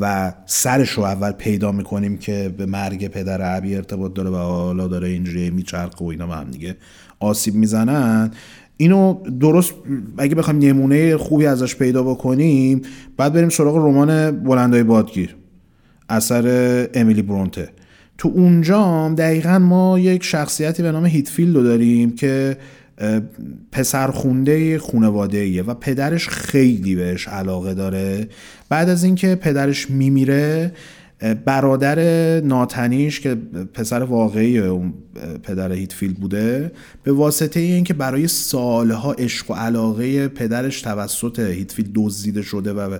و 0.00 0.32
سرش 0.46 0.90
رو 0.90 1.02
اول 1.02 1.32
پیدا 1.32 1.72
می‌کنیم 1.72 2.16
که 2.18 2.54
به 2.58 2.66
مرگ 2.66 3.08
پدر 3.08 3.42
عبی 3.42 3.76
ارتباط 3.76 4.14
داره 4.14 4.30
و 4.30 4.36
حالا 4.36 4.88
داره 4.88 5.08
اینجوری 5.08 5.50
میچرخه 5.50 6.04
و 6.04 6.08
اینا 6.08 6.26
به 6.26 6.34
هم 6.34 6.50
دیگه 6.50 6.76
آسیب 7.20 7.54
می‌زنن. 7.54 8.30
اینو 8.76 9.14
درست 9.40 9.74
اگه 10.18 10.34
بخوایم 10.34 10.58
نمونه 10.58 11.16
خوبی 11.16 11.46
ازش 11.46 11.76
پیدا 11.76 12.02
بکنیم 12.02 12.82
بعد 13.16 13.32
بریم 13.32 13.48
سراغ 13.48 13.76
رمان 13.76 14.30
بلندای 14.30 14.82
بادگیر 14.82 15.36
اثر 16.08 16.88
امیلی 16.94 17.22
برونته. 17.22 17.68
تو 18.18 18.28
اونجا 18.34 19.14
دقیقا 19.18 19.58
ما 19.58 19.98
یک 19.98 20.24
شخصیتی 20.24 20.82
به 20.82 20.92
نام 20.92 21.06
هیتفیلد 21.06 21.56
رو 21.56 21.62
داریم 21.62 22.14
که 22.14 22.56
پسر 23.72 24.10
خونده 24.10 24.78
خونواده 24.78 25.62
و 25.62 25.74
پدرش 25.74 26.28
خیلی 26.28 26.94
بهش 26.94 27.28
علاقه 27.28 27.74
داره. 27.74 28.28
بعد 28.68 28.88
از 28.88 29.04
اینکه 29.04 29.34
پدرش 29.34 29.90
میمیره 29.90 30.72
برادر 31.44 32.00
ناتنیش 32.40 33.20
که 33.20 33.36
پسر 33.74 34.02
واقعی 34.02 34.58
اون 34.58 34.94
پدر 35.42 35.72
هیتفیلد 35.72 36.14
بوده 36.16 36.72
به 37.02 37.12
واسطه 37.12 37.60
اینکه 37.60 37.94
برای 37.94 38.28
سالها 38.28 39.12
عشق 39.12 39.50
و 39.50 39.54
علاقه 39.54 40.28
پدرش 40.28 40.82
توسط 40.82 41.38
هیتفیلد 41.38 41.88
دزدیده 41.94 42.42
شده 42.42 42.72
و 42.72 42.98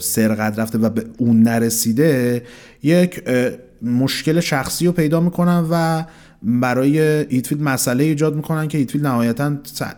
سرقت 0.00 0.58
رفته 0.58 0.78
و 0.78 0.90
به 0.90 1.04
اون 1.18 1.42
نرسیده 1.42 2.42
یک 2.82 3.22
مشکل 3.82 4.40
شخصی 4.40 4.86
رو 4.86 4.92
پیدا 4.92 5.20
می‌کنن 5.20 5.66
و 5.70 6.04
برای 6.42 7.00
هیتفیلد 7.00 7.62
مسئله 7.62 8.04
ایجاد 8.04 8.36
می‌کنن 8.36 8.68
که 8.68 8.78
هیتفیلد 8.78 9.06
نهایتا 9.06 9.56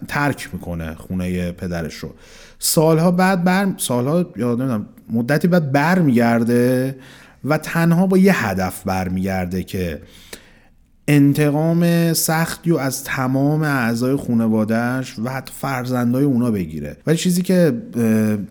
ترک 0.09 0.49
می‌کنه 0.53 0.95
خونه 0.95 1.53
پدرش 1.53 1.95
رو. 1.95 2.15
سالها 2.59 3.11
بعد 3.11 3.45
بر 3.45 3.69
سالها 3.77 4.27
نمی‌دونم 4.37 4.87
مدتی 5.11 5.49
بعد 5.49 5.73
برمیگرده 5.73 6.97
و 7.45 7.59
تنها 7.59 8.07
با 8.07 8.19
یه 8.19 8.47
هدف 8.47 8.83
برمیگرده 8.85 9.63
که 9.63 10.03
انتقام 11.09 12.13
سختی 12.13 12.71
و 12.71 12.77
از 12.77 13.05
تمام 13.05 13.63
اعضای 13.63 14.17
خانوادهش 14.17 15.15
و 15.25 15.31
حتی 15.31 15.53
فرزندای 15.61 16.25
اونا 16.25 16.51
بگیره. 16.51 16.97
ولی 17.07 17.17
چیزی 17.17 17.43
که 17.43 17.73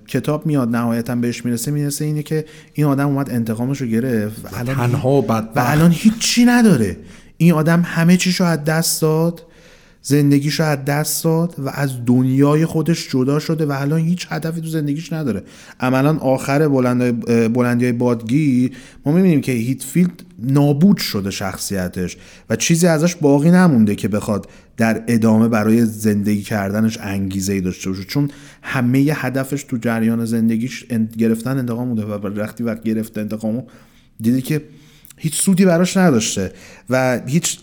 کتاب 0.08 0.46
میاد 0.46 0.76
نهایتا 0.76 1.16
بهش 1.16 1.46
می‌رسه 1.46 1.72
می‌رسه 1.72 2.06
اینه 2.06 2.24
که 2.24 2.46
این 2.74 2.88
آدم 2.88 3.08
اومد 3.08 3.30
انتقامش 3.30 3.82
رو 3.82 3.88
گرفت. 3.88 4.46
و 4.46 4.48
الان 4.54 4.76
تنها. 4.76 5.22
و 5.22 5.44
الان 5.56 5.92
هیچی 5.92 6.46
نداره. 6.46 6.98
این 7.42 7.54
آدم 7.54 7.82
همه 7.86 8.18
چیش 8.18 8.36
رو 8.36 8.46
از 8.46 8.64
دست 8.64 9.02
داد 9.02 9.42
زندگیش 10.02 10.60
رو 10.60 10.66
از 10.66 10.86
دست 10.86 11.24
داد 11.24 11.56
و 11.58 11.70
از 11.74 12.06
دنیای 12.06 12.66
خودش 12.66 13.10
جدا 13.10 13.40
شده 13.40 13.66
و 13.66 13.72
الان 13.72 14.00
هیچ 14.00 14.28
هدفی 14.30 14.62
تو 14.62 14.68
زندگیش 14.68 15.14
نداره. 15.14 15.44
عملا 15.80 16.18
آخر 16.18 16.68
بلندی 17.48 17.86
های 17.86 17.92
بادگی 17.92 18.72
ما 19.06 19.12
می‌بینیم 19.12 19.42
که 19.42 19.52
هیتفیلد 19.52 20.24
نابود 20.40 20.98
شده 20.98 21.32
شخصیتش 21.32 22.18
و 22.50 22.56
چیزی 22.56 22.88
ازش 22.88 23.16
باقی 23.16 23.52
نمونده 23.52 23.96
که 23.96 24.08
بخواد 24.08 24.48
در 24.78 25.04
ادامه 25.08 25.48
برای 25.48 25.86
زندگی 25.86 26.42
کردنش 26.42 26.98
انگیزه 27.02 27.54
ای 27.54 27.62
داشته 27.62 27.90
باشه. 27.90 28.04
چون 28.04 28.30
همه 28.62 29.00
هدفش 29.14 29.64
تو 29.64 29.78
جریان 29.78 30.26
زندگیش 30.26 30.86
گرفتن 31.18 31.58
انتقام 31.58 31.90
بوده 31.90 32.06
و 32.06 32.40
وقتی 32.40 32.64
وقت 32.64 32.84
گرفت 32.84 33.18
انتقامو 33.18 33.64
دیدی 34.20 34.42
که 34.42 34.62
هیچ 35.23 35.41
سودی 35.41 35.65
براش 35.65 35.98
نداشته 35.98 36.52
و 36.89 37.22
هیچ 37.27 37.60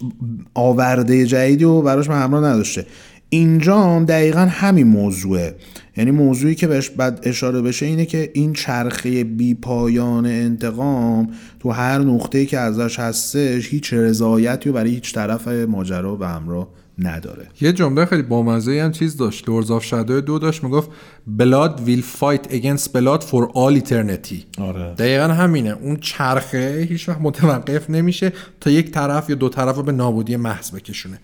آورده 0.55 1.27
جدیدی 1.27 1.65
رو 1.65 1.83
براش 1.83 2.09
همراه 2.09 2.45
نداشته. 2.45 2.87
اینجا 3.29 3.81
هم 3.83 4.05
دقیقا 4.05 4.41
همین 4.41 4.87
موضوعه. 4.87 5.55
یعنی 5.97 6.11
موضوعی 6.11 6.55
که 6.55 6.67
بهش 6.67 6.91
بعد 6.91 7.21
اشاره 7.23 7.63
بشه 7.63 7.87
اینه 7.87 8.07
که 8.07 8.31
این 8.35 8.53
چرخه 8.53 9.25
بی 9.25 9.55
پایان 9.55 10.27
انتقام 10.27 11.29
تو 11.61 11.71
هر 11.71 11.99
نقطه‌ای 11.99 12.47
که 12.47 12.59
ازش 12.59 12.99
هستش 12.99 13.69
هیچ 13.69 13.93
رضایتی 13.93 14.71
و 14.71 14.73
برای 14.73 14.91
هیچ 14.91 15.15
طرف 15.15 15.49
ماجرا 15.49 16.15
به 16.15 16.29
همراه 16.29 16.69
نداره. 16.99 17.47
یه 17.61 17.73
جمله 17.73 18.05
خیلی 18.05 18.23
بامزه 18.23 18.83
هم 18.83 18.93
چیز 18.93 19.17
داشت. 19.17 19.49
Lords 19.49 19.71
of 19.71 19.85
Shadow 19.85 20.21
دو 20.21 20.39
داشت 20.39 20.65
می‌گفت 20.65 20.91
blood 21.27 21.81
will 21.81 22.03
fight 22.03 22.55
against 22.55 22.93
blood 22.93 23.23
for 23.23 23.51
all 23.55 23.75
eternity 23.75 24.45
آره. 24.59 24.95
دقیقا 24.95 25.25
همینه. 25.25 25.71
اون 25.71 25.97
چرخه 25.97 26.87
هیچ 26.89 27.09
وقت 27.09 27.19
متوقف 27.21 27.91
نمیشه 27.91 28.33
تا 28.61 28.71
یک 28.71 28.91
طرف 28.91 29.31
یا 29.31 29.37
دو 29.37 29.49
طرف 29.49 29.77
رو 29.77 29.83
به 29.83 29.93
نابودی 29.93 30.37
محض 30.37 30.71
بکشونه. 30.71 31.21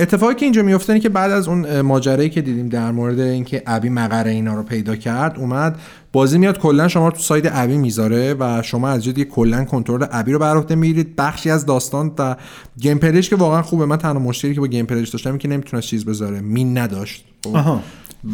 اتفاقی 0.00 0.34
که 0.34 0.46
اینجا 0.46 0.62
میفته 0.62 0.92
اینه 0.92 1.02
که 1.02 1.08
بعد 1.08 1.30
از 1.30 1.48
اون 1.48 1.80
ماجرایی 1.80 2.30
که 2.30 2.42
دیدیم 2.42 2.68
در 2.68 2.92
مورد 2.92 3.20
اینکه 3.20 3.62
ابی 3.66 3.88
مقر 3.88 4.30
اینا 4.30 4.54
رو 4.54 4.62
پیدا 4.62 4.96
کرد 4.96 5.38
اومد 5.38 5.80
بازی 6.12 6.38
میاد 6.38 6.58
کلا 6.58 6.88
شما 6.88 7.08
رو 7.08 7.14
تو 7.14 7.20
side 7.20 7.50
ابی 7.52 7.78
می‌ذاره 7.78 8.34
و 8.34 8.62
شما 8.62 8.88
از 8.88 9.04
جدی 9.04 9.24
کلا 9.24 9.64
کنترل 9.64 10.06
ابی 10.10 10.32
رو 10.32 10.38
بر 10.38 10.56
عهده 10.56 10.74
می‌گیرید. 10.74 11.16
بخشی 11.16 11.50
از 11.50 11.66
داستان 11.66 12.12
و 12.18 12.36
gameplay 12.80 12.98
ش 12.98 13.30
که 13.30 13.36
واقعا 13.36 13.62
خوبه. 13.62 13.86
من 13.86 13.96
تنها 13.96 14.18
مشکلی 14.18 14.54
که 14.54 14.60
با 14.60 14.66
گیم 14.66 14.86
پلیش 14.86 15.08
داشتم 15.08 15.38
که 15.38 15.48
نمی‌تونست 15.48 15.86
چیز 15.86 16.04
بذاره. 16.04 16.40
مین 16.40 16.78
نداشت. 16.78 17.24
آها. 17.52 17.82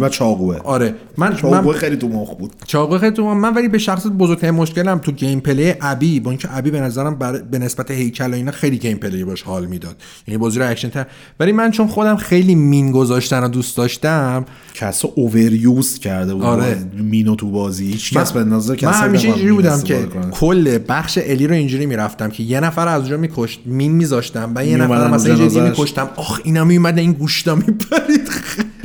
و 0.01 0.09
چاقوه. 0.09 0.57
آره. 0.57 0.95
من 1.17 1.37
چاقوه 1.37 1.61
من 1.61 1.73
خیلی 1.73 1.97
تو 1.97 2.09
مخ 2.09 2.35
بود. 2.35 2.53
چاقو 2.67 2.99
خیلی 2.99 3.13
تو 3.13 3.35
من 3.35 3.55
ولی 3.55 3.69
به 3.69 3.79
شخص 3.79 4.07
بزرگترین 4.19 4.55
مشکلم 4.55 4.99
تو 4.99 5.13
gameplay 5.13 5.75
ابی 5.81 6.21
با 6.21 6.31
اینکه 6.31 6.57
ابی 6.57 6.71
به 6.71 6.81
نظرم 6.81 7.15
بر... 7.15 7.39
به 7.39 7.59
نسبت 7.59 7.91
هیکل 7.91 8.31
و 8.31 8.35
اینا 8.35 8.53
خیلی 8.53 8.79
gameplay 8.79 9.25
باش 9.25 9.43
حال 9.43 9.67
می‌داد. 9.67 9.97
یعنی 10.27 10.39
بازی 10.39 10.59
رو 10.59 10.71
اکشن 10.71 10.89
تر 10.89 11.07
ولی 11.41 11.53
من 11.53 11.71
چون 11.71 11.87
خودم 11.87 12.17
خیلی 12.17 12.55
مین 12.55 12.93
گذاشتن 12.93 13.43
رو 13.43 13.49
دوست 13.49 13.77
داشتم 13.77 14.45
کسا 14.75 15.09
اووریوز 15.15 15.99
کرده 15.99 16.35
بود. 16.35 16.43
آره. 16.43 16.77
مینو 16.95 17.35
تو 17.35 17.51
بازی. 17.51 17.87
هیچ 17.87 18.15
کس 18.15 18.33
به 18.33 18.45
نظر 18.45 18.77
من 18.83 18.93
همیشه 18.93 19.29
اینجوری 19.29 19.53
بودم 19.53 19.81
که. 19.81 20.09
کل 20.31 20.79
بخش 20.89 21.19
الی 21.23 21.47
رو 21.47 21.55
اینجوری 21.55 21.87
می‌رفتم 21.87 22.29
که 22.29 22.43
یه 22.43 22.61
نفر 22.61 22.89
از 22.89 23.01
اونجا 23.01 23.17
میکشت 23.17 23.61
مین 23.65 23.93
میذاشتم 23.93 24.53
و 24.55 24.67
یه 24.67 24.77
نفر 24.77 25.11
مثلا 25.11 25.35
اینجوری. 25.35 25.69
میکشتم. 25.69 26.09
آخ 26.17 26.41
اینا 26.45 26.65
میومدن 26.65 26.99
این 26.99 27.13
گوشتا 27.13 27.55
میپرید. 27.55 28.29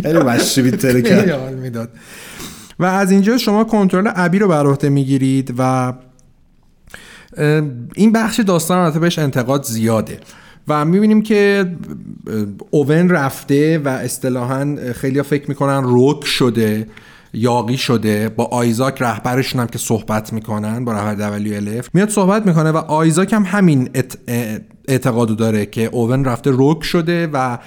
خیلی 0.04 0.20
خیلی 0.92 1.10
کرد 1.10 1.56
می‌داد. 1.56 1.90
و 2.80 2.86
از 2.86 3.12
اینجا 3.12 3.38
شما 3.38 3.64
کنترل 3.64 4.12
ابی 4.16 4.40
رو 4.40 4.48
بر 4.48 4.66
عهده 4.66 4.90
می‌گیرید 4.90 5.54
و 5.58 5.94
این 7.96 8.12
بخش 8.12 8.40
داستان 8.40 8.78
البته 8.78 9.00
بهش 9.00 9.20
انتقاد 9.20 9.64
زیاده 9.64 10.20
و 10.68 10.86
می‌بینیم 10.86 11.22
که 11.22 11.72
اوون 12.70 13.10
رفته 13.10 13.78
و 13.78 13.88
اصطلاحا 13.88 14.76
خیلی 14.96 15.22
فکر 15.22 15.50
می‌کنن 15.50 15.84
روک 15.84 16.26
شده 16.26 16.88
یاقی 17.34 17.78
شده 17.78 18.30
با 18.30 18.44
آیزاک 18.44 19.02
رهبرشون 19.02 19.62
هم 19.62 19.68
که 19.68 19.78
صحبت 19.78 20.34
می‌کنن 20.34 20.86
با 20.86 20.92
رهبر 20.92 21.40
WLF 21.40 21.90
میاد 21.94 22.10
صحبت 22.10 22.46
می‌کنه 22.46 22.72
و 22.72 22.78
آیزاک 22.78 23.34
هم 23.34 23.44
همین 23.44 23.90
اعتقادو 24.88 25.36
داره 25.36 25.66
که 25.66 25.86
اوون 25.86 26.26
رفته 26.26 26.52
روک 26.52 26.84
شده 26.84 27.28
و 27.34 27.58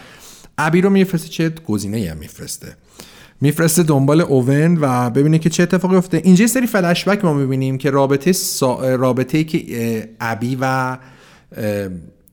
ابی 0.58 0.80
رو 0.80 0.90
میفرسته 0.90 1.28
چه؟ 1.28 1.48
گزینه 1.48 2.10
هم 2.10 2.16
میفرسته. 2.16 2.76
میفرسته 3.42 3.82
دنبال 3.82 4.20
اوون 4.20 4.78
و 4.80 5.10
ببینه 5.10 5.38
که 5.38 5.50
چه 5.50 5.62
اتفاقی 5.62 5.96
افته 5.96 6.20
اینجا 6.24 6.46
سری 6.46 6.66
فلشبک 6.66 7.24
ما 7.24 7.34
می‌بینیم 7.34 7.78
که 7.78 7.90
رابطه 7.90 8.32
سا... 8.32 8.94
رابطه 8.94 9.44
که 9.44 9.64
اه، 9.70 10.04
ابی 10.20 10.58
و 10.60 10.96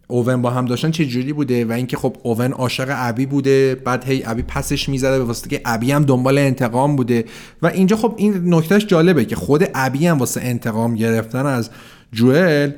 اوون 0.07 0.41
با 0.41 0.49
هم 0.49 0.65
داشتن 0.65 0.91
چه 0.91 1.05
جوری 1.05 1.33
بوده 1.33 1.65
و 1.65 1.71
اینکه 1.71 1.97
خب 1.97 2.17
اوون 2.23 2.51
عاشق 2.51 2.87
ابی 2.89 3.25
بوده 3.25 3.75
بعد 3.75 4.03
هی 4.03 4.23
ابی 4.25 4.41
پسش 4.41 4.89
می‌زده 4.89 5.17
به 5.17 5.23
واسطه 5.23 5.49
که 5.49 5.61
ابی 5.65 5.91
هم 5.91 6.03
دنبال 6.03 6.37
انتقام 6.37 6.95
بوده. 6.95 7.25
و 7.61 7.67
اینجا 7.67 7.95
خب 7.95 8.13
این 8.17 8.53
نکتهش 8.53 8.85
جالبه 8.85 9.25
که 9.25 9.35
خود 9.35 9.69
ابی 9.75 10.07
هم 10.07 10.17
واسه 10.17 10.41
انتقام 10.41 10.95
گرفتن 10.95 11.45
از 11.45 11.69
جوئل 12.13 12.71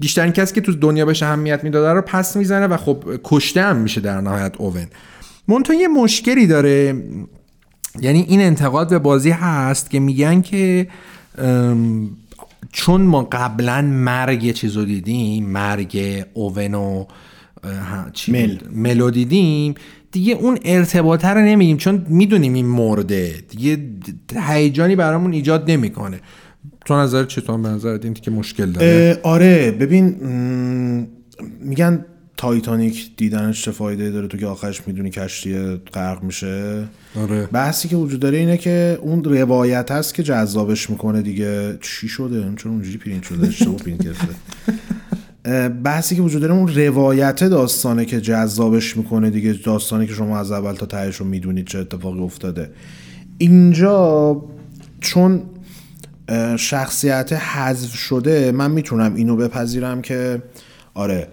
بیشترین 0.00 0.32
کسی 0.32 0.54
که 0.54 0.60
تو 0.60 0.72
دنیا 0.72 1.04
بهش 1.04 1.22
اهمیت 1.22 1.64
می‌داده 1.64 1.92
رو 1.92 2.02
پس 2.02 2.36
می‌زنه 2.36 2.66
و 2.66 2.76
خب 2.76 3.04
کشته 3.24 3.62
هم 3.62 3.76
میشه 3.76 4.00
در 4.00 4.20
نهایت 4.20 4.56
اوون. 4.58 4.86
منتها 5.50 5.74
یه 5.76 5.88
مشکلی 5.88 6.46
داره. 6.46 7.02
یعنی 8.00 8.26
این 8.28 8.40
انتقاد 8.40 8.90
به 8.90 8.98
بازی 8.98 9.30
هست 9.30 9.90
که 9.90 10.00
میگن 10.00 10.40
که 10.40 10.88
چون 12.72 13.00
ما 13.00 13.28
قبلا 13.32 13.82
مرگ 13.82 14.44
یه 14.44 14.52
چیز 14.52 14.76
رو 14.76 14.84
دیدیم 14.84 15.46
مرگ 15.46 16.24
اوون 16.34 16.74
و 16.74 17.04
مل. 18.28 18.58
ملو 18.72 19.10
دیدیم 19.10 19.74
دیگه 20.12 20.34
اون 20.34 20.58
ارتباطه 20.64 21.28
رو 21.28 21.40
نمیگیم 21.40 21.76
چون 21.76 22.06
می‌دونیم 22.08 22.54
این 22.54 22.66
مرده. 22.66 23.34
دیگه 23.48 23.78
هیجانی 24.36 24.96
برامون 24.96 25.32
ایجاد 25.32 25.70
نمی‌کنه. 25.70 26.20
تو 26.84 26.94
نظر 26.94 27.24
چطور 27.24 27.58
به 27.58 27.68
نظر 27.68 27.98
این 28.02 28.14
که 28.14 28.30
مشکل 28.30 28.72
داره؟ 28.72 29.20
آره. 29.22 29.70
ببین 29.70 30.06
م، 30.06 31.06
میگن 31.60 32.04
تایتانیک 32.40 33.10
دیدنش 33.16 33.64
چه 33.64 33.70
فایده 33.70 34.10
داره 34.10 34.26
تو 34.26 34.38
که 34.38 34.46
آخرش 34.46 34.82
می‌دونی 34.86 35.10
کشتی 35.10 35.54
غرق 35.76 36.22
میشه؟ 36.22 36.84
آره. 37.16 37.46
بحثی 37.46 37.88
که 37.88 37.96
وجود 37.96 38.20
داره 38.20 38.38
اینه 38.38 38.56
که 38.56 38.98
اون 39.02 39.24
روایت 39.24 39.90
هست 39.90 40.14
که 40.14 40.22
جذابش 40.22 40.90
می‌کنه 40.90 41.22
دیگه. 41.22 41.78
چی 41.80 42.08
شده؟ 42.08 42.52
چون 42.56 42.72
اونجوری 42.72 42.98
پرینت 42.98 43.22
شده؟ 43.22 43.46
اشتباه 43.46 43.76
پرینت 43.84 44.16
اه، 45.44 45.68
بحثی 45.68 46.16
که 46.16 46.22
وجود 46.22 46.40
داره 46.40 46.54
اون 46.54 46.74
روایت 46.74 47.44
داستانه 47.44 48.04
که 48.04 48.20
جذابش 48.20 48.96
می‌کنه 48.96 49.30
دیگه. 49.30 49.52
داستانی 49.52 50.06
که 50.06 50.14
شما 50.14 50.38
از 50.38 50.52
اول 50.52 50.72
تا 50.72 50.86
تهش 50.86 51.16
رو 51.16 51.26
می‌دونید 51.26 51.66
چه 51.66 51.78
اتفاقی 51.78 52.20
افتاده. 52.20 52.70
اینجا 53.38 54.42
چون 55.00 55.42
شخصیت 56.56 57.32
حذف 57.32 57.94
شده 57.94 58.52
من 58.52 58.70
می‌تونم 58.70 59.14
اینو 59.14 59.36
بپذیرم 59.36 60.02
که 60.02 60.42
آره 60.94 61.28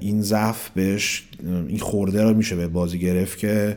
این 0.00 0.22
ضعف 0.22 0.70
بهش 0.70 1.28
این 1.68 1.78
خورده 1.78 2.22
رو 2.22 2.34
میشه 2.34 2.56
به 2.56 2.68
بازی 2.68 2.98
گرفت 2.98 3.38
که 3.38 3.76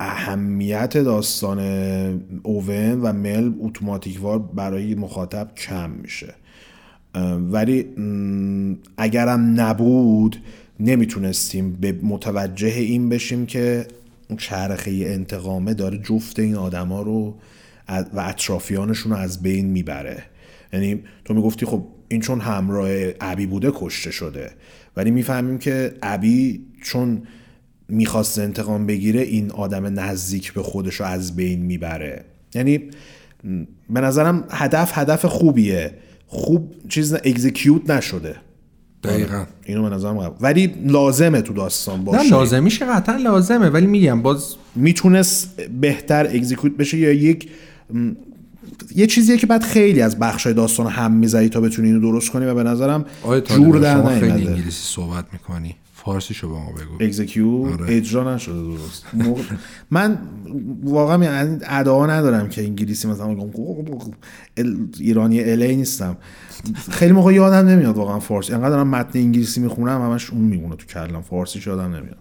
اهمیت 0.00 0.98
داستان 0.98 1.58
اوون 2.42 3.00
و 3.00 3.12
مل 3.12 3.52
اتوماتیکوار 3.60 4.38
برای 4.38 4.94
مخاطب 4.94 5.54
کم 5.54 5.90
میشه. 5.90 6.34
ولی 7.50 7.86
اگرم 8.96 9.60
نبود 9.60 10.36
نمی‌تونستیم 10.80 11.72
به 11.72 11.92
متوجه 12.02 12.68
این 12.68 13.08
بشیم 13.08 13.46
که 13.46 13.86
اون 14.28 14.36
چرخه 14.36 14.90
انتقامه 14.90 15.74
داره 15.74 15.98
جفت 15.98 16.38
این 16.38 16.54
آدما 16.54 17.02
رو 17.02 17.34
و 17.88 18.20
اطرافیانشون 18.20 19.12
رو 19.12 19.18
از 19.18 19.42
بین 19.42 19.66
می‌بره. 19.66 20.22
یعنی 20.72 21.00
تو 21.24 21.34
می‌گفتی 21.34 21.66
خب 21.66 21.84
این 22.08 22.20
چون 22.20 22.40
همراه 22.40 22.88
ابی 23.20 23.46
بوده 23.46 23.72
کشته 23.74 24.10
شده. 24.10 24.50
ولی 24.96 25.10
می‌فهمیم 25.10 25.58
که 25.58 25.94
ابی 26.02 26.60
چون 26.82 27.22
می‌خواست 27.88 28.38
انتقام 28.38 28.86
بگیره 28.86 29.20
این 29.20 29.50
آدم 29.50 30.00
نزدیک 30.00 30.52
به 30.52 30.62
خودش 30.62 30.94
رو 30.94 31.06
از 31.06 31.36
بین 31.36 31.62
می‌بره. 31.62 32.24
یعنی 32.54 32.80
به 33.90 34.00
نظرم 34.00 34.44
هدف 34.50 34.98
هدف 34.98 35.24
خوبیه. 35.24 35.94
خوب 36.26 36.74
چیز 36.88 37.14
اگزیکیوت 37.14 37.90
نشده. 37.90 38.36
دقیقا. 39.04 39.44
اینو 39.64 39.82
به 39.82 39.94
نظرم. 39.94 40.34
ولی 40.40 40.74
لازمه 40.86 41.42
تو 41.42 41.52
داستان 41.52 41.98
نه 41.98 42.04
باشه 42.04 42.30
لازمیشه 42.30 42.86
قطعا 42.86 43.16
لازمه. 43.16 43.68
ولی 43.68 43.86
میگم 43.86 44.22
باز 44.22 44.56
می‌تونست 44.74 45.60
بهتر 45.60 46.26
اگزیکیوت 46.26 46.76
بشه 46.76 46.98
یا 46.98 47.12
یک 47.12 47.48
یه 48.96 49.06
چیزیه 49.06 49.36
که 49.36 49.46
بعد 49.46 49.62
خیلی 49.62 50.02
از 50.02 50.18
بخشای 50.18 50.54
داستان 50.54 50.86
هم 50.86 51.12
می‌زنی 51.12 51.48
تا 51.48 51.60
بتونی 51.60 51.88
اینو 51.88 52.00
درست 52.00 52.30
کنی 52.30 52.46
و 52.46 52.54
به 52.54 52.62
نظرم 52.62 53.04
جور 53.44 53.78
در 53.78 53.94
شما 53.94 54.08
خیلی 54.08 54.30
انگلیسی 54.30 54.94
صحبت 54.94 55.24
می‌کنی. 55.32 55.76
فارسی 55.94 56.34
با 56.42 56.48
ما 56.48 56.72
بگو. 56.72 57.04
اکزیکیوت 57.04 57.80
آره. 57.80 57.96
اجرا 57.96 58.34
نشده 58.34 58.62
درست. 58.62 59.04
من 59.90 60.18
واقعا 60.84 61.24
یعنی 61.24 61.58
ادعا 61.66 62.06
ندارم 62.06 62.48
که 62.48 62.62
انگلیسی 62.62 63.08
مثلا 63.08 63.36
ایرانی 64.98 65.40
الی 65.40 65.76
نیستم. 65.76 66.16
خیلی 66.90 67.12
موقع 67.12 67.34
یادم 67.34 67.68
نمیاد 67.68 67.96
واقعا 67.96 68.20
فارسی. 68.20 68.52
انقدر 68.52 68.68
دارم 68.68 68.88
متن 68.88 69.18
انگلیسی 69.18 69.60
می‌خونم 69.60 70.02
همش 70.02 70.30
اون 70.30 70.42
میمونه 70.42 70.76
تو 70.76 70.86
کلم 70.86 71.22
فارسی 71.22 71.62
یادم 71.66 71.94
نمیاد. 71.94 72.18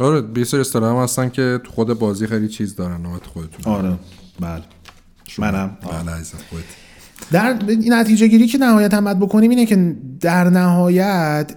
آره 0.00 0.20
بی 0.20 0.44
سری 0.44 0.60
اصطلاح 0.60 0.96
هم 0.96 1.02
هستن 1.02 1.28
که 1.28 1.60
تو 1.64 1.72
خود 1.72 1.98
بازی 1.98 2.26
خیلی 2.26 2.48
چیز 2.48 2.76
دارن 2.76 3.02
نوبت 3.02 3.26
خودتون. 3.26 3.74
آره. 3.74 3.94
بله. 4.40 4.62
منم. 5.38 5.78
بله 5.82 6.12
عزیزم 6.12 6.38
در 7.32 7.56
این 7.68 7.92
نتیجه 7.92 8.26
گیری 8.26 8.46
که 8.46 8.58
نهایت 8.58 8.94
هم 8.94 9.14
بکنیم 9.14 9.50
اینه 9.50 9.66
که 9.66 9.96
در 10.20 10.44
نهایت 10.44 11.56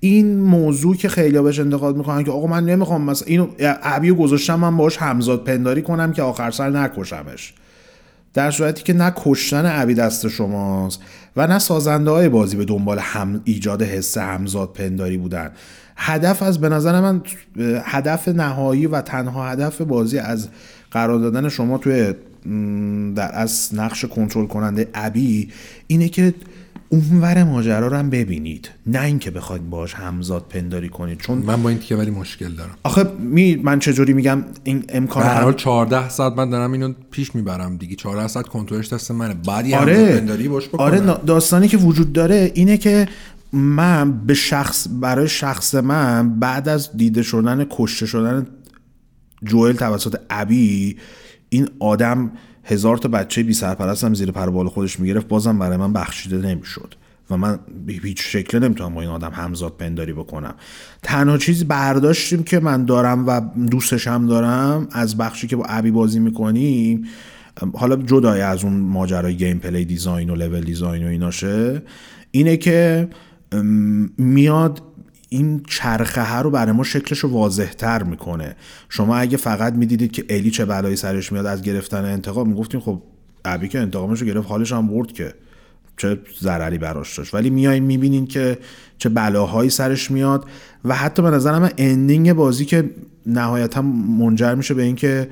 این 0.00 0.40
موضوع 0.40 0.96
که 0.96 1.08
خیلی 1.08 1.40
بهش 1.40 1.60
انتقاد 1.60 1.96
می‌کنن 1.96 2.24
که 2.24 2.30
آقا 2.30 2.46
من 2.46 2.64
نمی‌خوام 2.64 3.02
مثلا 3.02 3.26
اینو 3.26 3.48
ابیو 3.58 4.14
گذاشتم 4.14 4.54
من 4.54 4.76
باش 4.76 4.96
همزاد 4.96 5.44
پنداری 5.44 5.82
کنم 5.82 6.12
که 6.12 6.22
آخر 6.22 6.50
سر 6.50 6.70
نکشمش. 6.70 7.54
در 8.34 8.50
صورتی 8.50 8.82
که 8.82 8.92
نه 8.92 9.12
کشتن 9.16 9.80
ابی 9.82 9.94
دست 9.94 10.28
شماست 10.28 11.00
و 11.36 11.46
نه 11.46 11.58
سازنده 11.58 12.10
های 12.10 12.28
بازی 12.28 12.56
به 12.56 12.64
دنبال 12.64 12.98
هم 12.98 13.40
ایجاد 13.44 13.82
حس 13.82 14.18
همزاد 14.18 14.72
پنداری 14.72 15.16
بودن. 15.16 15.50
هدف 15.96 16.42
از 16.42 16.60
به 16.60 16.68
نظر 16.68 17.00
من 17.00 17.22
هدف 17.82 18.28
نهایی 18.28 18.86
و 18.86 19.00
تنها 19.00 19.48
هدف 19.48 19.80
بازی 19.80 20.18
از 20.18 20.48
قرار 20.90 21.18
دادن 21.18 21.48
شما 21.48 21.78
توی 21.78 22.14
در 23.14 23.30
از 23.34 23.70
نقش 23.72 24.04
کنترل 24.04 24.46
کننده 24.46 24.88
ابی 24.94 25.48
اینه 25.86 26.08
که 26.08 26.34
اونور 26.88 27.44
ماجرا 27.44 27.88
رو 27.88 27.96
هم 27.96 28.10
ببینید. 28.10 28.70
نه 28.86 29.02
اینکه 29.02 29.30
بخواید 29.30 29.70
باش 29.70 29.94
همزاد 29.94 30.44
پنداری 30.48 30.88
کنید 30.88 31.18
چون 31.18 31.38
من 31.38 31.62
با 31.62 31.68
این 31.68 31.78
تیکه 31.78 31.96
ولی 31.96 32.10
مشکل 32.10 32.48
دارم. 32.48 32.74
آخه 32.82 33.04
می 33.18 33.56
من 33.56 33.78
چجوری 33.78 34.12
میگم 34.12 34.44
این 34.64 34.84
امکان 34.88 35.22
به 35.22 35.28
هر 35.28 35.42
حال 35.42 35.54
14 35.54 36.08
ساعت 36.08 36.32
من 36.32 36.50
دارم 36.50 36.72
اینو 36.72 36.92
پیش 37.10 37.34
می‌برم 37.34 37.76
دیگه. 37.76 37.96
14 37.96 38.28
ساعت 38.28 38.46
کنترلش 38.46 38.92
دست 38.92 39.10
منه. 39.10 39.34
بعد 39.34 39.66
یه 39.66 39.78
آره. 39.78 40.18
پنداری 40.18 40.48
باش 40.48 40.68
بکنم. 40.68 40.80
آره 40.80 41.00
داستانی 41.26 41.68
که 41.68 41.76
وجود 41.76 42.12
داره 42.12 42.52
اینه 42.54 42.76
که 42.76 43.08
من 43.52 44.26
به 44.26 44.34
شخص 44.34 44.86
برای 45.00 45.28
شخص 45.28 45.74
من 45.74 46.38
بعد 46.40 46.68
از 46.68 46.96
دیده 46.96 47.22
شدن 47.22 47.66
کشته 47.70 48.06
شدن 48.06 48.46
جوئل 49.44 49.72
توسط 49.72 50.16
ابی 50.30 50.96
این 51.48 51.68
آدم 51.80 52.30
هزار 52.64 52.96
تا 52.96 53.08
بچه 53.08 53.42
بی 53.42 53.52
سرپرست 53.52 54.04
هم 54.04 54.14
زیر 54.14 54.30
پر 54.30 54.50
بال 54.50 54.68
خودش 54.68 55.00
می‌گرفت 55.00 55.28
بازم 55.28 55.58
برای 55.58 55.76
من 55.76 55.92
بخشیده 55.92 56.38
نمی‌شد. 56.38 56.94
و 57.30 57.36
من 57.36 57.58
به 57.86 57.92
هیچ 57.92 58.20
شکل 58.20 58.58
نمی‌تونم 58.58 58.94
با 58.94 59.00
این 59.00 59.10
آدم 59.10 59.30
همزاد 59.30 59.76
پنداری 59.78 60.12
بکنم. 60.12 60.54
تنها 61.02 61.38
چیزی 61.38 61.64
برداشتیم 61.64 62.42
که 62.42 62.60
من 62.60 62.84
دارم 62.84 63.26
و 63.26 63.40
دوستش 63.70 64.06
هم 64.06 64.26
دارم 64.26 64.88
از 64.92 65.16
بخشی 65.16 65.46
که 65.46 65.56
با 65.56 65.64
ابی 65.68 65.90
بازی 65.90 66.18
می‌کنیم 66.18 67.04
حالا 67.74 67.96
جدای 67.96 68.40
از 68.40 68.64
اون 68.64 68.72
ماجرای 68.72 69.36
gameplay 69.36 69.84
design 69.84 70.30
و 70.30 70.34
level 70.34 70.60
design 70.60 71.04
و 71.04 71.08
ایناشه 71.08 71.82
اینه 72.30 72.56
که 72.56 73.08
میاد 74.18 74.82
این 75.28 75.62
چرخه 75.68 76.36
رو 76.36 76.50
برای 76.50 76.72
ما 76.72 76.84
شکلش 76.84 77.18
رو 77.18 77.30
واضح 77.30 77.72
تر 77.72 78.02
می‌کنه. 78.02 78.56
شما 78.88 79.16
اگه 79.16 79.36
فقط 79.36 79.72
می‌دیدید 79.72 80.12
که 80.12 80.24
الی 80.28 80.50
چه 80.50 80.64
بلایی 80.64 80.96
سرش 80.96 81.32
میاد 81.32 81.46
از 81.46 81.62
گرفتن 81.62 82.04
انتقام 82.04 82.48
می‌گفتیم 82.48 82.80
خب 82.80 83.02
ابی 83.44 83.68
که 83.68 83.78
انتقامش 83.78 84.20
رو 84.20 84.26
گرفت 84.26 84.48
حالش 84.48 84.72
هم 84.72 84.86
برد 84.86 85.12
که 85.12 85.34
چه 85.96 86.18
ضرری 86.40 86.78
براش 86.78 87.18
داشت. 87.18 87.34
ولی 87.34 87.50
میایین 87.50 87.84
می‌بینین 87.84 88.26
که 88.26 88.58
چه 88.98 89.08
بلاهایی 89.08 89.70
سرش 89.70 90.10
میاد 90.10 90.44
و 90.84 90.94
حتی 90.94 91.22
به 91.22 91.30
نظر 91.30 91.58
من 91.58 91.70
ending 91.78 92.32
بازی 92.32 92.64
که 92.64 92.90
نهایتا 93.26 93.82
منجر 93.82 94.54
میشه 94.54 94.74
به 94.74 94.82
اینکه 94.82 95.28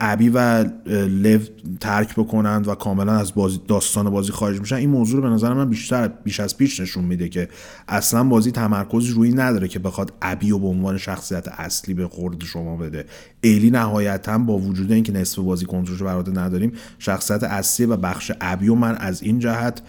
ابی 0.00 0.28
و 0.28 0.64
لو 1.08 1.38
ترک 1.80 2.14
بکنند 2.14 2.68
و 2.68 2.74
کاملا 2.74 3.12
از 3.12 3.34
بازی 3.34 3.60
داستان 3.68 4.10
بازی 4.10 4.32
خارج 4.32 4.60
میشن 4.60 4.76
این 4.76 4.90
موضوع 4.90 5.16
رو 5.16 5.28
به 5.28 5.34
نظر 5.34 5.52
من 5.52 5.68
بیشتر 5.68 6.08
بیش 6.08 6.40
از 6.40 6.56
پیش 6.56 6.80
نشون 6.80 7.04
میده 7.04 7.28
که 7.28 7.48
اصلا 7.88 8.24
بازی 8.24 8.50
تمرکزی 8.50 9.12
روی 9.12 9.32
نداره 9.32 9.68
که 9.68 9.78
بخواد 9.78 10.12
ابی 10.22 10.50
رو 10.50 10.58
به 10.58 10.66
عنوان 10.66 10.98
شخصیت 10.98 11.48
اصلی 11.48 11.94
به 11.94 12.08
خورد 12.08 12.44
شما 12.44 12.76
بده. 12.76 13.04
الی 13.40 13.70
نهایتا 13.70 14.38
با 14.38 14.58
وجود 14.58 14.92
اینکه 14.92 15.12
نصف 15.12 15.38
بازی 15.38 15.66
کنترلش 15.66 16.02
براده 16.02 16.40
نداریم 16.40 16.72
شخصیت 16.98 17.42
اصلی 17.42 17.86
و 17.86 17.96
بخش 17.96 18.32
ابی 18.40 18.68
و 18.68 18.74
من 18.74 18.94
از 18.94 19.22
این 19.22 19.38
جهت 19.38 19.82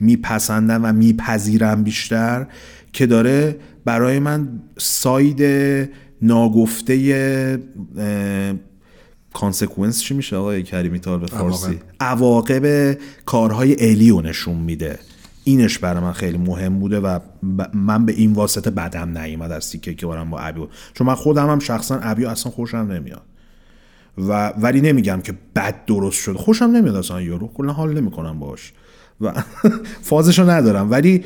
میپسندم 0.00 0.84
و 0.84 0.92
میپذیرم 0.92 1.82
بیشتر 1.82 2.46
که 2.92 3.06
داره 3.06 3.56
برای 3.84 4.18
من 4.18 4.48
side 4.78 5.42
ناگفته 6.22 6.94
consequence 9.34 10.00
چی 10.02 10.14
میشه 10.14 10.36
آقای 10.36 10.62
کریمی 10.62 10.98
تار 11.00 11.18
به 11.18 11.26
فارسی؟ 11.26 11.80
عواقب 12.00 12.96
کارهای 13.26 13.90
الیو 13.90 14.20
نشون 14.20 14.56
میده. 14.56 14.98
اینش 15.44 15.78
برای 15.78 16.02
من 16.02 16.12
خیلی 16.12 16.38
مهم 16.38 16.78
بوده 16.78 17.00
و 17.00 17.18
ب- 17.18 17.70
من 17.74 18.06
به 18.06 18.12
این 18.12 18.32
واسطه 18.32 18.70
بدم 18.70 19.18
نیومد 19.18 19.52
از 19.52 19.70
تیکه 19.70 19.94
که 19.94 20.06
بارم 20.06 20.30
با 20.30 20.38
ابیو. 20.38 20.66
چون 20.94 21.06
من 21.06 21.14
خودم 21.14 21.50
هم 21.50 21.58
شخصا 21.58 21.98
ابیو 22.02 22.28
اصلا 22.28 22.52
خوشم 22.52 22.76
نمیاد. 22.76 23.22
و 24.18 24.48
ولی 24.48 24.80
نمیگم 24.80 25.20
که 25.20 25.34
بد 25.56 25.84
درست 25.84 26.22
شد 26.22 26.36
خوشم 26.36 26.64
نمیاد 26.64 26.96
اصلا 26.96 27.20
یورو 27.22 27.50
کلا 27.54 27.72
حال 27.72 28.00
نمی‌کنم 28.00 28.38
باش 28.40 28.72
و 29.20 29.32
فازشو 30.08 30.50
ندارم. 30.50 30.90
ولی 30.90 31.24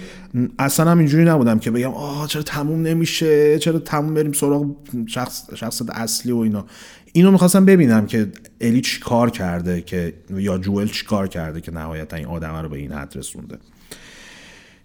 اصلا 0.58 0.90
هم 0.90 0.98
اینجوری 0.98 1.24
نبودم 1.24 1.58
که 1.58 1.70
بگم 1.70 1.90
آه 1.94 2.28
چرا 2.28 2.42
تموم 2.42 2.82
نمیشه؟ 2.82 3.58
چرا 3.58 3.78
تموم 3.78 4.14
بریم 4.14 4.32
سراغ 4.32 4.66
شخص 5.06 5.54
شخصیت 5.54 5.90
اصلی 5.90 6.32
و 6.32 6.36
اینا؟ 6.38 6.66
اینو 7.12 7.30
می‌خواستم 7.30 7.64
ببینم 7.64 8.06
که 8.06 8.26
الی 8.60 8.80
چی 8.80 9.00
کار 9.00 9.30
کرده 9.30 9.80
که 9.80 10.12
یا 10.36 10.58
جوئل 10.58 10.86
چی 10.86 11.06
کار 11.06 11.28
کرده 11.28 11.60
که 11.60 11.72
نهایتا 11.72 12.16
این 12.16 12.26
آدم 12.26 12.54
رو 12.54 12.68
به 12.68 12.76
این 12.76 12.92
حد 12.92 13.12
رسونده. 13.16 13.58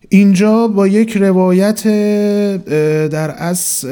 اینجا 0.10 0.68
با 0.68 0.88
یک 0.88 1.18
روایت 1.18 1.84
در 3.10 3.36
از 3.38 3.86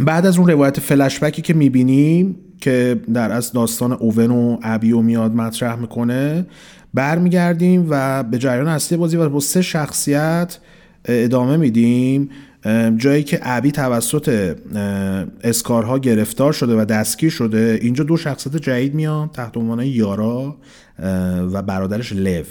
بعد 0.00 0.26
از 0.26 0.38
اون 0.38 0.48
روایت 0.48 0.80
فلشبکی 0.80 1.42
که 1.42 1.54
می‌بینیم 1.54 2.36
که 2.60 3.00
در 3.14 3.32
از 3.32 3.52
داستان 3.52 3.92
اوون 3.92 4.30
و 4.30 4.58
ابیو 4.62 5.02
میاد 5.02 5.34
مطرح 5.34 5.76
می‌کنه 5.76 6.46
برمیگردیم 6.94 7.86
و 7.90 8.22
به 8.22 8.38
جریان 8.38 8.68
اصلی 8.68 8.98
بازی 8.98 9.16
و 9.16 9.28
با 9.28 9.40
سه 9.40 9.62
شخصیت 9.62 10.58
ادامه 11.04 11.56
میدیم. 11.56 12.30
جایی 12.96 13.22
که 13.22 13.40
ابی 13.42 13.72
توسط 13.72 14.56
اسکارها 15.44 15.98
گرفتار 15.98 16.52
شده 16.52 16.80
و 16.80 16.84
دستگیر 16.84 17.30
شده 17.30 17.78
اینجا 17.82 18.04
دو 18.04 18.16
شخصیت 18.16 18.56
جدید 18.56 18.94
میان 18.94 19.28
تحت 19.28 19.56
عنوان 19.56 19.80
یارا 19.82 20.56
و 21.52 21.62
برادرش 21.62 22.12
لو. 22.12 22.44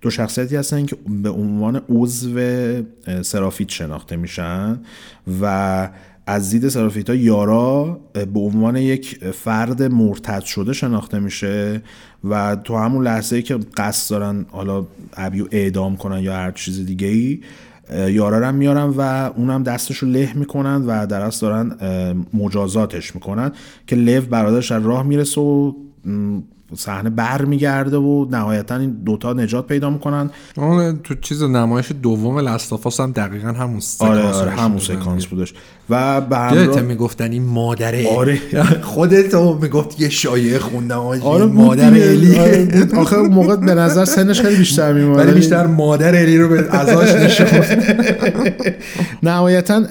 دو 0.00 0.10
شخصیتی 0.10 0.56
هستن 0.56 0.86
که 0.86 0.96
به 1.22 1.30
عنوان 1.30 1.82
عضو 1.88 2.40
سرافیت 3.22 3.68
شناخته 3.68 4.16
میشن 4.16 4.80
و 5.42 5.88
از 6.26 6.50
دید 6.50 6.68
سرافیت 6.68 7.10
ها 7.10 7.16
یارا 7.16 8.00
به 8.12 8.40
عنوان 8.40 8.76
یک 8.76 9.24
فرد 9.24 9.82
مرتد 9.82 10.44
شده 10.44 10.72
شناخته 10.72 11.18
میشه 11.18 11.82
و 12.24 12.56
تو 12.56 12.76
همون 12.76 13.04
لحظه 13.04 13.42
که 13.42 13.58
قصد 13.76 14.10
دارن 14.10 14.46
حالا 14.50 14.86
ابیو 15.16 15.46
اعدام 15.50 15.96
کنن 15.96 16.22
یا 16.22 16.34
هر 16.34 16.50
چیز 16.50 16.86
دیگه 16.86 17.06
ای 17.06 17.40
یارا 17.90 18.38
رو 18.38 18.44
هم 18.44 18.54
میارن 18.54 18.94
و 18.96 19.00
اونم 19.36 19.62
دستش 19.62 19.98
رو 19.98 20.08
له 20.08 20.32
می‌کنن 20.34 20.84
و 20.86 21.06
در 21.06 21.20
اصل 21.20 21.46
دارن 21.46 21.76
مجازاتش 22.34 23.14
می‌کنن 23.14 23.52
که 23.86 23.96
لو 23.96 24.20
برادرش 24.20 24.72
راه 24.72 25.02
می‌رسه 25.02 25.40
و 25.40 25.72
صحنه 26.74 27.10
بر 27.10 27.44
میگرده 27.44 27.96
و 27.96 28.26
نهایتا 28.30 28.76
این 28.76 28.90
دوتا 28.90 29.32
نجات 29.32 29.66
پیدا 29.66 29.90
می‌کنن. 29.90 30.30
اون 30.56 31.00
تو 31.04 31.14
چیز 31.14 31.42
نمایش 31.42 31.92
دوم 32.02 32.38
لاستافاس 32.38 33.00
هم 33.00 33.12
دقیقا 33.12 33.48
همون 33.48 33.80
آره 33.98 34.22
آره 34.22 34.50
همون 34.50 34.78
سکانس 34.78 35.26
بودش. 35.26 35.54
و 35.90 36.20
به 36.20 36.36
همراه 36.36 36.80
می‌گفتن 36.80 37.32
این 37.32 37.42
مادره. 37.42 38.16
آره. 38.16 38.38
خودت 38.94 39.34
می‌گفت 39.34 40.00
یه 40.00 40.08
شایعه 40.08 40.58
خوندم. 40.58 40.98
آره 40.98 41.44
مادر 41.44 41.86
الی. 41.86 42.38
آره 42.38 42.88
آخه 42.96 43.16
موقع 43.16 43.56
به 43.56 43.74
نظر 43.74 44.04
سنش 44.04 44.40
خیلی 44.40 44.56
بیشتر 44.56 44.92
میومد 44.92 45.18
ولی 45.18 45.32
بیشتر 45.32 45.66
مادر 45.66 46.14
الی 46.14 46.38
رو 46.38 46.48
به 46.48 46.76
ازاش 46.76 47.14
نشون. 47.14 47.46
نهایتا 49.22 49.82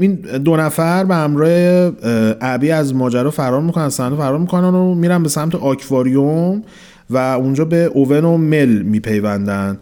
این 0.00 0.14
دو 0.44 0.56
نفر 0.56 1.04
به 1.04 1.14
همراه 1.14 1.92
ابی 2.40 2.70
از 2.70 2.94
ماجرا 2.94 3.30
فرار 3.30 3.60
می‌کنن 3.60 3.88
صحنه 3.88 4.16
فرار 4.16 4.38
می‌کنن 4.38 4.74
و 4.74 4.94
میرن 4.94 5.22
به 5.22 5.28
سمت 5.28 5.54
آکواریوم. 5.54 6.21
و 7.10 7.16
اونجا 7.16 7.64
به 7.64 7.84
اوون 7.84 8.24
و 8.24 8.36
مل 8.36 8.82
میپیوندن. 8.82 9.78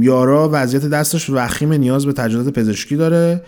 یارا 0.00 0.48
وضعیت 0.52 0.86
دستش 0.86 1.30
وخیم 1.30 1.72
نیاز 1.72 2.06
به 2.06 2.12
تجهیزات 2.12 2.58
پزشکی 2.58 2.96
داره. 2.96 3.42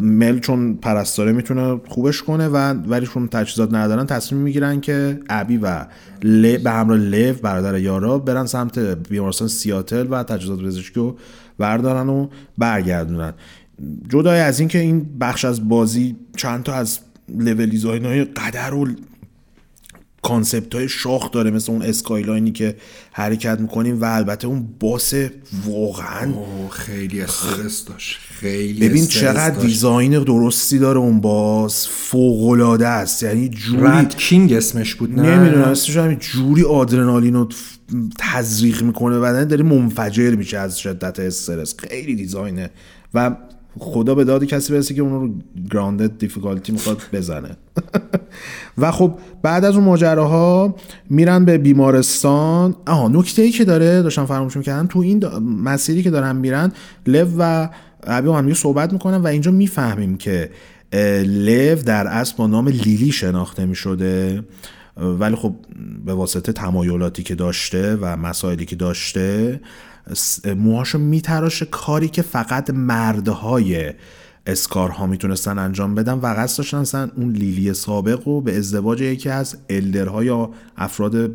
مل 0.00 0.38
چون 0.38 0.74
پرستاره 0.74 1.32
می‌تونه 1.32 1.80
خوبش 1.88 2.22
کنه 2.22 2.48
و 2.48 2.56
ولی 2.72 3.06
چون 3.06 3.28
تجهیزات 3.28 3.74
ندارن 3.74 4.06
تصمیم 4.06 4.42
می‌گیرن 4.42 4.80
که 4.80 5.20
ابی 5.28 5.56
و 5.56 5.86
ل 6.22 6.56
به 6.56 6.70
همراه 6.70 6.98
لو 6.98 7.34
برادر 7.34 7.78
یارا 7.78 8.18
برن 8.18 8.46
سمت 8.46 8.78
بیمارستان 9.08 9.48
سیاتل 9.48 10.06
و 10.10 10.22
تجهیزات 10.22 10.60
پزشکی 10.60 11.00
رو 11.00 11.16
بردارن 11.58 12.08
و 12.08 12.28
برگردونن. 12.58 13.32
جدای 14.08 14.40
از 14.40 14.60
اینکه 14.60 14.78
این 14.78 15.06
بخش 15.20 15.44
از 15.44 15.68
بازی 15.68 16.16
چند 16.36 16.62
تا 16.62 16.74
از 16.74 16.98
لول 17.38 18.04
های 18.04 18.24
قدر 18.24 18.74
و 18.74 18.86
concept 20.22 20.74
های 20.74 20.88
شاخ 20.88 21.30
داره 21.30 21.50
مثل 21.50 21.72
اون 21.72 21.82
skyline 21.82 22.43
ی 22.43 22.52
که 22.52 22.76
حرکت 23.12 23.60
می‌کنیم 23.60 24.00
و 24.00 24.04
البته 24.04 24.46
اون 24.46 24.68
boss 24.80 25.14
واقعا 25.66 26.32
خیلی 26.70 27.20
استرس 27.20 27.84
داشت 27.84 28.18
خیلی 28.40 28.88
ببین 28.88 29.06
چقدر 29.06 29.50
داشت. 29.50 29.66
design 29.66 30.22
درستی 30.22 30.78
داره 30.78 30.98
اون 30.98 31.20
boss 31.20 31.88
فوق 31.88 32.48
العاده 32.48 32.86
است. 32.86 33.22
یعنی 33.22 33.48
جوری 33.48 33.82
رد 33.82 34.16
کینگ 34.16 34.52
اسمش 34.52 34.94
بود 34.94 35.20
نه؟ 35.20 35.36
نمی‌دونم 35.36 35.68
اسمش 35.68 35.96
همین 35.96 36.18
جوری 36.18 36.64
آدرنالین 36.64 37.34
رو 37.34 37.48
تزریق 38.18 38.82
می‌کنه 38.82 39.18
بدن 39.18 39.44
داره 39.44 39.62
منفجر 39.62 40.30
میشه 40.30 40.58
از 40.58 40.78
شدت 40.78 41.20
استرس. 41.20 41.74
خیلی 41.78 42.14
دیزاینه. 42.14 42.70
و 43.14 43.36
خدا 43.78 44.14
به 44.14 44.24
داد 44.24 44.44
کسی 44.44 44.72
برسه 44.72 44.94
که 44.94 45.02
اون 45.02 45.12
رو 45.12 45.34
گراندد 45.70 46.18
دیفیکالتی 46.18 46.72
می‌خواد 46.72 47.02
بزنه. 47.12 47.56
و 48.78 48.90
خب 48.90 49.14
بعد 49.42 49.64
از 49.64 49.74
اون 49.74 49.84
ماجراها 49.84 50.74
میرن 51.10 51.44
به 51.44 51.58
بیمارستان. 51.58 52.76
آها 52.86 53.08
نکته 53.08 53.42
ای 53.42 53.50
که 53.50 53.64
داره 53.64 54.02
داشتم 54.02 54.26
فراموش 54.26 54.56
می‌کردم 54.56 54.86
تو 54.86 54.98
این 54.98 55.26
مسیری 55.38 56.02
که 56.02 56.10
دارن 56.10 56.36
میرن 56.36 56.72
لو 57.06 57.28
و 57.38 57.68
ابی 58.02 58.28
با 58.28 58.38
هم 58.38 58.54
صحبت 58.54 58.92
می‌کنن 58.92 59.16
و 59.16 59.26
اینجا 59.26 59.50
می‌فهمیم 59.50 60.16
که 60.16 60.50
لو 61.24 61.74
در 61.74 62.06
اصل 62.06 62.34
با 62.36 62.46
نام 62.46 62.68
لیلی 62.68 63.12
شناخته 63.12 63.66
می‌شده. 63.66 64.44
ولی 64.96 65.36
خب 65.36 65.54
به 66.04 66.14
واسطه 66.14 66.52
تمایلاتی 66.52 67.22
که 67.22 67.34
داشته 67.34 67.96
و 67.96 68.16
مسائلی 68.16 68.64
که 68.64 68.76
داشته 68.76 69.60
موهاشو 70.56 70.98
میتراشه 70.98 71.66
کاری 71.66 72.08
که 72.08 72.22
فقط 72.22 72.70
مردهای 72.70 73.92
اسکارها 74.46 75.06
می‌تونستن 75.06 75.58
انجام 75.58 75.94
بدن. 75.94 76.12
و 76.12 76.26
قصد 76.26 76.58
داشتن 76.58 76.78
اصلا 76.78 77.10
اون 77.16 77.32
لیلی 77.32 77.74
سابق 77.74 78.28
رو 78.28 78.40
به 78.40 78.56
ازدواج 78.56 79.00
یکی 79.00 79.28
از 79.28 79.56
الدرها 79.70 80.24
یا 80.24 80.50
افراد 80.76 81.30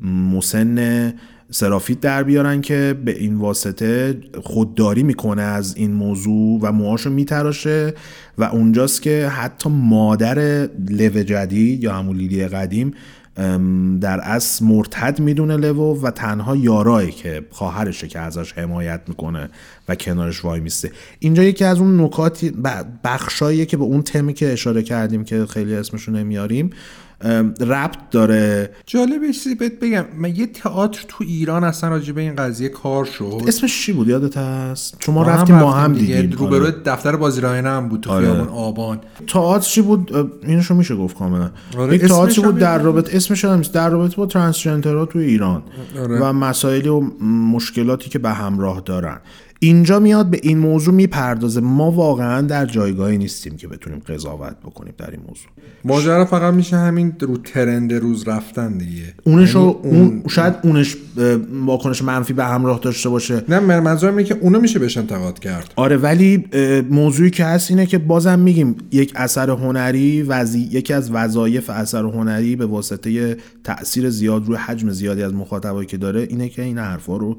مسن 0.00 1.12
سرافیت 1.50 2.00
در 2.00 2.22
بیارن 2.22 2.60
که 2.60 2.98
به 3.04 3.18
این 3.18 3.34
واسطه 3.34 4.20
خودداری 4.42 5.02
می‌کنه 5.02 5.42
از 5.42 5.76
این 5.76 5.92
موضوع 5.92 6.60
و 6.62 6.72
موهاشو 6.72 7.10
میتراشه 7.10 7.94
و 8.38 8.44
اونجاست 8.44 9.02
که 9.02 9.28
حتی 9.28 9.68
مادر 9.70 10.68
لو 10.88 11.22
جدید 11.22 11.84
یا 11.84 11.94
همون 11.94 12.16
لیلی 12.16 12.48
قدیم 12.48 12.94
در 14.00 14.20
اصل 14.20 14.64
مرتد 14.64 15.20
می‌دونه 15.20 15.56
لو 15.56 16.00
و 16.00 16.10
تنها 16.10 16.56
یارایی 16.56 17.10
که 17.10 17.46
خواهرشه 17.50 18.08
که 18.08 18.18
ازش 18.18 18.52
حمایت 18.52 19.00
می‌کنه 19.08 19.50
و 19.88 19.94
کنارش 19.94 20.44
وای 20.44 20.60
میسته. 20.60 20.90
اینجا 21.18 21.42
یکی 21.42 21.64
از 21.64 21.78
اون 21.78 22.00
نکاتی 22.00 22.52
بخشاییه 23.04 23.66
که 23.66 23.76
به 23.76 23.84
اون 23.84 24.02
تمی 24.02 24.34
که 24.34 24.52
اشاره 24.52 24.82
کردیم 24.82 25.24
که 25.24 25.46
خیلی 25.46 25.74
اسمشو 25.74 26.12
نمیاریم 26.12 26.70
ربط 27.60 28.10
داره. 28.10 28.70
جالب 28.86 29.30
چیزی 29.30 29.54
بهت 29.54 29.72
بگم. 29.80 30.04
من 30.18 30.36
یه 30.36 30.46
تئاتر 30.46 31.04
تو 31.08 31.24
ایران 31.24 31.64
اصلا 31.64 31.90
راجع 31.90 32.12
به 32.12 32.20
این 32.20 32.36
قضیه 32.36 32.68
کار 32.68 33.04
شد. 33.04 33.42
اسمش 33.46 33.82
چی 33.82 33.92
بود؟ 33.92 34.08
یادت 34.08 34.36
هست؟ 34.36 34.96
چون 34.98 35.14
ما 35.14 35.24
ما 35.24 35.30
رفتیم 35.30 35.60
با 35.60 35.72
هم 35.72 35.92
دیگه. 35.92 36.20
دیدیم. 36.22 36.38
روبرو 36.38 36.64
آره. 36.64 36.74
دفتر 36.84 37.16
بازیرایانه 37.16 37.68
هم 37.68 37.88
بود 37.88 38.00
تو 38.00 38.10
آره. 38.10 38.26
خیابون 38.26 38.48
آبان. 38.48 39.00
تئاتر 39.26 39.68
چی 39.68 39.82
بود؟ 39.82 40.32
اینشو 40.42 40.74
میشه 40.74 40.96
گفت 40.96 41.16
کاملا. 41.16 41.50
آره، 41.78 41.98
تئاتر 41.98 42.42
بود؟ 42.42 42.58
در 42.58 42.78
رابطه 42.78 43.16
اسمش 43.16 43.44
هم. 43.44 43.60
در 43.60 43.90
رابطه 43.90 44.16
با 44.16 44.26
ترانسجندرها 44.26 45.06
توی 45.06 45.24
ایران. 45.24 45.62
آره. 45.98 46.20
و 46.20 46.32
مسائلی 46.32 46.88
و 46.88 47.00
مشکلاتی 47.24 48.10
که 48.10 48.18
به 48.18 48.30
همراه 48.30 48.82
دارن. 48.84 49.20
اینجا 49.60 49.98
میاد 49.98 50.30
به 50.30 50.40
این 50.42 50.58
موضوع 50.58 50.94
می‌پردازه. 50.94 51.60
ما 51.60 51.90
واقعا 51.90 52.40
در 52.40 52.66
جایگاهی 52.66 53.18
نیستیم 53.18 53.56
که 53.56 53.68
بتونیم 53.68 53.98
قضاوت 53.98 54.56
بکنیم 54.64 54.94
در 54.98 55.10
این 55.10 55.20
موضوع. 55.20 55.46
ماجرا 55.84 56.24
فقط 56.24 56.54
میشه 56.54 56.76
همین 56.76 57.12
رو 57.20 57.36
ترند 57.36 57.92
روز 57.92 58.28
رفتن 58.28 58.78
دیگه. 58.78 59.14
اونشو 59.24 59.80
یعنی 59.84 59.98
اون 59.98 60.22
شاید 60.28 60.54
اونش 60.62 60.96
واکنش 61.66 62.02
منفی 62.02 62.32
به 62.32 62.44
همراه 62.44 62.80
داشته 62.82 63.08
باشه. 63.08 63.42
نه 63.48 63.60
من 63.60 63.80
منظورم 63.80 64.16
اینه 64.16 64.28
که 64.28 64.36
اونو 64.40 64.60
میشه 64.60 64.78
بهش 64.78 64.96
انتقاد 64.96 65.38
کرد. 65.38 65.72
آره 65.76 65.96
ولی 65.96 66.44
موضوعی 66.90 67.30
که 67.30 67.44
هست 67.44 67.70
اینه 67.70 67.86
که 67.86 67.98
بازم 67.98 68.38
میگیم 68.38 68.76
یک 68.92 69.12
اثر 69.16 69.50
هنری 69.50 70.22
وزی... 70.22 70.68
یکی 70.72 70.92
از 70.92 71.10
وظایف 71.10 71.70
اثر 71.70 72.02
هنری 72.04 72.56
به 72.56 72.66
واسطه 72.66 73.36
تاثیر 73.64 74.10
زیاد 74.10 74.46
روی 74.46 74.56
حجم 74.56 74.90
زیادی 74.90 75.22
از 75.22 75.34
مخاطبایی 75.34 75.86
که 75.86 75.96
داره 75.96 76.20
اینه 76.20 76.48
که 76.48 76.62
این 76.62 76.78
حرفا 76.78 77.16
رو 77.16 77.36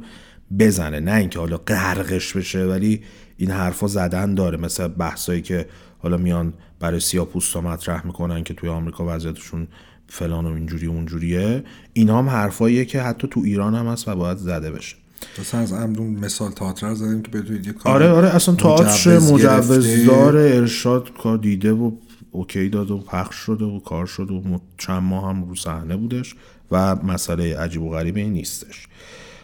بزنه 0.59 0.99
نه 0.99 1.13
اینکه 1.13 1.39
حالا 1.39 1.57
غرقش 1.57 2.33
بشه 2.33 2.65
ولی 2.65 3.01
این 3.37 3.51
حرفا 3.51 3.87
زدن 3.87 4.35
داره. 4.35 4.57
مثل 4.57 4.87
بحثایی 4.87 5.41
که 5.41 5.65
حالا 5.99 6.17
میان 6.17 6.53
برای 6.79 6.99
سیاپوستا 6.99 7.61
مطرح 7.61 8.05
می‌کنن 8.05 8.43
که 8.43 8.53
توی 8.53 8.69
آمریکا 8.69 9.15
وضعیتشون 9.15 9.67
فلان 10.07 10.45
و 10.45 10.53
اینجوری 10.53 10.87
و 10.87 10.91
اونجوریه. 10.91 11.63
اینا 11.93 12.17
هم 12.17 12.29
حرفاییه 12.29 12.85
که 12.85 13.01
حتی 13.01 13.27
تو 13.31 13.39
ایران 13.39 13.75
هم 13.75 13.87
هست 13.87 14.07
و 14.07 14.15
باید 14.15 14.37
زده 14.37 14.71
بشه. 14.71 14.95
مثلا 15.39 15.61
از 15.61 15.73
عمدون 15.73 16.07
مثال 16.07 16.51
تئاتر 16.51 16.89
رو 16.89 16.95
زدیم 16.95 17.21
که 17.21 17.31
بدونید 17.31 17.67
یه 17.67 17.73
کار 17.73 17.93
آره 17.93 18.09
آره 18.09 18.35
اصلا 18.35 18.55
تئاتر 18.55 19.17
مجوز 19.17 19.31
مجوزدار. 19.31 20.37
ارشاد 20.37 21.13
کار 21.13 21.37
دیده 21.37 21.71
و 21.71 21.91
اوکی 22.31 22.69
داد 22.69 22.91
و 22.91 22.97
پخش 22.97 23.35
شده 23.35 23.65
و 23.65 23.79
کار 23.79 24.05
شده 24.05 24.33
و 24.33 24.57
چند 24.77 25.03
ماه 25.03 25.29
هم 25.29 25.49
رو 25.49 25.55
صحنه 25.55 25.97
بودش 25.97 26.35
و 26.71 26.95
مسئله 26.95 27.57
عجیب 27.57 27.81
و 27.81 27.89
غریبی 27.89 28.23
نیستش. 28.23 28.87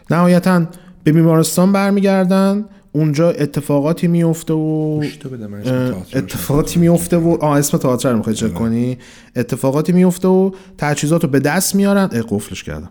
نهایتا 0.10 0.65
به 1.06 1.11
بیمارستان 1.11 1.72
برمیگردن 1.72 2.65
اونجا 2.91 3.30
اتفاقاتی 3.30 4.07
میفته 4.07 4.53
و 4.53 5.03
اتفاقاتی 6.14 6.80
میفته 6.80 7.18
و 7.18 7.38
آه 7.41 7.57
اسم 7.57 7.77
تئاتر 7.77 8.11
رو 8.11 8.18
می‌خوای 8.18 8.36
چک 8.36 8.53
کنی؟ 8.53 8.98
اتفاقاتی 9.36 9.91
میفته 9.91 10.27
و 10.27 10.52
تجهیزات 10.77 11.23
رو 11.23 11.30
به 11.30 11.40
دست 11.40 11.76
میارن. 11.76 12.10
اه، 12.11 12.23
قفلش 12.30 12.64
کردم. 12.64 12.90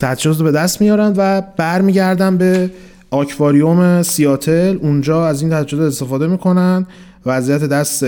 تجهیزات 0.00 0.38
رو 0.38 0.44
به 0.44 0.52
دست 0.52 0.80
میارن 0.80 1.14
و 1.16 1.42
برمیگردن 1.56 2.36
به 2.36 2.70
آکواریوم 3.10 4.02
سیاتل. 4.02 4.78
اونجا 4.82 5.26
از 5.26 5.42
این 5.42 5.50
تجهیزات 5.50 5.88
استفاده 5.88 6.26
می‌کنن 6.26 6.86
وضعیت 7.26 7.64
دست 7.64 8.04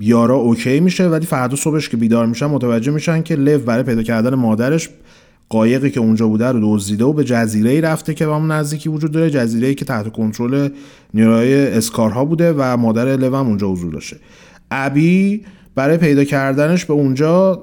یارا 0.00 0.36
اوکی 0.36 0.80
میشه. 0.80 1.08
ولی 1.08 1.26
فردا 1.26 1.56
صبحش 1.56 1.88
که 1.88 1.96
بیدار 1.96 2.26
میشن 2.26 2.46
متوجه 2.46 2.92
میشن 2.92 3.22
که 3.22 3.36
لو 3.36 3.58
برای 3.58 3.82
پیدا 3.82 4.02
کردن 4.02 4.34
مادرش 4.34 4.88
قایقی 5.50 5.90
که 5.90 6.00
اونجا 6.00 6.28
بوده 6.28 6.48
رو 6.48 6.60
دزدیده 6.62 7.04
و 7.04 7.12
به 7.12 7.24
جزیره 7.24 7.70
ای 7.70 7.80
رفته 7.80 8.14
که 8.14 8.26
به 8.26 8.32
اون 8.32 8.50
نزدیکی 8.50 8.88
وجود 8.88 9.12
داره 9.12 9.30
جزیره 9.30 9.68
ای 9.68 9.74
که 9.74 9.84
تحت 9.84 10.12
کنترل 10.12 10.68
نیروهای 11.14 11.76
اسکارها 11.76 12.24
بوده 12.24 12.52
و 12.52 12.76
مادر 12.76 13.16
لو 13.16 13.34
اونجا 13.34 13.68
حضور 13.68 13.92
داشته. 13.92 14.16
ابی 14.70 15.42
برای 15.74 15.96
پیدا 15.96 16.24
کردنش 16.24 16.84
به 16.84 16.92
اونجا 16.92 17.62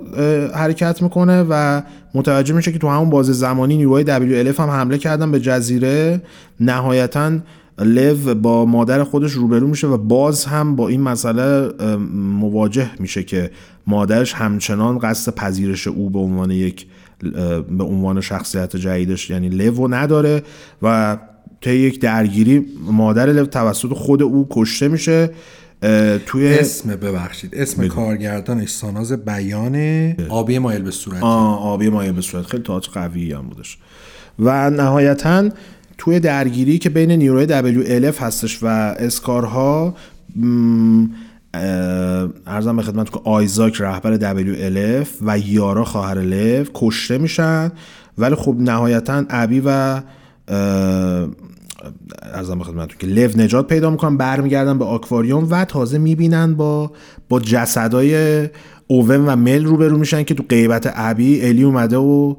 حرکت 0.54 1.02
می‌کنه 1.02 1.46
و 1.50 1.82
متوجه 2.14 2.56
میشه 2.56 2.72
که 2.72 2.80
تو 2.80 2.88
همون 2.88 3.10
بازه 3.10 3.34
زمانی 3.34 3.78
نیروهای 3.78 4.04
WLF 4.04 4.60
هم 4.60 4.70
حمله 4.70 4.98
کردن 4.98 5.32
به 5.32 5.40
جزیره. 5.40 6.22
نهایتا 6.60 7.32
لو 7.80 8.36
با 8.36 8.66
مادر 8.66 9.04
خودش 9.04 9.32
روبرو 9.32 9.68
میشه 9.68 9.88
و 9.88 9.98
باز 9.98 10.46
هم 10.46 10.76
با 10.76 10.88
این 10.88 11.02
مسئله 11.02 11.70
مواجه 12.16 12.90
میشه 13.00 13.24
که 13.24 13.52
مادرش 13.88 14.34
همچنان 14.34 15.00
قصد 15.00 15.36
پذیرش 15.36 15.88
او 15.88 16.10
به 16.10 16.20
عنوان 16.20 16.52
یک 16.52 16.88
به 17.78 17.84
عنوان 17.84 18.22
شخصیت 18.22 18.76
جدیدش 18.76 19.30
یعنی 19.30 19.50
لو 19.50 19.88
نداره 19.88 20.44
و 20.82 21.18
طی 21.62 21.76
یک 21.76 22.02
درگیری 22.02 22.66
مادر 22.92 23.32
لو 23.32 23.46
توسط 23.46 23.94
خود 23.94 24.22
او 24.22 24.48
کشته 24.50 24.88
میشه 24.88 25.30
توی 26.26 26.48
اسم 26.48 26.90
ببخشید 26.96 27.56
اسم 27.56 27.88
کارگردانش 27.88 28.70
ساناز 28.70 29.12
بیان 29.12 29.76
آبی 30.30 30.60
مایل 30.60 30.82
به 30.82 30.92
صورت. 30.92 31.24
آبی 31.24 31.90
مایه 31.90 32.12
به 32.12 32.22
صورت. 32.22 32.46
خیلی 32.46 32.64
تئاتر 32.64 32.92
قوی 32.92 33.32
هم 33.32 33.42
بودش. 33.42 33.78
و 34.40 34.70
نهایتا 34.70 35.50
توی 35.98 36.20
درگیری 36.20 36.78
که 36.78 36.90
بین 36.90 37.12
نیروی 37.12 37.48
WLF 37.48 38.22
هستش 38.22 38.64
و 38.64 38.66
اسکارها 38.68 39.96
م، 40.36 41.06
ارزم 41.54 42.76
به 42.76 42.82
خدمت 42.82 43.10
که 43.10 43.20
آیزاک 43.24 43.82
رهبر 43.82 44.18
WLF 44.18 45.08
و 45.22 45.40
یارا 45.40 45.86
خواهر 45.86 46.18
لف 46.18 46.70
کشته 46.74 47.18
میشن. 47.18 47.72
ولی 48.18 48.36
خب 48.36 48.56
نهایتا 48.60 49.24
ابی 49.30 49.62
و 49.66 50.02
ارزم 52.22 52.58
به 52.58 52.64
خدمتتون 52.64 52.98
که 53.00 53.08
لو 53.08 53.30
نجات 53.44 53.68
پیدا 53.68 53.90
می‌کنن 53.90 54.18
برمیگردن 54.18 54.78
به 54.78 54.86
آکواریوم 54.86 55.48
و 55.50 55.66
تازه 55.66 55.98
می‌بینن 55.98 56.54
با 56.54 56.92
با 57.30 57.40
جسدای 57.40 58.44
اوون 58.88 59.26
و 59.26 59.36
مل 59.36 59.66
روبرو 59.66 59.98
میشن 59.98 60.24
که 60.24 60.34
تو 60.34 60.44
غیبت 60.50 60.94
ابی 60.96 61.42
الی 61.42 61.64
اومده 61.64 61.98
و 61.98 62.36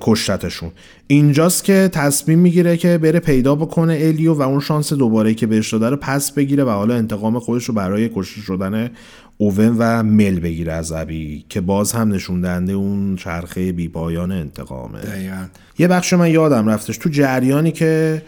کشتتشون. 0.00 0.70
اینجاست 1.06 1.64
که 1.64 1.90
تصمیم 1.92 2.38
می‌گیره 2.38 2.76
که 2.76 2.98
بره 2.98 3.20
پیدا 3.20 3.54
بکنه 3.54 3.98
الیو 4.00 4.34
و 4.34 4.42
اون 4.42 4.60
شانس 4.60 4.92
دوباره 4.92 5.34
که 5.34 5.46
بهش 5.46 5.72
داده 5.72 5.90
رو 5.90 5.96
پس 5.96 6.32
بگیره 6.32 6.64
و 6.64 6.70
حالا 6.70 6.94
انتقام 6.94 7.38
خودش 7.38 7.64
رو 7.64 7.74
برای 7.74 8.10
کشته 8.14 8.40
شدن 8.40 8.90
اوون 9.38 9.76
و 9.78 10.02
مل 10.02 10.40
بگیره 10.40 10.72
از 10.72 10.92
ابی 10.92 11.44
که 11.48 11.60
باز 11.60 11.92
هم 11.92 12.12
نشون 12.12 12.40
دهنده 12.40 12.72
اون 12.72 13.16
چرخه 13.16 13.72
بیپایان 13.72 14.32
انتقامه. 14.32 15.00
دقیقا. 15.00 15.46
یه 15.78 15.88
بخش 15.88 16.12
من 16.12 16.30
یادم 16.30 16.68
رفتش. 16.68 16.98
تو 16.98 17.08
جریانی 17.08 17.72
که 17.72 18.22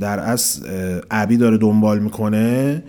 در 0.00 0.20
از 0.20 0.62
ابی 1.10 1.36
داره 1.36 1.58
دنبال 1.58 1.98
می‌کنه 1.98 2.82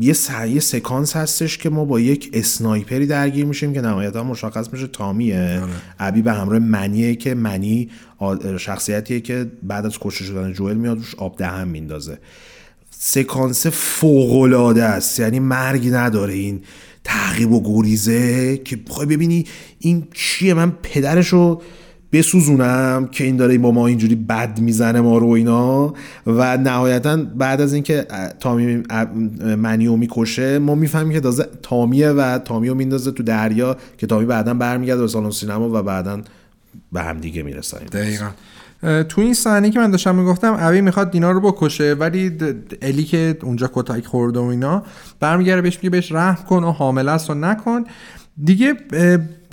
یه 0.00 0.12
س- 0.12 0.30
یه 0.48 0.60
سکانس 0.60 1.16
هستش 1.16 1.58
که 1.58 1.70
ما 1.70 1.84
با 1.84 2.00
یک 2.00 2.30
اسنایپری 2.32 3.06
درگیر 3.06 3.44
میشیم 3.44 3.72
که 3.72 3.80
نهایتا 3.80 4.24
مشخص 4.24 4.72
میشه 4.72 4.86
تامیه. 4.86 5.62
ابی 5.98 6.22
به 6.22 6.32
همراه 6.32 6.58
منیه 6.58 7.14
که 7.14 7.34
منی 7.34 7.88
شخصیتیه 8.58 9.20
که 9.20 9.50
بعد 9.62 9.86
از 9.86 9.98
کشته 10.00 10.24
شدن 10.24 10.52
جوئل 10.52 10.76
میاد 10.76 10.96
روش 10.98 11.14
آب 11.14 11.36
دهن 11.38 11.68
میندازه. 11.68 12.18
سکانس 12.90 13.66
فوقالعاده 13.66 14.84
است. 14.84 15.20
یعنی 15.20 15.40
مرگی 15.40 15.90
نداره 15.90 16.34
این 16.34 16.60
تعقیب 17.04 17.52
و 17.52 17.62
گریزه 17.82 18.56
که 18.56 18.76
بخوای 18.76 19.06
ببینی 19.06 19.44
این 19.78 20.08
چیه. 20.14 20.54
من 20.54 20.70
پدرشو 20.82 21.62
بسوزونم 22.12 23.08
که 23.12 23.24
این 23.24 23.36
داره 23.36 23.58
با 23.58 23.70
ما 23.70 23.86
اینجوری 23.86 24.14
بد 24.14 24.60
می‌زنه 24.60 25.00
ما 25.00 25.18
رو 25.18 25.26
اینا. 25.28 25.94
و 26.26 26.56
نهایتا 26.56 27.16
بعد 27.16 27.60
از 27.60 27.74
اینکه 27.74 28.06
تامی 28.40 28.82
منیو 29.56 29.96
می‌کشه 29.96 30.58
ما 30.58 30.74
می‌فهمیم 30.74 31.12
که 31.12 31.20
تازه 31.20 31.48
تامیه 31.62 32.10
و 32.10 32.38
تامیو 32.38 32.74
میندازه 32.74 33.10
تو 33.10 33.22
دریا 33.22 33.76
که 33.98 34.06
تامی 34.06 34.26
بعدا 34.26 34.54
برمیگرده 34.54 35.00
به 35.00 35.08
سالن 35.08 35.30
سینما 35.30 35.68
و 35.68 35.82
بعدا 35.82 36.20
به 36.92 37.02
هم 37.02 37.18
دیگه 37.18 37.42
می‌رسن 37.42 37.78
دقیقا. 37.78 38.28
تو 39.08 39.20
این 39.20 39.34
صحنه 39.34 39.70
که 39.70 39.78
من 39.78 39.90
داشتم 39.90 40.14
می‌گفتم 40.14 40.56
ابی 40.58 40.80
می‌خواد 40.80 41.10
دینا 41.10 41.30
رو 41.30 41.40
بکشه 41.40 41.94
ولی 41.94 42.32
الی 42.82 43.04
که 43.04 43.36
اونجا 43.42 43.70
کتک 43.72 44.06
خورده 44.06 44.40
و 44.40 44.42
اینا 44.42 44.82
برمیگره 45.20 45.62
بهش 45.62 45.76
میگه 45.76 45.90
بهش 45.90 46.12
رحم 46.12 46.44
کن 46.44 46.64
و 46.64 46.72
حامله 46.72 47.10
است 47.10 47.30
و 47.30 47.34
نکن. 47.34 47.84
دیگه 48.44 48.74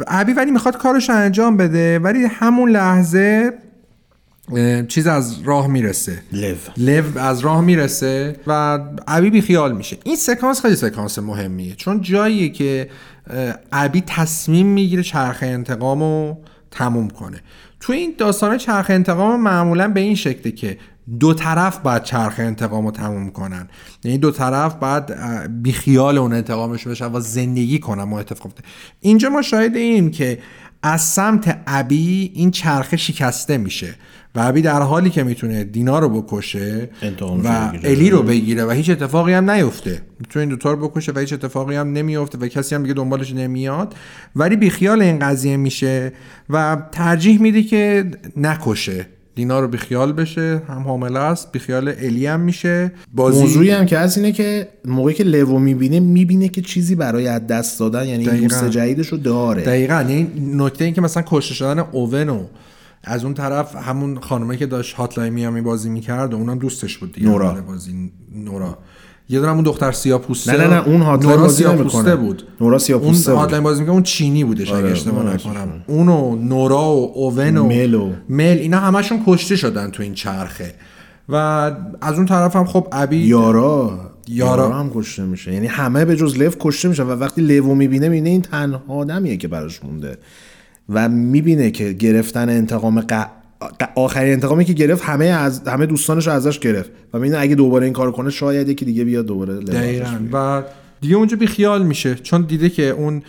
ابی 0.07 0.33
ولی 0.33 0.51
می‌خواد 0.51 0.77
کارش 0.77 1.09
رو 1.09 1.15
انجام 1.15 1.57
بده 1.57 1.99
ولی 1.99 2.25
همون 2.25 2.69
لحظه 2.69 3.53
چیز 4.87 5.07
از 5.07 5.41
راه 5.41 5.67
می‌رسه. 5.67 6.21
لو. 6.31 6.55
لو 6.77 7.19
از 7.19 7.39
راه 7.39 7.61
می‌رسه 7.61 8.35
و 8.47 8.79
ابی 9.07 9.29
بی 9.29 9.41
خیال 9.41 9.75
میشه. 9.75 9.97
این 10.03 10.15
سکانس 10.15 10.61
خیلی 10.61 10.75
سکانس 10.75 11.19
مهمیه 11.19 11.75
چون 11.75 12.01
جاییه 12.01 12.49
که 12.49 12.89
ابی 13.71 14.03
تصمیم 14.07 14.67
می‌گیره 14.67 15.03
چرخه 15.03 15.45
انتقام 15.45 15.99
رو 15.99 16.37
تموم 16.71 17.09
کنه. 17.09 17.41
تو 17.79 17.93
این 17.93 18.15
داستان 18.17 18.57
چرخه 18.57 18.93
انتقام 18.93 19.41
معمولا 19.41 19.87
به 19.87 19.99
این 19.99 20.15
شکله 20.15 20.51
که 20.51 20.77
دو 21.19 21.33
طرف 21.33 21.77
باید 21.77 22.03
چرخه 22.03 22.43
انتقام 22.43 22.85
رو 22.85 22.91
تموم 22.91 23.29
کنن 23.29 23.67
یعنی 24.03 24.17
دو 24.17 24.31
طرف 24.31 24.75
باید 24.75 25.03
بیخیال 25.61 26.17
اون 26.17 26.33
انتقامش 26.33 26.87
بشن 26.87 27.11
و 27.11 27.19
زندگی 27.19 27.79
کنن 27.79 28.03
ما 28.03 28.19
اتفاق. 28.19 28.51
اینجا 29.01 29.29
ما 29.29 29.41
شاهد 29.41 29.75
این 29.75 30.11
که 30.11 30.39
از 30.83 31.01
سمت 31.01 31.61
ابی 31.67 32.31
این 32.35 32.51
چرخه 32.51 32.97
شکسته 32.97 33.57
میشه 33.57 33.95
و 34.35 34.39
ابی 34.39 34.61
در 34.61 34.81
حالی 34.81 35.09
که 35.09 35.23
می‌تونه 35.23 35.63
دینا 35.63 35.99
رو 35.99 36.21
بکشه 36.21 36.89
و. 37.43 37.71
الی 37.83 38.09
رو 38.09 38.23
بگیره 38.23 38.65
و 38.65 38.71
هیچ 38.71 38.89
اتفاقی 38.89 39.33
هم 39.33 39.51
نیفته 39.51 40.01
می‌تونه 40.19 40.41
این 40.41 40.49
دوتا 40.49 40.71
رو 40.71 40.87
بکشه 40.87 41.11
و 41.11 41.19
هیچ 41.19 41.33
اتفاقی 41.33 41.75
هم 41.75 41.93
نمیفته 41.93 42.37
و 42.37 42.47
کسی 42.47 42.75
هم 42.75 42.81
دیگه 42.81 42.93
دنبالش 42.93 43.33
نمیاد 43.33 43.95
ولی 44.35 44.55
بیخیال 44.55 45.01
این 45.01 45.19
قضیه 45.19 45.57
میشه 45.57 46.13
و 46.49 46.77
ترجیح 46.91 47.41
میده 47.41 47.63
که 47.63 48.11
نکشه 48.37 49.05
دینا 49.35 49.59
رو 49.59 49.67
بیخیال 49.67 50.13
بشه 50.13 50.61
هم 50.67 50.81
حامله 50.81 51.19
است. 51.19 51.51
بیخیال 51.51 51.93
الی 51.97 52.25
هم 52.25 52.39
میشه. 52.39 52.91
بازی 53.13 53.41
موضوعی 53.41 53.69
هم 53.69 53.85
که 53.85 53.97
هست 53.97 54.17
اینه 54.17 54.31
که 54.31 54.67
موقعی 54.85 55.13
که 55.13 55.23
لو 55.23 55.59
می‌بینه 55.59 55.99
می‌بینه 55.99 56.47
که 56.47 56.61
چیزی 56.61 56.95
برای 56.95 57.27
از 57.27 57.47
دست 57.47 57.79
دادن 57.79 58.07
یعنی 58.07 58.25
دقیقاً. 58.25 58.47
دوست 58.47 58.69
جدیدش 58.69 59.07
رو 59.07 59.17
داره. 59.17 59.61
دقیقا. 59.61 59.93
یعنی 59.93 60.31
نکته 60.55 60.85
این 60.85 60.93
که 60.93 61.01
مثلا 61.01 61.23
کشته 61.27 61.53
شدن 61.53 61.79
اوون 61.79 62.29
و 62.29 62.45
از 63.03 63.23
اون 63.23 63.33
طرف 63.33 63.75
همون 63.75 64.19
خانمه 64.19 64.57
که 64.57 64.65
داشت 64.65 64.95
هاتلاین 64.95 65.33
میامی 65.33 65.61
بازی 65.61 65.89
می‌کرد 65.89 66.33
و 66.33 66.37
اونم 66.37 66.59
دوستش 66.59 66.97
بود 66.97 67.13
دیگه 67.13 67.27
نورا. 67.27 67.53
بازی. 67.53 68.11
نورا. 68.35 68.77
یه 69.29 69.39
دونه 69.39 69.51
همون 69.51 69.63
دختر 69.63 69.91
سیاه 69.91 70.21
پوسته 70.21 70.51
نه 70.51 70.57
نه 70.57 70.67
نه 70.67 70.87
اون 70.87 71.01
هاتلاین 71.01 71.31
نورا 71.31 71.41
بازی 71.43 71.63
سیاه‌پوسته 71.63 71.97
نمی‌کنه. 71.97 72.15
بود. 72.15 72.43
نورا 72.61 72.79
سیاه‌پوسته 72.79 73.31
اون. 73.31 73.39
هاتلاین 73.41 73.63
بازی 73.63 73.79
می‌کنه 73.79 73.93
اون 73.93 74.03
چینی 74.03 74.43
بودش 74.43 74.67
اگه 74.67 74.77
آره، 74.77 74.91
اشتباه 74.91 75.21
اون 75.25 75.33
نکنم. 75.33 75.83
اونو 75.87 76.35
نورا 76.35 76.95
و 76.95 77.11
اوون 77.15 77.57
و 77.57 77.65
مل 77.67 77.93
و- 77.93 78.11
مل 78.29 78.43
اینا 78.43 78.79
همشون 78.79 79.19
کشته 79.27 79.55
شدن 79.55 79.89
تو 79.89 80.03
این 80.03 80.13
چرخه. 80.13 80.73
و 81.29 81.35
از 82.01 82.15
اون 82.17 82.25
طرف 82.25 82.55
هم 82.55 82.65
خب 82.65 82.87
ابی 82.91 83.17
یارا. 83.17 83.99
یارا. 84.27 84.63
یارا 84.63 84.79
هم 84.79 84.91
کشته 84.95 85.23
میشه. 85.23 85.53
یعنی 85.53 85.67
همه 85.67 86.05
به 86.05 86.15
جز 86.15 86.37
لو 86.37 86.51
کشته 86.59 86.87
میشن 86.87 87.03
و 87.03 87.11
وقتی 87.11 87.41
لو 87.41 87.75
می‌بینه 87.75 88.09
می‌بینه 88.09 88.29
این 88.29 88.41
تنها 88.41 88.83
آدمیه 88.87 89.37
که 89.37 89.47
براش 89.47 89.83
مونده. 89.83 90.17
و 90.89 91.09
می‌بینه 91.09 91.71
که 91.71 91.91
گرفتن 91.91 92.49
انتقام 92.49 93.01
ق... 93.01 93.27
آخرین 93.95 94.33
انتقامی 94.33 94.65
که 94.65 94.73
گرفت 94.73 95.03
همه 95.03 95.25
از 95.25 95.67
همه 95.67 95.85
دوستانش 95.85 96.27
رو 96.27 96.33
ازش 96.33 96.59
گرفت. 96.59 96.91
و 97.13 97.19
می‌بینه 97.19 97.37
اگه 97.39 97.55
دوباره 97.55 97.85
این 97.85 97.93
کار 97.93 98.11
کنه 98.11 98.29
شاید 98.29 98.75
که 98.75 98.85
دیگه 98.85 99.03
بیاد 99.03 99.25
دوباره 99.25 99.55
دقیقا. 99.55 100.19
و 100.33 100.63
دیگه 101.01 101.15
اونجا 101.15 101.37
بی 101.37 101.47
خیال 101.47 101.85
میشه 101.85 102.15
چون 102.15 102.41
دیده 102.41 102.69
که 102.69 102.89
اون 102.89 103.23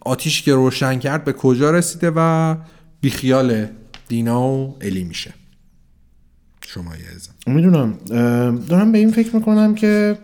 آتیش 0.00 0.42
که 0.42 0.54
روشن 0.54 0.98
کرد 0.98 1.24
به 1.24 1.32
کجا 1.32 1.70
رسیده 1.70 2.12
و 2.16 2.54
بی 3.00 3.10
خیال 3.10 3.66
دینا 4.08 4.48
و 4.48 4.76
الی 4.80 5.04
میشه. 5.04 5.34
شما 6.66 6.96
یه 6.96 7.02
ازم 7.16 7.54
می‌دونم. 7.54 7.98
دارم 8.68 8.92
به 8.92 8.98
این 8.98 9.12
فکر 9.12 9.36
می‌کنم 9.36 9.74
که 9.74 10.18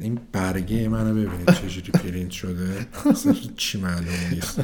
این 0.00 0.18
برگه 0.32 0.88
منو 0.88 1.10
ببینید 1.10 1.50
چجوری 1.50 1.90
پرینت 1.92 2.30
شده. 2.30 2.86
چی 3.56 3.80
معلوم 3.80 4.14
نیست. 4.30 4.60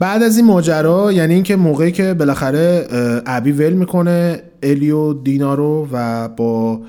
بعد 0.00 0.22
از 0.22 0.36
این 0.36 0.46
ماجرا 0.46 1.12
یعنی 1.12 1.34
اینکه 1.34 1.56
موقعی 1.56 1.92
که 1.92 2.14
بالاخره 2.14 2.86
ابی 3.26 3.52
ول 3.52 3.72
می‌کنه 3.72 4.42
الی 4.62 4.90
و 4.90 5.12
دینا 5.12 5.54
رو 5.54 5.88
و 5.92 6.28
با 6.28 6.80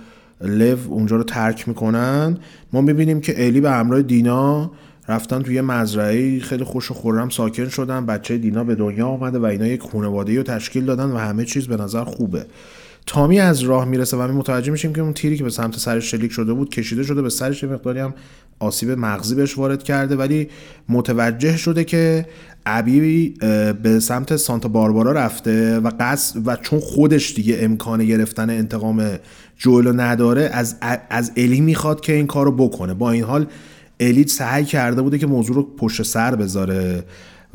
لو 0.41 0.77
اونجا 0.89 1.15
رو 1.15 1.23
ترک 1.23 1.67
می‌کنن 1.67 2.37
ما 2.73 2.81
می‌بینیم 2.81 3.21
که 3.21 3.47
الی 3.47 3.61
به 3.61 3.71
همراه 3.71 4.01
دینا 4.01 4.71
رفتن 5.07 5.41
توی 5.41 5.61
مزرعه 5.61 6.39
خیلی 6.39 6.63
خوش 6.63 6.91
و 6.91 6.93
خورم 6.93 7.29
ساکن 7.29 7.69
شدن 7.69 8.05
بچه 8.05 8.37
دینا 8.37 8.63
به 8.63 8.75
دنیا 8.75 9.07
آمده 9.07 9.39
و 9.39 9.45
اینا 9.45 9.67
یک 9.67 9.81
خانواده 9.81 10.37
رو 10.37 10.43
تشکیل 10.43 10.85
دادن 10.85 11.05
و 11.05 11.17
همه 11.17 11.45
چیز 11.45 11.67
به 11.67 11.77
نظر 11.77 12.03
خوبه. 12.03 12.45
تامی 13.05 13.39
از 13.39 13.61
راه 13.61 13.85
می‌رسه 13.85 14.17
و 14.17 14.21
همین 14.21 14.37
متوجه 14.37 14.71
میشیم 14.71 14.93
که 14.93 15.01
اون 15.01 15.13
تیری 15.13 15.37
که 15.37 15.43
به 15.43 15.49
سمت 15.49 15.77
سرش 15.77 16.11
شلیک 16.11 16.31
شده 16.31 16.53
بود 16.53 16.69
کشیده 16.69 17.03
شده 17.03 17.21
به 17.21 17.29
سرش 17.29 17.63
مقداری 17.63 17.99
هم 17.99 18.13
آسیب 18.59 18.91
مغزی 18.91 19.35
بهش 19.35 19.57
وارد 19.57 19.83
کرده. 19.83 20.15
ولی 20.15 20.47
متوجه 20.89 21.57
شده 21.57 21.83
که 21.83 22.25
اه، 22.65 22.81
به 23.73 23.99
سمت 23.99 24.35
سانتا 24.35 24.69
باربارا 24.69 25.11
رفته 25.11 25.79
و 25.79 25.91
قصد 25.99 26.47
و 26.47 26.55
چون 26.55 26.79
خودش 26.79 27.33
دیگه 27.33 27.57
امکان 27.61 28.05
گرفتن 28.05 28.49
انتقام 28.49 29.19
جوئل 29.57 29.99
نداره 29.99 30.49
از 30.53 30.75
از 31.09 31.31
الی 31.37 31.61
می‌خواد 31.61 32.01
که 32.01 32.13
این 32.13 32.27
کارو 32.27 32.51
بکنه. 32.51 32.93
با 32.93 33.11
این 33.11 33.23
حال 33.23 33.47
الی 33.99 34.27
سعی 34.27 34.65
کرده 34.65 35.01
بوده 35.01 35.17
که 35.17 35.27
موضوع 35.27 35.55
رو 35.55 35.63
پشت 35.63 36.03
سر 36.03 36.35
بذاره 36.35 37.03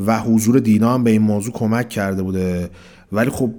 و 0.06 0.20
حضور 0.20 0.58
دینا 0.58 0.94
هم 0.94 1.04
به 1.04 1.10
این 1.10 1.22
موضوع 1.22 1.52
کمک 1.52 1.88
کرده 1.88 2.22
بوده. 2.22 2.70
ولی 3.12 3.30
خب 3.30 3.50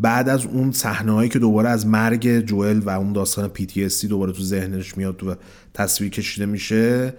بعد 0.00 0.28
از 0.28 0.46
اون 0.46 0.72
صحنه‌هایی 0.72 1.28
که 1.28 1.38
دوباره 1.38 1.68
از 1.68 1.86
مرگ 1.86 2.40
جوئل 2.40 2.78
و 2.78 2.90
اون 2.90 3.12
داستان 3.12 3.48
تی 3.48 4.08
دوباره 4.08 4.32
تو 4.32 4.42
ذهنش 4.42 4.96
میاد 4.96 5.24
و 5.24 5.34
تصویر 5.74 6.10
کشیده 6.10 6.46
میشه 6.46 7.14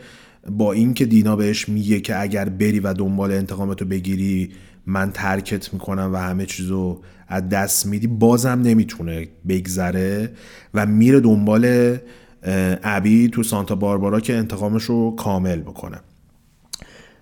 با 0.49 0.73
اینکه 0.73 1.05
دینا 1.05 1.35
بهش 1.35 1.69
میگه 1.69 1.99
که 1.99 2.21
اگر 2.21 2.49
بری 2.49 2.79
و 2.79 2.93
دنبال 2.93 3.31
انتقامتو 3.31 3.85
بگیری 3.85 4.51
من 4.85 5.11
ترکت 5.11 5.73
می‌کنم 5.73 6.09
و 6.13 6.17
همه 6.17 6.45
چیزو 6.45 7.01
از 7.27 7.49
دست 7.49 7.85
میدی 7.85 8.07
بازم 8.07 8.61
نمی‌تونه 8.63 9.27
بگذره 9.47 10.31
و 10.73 10.85
میره 10.85 11.19
دنبال 11.19 11.97
ابی 12.83 13.29
تو 13.29 13.43
سانتا 13.43 13.75
باربارا 13.75 14.19
که 14.19 14.35
انتقامش 14.35 14.83
رو 14.83 15.15
کامل 15.15 15.59
بکنه. 15.59 15.99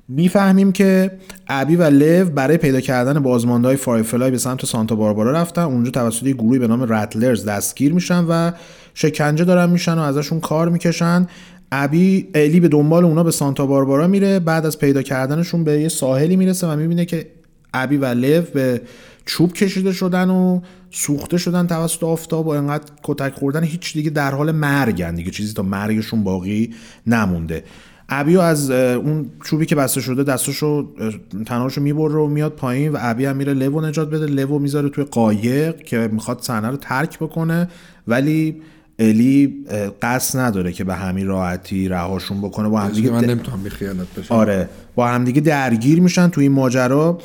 می‌فهمیم 0.08 0.72
که 0.72 1.12
ابی 1.48 1.76
و 1.76 1.84
لو 1.84 2.26
برای 2.26 2.58
پیدا 2.58 2.82
کردن 2.82 3.20
بازماندهای 3.20 3.76
فایرفلای 3.76 4.32
به 4.32 4.38
سمت 4.38 4.66
سانتا 4.66 4.96
باربارا 4.96 5.32
رفتن. 5.32 5.62
اونجا 5.62 5.92
توسط 5.92 6.24
یه 6.24 6.34
گروهی 6.34 6.60
به 6.60 6.68
نام 6.68 6.94
رتلرز 6.94 7.46
دستگیر 7.46 7.94
میشن 7.94 8.26
و 8.30 8.52
شکنجه 8.94 9.46
دارن 9.46 9.70
میشن 9.70 9.94
و 9.94 10.02
ازشون 10.02 10.40
کار 10.40 10.70
می‌کشن. 10.70 11.28
ابی 11.72 12.28
الی 12.36 12.60
به 12.60 12.68
دنبال 12.68 13.06
اونا 13.06 13.24
به 13.24 13.32
سانتا 13.32 13.66
باربارا 13.66 14.08
میره. 14.08 14.40
بعد 14.40 14.66
از 14.66 14.80
پیدا 14.80 15.02
کردنشون 15.02 15.64
به 15.64 15.82
یه 15.82 15.90
ساحلی 15.90 16.36
می‌رسه 16.36 16.68
و 16.68 16.76
می‌بینه 16.76 17.06
که 17.06 17.28
ابی 17.74 17.98
و 17.98 18.06
لو 18.06 18.42
به 18.42 18.82
چوب 19.26 19.54
کشیده 19.54 19.92
شدن 19.92 20.30
و 20.30 20.62
سوخته 20.92 21.38
شدن 21.38 21.68
توسط 21.68 22.04
آفتاب 22.04 22.48
و 22.48 22.50
انقدر 22.50 22.92
کتک 23.04 23.34
خوردن. 23.34 23.64
هیچ 23.64 23.94
دیگه 23.94 24.10
در 24.10 24.32
حال 24.32 24.52
مرگن 24.52 25.16
دیگه. 25.16 25.32
چیزی 25.32 25.54
تا 25.54 25.64
مرگشون 25.64 26.24
باقی 26.24 26.74
نمونده. 27.08 27.64
ابیو 28.10 28.40
از 28.40 28.72
اون 28.72 29.26
چوبی 29.44 29.66
که 29.66 29.76
بسته 29.76 30.02
شده 30.02 30.24
دستشو 30.24 30.94
اه، 31.00 31.44
تنهاشو 31.46 31.82
می‌بره 31.82 32.16
و 32.16 32.28
میاد 32.28 32.52
پایین 32.52 32.92
و 32.92 32.98
ابی 33.00 33.26
هم 33.26 33.36
میره 33.36 33.54
لو 33.54 33.82
نجات 33.82 34.10
بده. 34.10 34.26
لو 34.26 34.60
می‌ذاره 34.60 34.90
توی 34.90 35.04
قایق 35.04 35.78
که 35.78 36.10
می‌خواد 36.14 36.42
صحنه 36.42 36.68
رو 36.68 36.78
ترک 36.78 37.20
بکنه 37.20 37.70
ولی 38.08 38.56
الی 39.00 39.66
قصد 40.02 40.40
نداره 40.40 40.72
که 40.72 40.84
به 40.84 40.96
همین 40.96 41.28
راحتی 41.28 41.88
رهاشون 41.88 42.42
بکنه. 42.42 42.70
با 42.70 42.80
هم 42.80 42.90
دیگه 42.90 43.02
دیگه 43.02 43.12
من 43.12 43.26
نمی‌تونم 43.26 43.64
بی 43.64 43.70
خیالت 43.70 44.08
بشم. 44.18 44.36
آره. 44.36 44.70
با 44.96 45.08
همدیگه 45.08 45.42
درگیر 45.42 46.02
میشن 46.02 46.28
تو 46.30 46.42
این 46.42 46.52
ماجرا. 46.52 47.18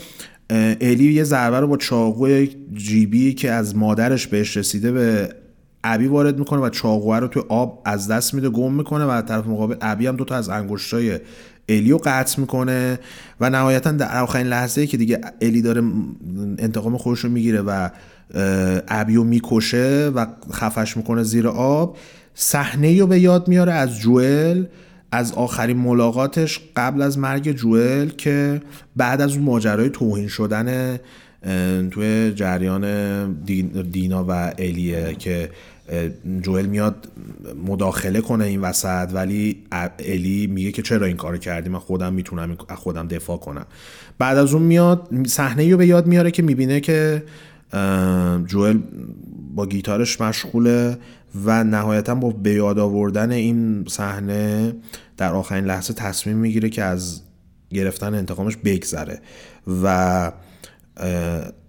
الی 0.81 1.13
یه 1.13 1.25
ضربه 1.25 1.61
رو 1.61 1.67
با 1.67 1.77
چاقوی 1.77 2.51
جیبی 2.75 3.35
که 3.35 3.51
از 3.51 3.77
مادرش 3.77 4.27
بهش 4.27 4.57
رسیده 4.57 4.93
به 4.93 5.29
ابی 5.85 6.07
وارد 6.07 6.39
می‌کنه 6.39 6.61
و 6.61 6.69
چاقوه 6.69 7.19
رو 7.19 7.29
توی 7.29 7.43
آب 7.49 7.83
از 7.85 8.09
دست 8.09 8.35
میده 8.35 8.49
گم 8.49 8.75
می‌کنه 8.75 9.05
و 9.05 9.23
طرف 9.23 9.47
مقابل 9.47 9.77
ابی 9.81 10.07
هم 10.07 10.17
دوتا 10.17 10.37
از 10.37 10.49
انگشتای 10.49 11.19
الی 11.69 11.91
رو 11.91 12.01
قطع 12.05 12.41
می‌کنه 12.41 12.99
و 13.41 13.51
نهایتا 13.51 13.93
در 13.93 14.23
آخرین 14.23 14.47
لحظه 14.47 14.87
که 14.87 14.97
دیگه 14.97 15.21
الی 15.41 15.63
داره 15.63 15.83
انتقام 16.59 16.97
خودش 16.97 17.21
رو 17.21 17.31
می‌گیره 17.31 17.61
و 17.61 17.71
اه، 18.35 18.81
ابی 18.89 19.15
رو 19.15 19.25
می‌کشه 19.25 20.13
و 20.15 20.27
خفش 20.53 20.97
می‌کنه 20.97 21.23
زیر 21.23 21.49
آب 21.49 21.97
صحنه 22.35 23.01
رو 23.01 23.07
به 23.07 23.21
یاد 23.21 23.49
میاره 23.49 23.73
از 23.73 23.99
جوئل 23.99 24.65
از 25.13 25.33
آخرین 25.33 25.77
ملاقاتش 25.77 26.61
قبل 26.77 27.03
از 27.03 27.19
مرگ 27.19 27.53
جوئل 27.53 28.09
که 28.09 28.63
بعد 28.97 29.21
از 29.21 29.33
اون 29.37 29.45
ماجرای 29.45 29.91
توهین 29.91 30.29
شدن 30.29 30.99
توی 31.91 32.33
جریان 32.35 33.33
دین- 33.33 33.83
دینا 33.91 34.25
و 34.29 34.53
الیه 34.59 35.15
که 35.19 35.51
جوئل 36.43 36.67
میاد 36.67 37.09
مداخله 37.67 38.21
کنه 38.21 38.45
این 38.45 38.61
وسط 38.61 39.11
ولی 39.13 39.63
الی 39.99 40.47
میگه 40.47 40.73
که 40.73 40.83
چرا 40.83 41.07
این 41.07 41.17
کارو 41.17 41.37
کردی؟ 41.37 41.69
من 41.71 41.79
خودم 41.79 42.13
می‌تونم 42.13 42.57
از 42.69 42.79
خودم 42.79 43.09
دفاع 43.09 43.37
کنم. 43.37 43.67
بعد 44.19 44.39
از 44.39 44.55
اون 44.55 44.63
میاد 44.63 45.09
صحنه 45.27 45.71
رو 45.71 45.77
به 45.77 45.87
یاد 45.87 46.07
میاره 46.07 46.31
که 46.31 46.43
می‌بینه 46.43 46.81
که 46.81 47.23
جوئل 48.47 48.79
با 49.55 49.67
گیتارش 49.67 50.21
مشغوله 50.21 50.99
و 51.45 51.65
نهایتا 51.65 52.15
با 52.15 52.31
به 52.31 52.51
یاد 52.51 52.79
آوردن 52.79 53.31
این 53.31 53.85
صحنه 53.89 54.75
در 55.17 55.33
آخرین 55.33 55.65
لحظه 55.65 55.95
تصمیم 55.95 56.37
می‌گیره 56.37 56.69
که 56.69 56.83
از 56.83 57.21
گرفتن 57.71 58.15
انتقامش 58.15 58.57
بگذره. 58.57 59.21
و 59.83 60.33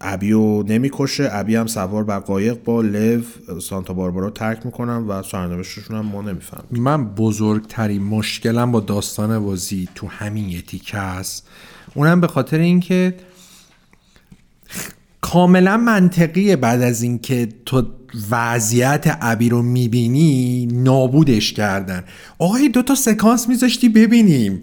ابیو 0.01 0.63
نمی‌کشه. 0.63 1.29
ابی 1.31 1.55
هم 1.55 1.67
سوار 1.67 2.03
بر 2.03 2.19
قایق 2.19 2.63
با 2.63 2.81
لو 2.81 3.21
سانتا 3.61 3.93
باربارا 3.93 4.29
ترک 4.29 4.65
می‌کنن 4.65 4.97
و 4.97 5.23
سرنوشتشون 5.23 5.97
هم 5.97 6.05
ما 6.05 6.21
نمی‌فهمیم. 6.21 6.83
من 6.83 7.05
بزرگترین 7.05 8.03
مشکلم 8.03 8.71
با 8.71 8.79
داستان 8.79 9.39
بازی 9.39 9.89
تو 9.95 10.07
همین 10.07 10.49
یه 10.49 10.61
است. 10.93 11.47
اونم 11.93 12.21
به 12.21 12.27
خاطر 12.27 12.57
اینکه 12.57 13.15
کاملا 15.21 15.77
منطقیه 15.77 16.55
بعد 16.55 16.81
از 16.81 17.01
اینکه 17.01 17.49
تو 17.65 17.87
وضعیت 18.31 19.17
ابی 19.21 19.49
رو 19.49 19.61
می‌بینی 19.61 20.65
نابودش 20.65 21.53
کردن. 21.53 22.03
آقای 22.39 22.69
دو 22.69 22.81
تا 22.81 22.95
سکانس 22.95 23.49
میذاشتی 23.49 23.89
ببینیم 23.89 24.61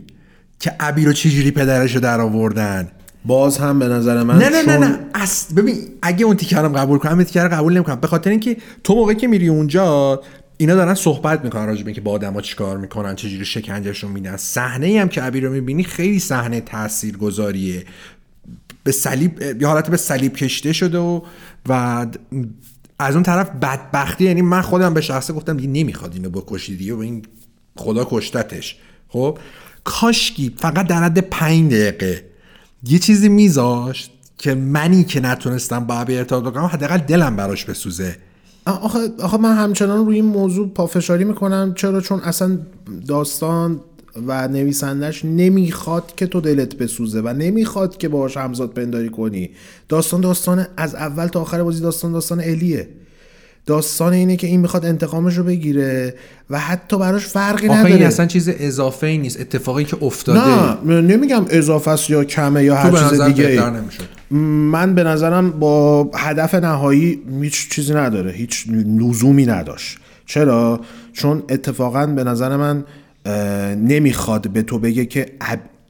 که 0.60 0.72
ابی 0.80 1.04
رو 1.04 1.12
چجوری 1.12 1.50
پدرش 1.50 1.94
رو 1.94 2.00
در 2.00 2.20
آوردن. 2.20 2.90
باز 3.24 3.58
هم 3.58 3.78
به 3.78 3.88
نظر 3.88 4.22
من 4.22 4.38
نه 4.38 4.48
نه 4.48 4.62
نه 4.62 4.64
چون- 4.64 4.84
نه. 4.84 4.98
اصل 5.14 5.54
ببین 5.54 5.76
اگه 6.02 6.24
اون 6.26 6.36
تیکه 6.36 6.58
رو 6.58 6.68
قبول 6.68 6.98
کنم 6.98 7.22
تیکه 7.24 7.42
رو 7.42 7.48
قبول 7.48 7.74
نمی‌کنم. 7.74 8.00
به 8.00 8.06
خاطر 8.06 8.30
اینکه 8.30 8.56
تو 8.84 8.94
موقعی 8.94 9.16
که 9.16 9.26
میری 9.26 9.48
اونجا 9.48 10.20
اینا 10.56 10.74
دارن 10.74 10.94
صحبت 10.94 11.44
می‌کنن 11.44 11.66
راجع 11.66 11.82
به 11.82 11.86
اینکه 11.86 12.00
با 12.00 12.10
آدما 12.12 12.40
چیکار 12.40 12.78
می‌کنن 12.78 13.14
چجوری 13.14 13.44
شکنجهشون 13.44 14.10
میدن. 14.10 14.36
صحنه 14.36 14.86
ای 14.86 14.98
هم 14.98 15.08
که 15.08 15.24
ابی 15.24 15.40
رو 15.40 15.52
می‌بینی 15.52 15.84
خیلی 15.84 16.18
صحنه 16.18 16.60
تاثیرگذاریه. 16.60 17.84
به 18.84 18.92
صلیب 18.92 19.42
یه 19.60 19.66
حالت 19.66 19.90
به 19.90 19.96
صلیب 19.96 20.36
کشیده 20.36 20.72
شده 20.72 20.98
و 20.98 21.20
و 21.68 22.06
از 22.98 23.14
اون 23.14 23.22
طرف 23.22 23.50
بدبختی 23.50 24.24
یعنی 24.24 24.42
من 24.42 24.60
خودم 24.60 24.94
به 24.94 25.00
شخصه 25.00 25.32
گفتم 25.32 25.56
دیگه 25.56 25.68
نمی‌خواد 25.68 26.14
اینو 26.14 26.30
بکشی 26.30 26.76
دیگه 26.76 26.94
و 26.94 26.98
این 26.98 27.22
خدا 27.76 28.06
کشتتش. 28.10 28.76
خب؟ 29.08 29.38
کاشکی 29.84 30.54
فقط 30.56 30.86
در 30.86 31.02
حد 31.02 31.18
پنج 31.18 31.72
دقیقه. 31.72 32.24
یه 32.82 32.98
چیزی 32.98 33.28
میذاشت 33.28 34.10
که 34.38 34.54
منی 34.54 35.04
که 35.04 35.20
نتونستم 35.20 35.86
با 35.86 35.94
ابی 35.94 36.16
ارتباط 36.16 36.44
بکنم 36.44 36.64
حداقل 36.64 36.98
دلم 36.98 37.36
براش 37.36 37.64
بسوزه. 37.64 38.16
آخه, 38.66 38.98
آخه 39.22 39.36
من 39.36 39.56
همچنان 39.56 40.06
روی 40.06 40.16
این 40.16 40.24
موضوع 40.24 40.68
پافشاری 40.68 41.24
می‌کنم. 41.24 41.74
چرا؟ 41.76 42.00
چون 42.00 42.20
اصلا 42.20 42.58
داستان 43.06 43.80
و 44.26 44.48
نویسندش 44.48 45.24
نمی‌خواد 45.24 46.14
که 46.16 46.26
تو 46.26 46.40
دلت 46.40 46.74
بسوزه 46.74 47.20
و 47.20 47.28
نمی‌خواد 47.28 47.96
که 47.96 48.08
باهاش 48.08 48.36
همزاد 48.36 48.70
پنداری 48.70 49.08
کنی. 49.08 49.50
داستان 49.88 50.20
داستان 50.20 50.66
از 50.76 50.94
اول 50.94 51.26
تا 51.26 51.40
آخر 51.40 51.62
بازی 51.62 51.82
داستان 51.82 52.12
داستان 52.12 52.40
الیه 52.40 52.88
داستان 53.68 54.12
اینه 54.12 54.36
که 54.36 54.46
این 54.46 54.60
می‌خواد 54.60 54.86
انتقامش 54.86 55.34
رو 55.34 55.44
بگیره 55.44 56.14
و 56.50 56.58
حتی 56.58 56.98
براش 56.98 57.26
فرقی 57.26 57.68
آخه 57.68 57.78
نداره. 57.78 57.94
این 57.94 58.06
اصلا 58.06 58.26
چیز 58.26 58.48
اضافه 58.58 59.06
ای 59.06 59.18
نیست 59.18 59.40
اتفاقی 59.40 59.84
که 59.84 59.96
افتاده 60.02 60.80
نه 60.84 61.00
نمیگم 61.00 61.44
اضافه 61.50 61.90
است 61.90 62.10
یا 62.10 62.24
کمه 62.24 62.64
یا 62.64 62.76
هر 62.76 63.08
چیز 63.08 63.20
دیگه 63.20 63.72
من 64.30 64.94
به 64.94 65.04
نظرم 65.04 65.50
با 65.50 66.10
هدف 66.14 66.54
نهایی 66.54 67.22
هیچ 67.42 67.70
چیزی 67.70 67.94
نداره 67.94 68.30
هیچ 68.30 68.66
لزومی 68.98 69.46
نداشت. 69.46 69.98
چرا؟ 70.26 70.80
چون 71.12 71.42
اتفاقا 71.48 72.06
به 72.06 72.24
نظر 72.24 72.56
من 72.56 72.84
نمی‌خواد 73.76 74.50
به 74.50 74.62
تو 74.62 74.78
بگه 74.78 75.06
که 75.06 75.26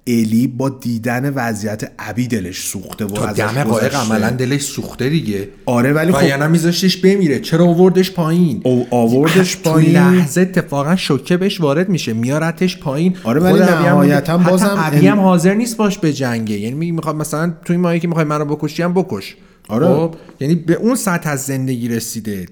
الی 0.09 0.47
با 0.47 0.69
دیدن 0.69 1.33
وضعیت 1.35 1.93
ابی 1.99 2.29
دلش 2.29 2.61
سوخته 2.61 3.05
و 3.05 3.09
تا 3.09 3.33
دم 3.33 3.65
قایق. 3.65 3.95
عملا 3.95 4.31
دلش 4.31 4.63
سوخته 4.63 5.09
دیگه. 5.09 5.49
آره 5.67 5.93
ولی 5.93 6.13
خب 6.13 6.23
یعنی 6.23 6.47
میذاشتش 6.47 6.97
بمیره. 6.97 7.41
چرا 7.41 7.65
آوردش 7.65 8.13
پایین؟ 8.13 8.61
او- 8.65 8.87
آوردش 8.91 9.55
تو 9.55 9.71
پایین. 9.71 9.93
لحظه 9.93 10.41
اتفاقا 10.41 10.97
شوکه 10.97 11.37
بهش 11.37 11.61
وارد 11.61 11.89
میشه. 11.89 12.13
میارتش 12.13 12.79
پایین. 12.79 13.17
آره 13.25 13.41
ولی 13.41 13.59
نهایتاً 13.59 14.39
بازم 14.39 14.75
ابی 14.79 15.07
هم 15.07 15.21
حاضر 15.21 15.55
نیست 15.55 15.77
باش 15.77 15.99
به 15.99 16.13
جنگه. 16.13 16.59
یعنی 16.59 16.77
میگه 16.77 16.93
می‌خواد 16.93 17.17
مثلا 17.17 17.55
توی 17.65 17.77
ماهی 17.77 18.01
که 18.01 18.09
می‌خوای 18.09 18.25
منو 18.25 18.45
بکشی 18.45 18.83
هم 18.83 18.95
بکش. 18.95 19.37
آره. 19.69 19.87
خب؟ 19.87 20.15
یعنی 20.41 20.55
به 20.55 20.75
اون 20.75 20.95
سطح 20.95 21.31
از 21.31 21.43
زندگی 21.43 21.89
رسیده. 21.89 22.47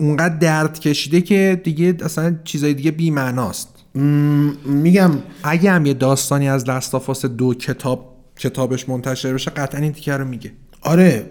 اونقدر 0.00 0.36
درد 0.36 0.80
کشیده 0.80 1.20
که 1.20 1.60
دیگه 1.64 1.96
اصلا 2.04 2.36
چیزای 2.44 2.74
دیگه 2.74 2.90
بی 2.90 3.10
معناست 3.10 3.68
میگم 4.64 5.10
اگه 5.42 5.70
هم 5.70 5.86
یه 5.86 5.94
داستانی 5.94 6.48
از 6.48 6.68
لستافاس 6.68 7.26
دو 7.26 7.54
کتاب 7.54 8.16
کتابش 8.36 8.88
منتشر 8.88 9.34
بشه 9.34 9.50
قطعا 9.50 9.80
این 9.80 9.92
تیکه 9.92 10.12
رو 10.12 10.24
میگه. 10.24 10.52
آره 10.82 11.26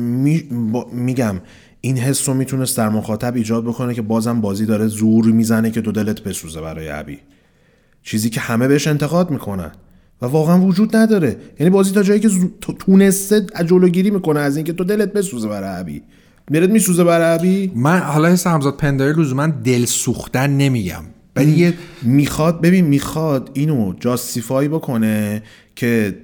می- 0.00 0.44
میگم 0.92 1.40
این 1.80 1.98
حس 1.98 2.28
رو 2.28 2.34
می‌تونست 2.34 2.76
در 2.76 2.88
مخاطب 2.88 3.36
ایجاد 3.36 3.64
بکنه 3.64 3.94
که 3.94 4.02
بازم 4.02 4.40
بازی 4.40 4.66
داره 4.66 4.86
زور 4.86 5.24
می‌زنه 5.26 5.70
که 5.70 5.80
دو 5.80 5.92
دلت 5.92 6.20
بسوزه 6.20 6.60
برای 6.60 6.88
ابی. 6.90 7.18
چیزی 8.02 8.30
که 8.30 8.40
همه 8.40 8.68
بهش 8.68 8.86
انتقاد 8.86 9.30
می‌کنن. 9.30 9.70
و 10.22 10.26
واقعا 10.26 10.60
وجود 10.60 10.96
نداره. 10.96 11.36
یعنی 11.60 11.70
بازی 11.70 11.92
تا 11.92 12.02
جایی 12.02 12.20
که 12.20 12.28
زو- 12.28 12.50
تونسته 12.78 13.46
جلوگیری 13.66 14.10
می‌کنه 14.10 14.40
از 14.40 14.56
اینکه 14.56 14.72
تو 14.72 14.84
دلت 14.84 15.12
بسوزه 15.12 15.48
برای 15.48 15.80
ابی. 15.80 16.02
دلت 16.52 16.70
میسوزه 16.70 17.04
برای 17.04 17.38
ابی؟ 17.38 17.72
من 17.74 17.98
حالا 17.98 18.28
حس 18.28 18.46
همزاد 18.46 18.76
پنداری 18.76 19.22
لزوما 19.22 19.46
دل 19.46 19.84
سوختن 19.84 20.50
نمیگم. 20.50 21.02
ولی 21.36 21.50
یه 21.50 21.74
می‌خواد 22.02 22.60
ببین 22.60 22.84
می‌خواد 22.84 23.50
اینو 23.54 23.94
جاستیفای 24.00 24.68
بکنه 24.68 25.42
که 25.76 26.18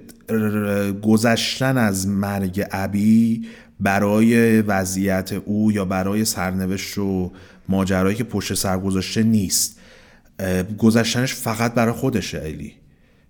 گذشتن 1.02 1.78
از 1.78 2.09
مرگ 2.09 2.66
ابی 2.70 3.43
برای 3.80 4.60
وضعیت 4.62 5.32
او 5.32 5.72
یا 5.72 5.84
برای 5.84 6.24
سرنوشت 6.24 6.98
و 6.98 7.32
ماجرایی 7.68 8.16
که 8.16 8.24
پشت 8.24 8.55
سر 8.55 8.78
گذاشته 8.78 9.22
نیست. 9.22 9.78
گذشتنش 10.78 11.34
فقط 11.34 11.74
برای 11.74 11.93
خودشه 11.93 12.39
الی 12.44 12.72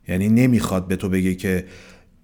یعنی 0.08 0.28
نمی‌خواد 0.28 0.88
به 0.88 0.96
تو 0.96 1.08
بگه 1.08 1.34
که 1.34 1.64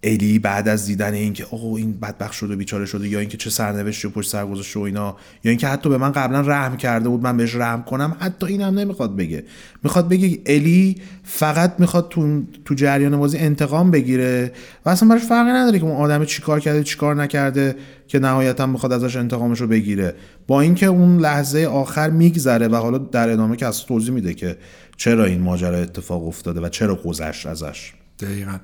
الی 0.02 0.38
بعد 0.38 0.68
از 0.68 0.86
دیدن 0.86 1.14
اینکه 1.14 1.46
اوه 1.50 1.78
این 1.78 1.92
بدبخت 1.92 2.32
شده 2.32 2.56
بیچاره 2.56 2.86
شده 2.86 3.08
یا 3.08 3.20
اینکه 3.20 3.36
چه 3.36 3.50
سرنوشتی 3.50 4.08
پشت 4.08 4.30
سر 4.30 4.46
گذاشته 4.46 4.80
و 4.80 4.82
اینا 4.82 5.16
یا 5.44 5.50
اینکه 5.50 5.68
حتی 5.68 5.88
به 5.88 5.98
من 5.98 6.12
قبلا 6.12 6.40
رحم 6.40 6.76
کرده 6.76 7.08
بود 7.08 7.22
من 7.22 7.36
بهش 7.36 7.54
رحم 7.54 7.82
کنم 7.82 8.16
حتی 8.20 8.46
اینم 8.46 8.78
نمی‌خواد 8.78 9.16
بگه. 9.16 9.44
می‌خواد 9.82 10.08
بگه 10.08 10.38
الی 10.46 10.96
فقط 11.24 11.74
می‌خواد 11.78 12.08
تو 12.08 12.42
تو 12.64 12.74
جریان 12.74 13.16
بازی 13.16 13.38
انتقام 13.38 13.90
بگیره 13.90 14.52
و 14.84 14.90
اصلا 14.90 15.08
براش 15.08 15.22
فرقی 15.22 15.50
نداره 15.50 15.78
که 15.78 15.84
اون 15.84 15.96
آدم 15.96 16.24
چیکار 16.24 16.60
کرده 16.60 16.84
چیکار 16.84 17.14
نکرده 17.14 17.76
که 18.08 18.18
نهایتا 18.18 18.66
می‌خواد 18.66 18.92
ازش 18.92 19.16
انتقامش 19.16 19.60
رو 19.60 19.66
بگیره. 19.66 20.14
با 20.46 20.60
اینکه 20.60 20.86
اون 20.86 21.18
لحظه 21.18 21.64
آخر 21.64 22.10
میگذره 22.10 22.68
و 22.68 22.74
حالا 22.74 22.98
در 22.98 23.30
ادامه 23.30 23.56
که 23.56 23.66
اصلا 23.66 23.86
توضیح 23.86 24.14
میده 24.14 24.34
که 24.34 24.56
چرا 24.96 25.24
این 25.24 25.40
ماجرا 25.40 25.78
اتفاق 25.78 26.26
افتاده 26.26 26.60
و 26.60 26.68
چرا 26.68 26.94
گذشت 26.94 27.46
ازش. 27.46 27.92
دقیقا. 28.20 28.58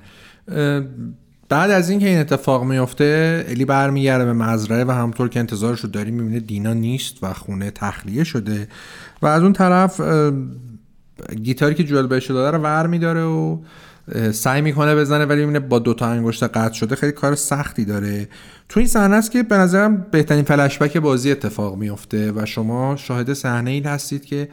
بعد 1.48 1.70
از 1.70 1.90
اینکه 1.90 2.08
این 2.08 2.18
اتفاق 2.18 2.64
میفته 2.64 3.44
الی 3.48 3.64
برمیگرده 3.64 4.24
به 4.24 4.32
مزرعه 4.32 4.84
و 4.84 4.90
همطور 4.90 5.28
که 5.28 5.40
انتظارش 5.40 5.80
رو 5.80 5.88
داریم 5.88 6.14
می‌بینه 6.14 6.40
دینا 6.40 6.72
نیست 6.72 7.16
و 7.22 7.32
خونه 7.32 7.70
تخلیه 7.70 8.24
شده 8.24 8.68
و 9.22 9.26
از 9.26 9.42
اون 9.42 9.52
طرف 9.52 10.00
گیتاری 11.42 11.74
که 11.74 11.84
جوال 11.84 12.06
بهش 12.06 12.30
داده 12.30 12.56
رو 12.56 12.62
ور 12.62 12.86
میداره 12.86 13.22
و 13.22 13.58
سعی 14.32 14.62
می‌کنه 14.62 14.94
بزنه 14.94 15.24
ولی 15.24 15.40
می‌بینه 15.40 15.60
با 15.60 15.78
دوتا 15.78 16.06
انگشت 16.06 16.42
قطع 16.42 16.72
شده 16.72 16.96
خیلی 16.96 17.12
کار 17.12 17.34
سختی 17.34 17.84
داره. 17.84 18.28
تو 18.68 18.80
این 18.80 18.88
صحنه 18.88 19.16
است 19.16 19.30
که 19.30 19.42
به 19.42 19.56
نظرم 19.56 20.06
بهترین 20.10 20.44
فلشبک 20.44 20.96
بازی 20.96 21.30
اتفاق 21.30 21.76
میفته 21.76 22.32
و 22.32 22.46
شما 22.46 22.96
شاهد 22.96 23.32
صحنه 23.32 23.70
این 23.70 23.86
هستید 23.86 24.24
که 24.24 24.48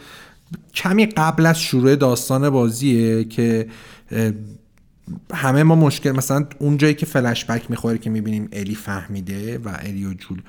کمی 0.73 1.05
قبل 1.05 1.45
از 1.45 1.59
شروع 1.59 1.95
داستان 1.95 2.49
بازیه 2.49 3.23
که 3.23 3.67
همه 5.33 5.63
ما 5.63 5.75
مشکل 5.75 6.11
مثلا 6.11 6.45
اون 6.59 6.77
جایی 6.77 6.93
که 6.93 7.05
فلش 7.05 7.45
بک 7.45 7.71
می‌خوره 7.71 7.97
که 7.97 8.09
می‌بینیم 8.09 8.49
الی 8.51 8.75
فهمیده 8.75 9.57
و 9.57 9.77
الی 9.79 10.05
و 10.05 10.13
جول 10.13 10.41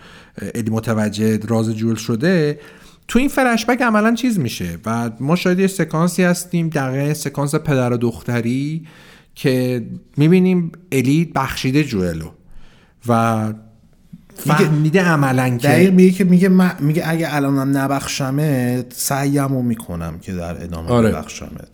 الی 0.55 0.71
متوجه 0.71 1.39
راز 1.39 1.71
جول 1.71 1.95
شده 1.95 2.61
تو 3.09 3.19
این 3.19 3.29
فلش 3.29 3.67
بک 3.67 3.83
عملا 3.83 4.15
چیز 4.15 4.39
میشه 4.39 4.79
و 4.87 5.11
ما 5.21 5.37
شاید 5.37 5.59
یه 5.59 5.67
سکانسی 5.67 6.23
هستیم 6.23 6.69
دقیقا 6.69 7.15
سکانس 7.15 7.55
پدر 7.55 7.93
و 7.93 7.97
دختری 7.97 8.87
که 9.35 9.83
می‌بینیم 10.17 10.73
الی 10.93 11.33
بخشیده 11.35 11.85
جوئلو 11.85 12.31
و 13.09 13.53
فهمیده 14.37 15.03
عملا 15.03 15.59
دقیق 15.63 15.89
که 15.89 15.95
میگه 15.95 16.11
که 16.11 16.25
میگه 16.25 16.49
من- 16.49 16.77
میگه 16.81 17.03
اگه 17.07 17.35
الانم 17.35 17.77
نبخشمت 17.79 18.93
سعیمو 18.93 19.63
می‌کنم 19.63 20.19
که 20.19 20.33
در 20.33 20.65
ادامه 20.65 20.91
آره. 20.91 21.09
ببخشمت 21.09 21.69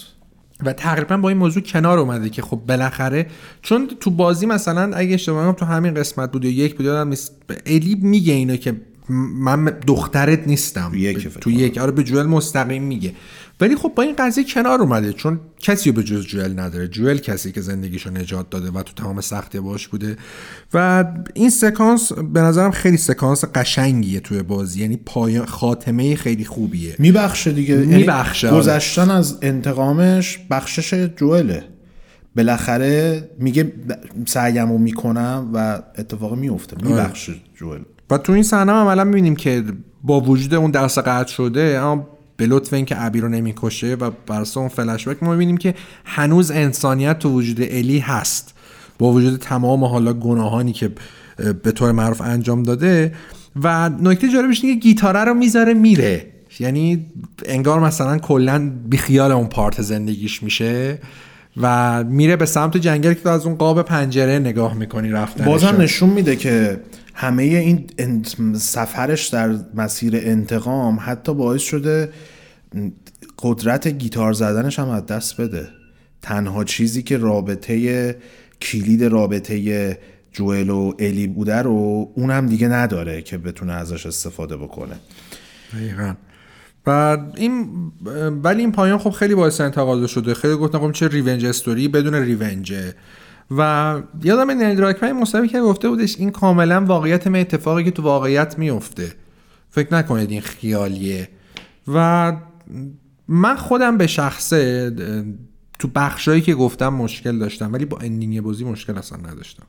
و 0.64 0.72
تقریبا 0.72 1.16
با 1.16 1.28
این 1.28 1.38
موضوع 1.38 1.62
کنار 1.62 1.98
اومده 1.98 2.28
که 2.28 2.42
خب 2.42 2.60
بالاخره 2.68 3.26
چون 3.62 3.88
تو 4.00 4.10
بازی 4.10 4.46
مثلا 4.46 4.96
اگه 4.96 5.14
اشتباه 5.14 5.54
تو 5.54 5.64
همین 5.64 5.94
قسمت 5.94 6.32
بود 6.32 6.44
یا 6.44 6.50
یک 6.50 6.76
بود 6.76 6.86
یادم 6.86 7.08
نیست. 7.08 7.42
الی 7.66 7.94
میگه 7.94 8.32
اینو 8.32 8.56
که 8.56 8.74
من 9.38 9.64
دخترت 9.86 10.46
نیستم. 10.46 10.92
یک 10.94 11.28
تو. 11.28 11.50
یک. 11.50 11.78
آره 11.78 11.92
به 11.92 12.02
جوئل 12.02 12.26
مستقیم 12.26 12.82
میگه. 12.82 13.12
ولی 13.60 13.76
خب 13.76 13.92
با 13.96 14.02
این 14.02 14.14
قضیه 14.18 14.44
کنار 14.44 14.80
اومده 14.80 15.12
چون 15.12 15.40
کسی 15.60 15.90
رو 15.90 15.96
به 15.96 16.02
جز 16.02 16.26
جوئل 16.26 16.58
نداره. 16.58 16.88
جوئل 16.88 17.18
کسی 17.18 17.52
که 17.52 17.60
زندگیشو 17.60 18.10
نجات 18.10 18.50
داده 18.50 18.70
و 18.70 18.82
تو 18.82 18.92
تمام 18.92 19.20
سختی 19.20 19.60
باش 19.60 19.88
بوده. 19.88 20.16
و 20.74 21.04
این 21.34 21.50
سکانس 21.50 22.12
به 22.12 22.40
نظرم 22.40 22.70
خیلی 22.70 22.96
سکانس 22.96 23.44
قشنگیه 23.44 24.20
توی 24.20 24.42
بازی. 24.42 24.80
یعنی 24.80 24.96
پایان 24.96 25.46
خاتمه 25.46 26.16
خیلی 26.16 26.44
خوبیه. 26.44 26.96
میبخشه 26.98 27.52
دیگه. 27.52 27.74
یعنی 27.74 27.96
میبخشه، 27.96 28.48
آره. 28.48 28.58
گذشتن 28.58 29.10
از 29.10 29.38
انتقامش 29.42 30.38
بخشش 30.50 31.08
جوئله. 31.16 31.64
بالاخره 32.36 33.28
میگه 33.38 33.72
سعیمو 34.26 34.78
می‌کنم 34.78 35.50
و 35.54 35.82
اتفاق 35.98 36.34
میفته. 36.34 36.76
آره. 36.76 36.88
میبخشه 36.88 37.34
جوئل. 37.54 37.80
و 38.10 38.18
تو 38.18 38.32
این 38.32 38.42
صحنه 38.42 38.72
هم 38.72 38.78
عملا 38.78 39.04
می‌بینیم 39.04 39.36
که 39.36 39.64
با 40.02 40.20
وجود 40.20 40.54
اون 40.54 40.70
درس 40.70 40.98
قطع 40.98 41.32
شده 41.32 41.78
اما 41.78 42.17
به 42.38 42.46
لطف 42.46 42.72
اینکه 42.72 43.04
ابی 43.04 43.20
رو 43.20 43.28
نمی‌کشه 43.28 43.94
و 43.94 44.10
بر 44.26 44.40
اساس 44.40 44.56
اون 44.56 44.68
فلش 44.68 45.08
بک 45.08 45.22
ما 45.22 45.30
می‌بینیم 45.30 45.56
که 45.56 45.74
هنوز 46.04 46.50
انسانیت 46.50 47.18
تو 47.18 47.30
وجود 47.30 47.56
الی 47.60 47.98
هست. 47.98 48.54
با 48.98 49.12
وجود 49.12 49.40
تمام 49.40 49.84
حالا 49.84 50.12
گناهانی 50.12 50.72
که 50.72 50.90
به 51.62 51.72
طور 51.72 51.92
معروف 51.92 52.20
انجام 52.20 52.62
داده 52.62 53.14
و 53.62 53.88
نکته 53.88 54.28
جالبش 54.28 54.64
اینه 54.64 54.74
که 54.74 54.80
گیتاره 54.80 55.24
رو 55.24 55.34
می‌ذاره 55.34 55.74
میره. 55.74 56.26
یعنی 56.60 57.06
انگار 57.46 57.80
مثلا 57.80 58.18
کلا 58.18 58.72
بیخیال 58.88 59.32
اون 59.32 59.46
پارت 59.46 59.82
زندگیش 59.82 60.42
میشه. 60.42 60.98
و 61.62 62.04
میره 62.04 62.36
به 62.36 62.46
سمت 62.46 62.76
جنگل 62.76 63.12
که 63.14 63.20
تو 63.20 63.28
از 63.28 63.46
اون 63.46 63.54
قاب 63.54 63.82
پنجره 63.82 64.38
نگاه 64.38 64.74
می‌کنی 64.74 65.10
رفتن 65.10 65.44
بازم 65.44 65.76
نشون 65.78 66.10
میده 66.10 66.36
که 66.36 66.80
همه 67.14 67.42
این 67.42 68.24
سفرش 68.54 69.28
در 69.28 69.56
مسیر 69.74 70.16
انتقام 70.16 70.98
حتی 71.00 71.34
باعث 71.34 71.62
شده 71.62 72.12
قدرت 73.38 73.88
گیتار 73.88 74.32
زدنش 74.32 74.78
هم 74.78 74.88
از 74.88 75.06
دست 75.06 75.40
بده. 75.40 75.68
تنها 76.22 76.64
چیزی 76.64 77.02
که 77.02 77.16
رابطه 77.16 78.16
کلید 78.62 79.04
رابطه 79.04 79.98
جوئل 80.32 80.70
و 80.70 80.92
الی 80.98 81.26
بوده 81.26 81.56
رو 81.56 82.08
اونم 82.14 82.46
دیگه 82.46 82.68
نداره 82.68 83.22
که 83.22 83.38
بتونه 83.38 83.72
ازش 83.72 84.06
استفاده 84.06 84.56
بکنه. 84.56 84.94
دقیقا. 85.72 86.14
و 86.88 87.18
این 87.36 87.68
ولی 88.42 88.60
این 88.60 88.72
پایان 88.72 88.98
خب 88.98 89.10
خیلی 89.10 89.34
باعث 89.34 89.60
انتقاد 89.60 90.06
شده. 90.06 90.34
خیلی 90.34 90.56
گفتن 90.56 90.78
خب 90.78 90.92
چه 90.92 91.08
ریونج 91.08 91.44
استوری 91.44 91.88
بدون 91.88 92.14
ریونجه 92.14 92.94
و 93.50 94.00
یادم 94.22 94.50
نندراکمن 94.50 95.12
مصاحبه 95.12 95.48
که 95.48 95.60
گفته 95.60 95.88
بودش 95.88 96.16
این 96.18 96.30
کاملا 96.30 96.84
واقعیت 96.84 97.26
من 97.26 97.40
اتفاقی 97.40 97.84
که 97.84 97.90
تو 97.90 98.02
واقعیت 98.02 98.58
میفته 98.58 99.12
فکر 99.70 99.94
نکنید 99.94 100.30
این 100.30 100.40
خیالیه. 100.40 101.28
و 101.88 102.32
من 103.28 103.56
خودم 103.56 103.98
به 103.98 104.06
شخصه 104.06 104.90
تو 105.78 105.88
بخشایی 105.94 106.40
که 106.40 106.54
گفتم 106.54 106.88
مشکل 106.88 107.38
داشتم 107.38 107.72
ولی 107.72 107.84
با 107.84 107.98
اندینگ 107.98 108.40
بازی 108.40 108.64
مشکل 108.64 108.98
اصلا 108.98 109.18
نداشتم. 109.18 109.66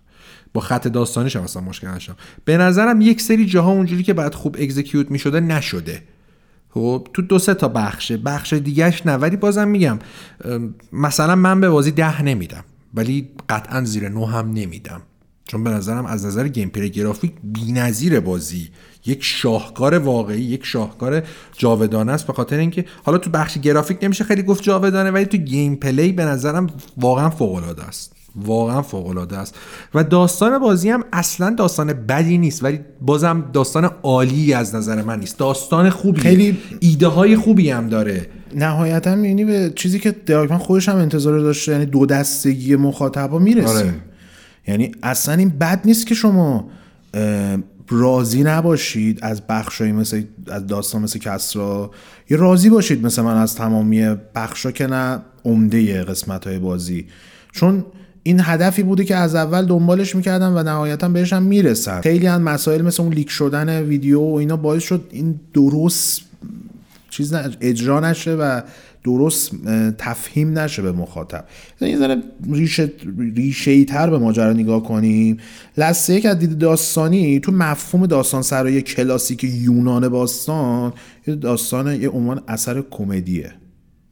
با 0.53 0.61
خط 0.61 0.87
داستانیش 0.87 1.35
هم 1.35 1.43
اصلا 1.43 1.61
مشکل 1.61 1.87
نداشتم. 1.87 2.15
به 2.45 2.57
نظرم 2.57 3.01
یک 3.01 3.21
سری 3.21 3.45
جاها 3.45 3.71
اونجوری 3.71 4.03
که 4.03 4.13
بعد 4.13 4.35
خوب 4.35 4.55
اگزیکیوت 4.59 5.11
می‌شده 5.11 5.39
نشده. 5.39 6.01
خب 6.73 7.07
تو 7.13 7.21
دو 7.21 7.39
سه 7.39 7.53
تا 7.53 7.67
بخشه. 7.67 8.17
بخش 8.17 8.53
دیگهش 8.53 9.05
نه 9.05 9.15
ولی 9.15 9.37
بازم 9.37 9.67
میگم 9.67 9.99
مثلا 10.93 11.35
من 11.35 11.61
به 11.61 11.69
بازی 11.69 11.91
ده 11.91 12.21
نمیدم 12.21 12.63
ولی 12.93 13.29
قطعا 13.49 13.83
زیر 13.83 14.09
نه 14.09 14.25
هم 14.25 14.51
نمیدم. 14.51 15.01
چون 15.45 15.63
به 15.63 15.69
نظرم 15.69 16.05
از 16.05 16.25
نظر 16.25 16.47
gameplay 16.47 16.89
گرافیک 16.89 17.33
بی‌نظیر 17.43 18.19
بازی. 18.19 18.69
یک 19.05 19.23
شاهکار 19.23 19.97
واقعی 19.97 20.41
یک 20.41 20.65
شاهکار 20.65 21.23
جاودانه 21.57 22.11
است 22.11 22.27
به 22.27 22.33
خاطر 22.33 22.57
اینکه 22.57 22.85
حالا 23.03 23.17
تو 23.17 23.29
بخش 23.29 23.57
گرافیک 23.57 23.97
نمیشه 24.01 24.23
خیلی 24.23 24.43
گفت 24.43 24.63
جاودانه 24.63 25.11
ولی 25.11 25.25
تو 25.25 25.37
gameplay 25.37 26.11
به 26.11 26.25
نظرم 26.25 26.67
واقعا 26.97 27.29
فوق 27.29 27.55
العاده 27.55 27.83
است. 27.83 28.18
واقعا 28.35 28.81
فوق 28.81 29.07
العاده 29.07 29.37
است. 29.37 29.55
و 29.93 30.03
داستان 30.03 30.59
بازی 30.59 30.89
هم 30.89 31.03
اصلا 31.13 31.55
داستان 31.57 31.93
بدی 31.93 32.37
نیست 32.37 32.63
ولی 32.63 32.79
بازم 33.01 33.49
داستان 33.53 33.85
عالی 34.03 34.53
از 34.53 34.75
نظر 34.75 35.01
من 35.01 35.19
نیست. 35.19 35.37
داستان 35.37 35.89
خوبی 35.89 36.21
خیلی- 36.21 36.57
ایده 36.79 37.07
های 37.07 37.35
خوبی 37.35 37.69
هم 37.69 37.89
داره. 37.89 38.27
نهایتا 38.55 39.15
می‌بینی 39.15 39.45
به 39.45 39.73
چیزی 39.75 39.99
که 39.99 40.11
دراکمن 40.11 40.57
خودش 40.57 40.89
هم 40.89 40.95
انتظار 40.95 41.39
داشته 41.39 41.71
یعنی 41.71 41.85
دو 41.85 42.05
دستگی 42.05 42.75
مخاطبا 42.75 43.39
می‌رسیم 43.39 43.77
آره. 43.77 43.93
یعنی 44.67 44.91
اصلا 45.03 45.35
این 45.35 45.49
بد 45.49 45.81
نیست 45.85 46.07
که 46.07 46.15
شما 46.15 46.69
راضی 47.89 48.43
نباشید 48.43 49.19
از 49.21 49.41
بخشایی 49.49 49.91
مثل 49.91 50.23
از 50.47 50.67
داستان 50.67 51.01
مثل 51.01 51.19
کسرا. 51.19 51.91
یه 52.29 52.37
راضی 52.37 52.69
باشید 52.69 53.05
مثل 53.05 53.21
من 53.21 53.37
از 53.37 53.55
تمامی 53.55 54.15
بخشا 54.35 54.71
که 54.71 54.87
نه 54.87 55.19
عمده 55.45 56.03
قسمت 56.03 56.47
های 56.47 56.59
بازی. 56.59 57.05
چون 57.51 57.85
این 58.23 58.39
هدفی 58.43 58.83
بوده 58.83 59.03
که 59.03 59.15
از 59.15 59.35
اول 59.35 59.65
دنبالش 59.65 60.15
می‌کردم 60.15 60.55
و 60.55 60.63
نهایتا 60.63 61.09
بهش 61.09 61.33
هم 61.33 61.43
می‌رسن 61.43 62.01
خیلی 62.01 62.27
از 62.27 62.41
مسائل 62.41 62.81
مثل 62.81 63.03
اون 63.03 63.13
لیک 63.13 63.29
شدن 63.29 63.83
ویدیو 63.83 64.21
و 64.21 64.35
اینا 64.35 64.57
باعث 64.57 64.83
شد 64.83 65.07
این 65.11 65.39
درست 65.53 66.21
چیز 67.09 67.33
اجرا 67.61 67.99
نشه 67.99 68.35
و 68.35 68.61
درست 69.03 69.51
تفهیم 69.97 70.59
نشه 70.59 70.81
به 70.81 70.91
مخاطب. 70.91 71.45
یه 71.81 71.97
ذره 71.97 72.23
ریشه 72.51 72.91
ریشه 73.35 73.85
تر 73.85 74.09
به 74.09 74.17
ماجرا 74.17 74.53
نگاه 74.53 74.83
کنیم. 74.83 75.37
لسه 75.77 76.13
یک 76.13 76.25
از 76.25 76.39
دید 76.39 76.57
داستانی 76.57 77.39
تو 77.39 77.51
مفهوم 77.51 78.05
داستان 78.05 78.41
سرای 78.41 78.81
کلاسیک 78.81 79.43
یونان 79.43 80.09
باستان 80.09 80.93
یه 81.27 81.35
داستان 81.35 82.01
یه 82.01 82.09
عنوان 82.09 82.41
اثر 82.47 82.83
کمدیه. 82.91 83.53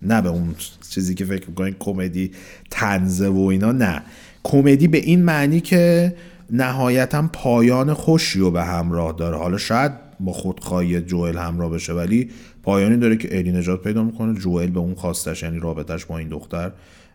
نه 0.01 0.21
به 0.21 0.29
اون 0.29 0.55
چیزی 0.89 1.15
که 1.15 1.25
فکر 1.25 1.49
می‌کنین 1.49 1.75
کمدی 1.79 2.31
تنزه 2.71 3.27
و 3.27 3.39
اینا 3.39 3.71
نه. 3.71 4.01
کمدی 4.43 4.87
به 4.87 4.97
این 4.97 5.23
معنی 5.23 5.59
که 5.59 6.13
نهایتا 6.51 7.29
پایان 7.33 7.93
خوشی 7.93 8.39
رو 8.39 8.51
به 8.51 8.63
همراه 8.63 9.11
داره. 9.11 9.37
حالا 9.37 9.57
شاید 9.57 9.91
با 10.19 10.31
خودخواهی 10.33 11.01
جوئل 11.01 11.37
همراه 11.37 11.71
بشه 11.71 11.93
ولی 11.93 12.29
پایانی 12.63 12.97
داره 12.97 13.17
که 13.17 13.37
الی 13.37 13.51
نجات 13.51 13.83
پیدا 13.83 14.03
می‌کنه 14.03 14.39
جوئل 14.39 14.69
به 14.69 14.79
اون 14.79 14.95
خواستش 14.95 15.43
یعنی 15.43 15.59
رابطش 15.59 16.05
با 16.05 16.17
این 16.17 16.27
دختر 16.27 16.71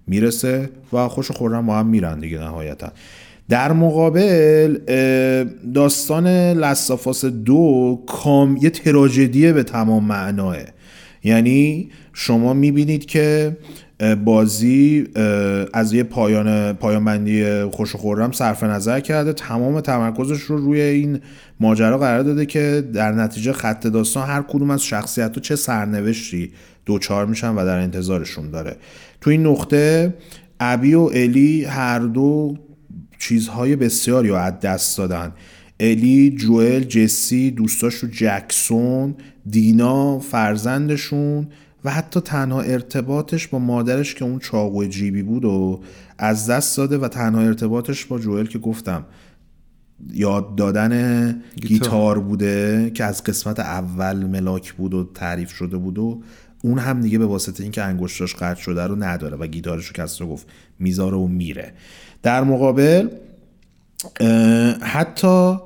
می‌رسه 0.07 0.71
و 0.93 1.09
خوش 1.09 1.31
و 1.31 1.35
خورم 1.35 1.67
با 1.67 1.79
هم 1.79 1.87
میرن 1.87 2.21
دیگه 2.21 2.39
نهایتا. 2.39 2.93
در 3.49 3.73
مقابل 3.73 4.79
داستان 5.75 6.27
لستافاس 6.53 7.25
دو 7.25 8.03
کام 8.07 8.59
یه 8.63 8.71
تراژدیه 8.71 9.53
به 9.53 9.63
تمام 9.63 10.05
معناه. 10.05 10.57
یعنی 11.25 11.91
شما 12.13 12.55
می‌بینید 12.55 13.07
که 13.07 13.57
بازی 14.25 15.07
از 15.73 15.93
یه 15.93 16.03
پایان 16.03 16.73
پایان 16.73 17.05
بندی 17.05 17.63
خوش 17.65 17.97
خورم 17.97 18.33
صرف 18.33 18.63
نظر 18.63 19.01
کرده. 19.01 19.33
تمام 19.33 19.81
تمرکزش 19.81 20.43
رو 20.43 20.57
روی 20.57 20.81
این 20.81 21.21
ماجرا 21.61 21.99
قرار 21.99 22.23
داده 22.23 22.47
که 22.47 22.85
در 22.93 23.13
نتیجه 23.13 23.53
خط 23.53 23.87
داستان 23.87 24.29
هر 24.29 24.43
کدوم 24.43 24.71
از 24.71 24.83
شخصیت 24.85 25.39
چه 25.39 25.57
سرنوشتی 25.57 26.53
دوچار 26.87 27.27
میشن 27.27 27.55
و 27.55 27.65
در 27.65 27.79
انتظارشون 27.79 28.51
داره. 28.51 28.77
تو 29.21 29.31
این 29.31 29.47
نقطه 29.47 30.15
ابی 30.61 30.95
و 30.95 31.01
الی 31.01 31.65
هر 31.65 31.99
دو 31.99 32.57
چیزهای 33.19 33.77
بسیاری 33.77 34.29
رو 34.29 34.35
از 34.35 34.61
دست 34.61 34.99
دادن. 34.99 35.33
الی، 35.83 36.31
جوئل، 36.31 36.85
جسی، 36.85 37.51
دوستاش 37.51 37.95
رو 37.95 38.09
جکسون، 38.13 39.15
دینا، 39.51 40.19
فرزندشون 40.19 41.47
و 41.85 41.91
حتی 41.91 42.21
تنها 42.21 42.61
ارتباطش 42.61 43.49
با 43.49 43.59
مادرش 43.59 44.15
که 44.15 44.25
اون 44.25 44.39
چاقو 44.39 44.85
جیبی 44.85 45.23
بود 45.23 45.45
و 45.45 45.81
از 46.19 46.51
دست 46.51 46.77
داده 46.77 46.99
و 46.99 47.09
تنها 47.09 47.41
ارتباطش 47.41 48.05
با 48.05 48.19
جوئل 48.19 48.47
که 48.47 48.59
گفتم 48.59 49.05
یاد 50.13 50.57
دادن 50.57 51.43
گیتار. 51.57 52.19
بوده 52.19 52.91
که 52.95 53.05
از 53.05 53.25
قسمت 53.25 53.61
اول 53.61 54.17
ملاک 54.17 54.73
بود 54.73 54.95
و 54.95 55.11
تعریف 55.15 55.51
شده 55.51 55.77
بود 55.77 55.99
و 55.99 56.23
اون 56.65 56.79
هم 56.79 57.01
دیگه 57.01 57.19
به 57.19 57.27
واسطه 57.27 57.63
اینکه 57.63 57.83
انگشتاش 57.83 58.35
قطع 58.35 58.61
شده 58.61 58.83
رو 58.83 59.03
نداره 59.03 59.37
و 59.37 59.47
گیتارش 59.47 59.87
رو 59.87 59.93
کسرا 59.93 60.27
گفت 60.27 60.47
می‌ذاره 60.79 61.17
و 61.17 61.27
میره. 61.27 61.73
در 62.23 62.45
مقابل 62.45 63.09
حتی 64.81 65.57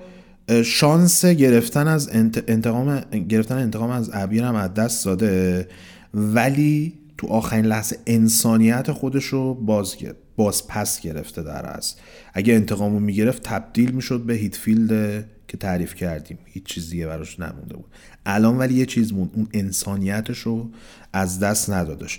شانس 0.65 1.25
گرفتن 1.25 1.89
از 1.89 2.09
انتقام 2.49 3.01
گرفتن 3.29 3.59
انتقام 3.59 3.91
از 3.91 4.11
ابیر 4.13 4.45
هم 4.45 4.55
از 4.55 4.75
دست 4.75 5.05
داده 5.05 5.69
ولی 6.15 6.93
تو 7.19 7.27
آخرین 7.27 7.67
لحظه 7.67 7.99
انسانیت 8.07 8.93
خودش 8.93 9.25
رو 9.25 9.55
باز, 9.55 9.97
باز 10.37 10.67
پس 10.67 11.01
گرفته 11.01 11.43
در 11.43 11.77
از. 11.77 11.95
اگه 12.35 12.55
انتقام 12.55 12.93
رو 12.93 13.01
می‌گرفت 13.01 13.43
تبدیل 13.43 13.91
می‌شد 13.91 14.21
به 14.21 14.35
هیتفیلد 14.35 15.25
که 15.49 15.57
تعریف 15.57 15.95
کردیم. 15.95 16.39
هیچ 16.45 16.65
چیزیه 16.65 17.07
براش 17.07 17.41
نمونده 17.41 17.77
بود. 17.77 17.87
الان 18.27 18.59
ولی 18.59 18.75
یه 18.75 18.87
چیز 18.87 19.13
مون 19.13 19.31
اون 19.35 19.49
انسانیتش 19.55 20.39
رو 20.39 20.71
از 21.13 21.41
دست 21.41 21.71
ندادش. 21.71 22.19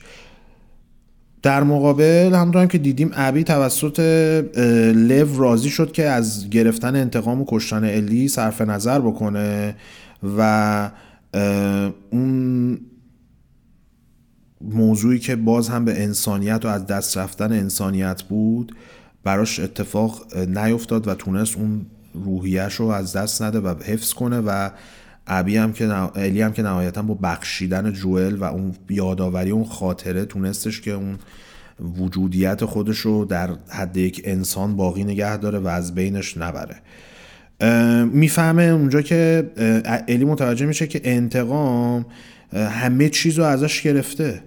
در 1.41 1.63
مقابل 1.63 2.33
همونطور 2.33 2.65
که 2.65 2.77
دیدیم 2.77 3.11
ابی 3.13 3.43
توسط 3.43 3.99
لو 4.95 5.37
راضی 5.37 5.69
شد 5.69 5.91
که 5.91 6.05
از 6.05 6.49
گرفتن 6.49 6.95
انتقام 6.95 7.41
و 7.41 7.45
کشتن 7.47 7.83
الی 7.83 8.27
صرف 8.27 8.61
نظر 8.61 8.99
بکنه 8.99 9.75
و 10.37 10.91
اون 12.11 12.79
موضوعی 14.61 15.19
که 15.19 15.35
باز 15.35 15.69
هم 15.69 15.85
به 15.85 16.03
انسانیت 16.03 16.65
و 16.65 16.67
از 16.67 16.87
دست 16.87 17.17
رفتن 17.17 17.51
انسانیت 17.51 18.23
بود 18.23 18.75
براش 19.23 19.59
اتفاق 19.59 20.37
نیفتاد 20.37 21.07
و 21.07 21.15
تونست 21.15 21.57
اون 21.57 21.85
روحیش 22.13 22.73
رو 22.73 22.87
از 22.87 23.15
دست 23.15 23.41
نده 23.41 23.59
و 23.59 23.83
حفظ 23.83 24.13
کنه 24.13 24.39
و 24.39 24.69
ابی 25.27 25.57
هم 25.57 25.73
که 25.73 25.93
الی 26.15 26.41
هم 26.41 26.53
که 26.53 26.61
نهایتا 26.61 27.01
با 27.01 27.13
بخشیدن 27.13 27.93
جوئل 27.93 28.35
و 28.35 28.43
اون 28.43 28.75
یادآوری 28.89 29.51
اون 29.51 29.65
خاطره 29.65 30.25
تونستش 30.25 30.81
که 30.81 30.91
اون 30.91 31.17
وجودیت 31.99 32.65
خودش 32.65 32.97
رو 32.97 33.25
در 33.25 33.49
حد 33.69 33.97
یک 33.97 34.21
انسان 34.25 34.75
باقی 34.75 35.03
نگه 35.03 35.37
داره 35.37 35.59
و 35.59 35.67
از 35.67 35.95
بینش 35.95 36.37
نبره. 36.37 36.75
می‌فهمه 38.05 38.63
اونجا 38.63 39.01
که 39.01 39.51
الی 40.07 40.25
متوجه 40.25 40.65
میشه 40.65 40.87
که 40.87 41.01
انتقام 41.03 42.05
همه 42.53 43.09
چیز 43.09 43.39
رو 43.39 43.45
ازش 43.45 43.81
گرفته. 43.81 44.43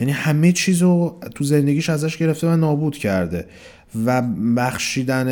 یعنی 0.00 0.12
همه 0.12 0.52
چیز 0.52 0.82
رو 0.82 1.20
تو 1.34 1.44
زندگیش 1.44 1.90
ازش 1.90 2.16
گرفته 2.16 2.46
و 2.46 2.56
نابود 2.56 2.96
کرده. 2.98 3.46
و 4.06 4.22
بخشیدن 4.56 5.26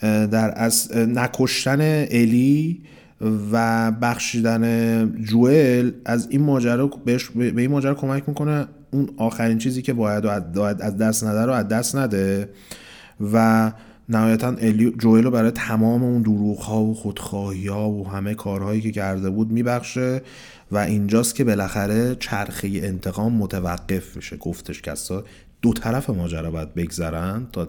در 0.00 0.52
از 0.56 0.96
نکشتن 0.96 1.80
الی 2.10 2.82
و 3.52 3.90
بخشیدن 3.90 5.22
جوئل 5.22 5.90
از 6.04 6.28
این 6.30 6.42
ماجرا 6.42 6.86
بهش 6.86 7.30
به 7.30 7.60
این 7.60 7.70
ماجرا 7.70 7.94
کمک 7.94 8.28
می‌کنه 8.28 8.66
اون 8.90 9.10
آخرین 9.16 9.58
چیزی 9.58 9.82
که 9.82 9.92
باید 9.92 10.26
از 10.26 10.96
دست 10.96 11.24
نده 11.24 11.46
رو 11.46 11.52
از 11.52 11.68
دست 11.68 11.96
نده 11.96 12.48
و 13.32 13.72
نهایتا 14.08 14.54
جوئل 14.98 15.24
رو 15.24 15.30
برای 15.30 15.50
تمام 15.50 16.02
اون 16.02 16.22
دروغ 16.22 16.58
ها 16.58 16.82
و 16.82 16.94
خودخواهی 16.94 17.66
ها 17.66 17.90
و 17.90 18.08
همه 18.08 18.34
کارهایی 18.34 18.80
که 18.80 18.90
کرده 18.90 19.30
بود 19.30 19.50
میبخشه 19.50 20.22
و 20.72 20.78
اینجاست 20.78 21.34
که 21.34 21.44
بالاخره 21.44 22.14
چرخه 22.14 22.68
انتقام 22.74 23.32
متوقف 23.32 24.16
میشه 24.16 24.36
گفتش 24.36 24.82
کسا 24.82 25.24
دو 25.62 25.72
طرف 25.72 26.10
ماجرا 26.10 26.50
باید 26.50 26.74
بگذرن 26.74 27.46
تا 27.52 27.68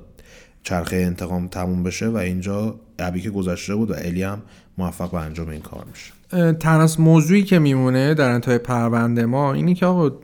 چرخه 0.63 0.95
انتقام 0.95 1.47
تموم 1.47 1.83
بشه 1.83 2.07
و 2.07 2.17
اینجا 2.17 2.79
عبی 2.99 3.21
که 3.21 3.29
گذشته 3.29 3.75
بود 3.75 3.91
و 3.91 3.93
الی 3.97 4.23
هم 4.23 4.41
موفق 4.77 5.11
به 5.11 5.17
انجام 5.17 5.49
این 5.49 5.61
کار 5.61 5.85
میشه. 5.85 6.53
تنها 6.53 6.87
موضوعی 6.99 7.43
که 7.43 7.59
میمونه 7.59 8.13
در 8.13 8.29
انتهای 8.29 8.57
پرونده 8.57 9.25
ما 9.25 9.53
اینی 9.53 9.75
که 9.75 9.85
آقا 9.85 10.17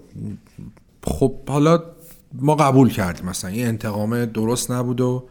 خب 1.04 1.50
حالا 1.50 1.84
ما 2.34 2.56
قبول 2.56 2.90
کردیم 2.90 3.26
مثلا 3.26 3.52
این 3.52 3.68
انتقام 3.68 4.26
درست 4.26 4.72
نبود 4.72 5.02
و 5.02 5.30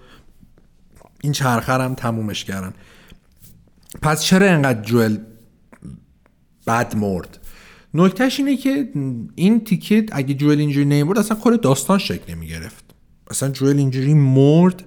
این 1.20 1.32
چرخه 1.32 1.72
هم 1.72 1.94
تمومش 1.94 2.44
کردن. 2.44 2.74
پس 4.02 4.22
چرا 4.22 4.46
انقدر 4.46 4.82
جوئل 4.82 5.16
بد 6.66 6.96
مرد؟ 6.96 7.38
نکتهش 7.94 8.38
اینه 8.38 8.56
که 8.56 8.88
این 9.34 9.64
تیکت 9.64 10.08
اگه 10.12 10.34
جوئل 10.34 10.58
اینجوری 10.58 10.86
نمی‌برد 10.86 11.18
اصلا 11.18 11.36
کل 11.36 11.56
داستان 11.56 11.98
شکل 11.98 12.34
نمی‌گرفت. 12.34 12.83
اصلا 13.30 13.48
جوئل 13.48 13.78
اینجوری 13.78 14.14
مرد 14.14 14.84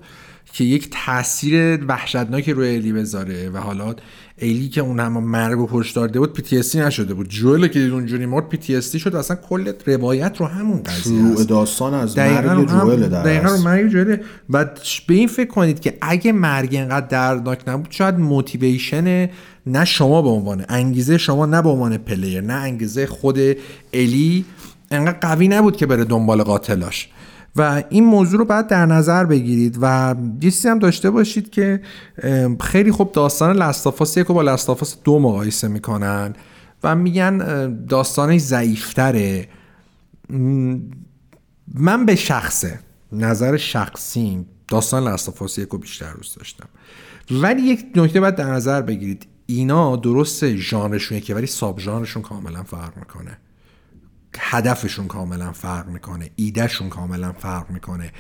که 0.53 0.64
یک 0.64 0.89
تاثیر 1.05 1.85
وحشتناکی 1.85 2.53
روی 2.53 2.76
الی 2.76 2.93
بذاره 2.93 3.49
و 3.49 3.57
حالا 3.57 3.95
ایلی 4.38 4.69
که 4.69 4.81
اون 4.81 4.99
هم 4.99 5.23
مرگ 5.23 5.59
و 5.59 5.68
پشت 5.68 5.95
داده 5.95 6.19
بود 6.19 6.34
پی 6.34 6.57
نشده 6.80 7.14
بود. 7.14 7.30
جوئل 7.30 7.68
که 7.68 7.80
اونجوری 7.80 8.26
مرد 8.26 8.49
پی 8.49 8.81
شد 8.81 9.15
اصلا 9.15 9.38
کل 9.49 9.73
روایت 9.85 10.38
رو 10.38 10.45
همون 10.45 10.84
قضیه 10.84 11.01
شروع 11.01 11.43
داستان 11.43 11.93
از 11.93 12.18
مرگ 12.18 12.69
جوئل 12.69 13.09
در 13.09 13.23
دقیقاً 13.23 13.57
مرگ 13.57 13.88
جوئل. 13.88 14.18
و 14.49 14.65
به 15.07 15.14
این 15.14 15.27
فکر 15.27 15.49
کنید 15.49 15.80
که 15.80 15.97
اگه 16.01 16.31
مرگ 16.31 16.76
اینقدر 16.76 17.07
دردناک 17.07 17.59
نبود 17.68 17.88
شاید 17.89 18.15
motivation 18.15 19.30
نه 19.65 19.85
شما 19.85 20.22
به 20.22 20.30
عنوان 20.30 20.65
انگیزه 20.69 21.18
شما 21.18 21.45
نه 21.45 21.61
به 21.61 21.69
عنوان 21.69 21.97
player 21.98 22.41
نه 22.41 22.53
انگیزه 22.53 23.05
خود 23.05 23.39
الی 23.93 24.45
انقدر 24.91 25.18
قوی 25.22 25.47
نبود 25.47 25.77
که 25.77 25.85
بره 25.85 26.03
دنبال 26.03 26.43
قاتلاش. 26.43 27.09
و 27.57 27.84
این 27.89 28.05
موضوع 28.05 28.39
رو 28.39 28.45
باید 28.45 28.67
در 28.67 28.85
نظر 28.85 29.25
بگیرید 29.25 29.77
و 29.81 30.15
یه 30.41 30.51
چیزی 30.51 30.67
هم 30.67 30.79
داشته 30.79 31.09
باشید 31.09 31.49
که 31.49 31.81
خیلی 32.61 32.91
خوب 32.91 33.11
داستان 33.11 33.55
Last 33.56 33.86
of 33.86 34.02
Us 34.02 34.18
یک 34.17 34.27
با 34.27 34.41
Last 34.41 34.69
of 34.69 34.84
Us 34.84 34.98
دو 35.03 35.19
مقایسه 35.19 35.67
می‌کنن 35.67 36.34
و 36.84 36.95
میگن 36.95 37.38
داستانش 37.85 38.41
ضعیفتره. 38.41 39.47
من 41.73 42.05
به 42.05 42.15
شخصه 42.15 42.79
نظر 43.11 43.57
شخصیم 43.57 44.45
داستان 44.67 45.07
لستافاس 45.07 45.57
یک 45.57 45.69
رو 45.69 45.77
بیشتر 45.77 46.13
دوست 46.13 46.38
داشتم. 46.38 46.69
ولی 47.31 47.61
یک 47.61 47.85
نکته 47.95 48.19
باید 48.19 48.35
در 48.35 48.51
نظر 48.51 48.81
بگیرید 48.81 49.27
اینا 49.45 49.95
درست 49.95 50.55
ژانرشون 50.55 51.19
که 51.19 51.35
ولی 51.35 51.47
ساب 51.47 51.79
ژانرشون 51.79 52.21
کاملا 52.21 52.63
فرق 52.63 52.97
می‌کنه. 52.97 53.38
هدفشون 54.40 55.08
کاملا 55.08 55.52
فرق 55.52 55.88
می‌کنه 55.88 56.30
ایدهشون 56.36 56.90
کاملا 56.90 57.32
فرق 57.32 57.70
می‌کنه. 57.70 58.12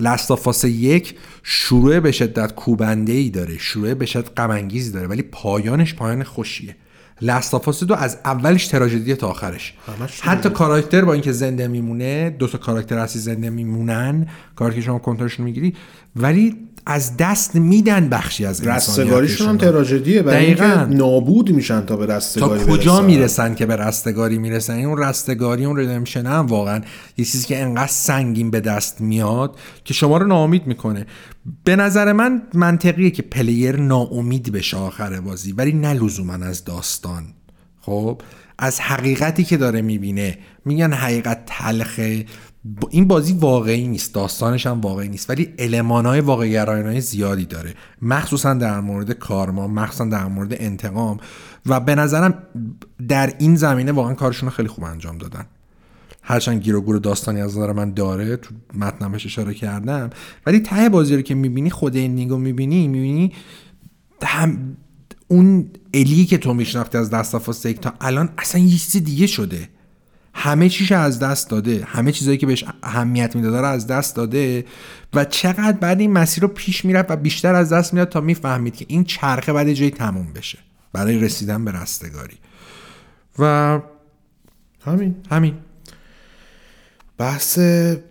لستافاس 0.00 0.64
یک 0.64 1.18
شروع 1.42 2.00
به 2.00 2.12
شدت 2.12 2.54
کوبنده 2.54 3.12
ای 3.12 3.30
داره 3.30 3.58
شروع 3.58 3.94
به 3.94 4.06
شدت 4.06 4.40
غم 4.40 4.68
داره 4.68 5.06
ولی 5.06 5.22
پایانش 5.22 5.94
پایان 5.94 6.22
خوشیه. 6.22 6.76
لستافاس 7.22 7.84
دو 7.84 7.94
از 7.94 8.18
اولش 8.24 8.66
تراژدی 8.66 9.14
تا 9.14 9.28
آخرش. 9.28 9.74
حتی 10.20 10.50
کاراکتر 10.50 11.04
با 11.04 11.12
اینکه 11.12 11.32
زنده 11.32 11.68
میمونه 11.68 12.30
دو 12.30 12.46
تا 12.46 12.58
کاراکتر 12.58 12.98
اصلی 12.98 13.20
زنده 13.20 13.50
میمونن 13.50 14.26
کاری 14.56 14.74
که 14.74 14.80
شما 14.80 14.98
کنترلشون 14.98 15.44
می‌گیری 15.44 15.74
ولی 16.16 16.68
از 16.86 17.16
دست 17.16 17.54
میدن 17.54 18.08
بخشی 18.08 18.44
از 18.44 18.66
رستگاریشون 18.66 19.48
هم 19.48 19.56
تراژدیه 19.58 20.22
برای 20.22 20.46
اینکه 20.46 20.64
نابود 20.64 21.50
میشن 21.52 21.86
تا 21.86 21.96
به 21.96 22.06
رستگاری 22.06 22.64
تا 22.64 22.72
کجا 22.72 23.00
می‌رسن 23.00 23.54
که 23.54 23.66
به 23.66 23.76
رستگاری 23.76 24.38
می‌رسن؟ 24.38 24.74
این 24.74 24.86
اون 24.86 24.98
رستگاری 24.98 25.64
اون 25.64 25.78
ردمشن 25.78 26.26
هم 26.26 26.46
واقعا 26.46 26.80
یه 27.16 27.24
چیزی 27.24 27.46
که 27.46 27.62
انقدر 27.62 27.86
سنگین 27.86 28.50
به 28.50 28.60
دست 28.60 29.00
میاد 29.00 29.56
که 29.84 29.94
شما 29.94 30.16
رو 30.16 30.26
ناامید 30.26 30.66
می‌کنه. 30.66 31.06
به 31.64 31.76
نظر 31.76 32.12
من 32.12 32.42
منطقیه 32.54 33.10
که 33.10 33.22
پلیر 33.22 33.76
ناامید 33.76 34.52
بشه 34.52 34.76
آخر 34.76 35.20
بازی 35.20 35.52
ولی 35.52 35.72
نه 35.72 35.92
لزوما 35.92 36.32
از 36.32 36.64
داستان. 36.64 37.24
خب 37.80 38.22
از 38.58 38.80
حقیقتی 38.80 39.44
که 39.44 39.56
داره 39.56 39.82
می‌بینه. 39.82 40.38
میگن 40.64 40.92
حقیقت 40.92 41.42
تلخه. 41.46 42.24
این 42.90 43.08
بازی 43.08 43.32
واقعی 43.32 43.88
نیست 43.88 44.14
داستانش 44.14 44.66
هم 44.66 44.80
واقعی 44.80 45.08
نیست 45.08 45.30
ولی 45.30 45.48
المانهای 45.58 46.20
واقعی 46.20 46.52
گرایانه 46.52 47.00
زیادی 47.00 47.44
داره. 47.44 47.74
مخصوصا 48.02 48.54
در 48.54 48.80
مورد 48.80 49.12
کارما 49.12 49.68
مخصوصا 49.68 50.04
در 50.04 50.26
مورد 50.26 50.54
انتقام 50.62 51.18
و 51.66 51.80
به 51.80 51.94
نظرم 51.94 52.34
در 53.08 53.34
این 53.38 53.56
زمینه 53.56 53.92
واقعا 53.92 54.14
کارشون 54.14 54.48
رو 54.48 54.54
خیلی 54.54 54.68
خوب 54.68 54.84
انجام 54.84 55.18
دادن. 55.18 55.46
هرچند 56.22 56.62
گیر 56.62 56.76
و 56.76 56.80
گور 56.80 56.98
داستانی 56.98 57.40
از 57.40 57.58
نظر 57.58 57.72
من 57.72 57.94
داره 57.94 58.36
تو 58.36 58.54
متنمش 58.74 59.26
اشاره 59.26 59.54
کردم 59.54 60.10
ولی 60.46 60.60
ته 60.60 60.88
بازی 60.88 61.16
رو 61.16 61.22
که 61.22 61.34
می‌بینی 61.34 61.70
خود 61.70 61.96
این 61.96 62.14
نیگو 62.14 62.36
می‌بینی 62.36 62.88
می‌بینی 62.88 63.32
هم 64.22 64.76
اون 65.28 65.70
الی 65.94 66.26
که 66.26 66.38
تو 66.38 66.54
میشناختی 66.54 66.98
از 66.98 67.10
دست 67.10 67.36
تا 67.72 67.94
الان 68.00 68.28
اصلا 68.38 68.60
یه 68.60 68.78
چیز 68.78 69.04
دیگه 69.04 69.26
شده. 69.26 69.68
همه 70.40 70.68
چیش 70.68 70.92
از 70.92 71.18
دست 71.18 71.50
داده. 71.50 71.84
همه 71.84 72.12
چیزایی 72.12 72.38
که 72.38 72.46
بهش 72.46 72.64
اهمیت 72.82 73.36
می‌داده 73.36 73.58
رو 73.58 73.66
از 73.66 73.86
دست 73.86 74.16
داده. 74.16 74.64
و 75.14 75.24
چقدر 75.24 75.72
بعد 75.72 76.00
این 76.00 76.12
مسیر 76.12 76.42
رو 76.42 76.48
پیش 76.48 76.84
می‌رفت 76.84 77.10
و 77.10 77.16
بیشتر 77.16 77.54
از 77.54 77.72
دست 77.72 77.94
میاد 77.94 78.08
تا 78.08 78.20
می‌فهمید 78.20 78.76
که 78.76 78.84
این 78.88 79.04
چرخه 79.04 79.52
بعد 79.52 79.72
جایی 79.72 79.90
تموم 79.90 80.32
بشه. 80.32 80.58
برای 80.92 81.18
رسیدن 81.18 81.64
به 81.64 81.72
رستگاری. 81.72 82.36
و 83.38 83.80
همین. 84.86 85.16
همین. 85.30 85.54
بحث 87.18 87.58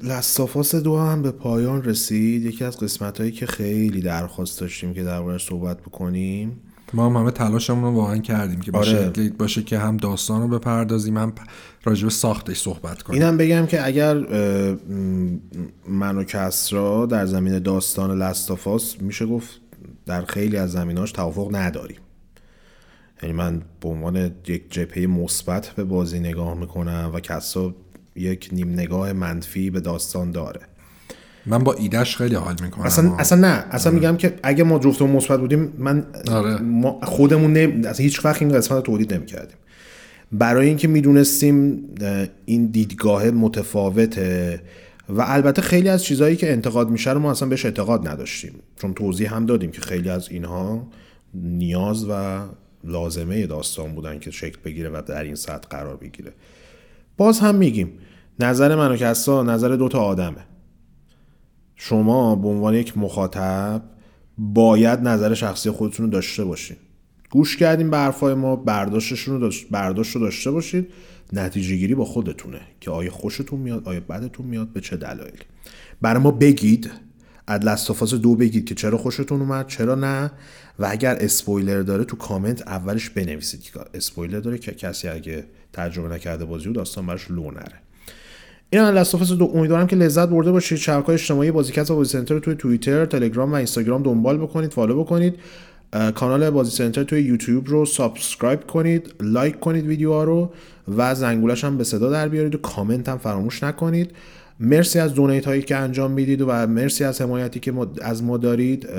لستافاس 0.02 0.76
دو 0.76 1.00
هم 1.00 1.22
به 1.22 1.32
پایان 1.32 1.84
رسید. 1.84 2.46
یکی 2.46 2.64
از 2.64 2.78
قسمت 2.78 3.18
هایی 3.20 3.32
که 3.32 3.46
خیلی 3.46 4.02
درخواست 4.02 4.60
داشتیم 4.60 4.94
که 4.94 5.04
دربارش 5.04 5.46
صحبت 5.46 5.82
بکنیم. 5.82 6.62
ما 6.94 7.06
هم 7.06 7.16
همه 7.16 7.32
تلاشمون 7.32 7.84
رو 7.84 7.92
واقعا 7.92 8.18
کردیم 8.18 8.60
که 8.60 8.72
آره. 8.72 9.10
شکلی 9.10 9.30
باشه 9.30 9.64
که 9.64 9.80
هم 9.80 9.98
داستان 9.98 10.42
رو 10.42 10.60
بپردازیم 10.60 11.18
هم 11.18 11.34
راجع 11.84 12.04
به 12.04 12.10
ساختش 12.10 12.60
صحبت 12.60 13.02
کنیم. 13.02 13.22
اینم 13.22 13.38
بگم 13.38 13.66
که 13.66 13.86
اگر 13.86 14.18
من 15.88 16.18
و 16.18 16.24
کسرا 16.24 17.06
در 17.06 17.26
زمین 17.26 17.60
داستان 17.60 18.22
لستافاس 18.22 19.02
میشه 19.02 19.26
گفت 19.26 19.62
در 20.06 20.26
خیلی 20.26 20.58
از 20.58 20.72
زمیناش 20.72 21.12
توافق 21.12 21.56
نداریم. 21.56 22.00
یعنی 23.24 23.36
من 23.36 23.62
به 23.82 23.90
عنوان 23.90 24.32
یک 24.48 24.72
جبهه 24.72 25.08
مثبت 25.08 25.68
به 25.68 25.84
بازی 25.84 26.20
نگاه 26.20 26.54
می‌کنم 26.54 27.12
و 27.14 27.20
کسرا 27.20 27.76
یک 28.16 28.50
نیم 28.52 28.70
نگاه 28.70 29.14
منفی 29.14 29.70
به 29.70 29.80
داستان 29.80 30.32
داره. 30.32 30.62
من 31.46 31.64
با 31.64 31.74
ایدش 31.74 32.18
خیلی 32.18 32.36
حال 32.36 32.56
می‌کنم. 32.64 32.86
اصلا 32.86 33.16
اصلا 33.16 33.40
نه. 33.40 33.66
اصلا 33.72 33.94
میگم 33.94 34.18
که 34.18 34.34
اگه 34.44 34.64
ما 34.64 34.80
جفتمون 34.80 35.12
مثبت 35.12 35.40
بودیم 35.40 35.74
من 35.78 36.06
آره. 36.32 36.62
ما 36.62 37.00
خودمون 37.04 37.54
نه 37.54 37.90
اصلا 37.90 38.04
هیچ 38.04 38.26
وقت 38.26 38.42
این 38.42 38.52
قسمت 38.52 38.78
رو 38.78 38.82
تولید 38.82 39.14
نمی‌کردیم. 39.14 39.58
برای 40.32 40.68
اینکه 40.68 40.88
می‌دونستیم 40.88 41.84
این 42.46 42.66
دیدگاه 42.66 43.32
متفاوته 43.32 44.62
و 45.10 45.22
البته 45.22 45.62
خیلی 45.62 45.90
از 45.90 46.04
چیزهایی 46.04 46.36
که 46.36 46.52
انتقاد 46.52 46.90
میشه 46.90 47.14
رو 47.14 47.20
ما 47.20 47.32
اصلا 47.32 47.48
بهش 47.48 47.66
اعتقاد 47.66 48.08
نداشتیم. 48.08 48.54
چون 48.82 48.94
توضیح 48.94 49.36
هم 49.36 49.46
دادیم 49.46 49.72
که 49.72 49.82
خیلی 49.82 50.10
از 50.10 50.30
اینها 50.30 50.88
نیاز 51.34 52.06
و 52.10 52.40
لازمه 52.84 53.48
داستان 53.48 53.96
بودن 53.96 54.20
که 54.20 54.32
شکل 54.32 54.58
بگیره 54.66 54.90
و 54.90 55.02
در 55.08 55.24
این 55.24 55.36
سطح 55.36 55.68
قرار 55.70 55.98
بگیره. 55.98 56.32
باز 57.18 57.40
هم 57.40 57.56
میگیم 57.56 57.92
نظر 58.40 58.76
من 58.76 58.92
و 58.92 58.96
کسا 58.96 59.44
نظر 59.44 59.70
دوتا 59.70 60.00
آدمه. 60.00 60.46
شما 61.82 62.36
به 62.36 62.48
عنوان 62.48 62.74
یک 62.74 62.98
مخاطب 62.98 63.82
باید 64.38 65.00
نظر 65.00 65.34
شخصی 65.34 65.72
خودتون 65.72 66.06
رو 66.06 66.12
داشته 66.12 66.46
باشین. 66.46 66.78
گوش 67.30 67.58
کردیم 67.58 67.90
به 67.90 67.98
حرفای 67.98 68.34
ما 68.34 68.56
برداشتشون 68.56 69.34
رو 69.34 69.40
داشت 69.40 69.68
برداشت 69.72 70.16
رو 70.16 70.22
داشته 70.22 70.52
باشید. 70.52 70.88
نتیجه 71.34 71.76
گیری 71.76 71.96
با 71.96 72.06
خودتونه 72.06 72.62
که 72.80 72.92
آیا 72.92 73.12
خوشتون 73.12 73.60
میاد 73.60 73.88
آیا 73.88 74.00
بدتون 74.00 74.46
میاد 74.46 74.68
به 74.68 74.82
چه 74.82 74.98
دلایلی. 74.98 75.40
برای 76.02 76.24
ما 76.24 76.32
بگید 76.32 76.92
از 77.48 78.12
دو 78.22 78.36
بگید 78.36 78.66
که 78.66 78.76
چرا 78.76 78.98
خوشتون 78.98 79.42
اومد 79.42 79.68
چرا 79.68 79.96
نه. 79.96 80.32
و 80.80 80.88
اگر 80.90 81.16
اسپویلر 81.20 81.82
داره 81.82 82.04
تو 82.04 82.18
کامنت 82.18 82.62
اولش 82.62 83.10
بنویسید 83.10 83.62
که 83.62 83.80
اسپویلر 83.94 84.40
داره 84.40 84.58
که 84.58 84.72
کسی 84.72 85.08
اگه 85.08 85.46
تجربه 85.74 86.16
نکرده 86.16 86.46
بازی 86.46 86.66
رو 86.66 86.74
داستان 86.74 87.06
براش 87.06 87.32
لو 87.32 87.52
نره. 87.52 87.89
این 88.72 88.82
من 88.82 88.94
Last 88.94 89.13
of 89.13 89.22
Us 89.22 89.32
دو 89.32 89.52
امیدوارم 89.54 89.88
که 89.88 89.96
لذت 89.96 90.30
برده 90.30 90.52
باشید. 90.52 90.78
شبکه‌های 90.78 91.14
اجتماعی 91.14 91.52
بازیکست 91.52 91.92
و 91.92 91.96
بازی 91.96 92.12
سنتر 92.12 92.34
رو 92.34 92.40
توی 92.40 92.56
توییتر 92.56 93.06
تلگرام 93.06 93.52
و 93.52 93.56
اینستاگرام 93.56 94.04
دنبال 94.04 94.38
بکنید 94.38 94.74
follow 94.74 95.04
بکنید. 95.04 95.36
کانال 96.16 96.50
بازی 96.50 96.72
سنتر 96.72 97.04
توی 97.04 97.22
یوتیوب 97.22 97.68
رو 97.68 97.86
subscribe 97.86 98.68
کنید 98.68 99.14
like 99.22 99.60
کنید 99.60 99.86
ویدیوها 99.86 100.24
رو 100.24 100.52
و 100.98 101.16
زنگولش 101.16 101.64
هم 101.64 101.78
به 101.78 101.84
صدا 101.84 102.10
در 102.10 102.28
بیارید 102.28 102.56
و 102.56 102.58
کامنت 102.58 103.10
هم 103.10 103.18
فراموش 103.18 103.64
نکنید. 103.64 104.12
مرسی 104.60 105.00
از 105.00 105.14
donate 105.14 105.48
هایی 105.48 105.62
که 105.62 105.76
انجام 105.76 106.12
می‌دید 106.12 106.42
و 106.42 106.68
مرسی 106.68 107.04
از 107.04 107.22
حمایتی 107.22 107.60
که 107.60 107.74
از 108.02 108.24
ما 108.24 108.38
دارید. 108.38 108.90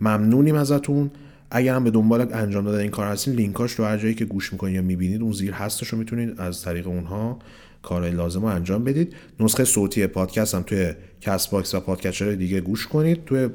ممنونیم 0.00 0.54
ازتون. 0.54 1.10
اگر 1.50 1.74
هم 1.74 1.84
به 1.84 1.90
دنبال 1.90 2.26
انجام 2.32 2.64
دادن 2.64 2.78
این 2.78 2.90
کار 2.90 3.06
هستین 3.06 3.34
لینکاش 3.34 3.74
تو 3.74 3.84
هر 3.84 3.96
جایی 3.96 4.14
که 4.14 4.24
گوش 4.24 4.52
می‌کنید 4.52 4.74
یا 4.74 4.82
می‌بینید 4.82 5.22
اون 5.22 5.32
زیر 5.32 5.52
هستش 5.52 5.88
رو 5.88 5.98
می‌تونید 5.98 6.40
از 6.40 6.62
طریق 6.62 6.88
اونها 6.88 7.38
کارهای 7.82 8.12
لازم 8.12 8.40
رو 8.40 8.46
انجام 8.46 8.84
بدید. 8.84 9.14
نسخه 9.40 9.64
صوتی 9.64 10.06
پادکست 10.06 10.54
هم 10.54 10.62
توی 10.62 10.92
CastBox 11.20 11.74
و 11.74 11.80
پادکستر 11.80 12.32
دیگه 12.32 12.60
گوش 12.60 12.86
کنید. 12.86 13.24
توی 13.24 13.48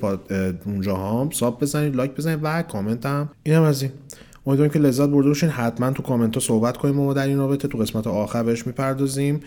اونجا 0.65 0.95
هم 0.95 1.29
sub 1.29 1.61
بزنید 1.61 1.95
like 1.95 2.11
بزنید 2.11 2.39
و 2.43 2.61
کامنت 2.61 3.05
هم. 3.05 3.29
این 3.43 3.55
هم 3.55 3.63
از 3.63 3.81
این. 3.81 3.91
امیدوارم 4.45 4.71
که 4.71 4.79
لذت 4.79 5.09
برده 5.09 5.27
باشین. 5.27 5.49
حتما 5.49 5.91
تو 5.91 6.03
کامنت 6.03 6.33
ها 6.33 6.39
صحبت 6.39 6.77
کنیم 6.77 6.95
ما 6.95 7.13
در 7.13 7.27
این 7.27 7.37
رابطه. 7.37 7.67
تو 7.67 7.77
قسمت 7.77 8.07
آخر 8.07 8.43
بهش 8.43 8.67
می‌پردازیم. 8.67 9.39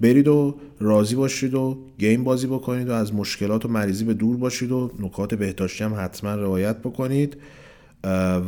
برید 0.00 0.28
و 0.28 0.54
راضی 0.80 1.14
باشید 1.14 1.54
و 1.54 1.78
game 1.98 2.24
بازی 2.24 2.46
بکنید 2.46 2.88
و 2.88 2.92
از 2.92 3.14
مشکلات 3.14 3.64
و 3.64 3.68
مریضی 3.68 4.04
به 4.04 4.14
دور 4.14 4.36
باشید 4.36 4.72
و 4.72 4.90
نکات 5.00 5.34
بهداشتی 5.34 5.84
هم 5.84 5.94
حتما 5.98 6.34
رعایت 6.34 6.76
بکنید. 6.78 7.36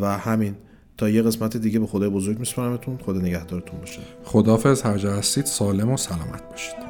و 0.01 0.19
همین. 0.19 0.55
تا 1.01 1.09
یه 1.09 1.23
قسمت 1.23 1.57
دیگه 1.57 1.79
به 1.79 1.87
خدای 1.87 2.09
بزرگ 2.09 2.39
میسپارمتون. 2.39 2.99
خدا 3.07 3.19
نگهدارتون 3.19 3.81
باشه. 3.81 4.01
خدافظ 4.25 4.83
هر 4.83 4.99
جا 4.99 5.13
هستید 5.13 5.47
سالم 5.47 5.91
و 5.91 5.97
سلامت 5.97 6.49
باشید. 6.51 6.90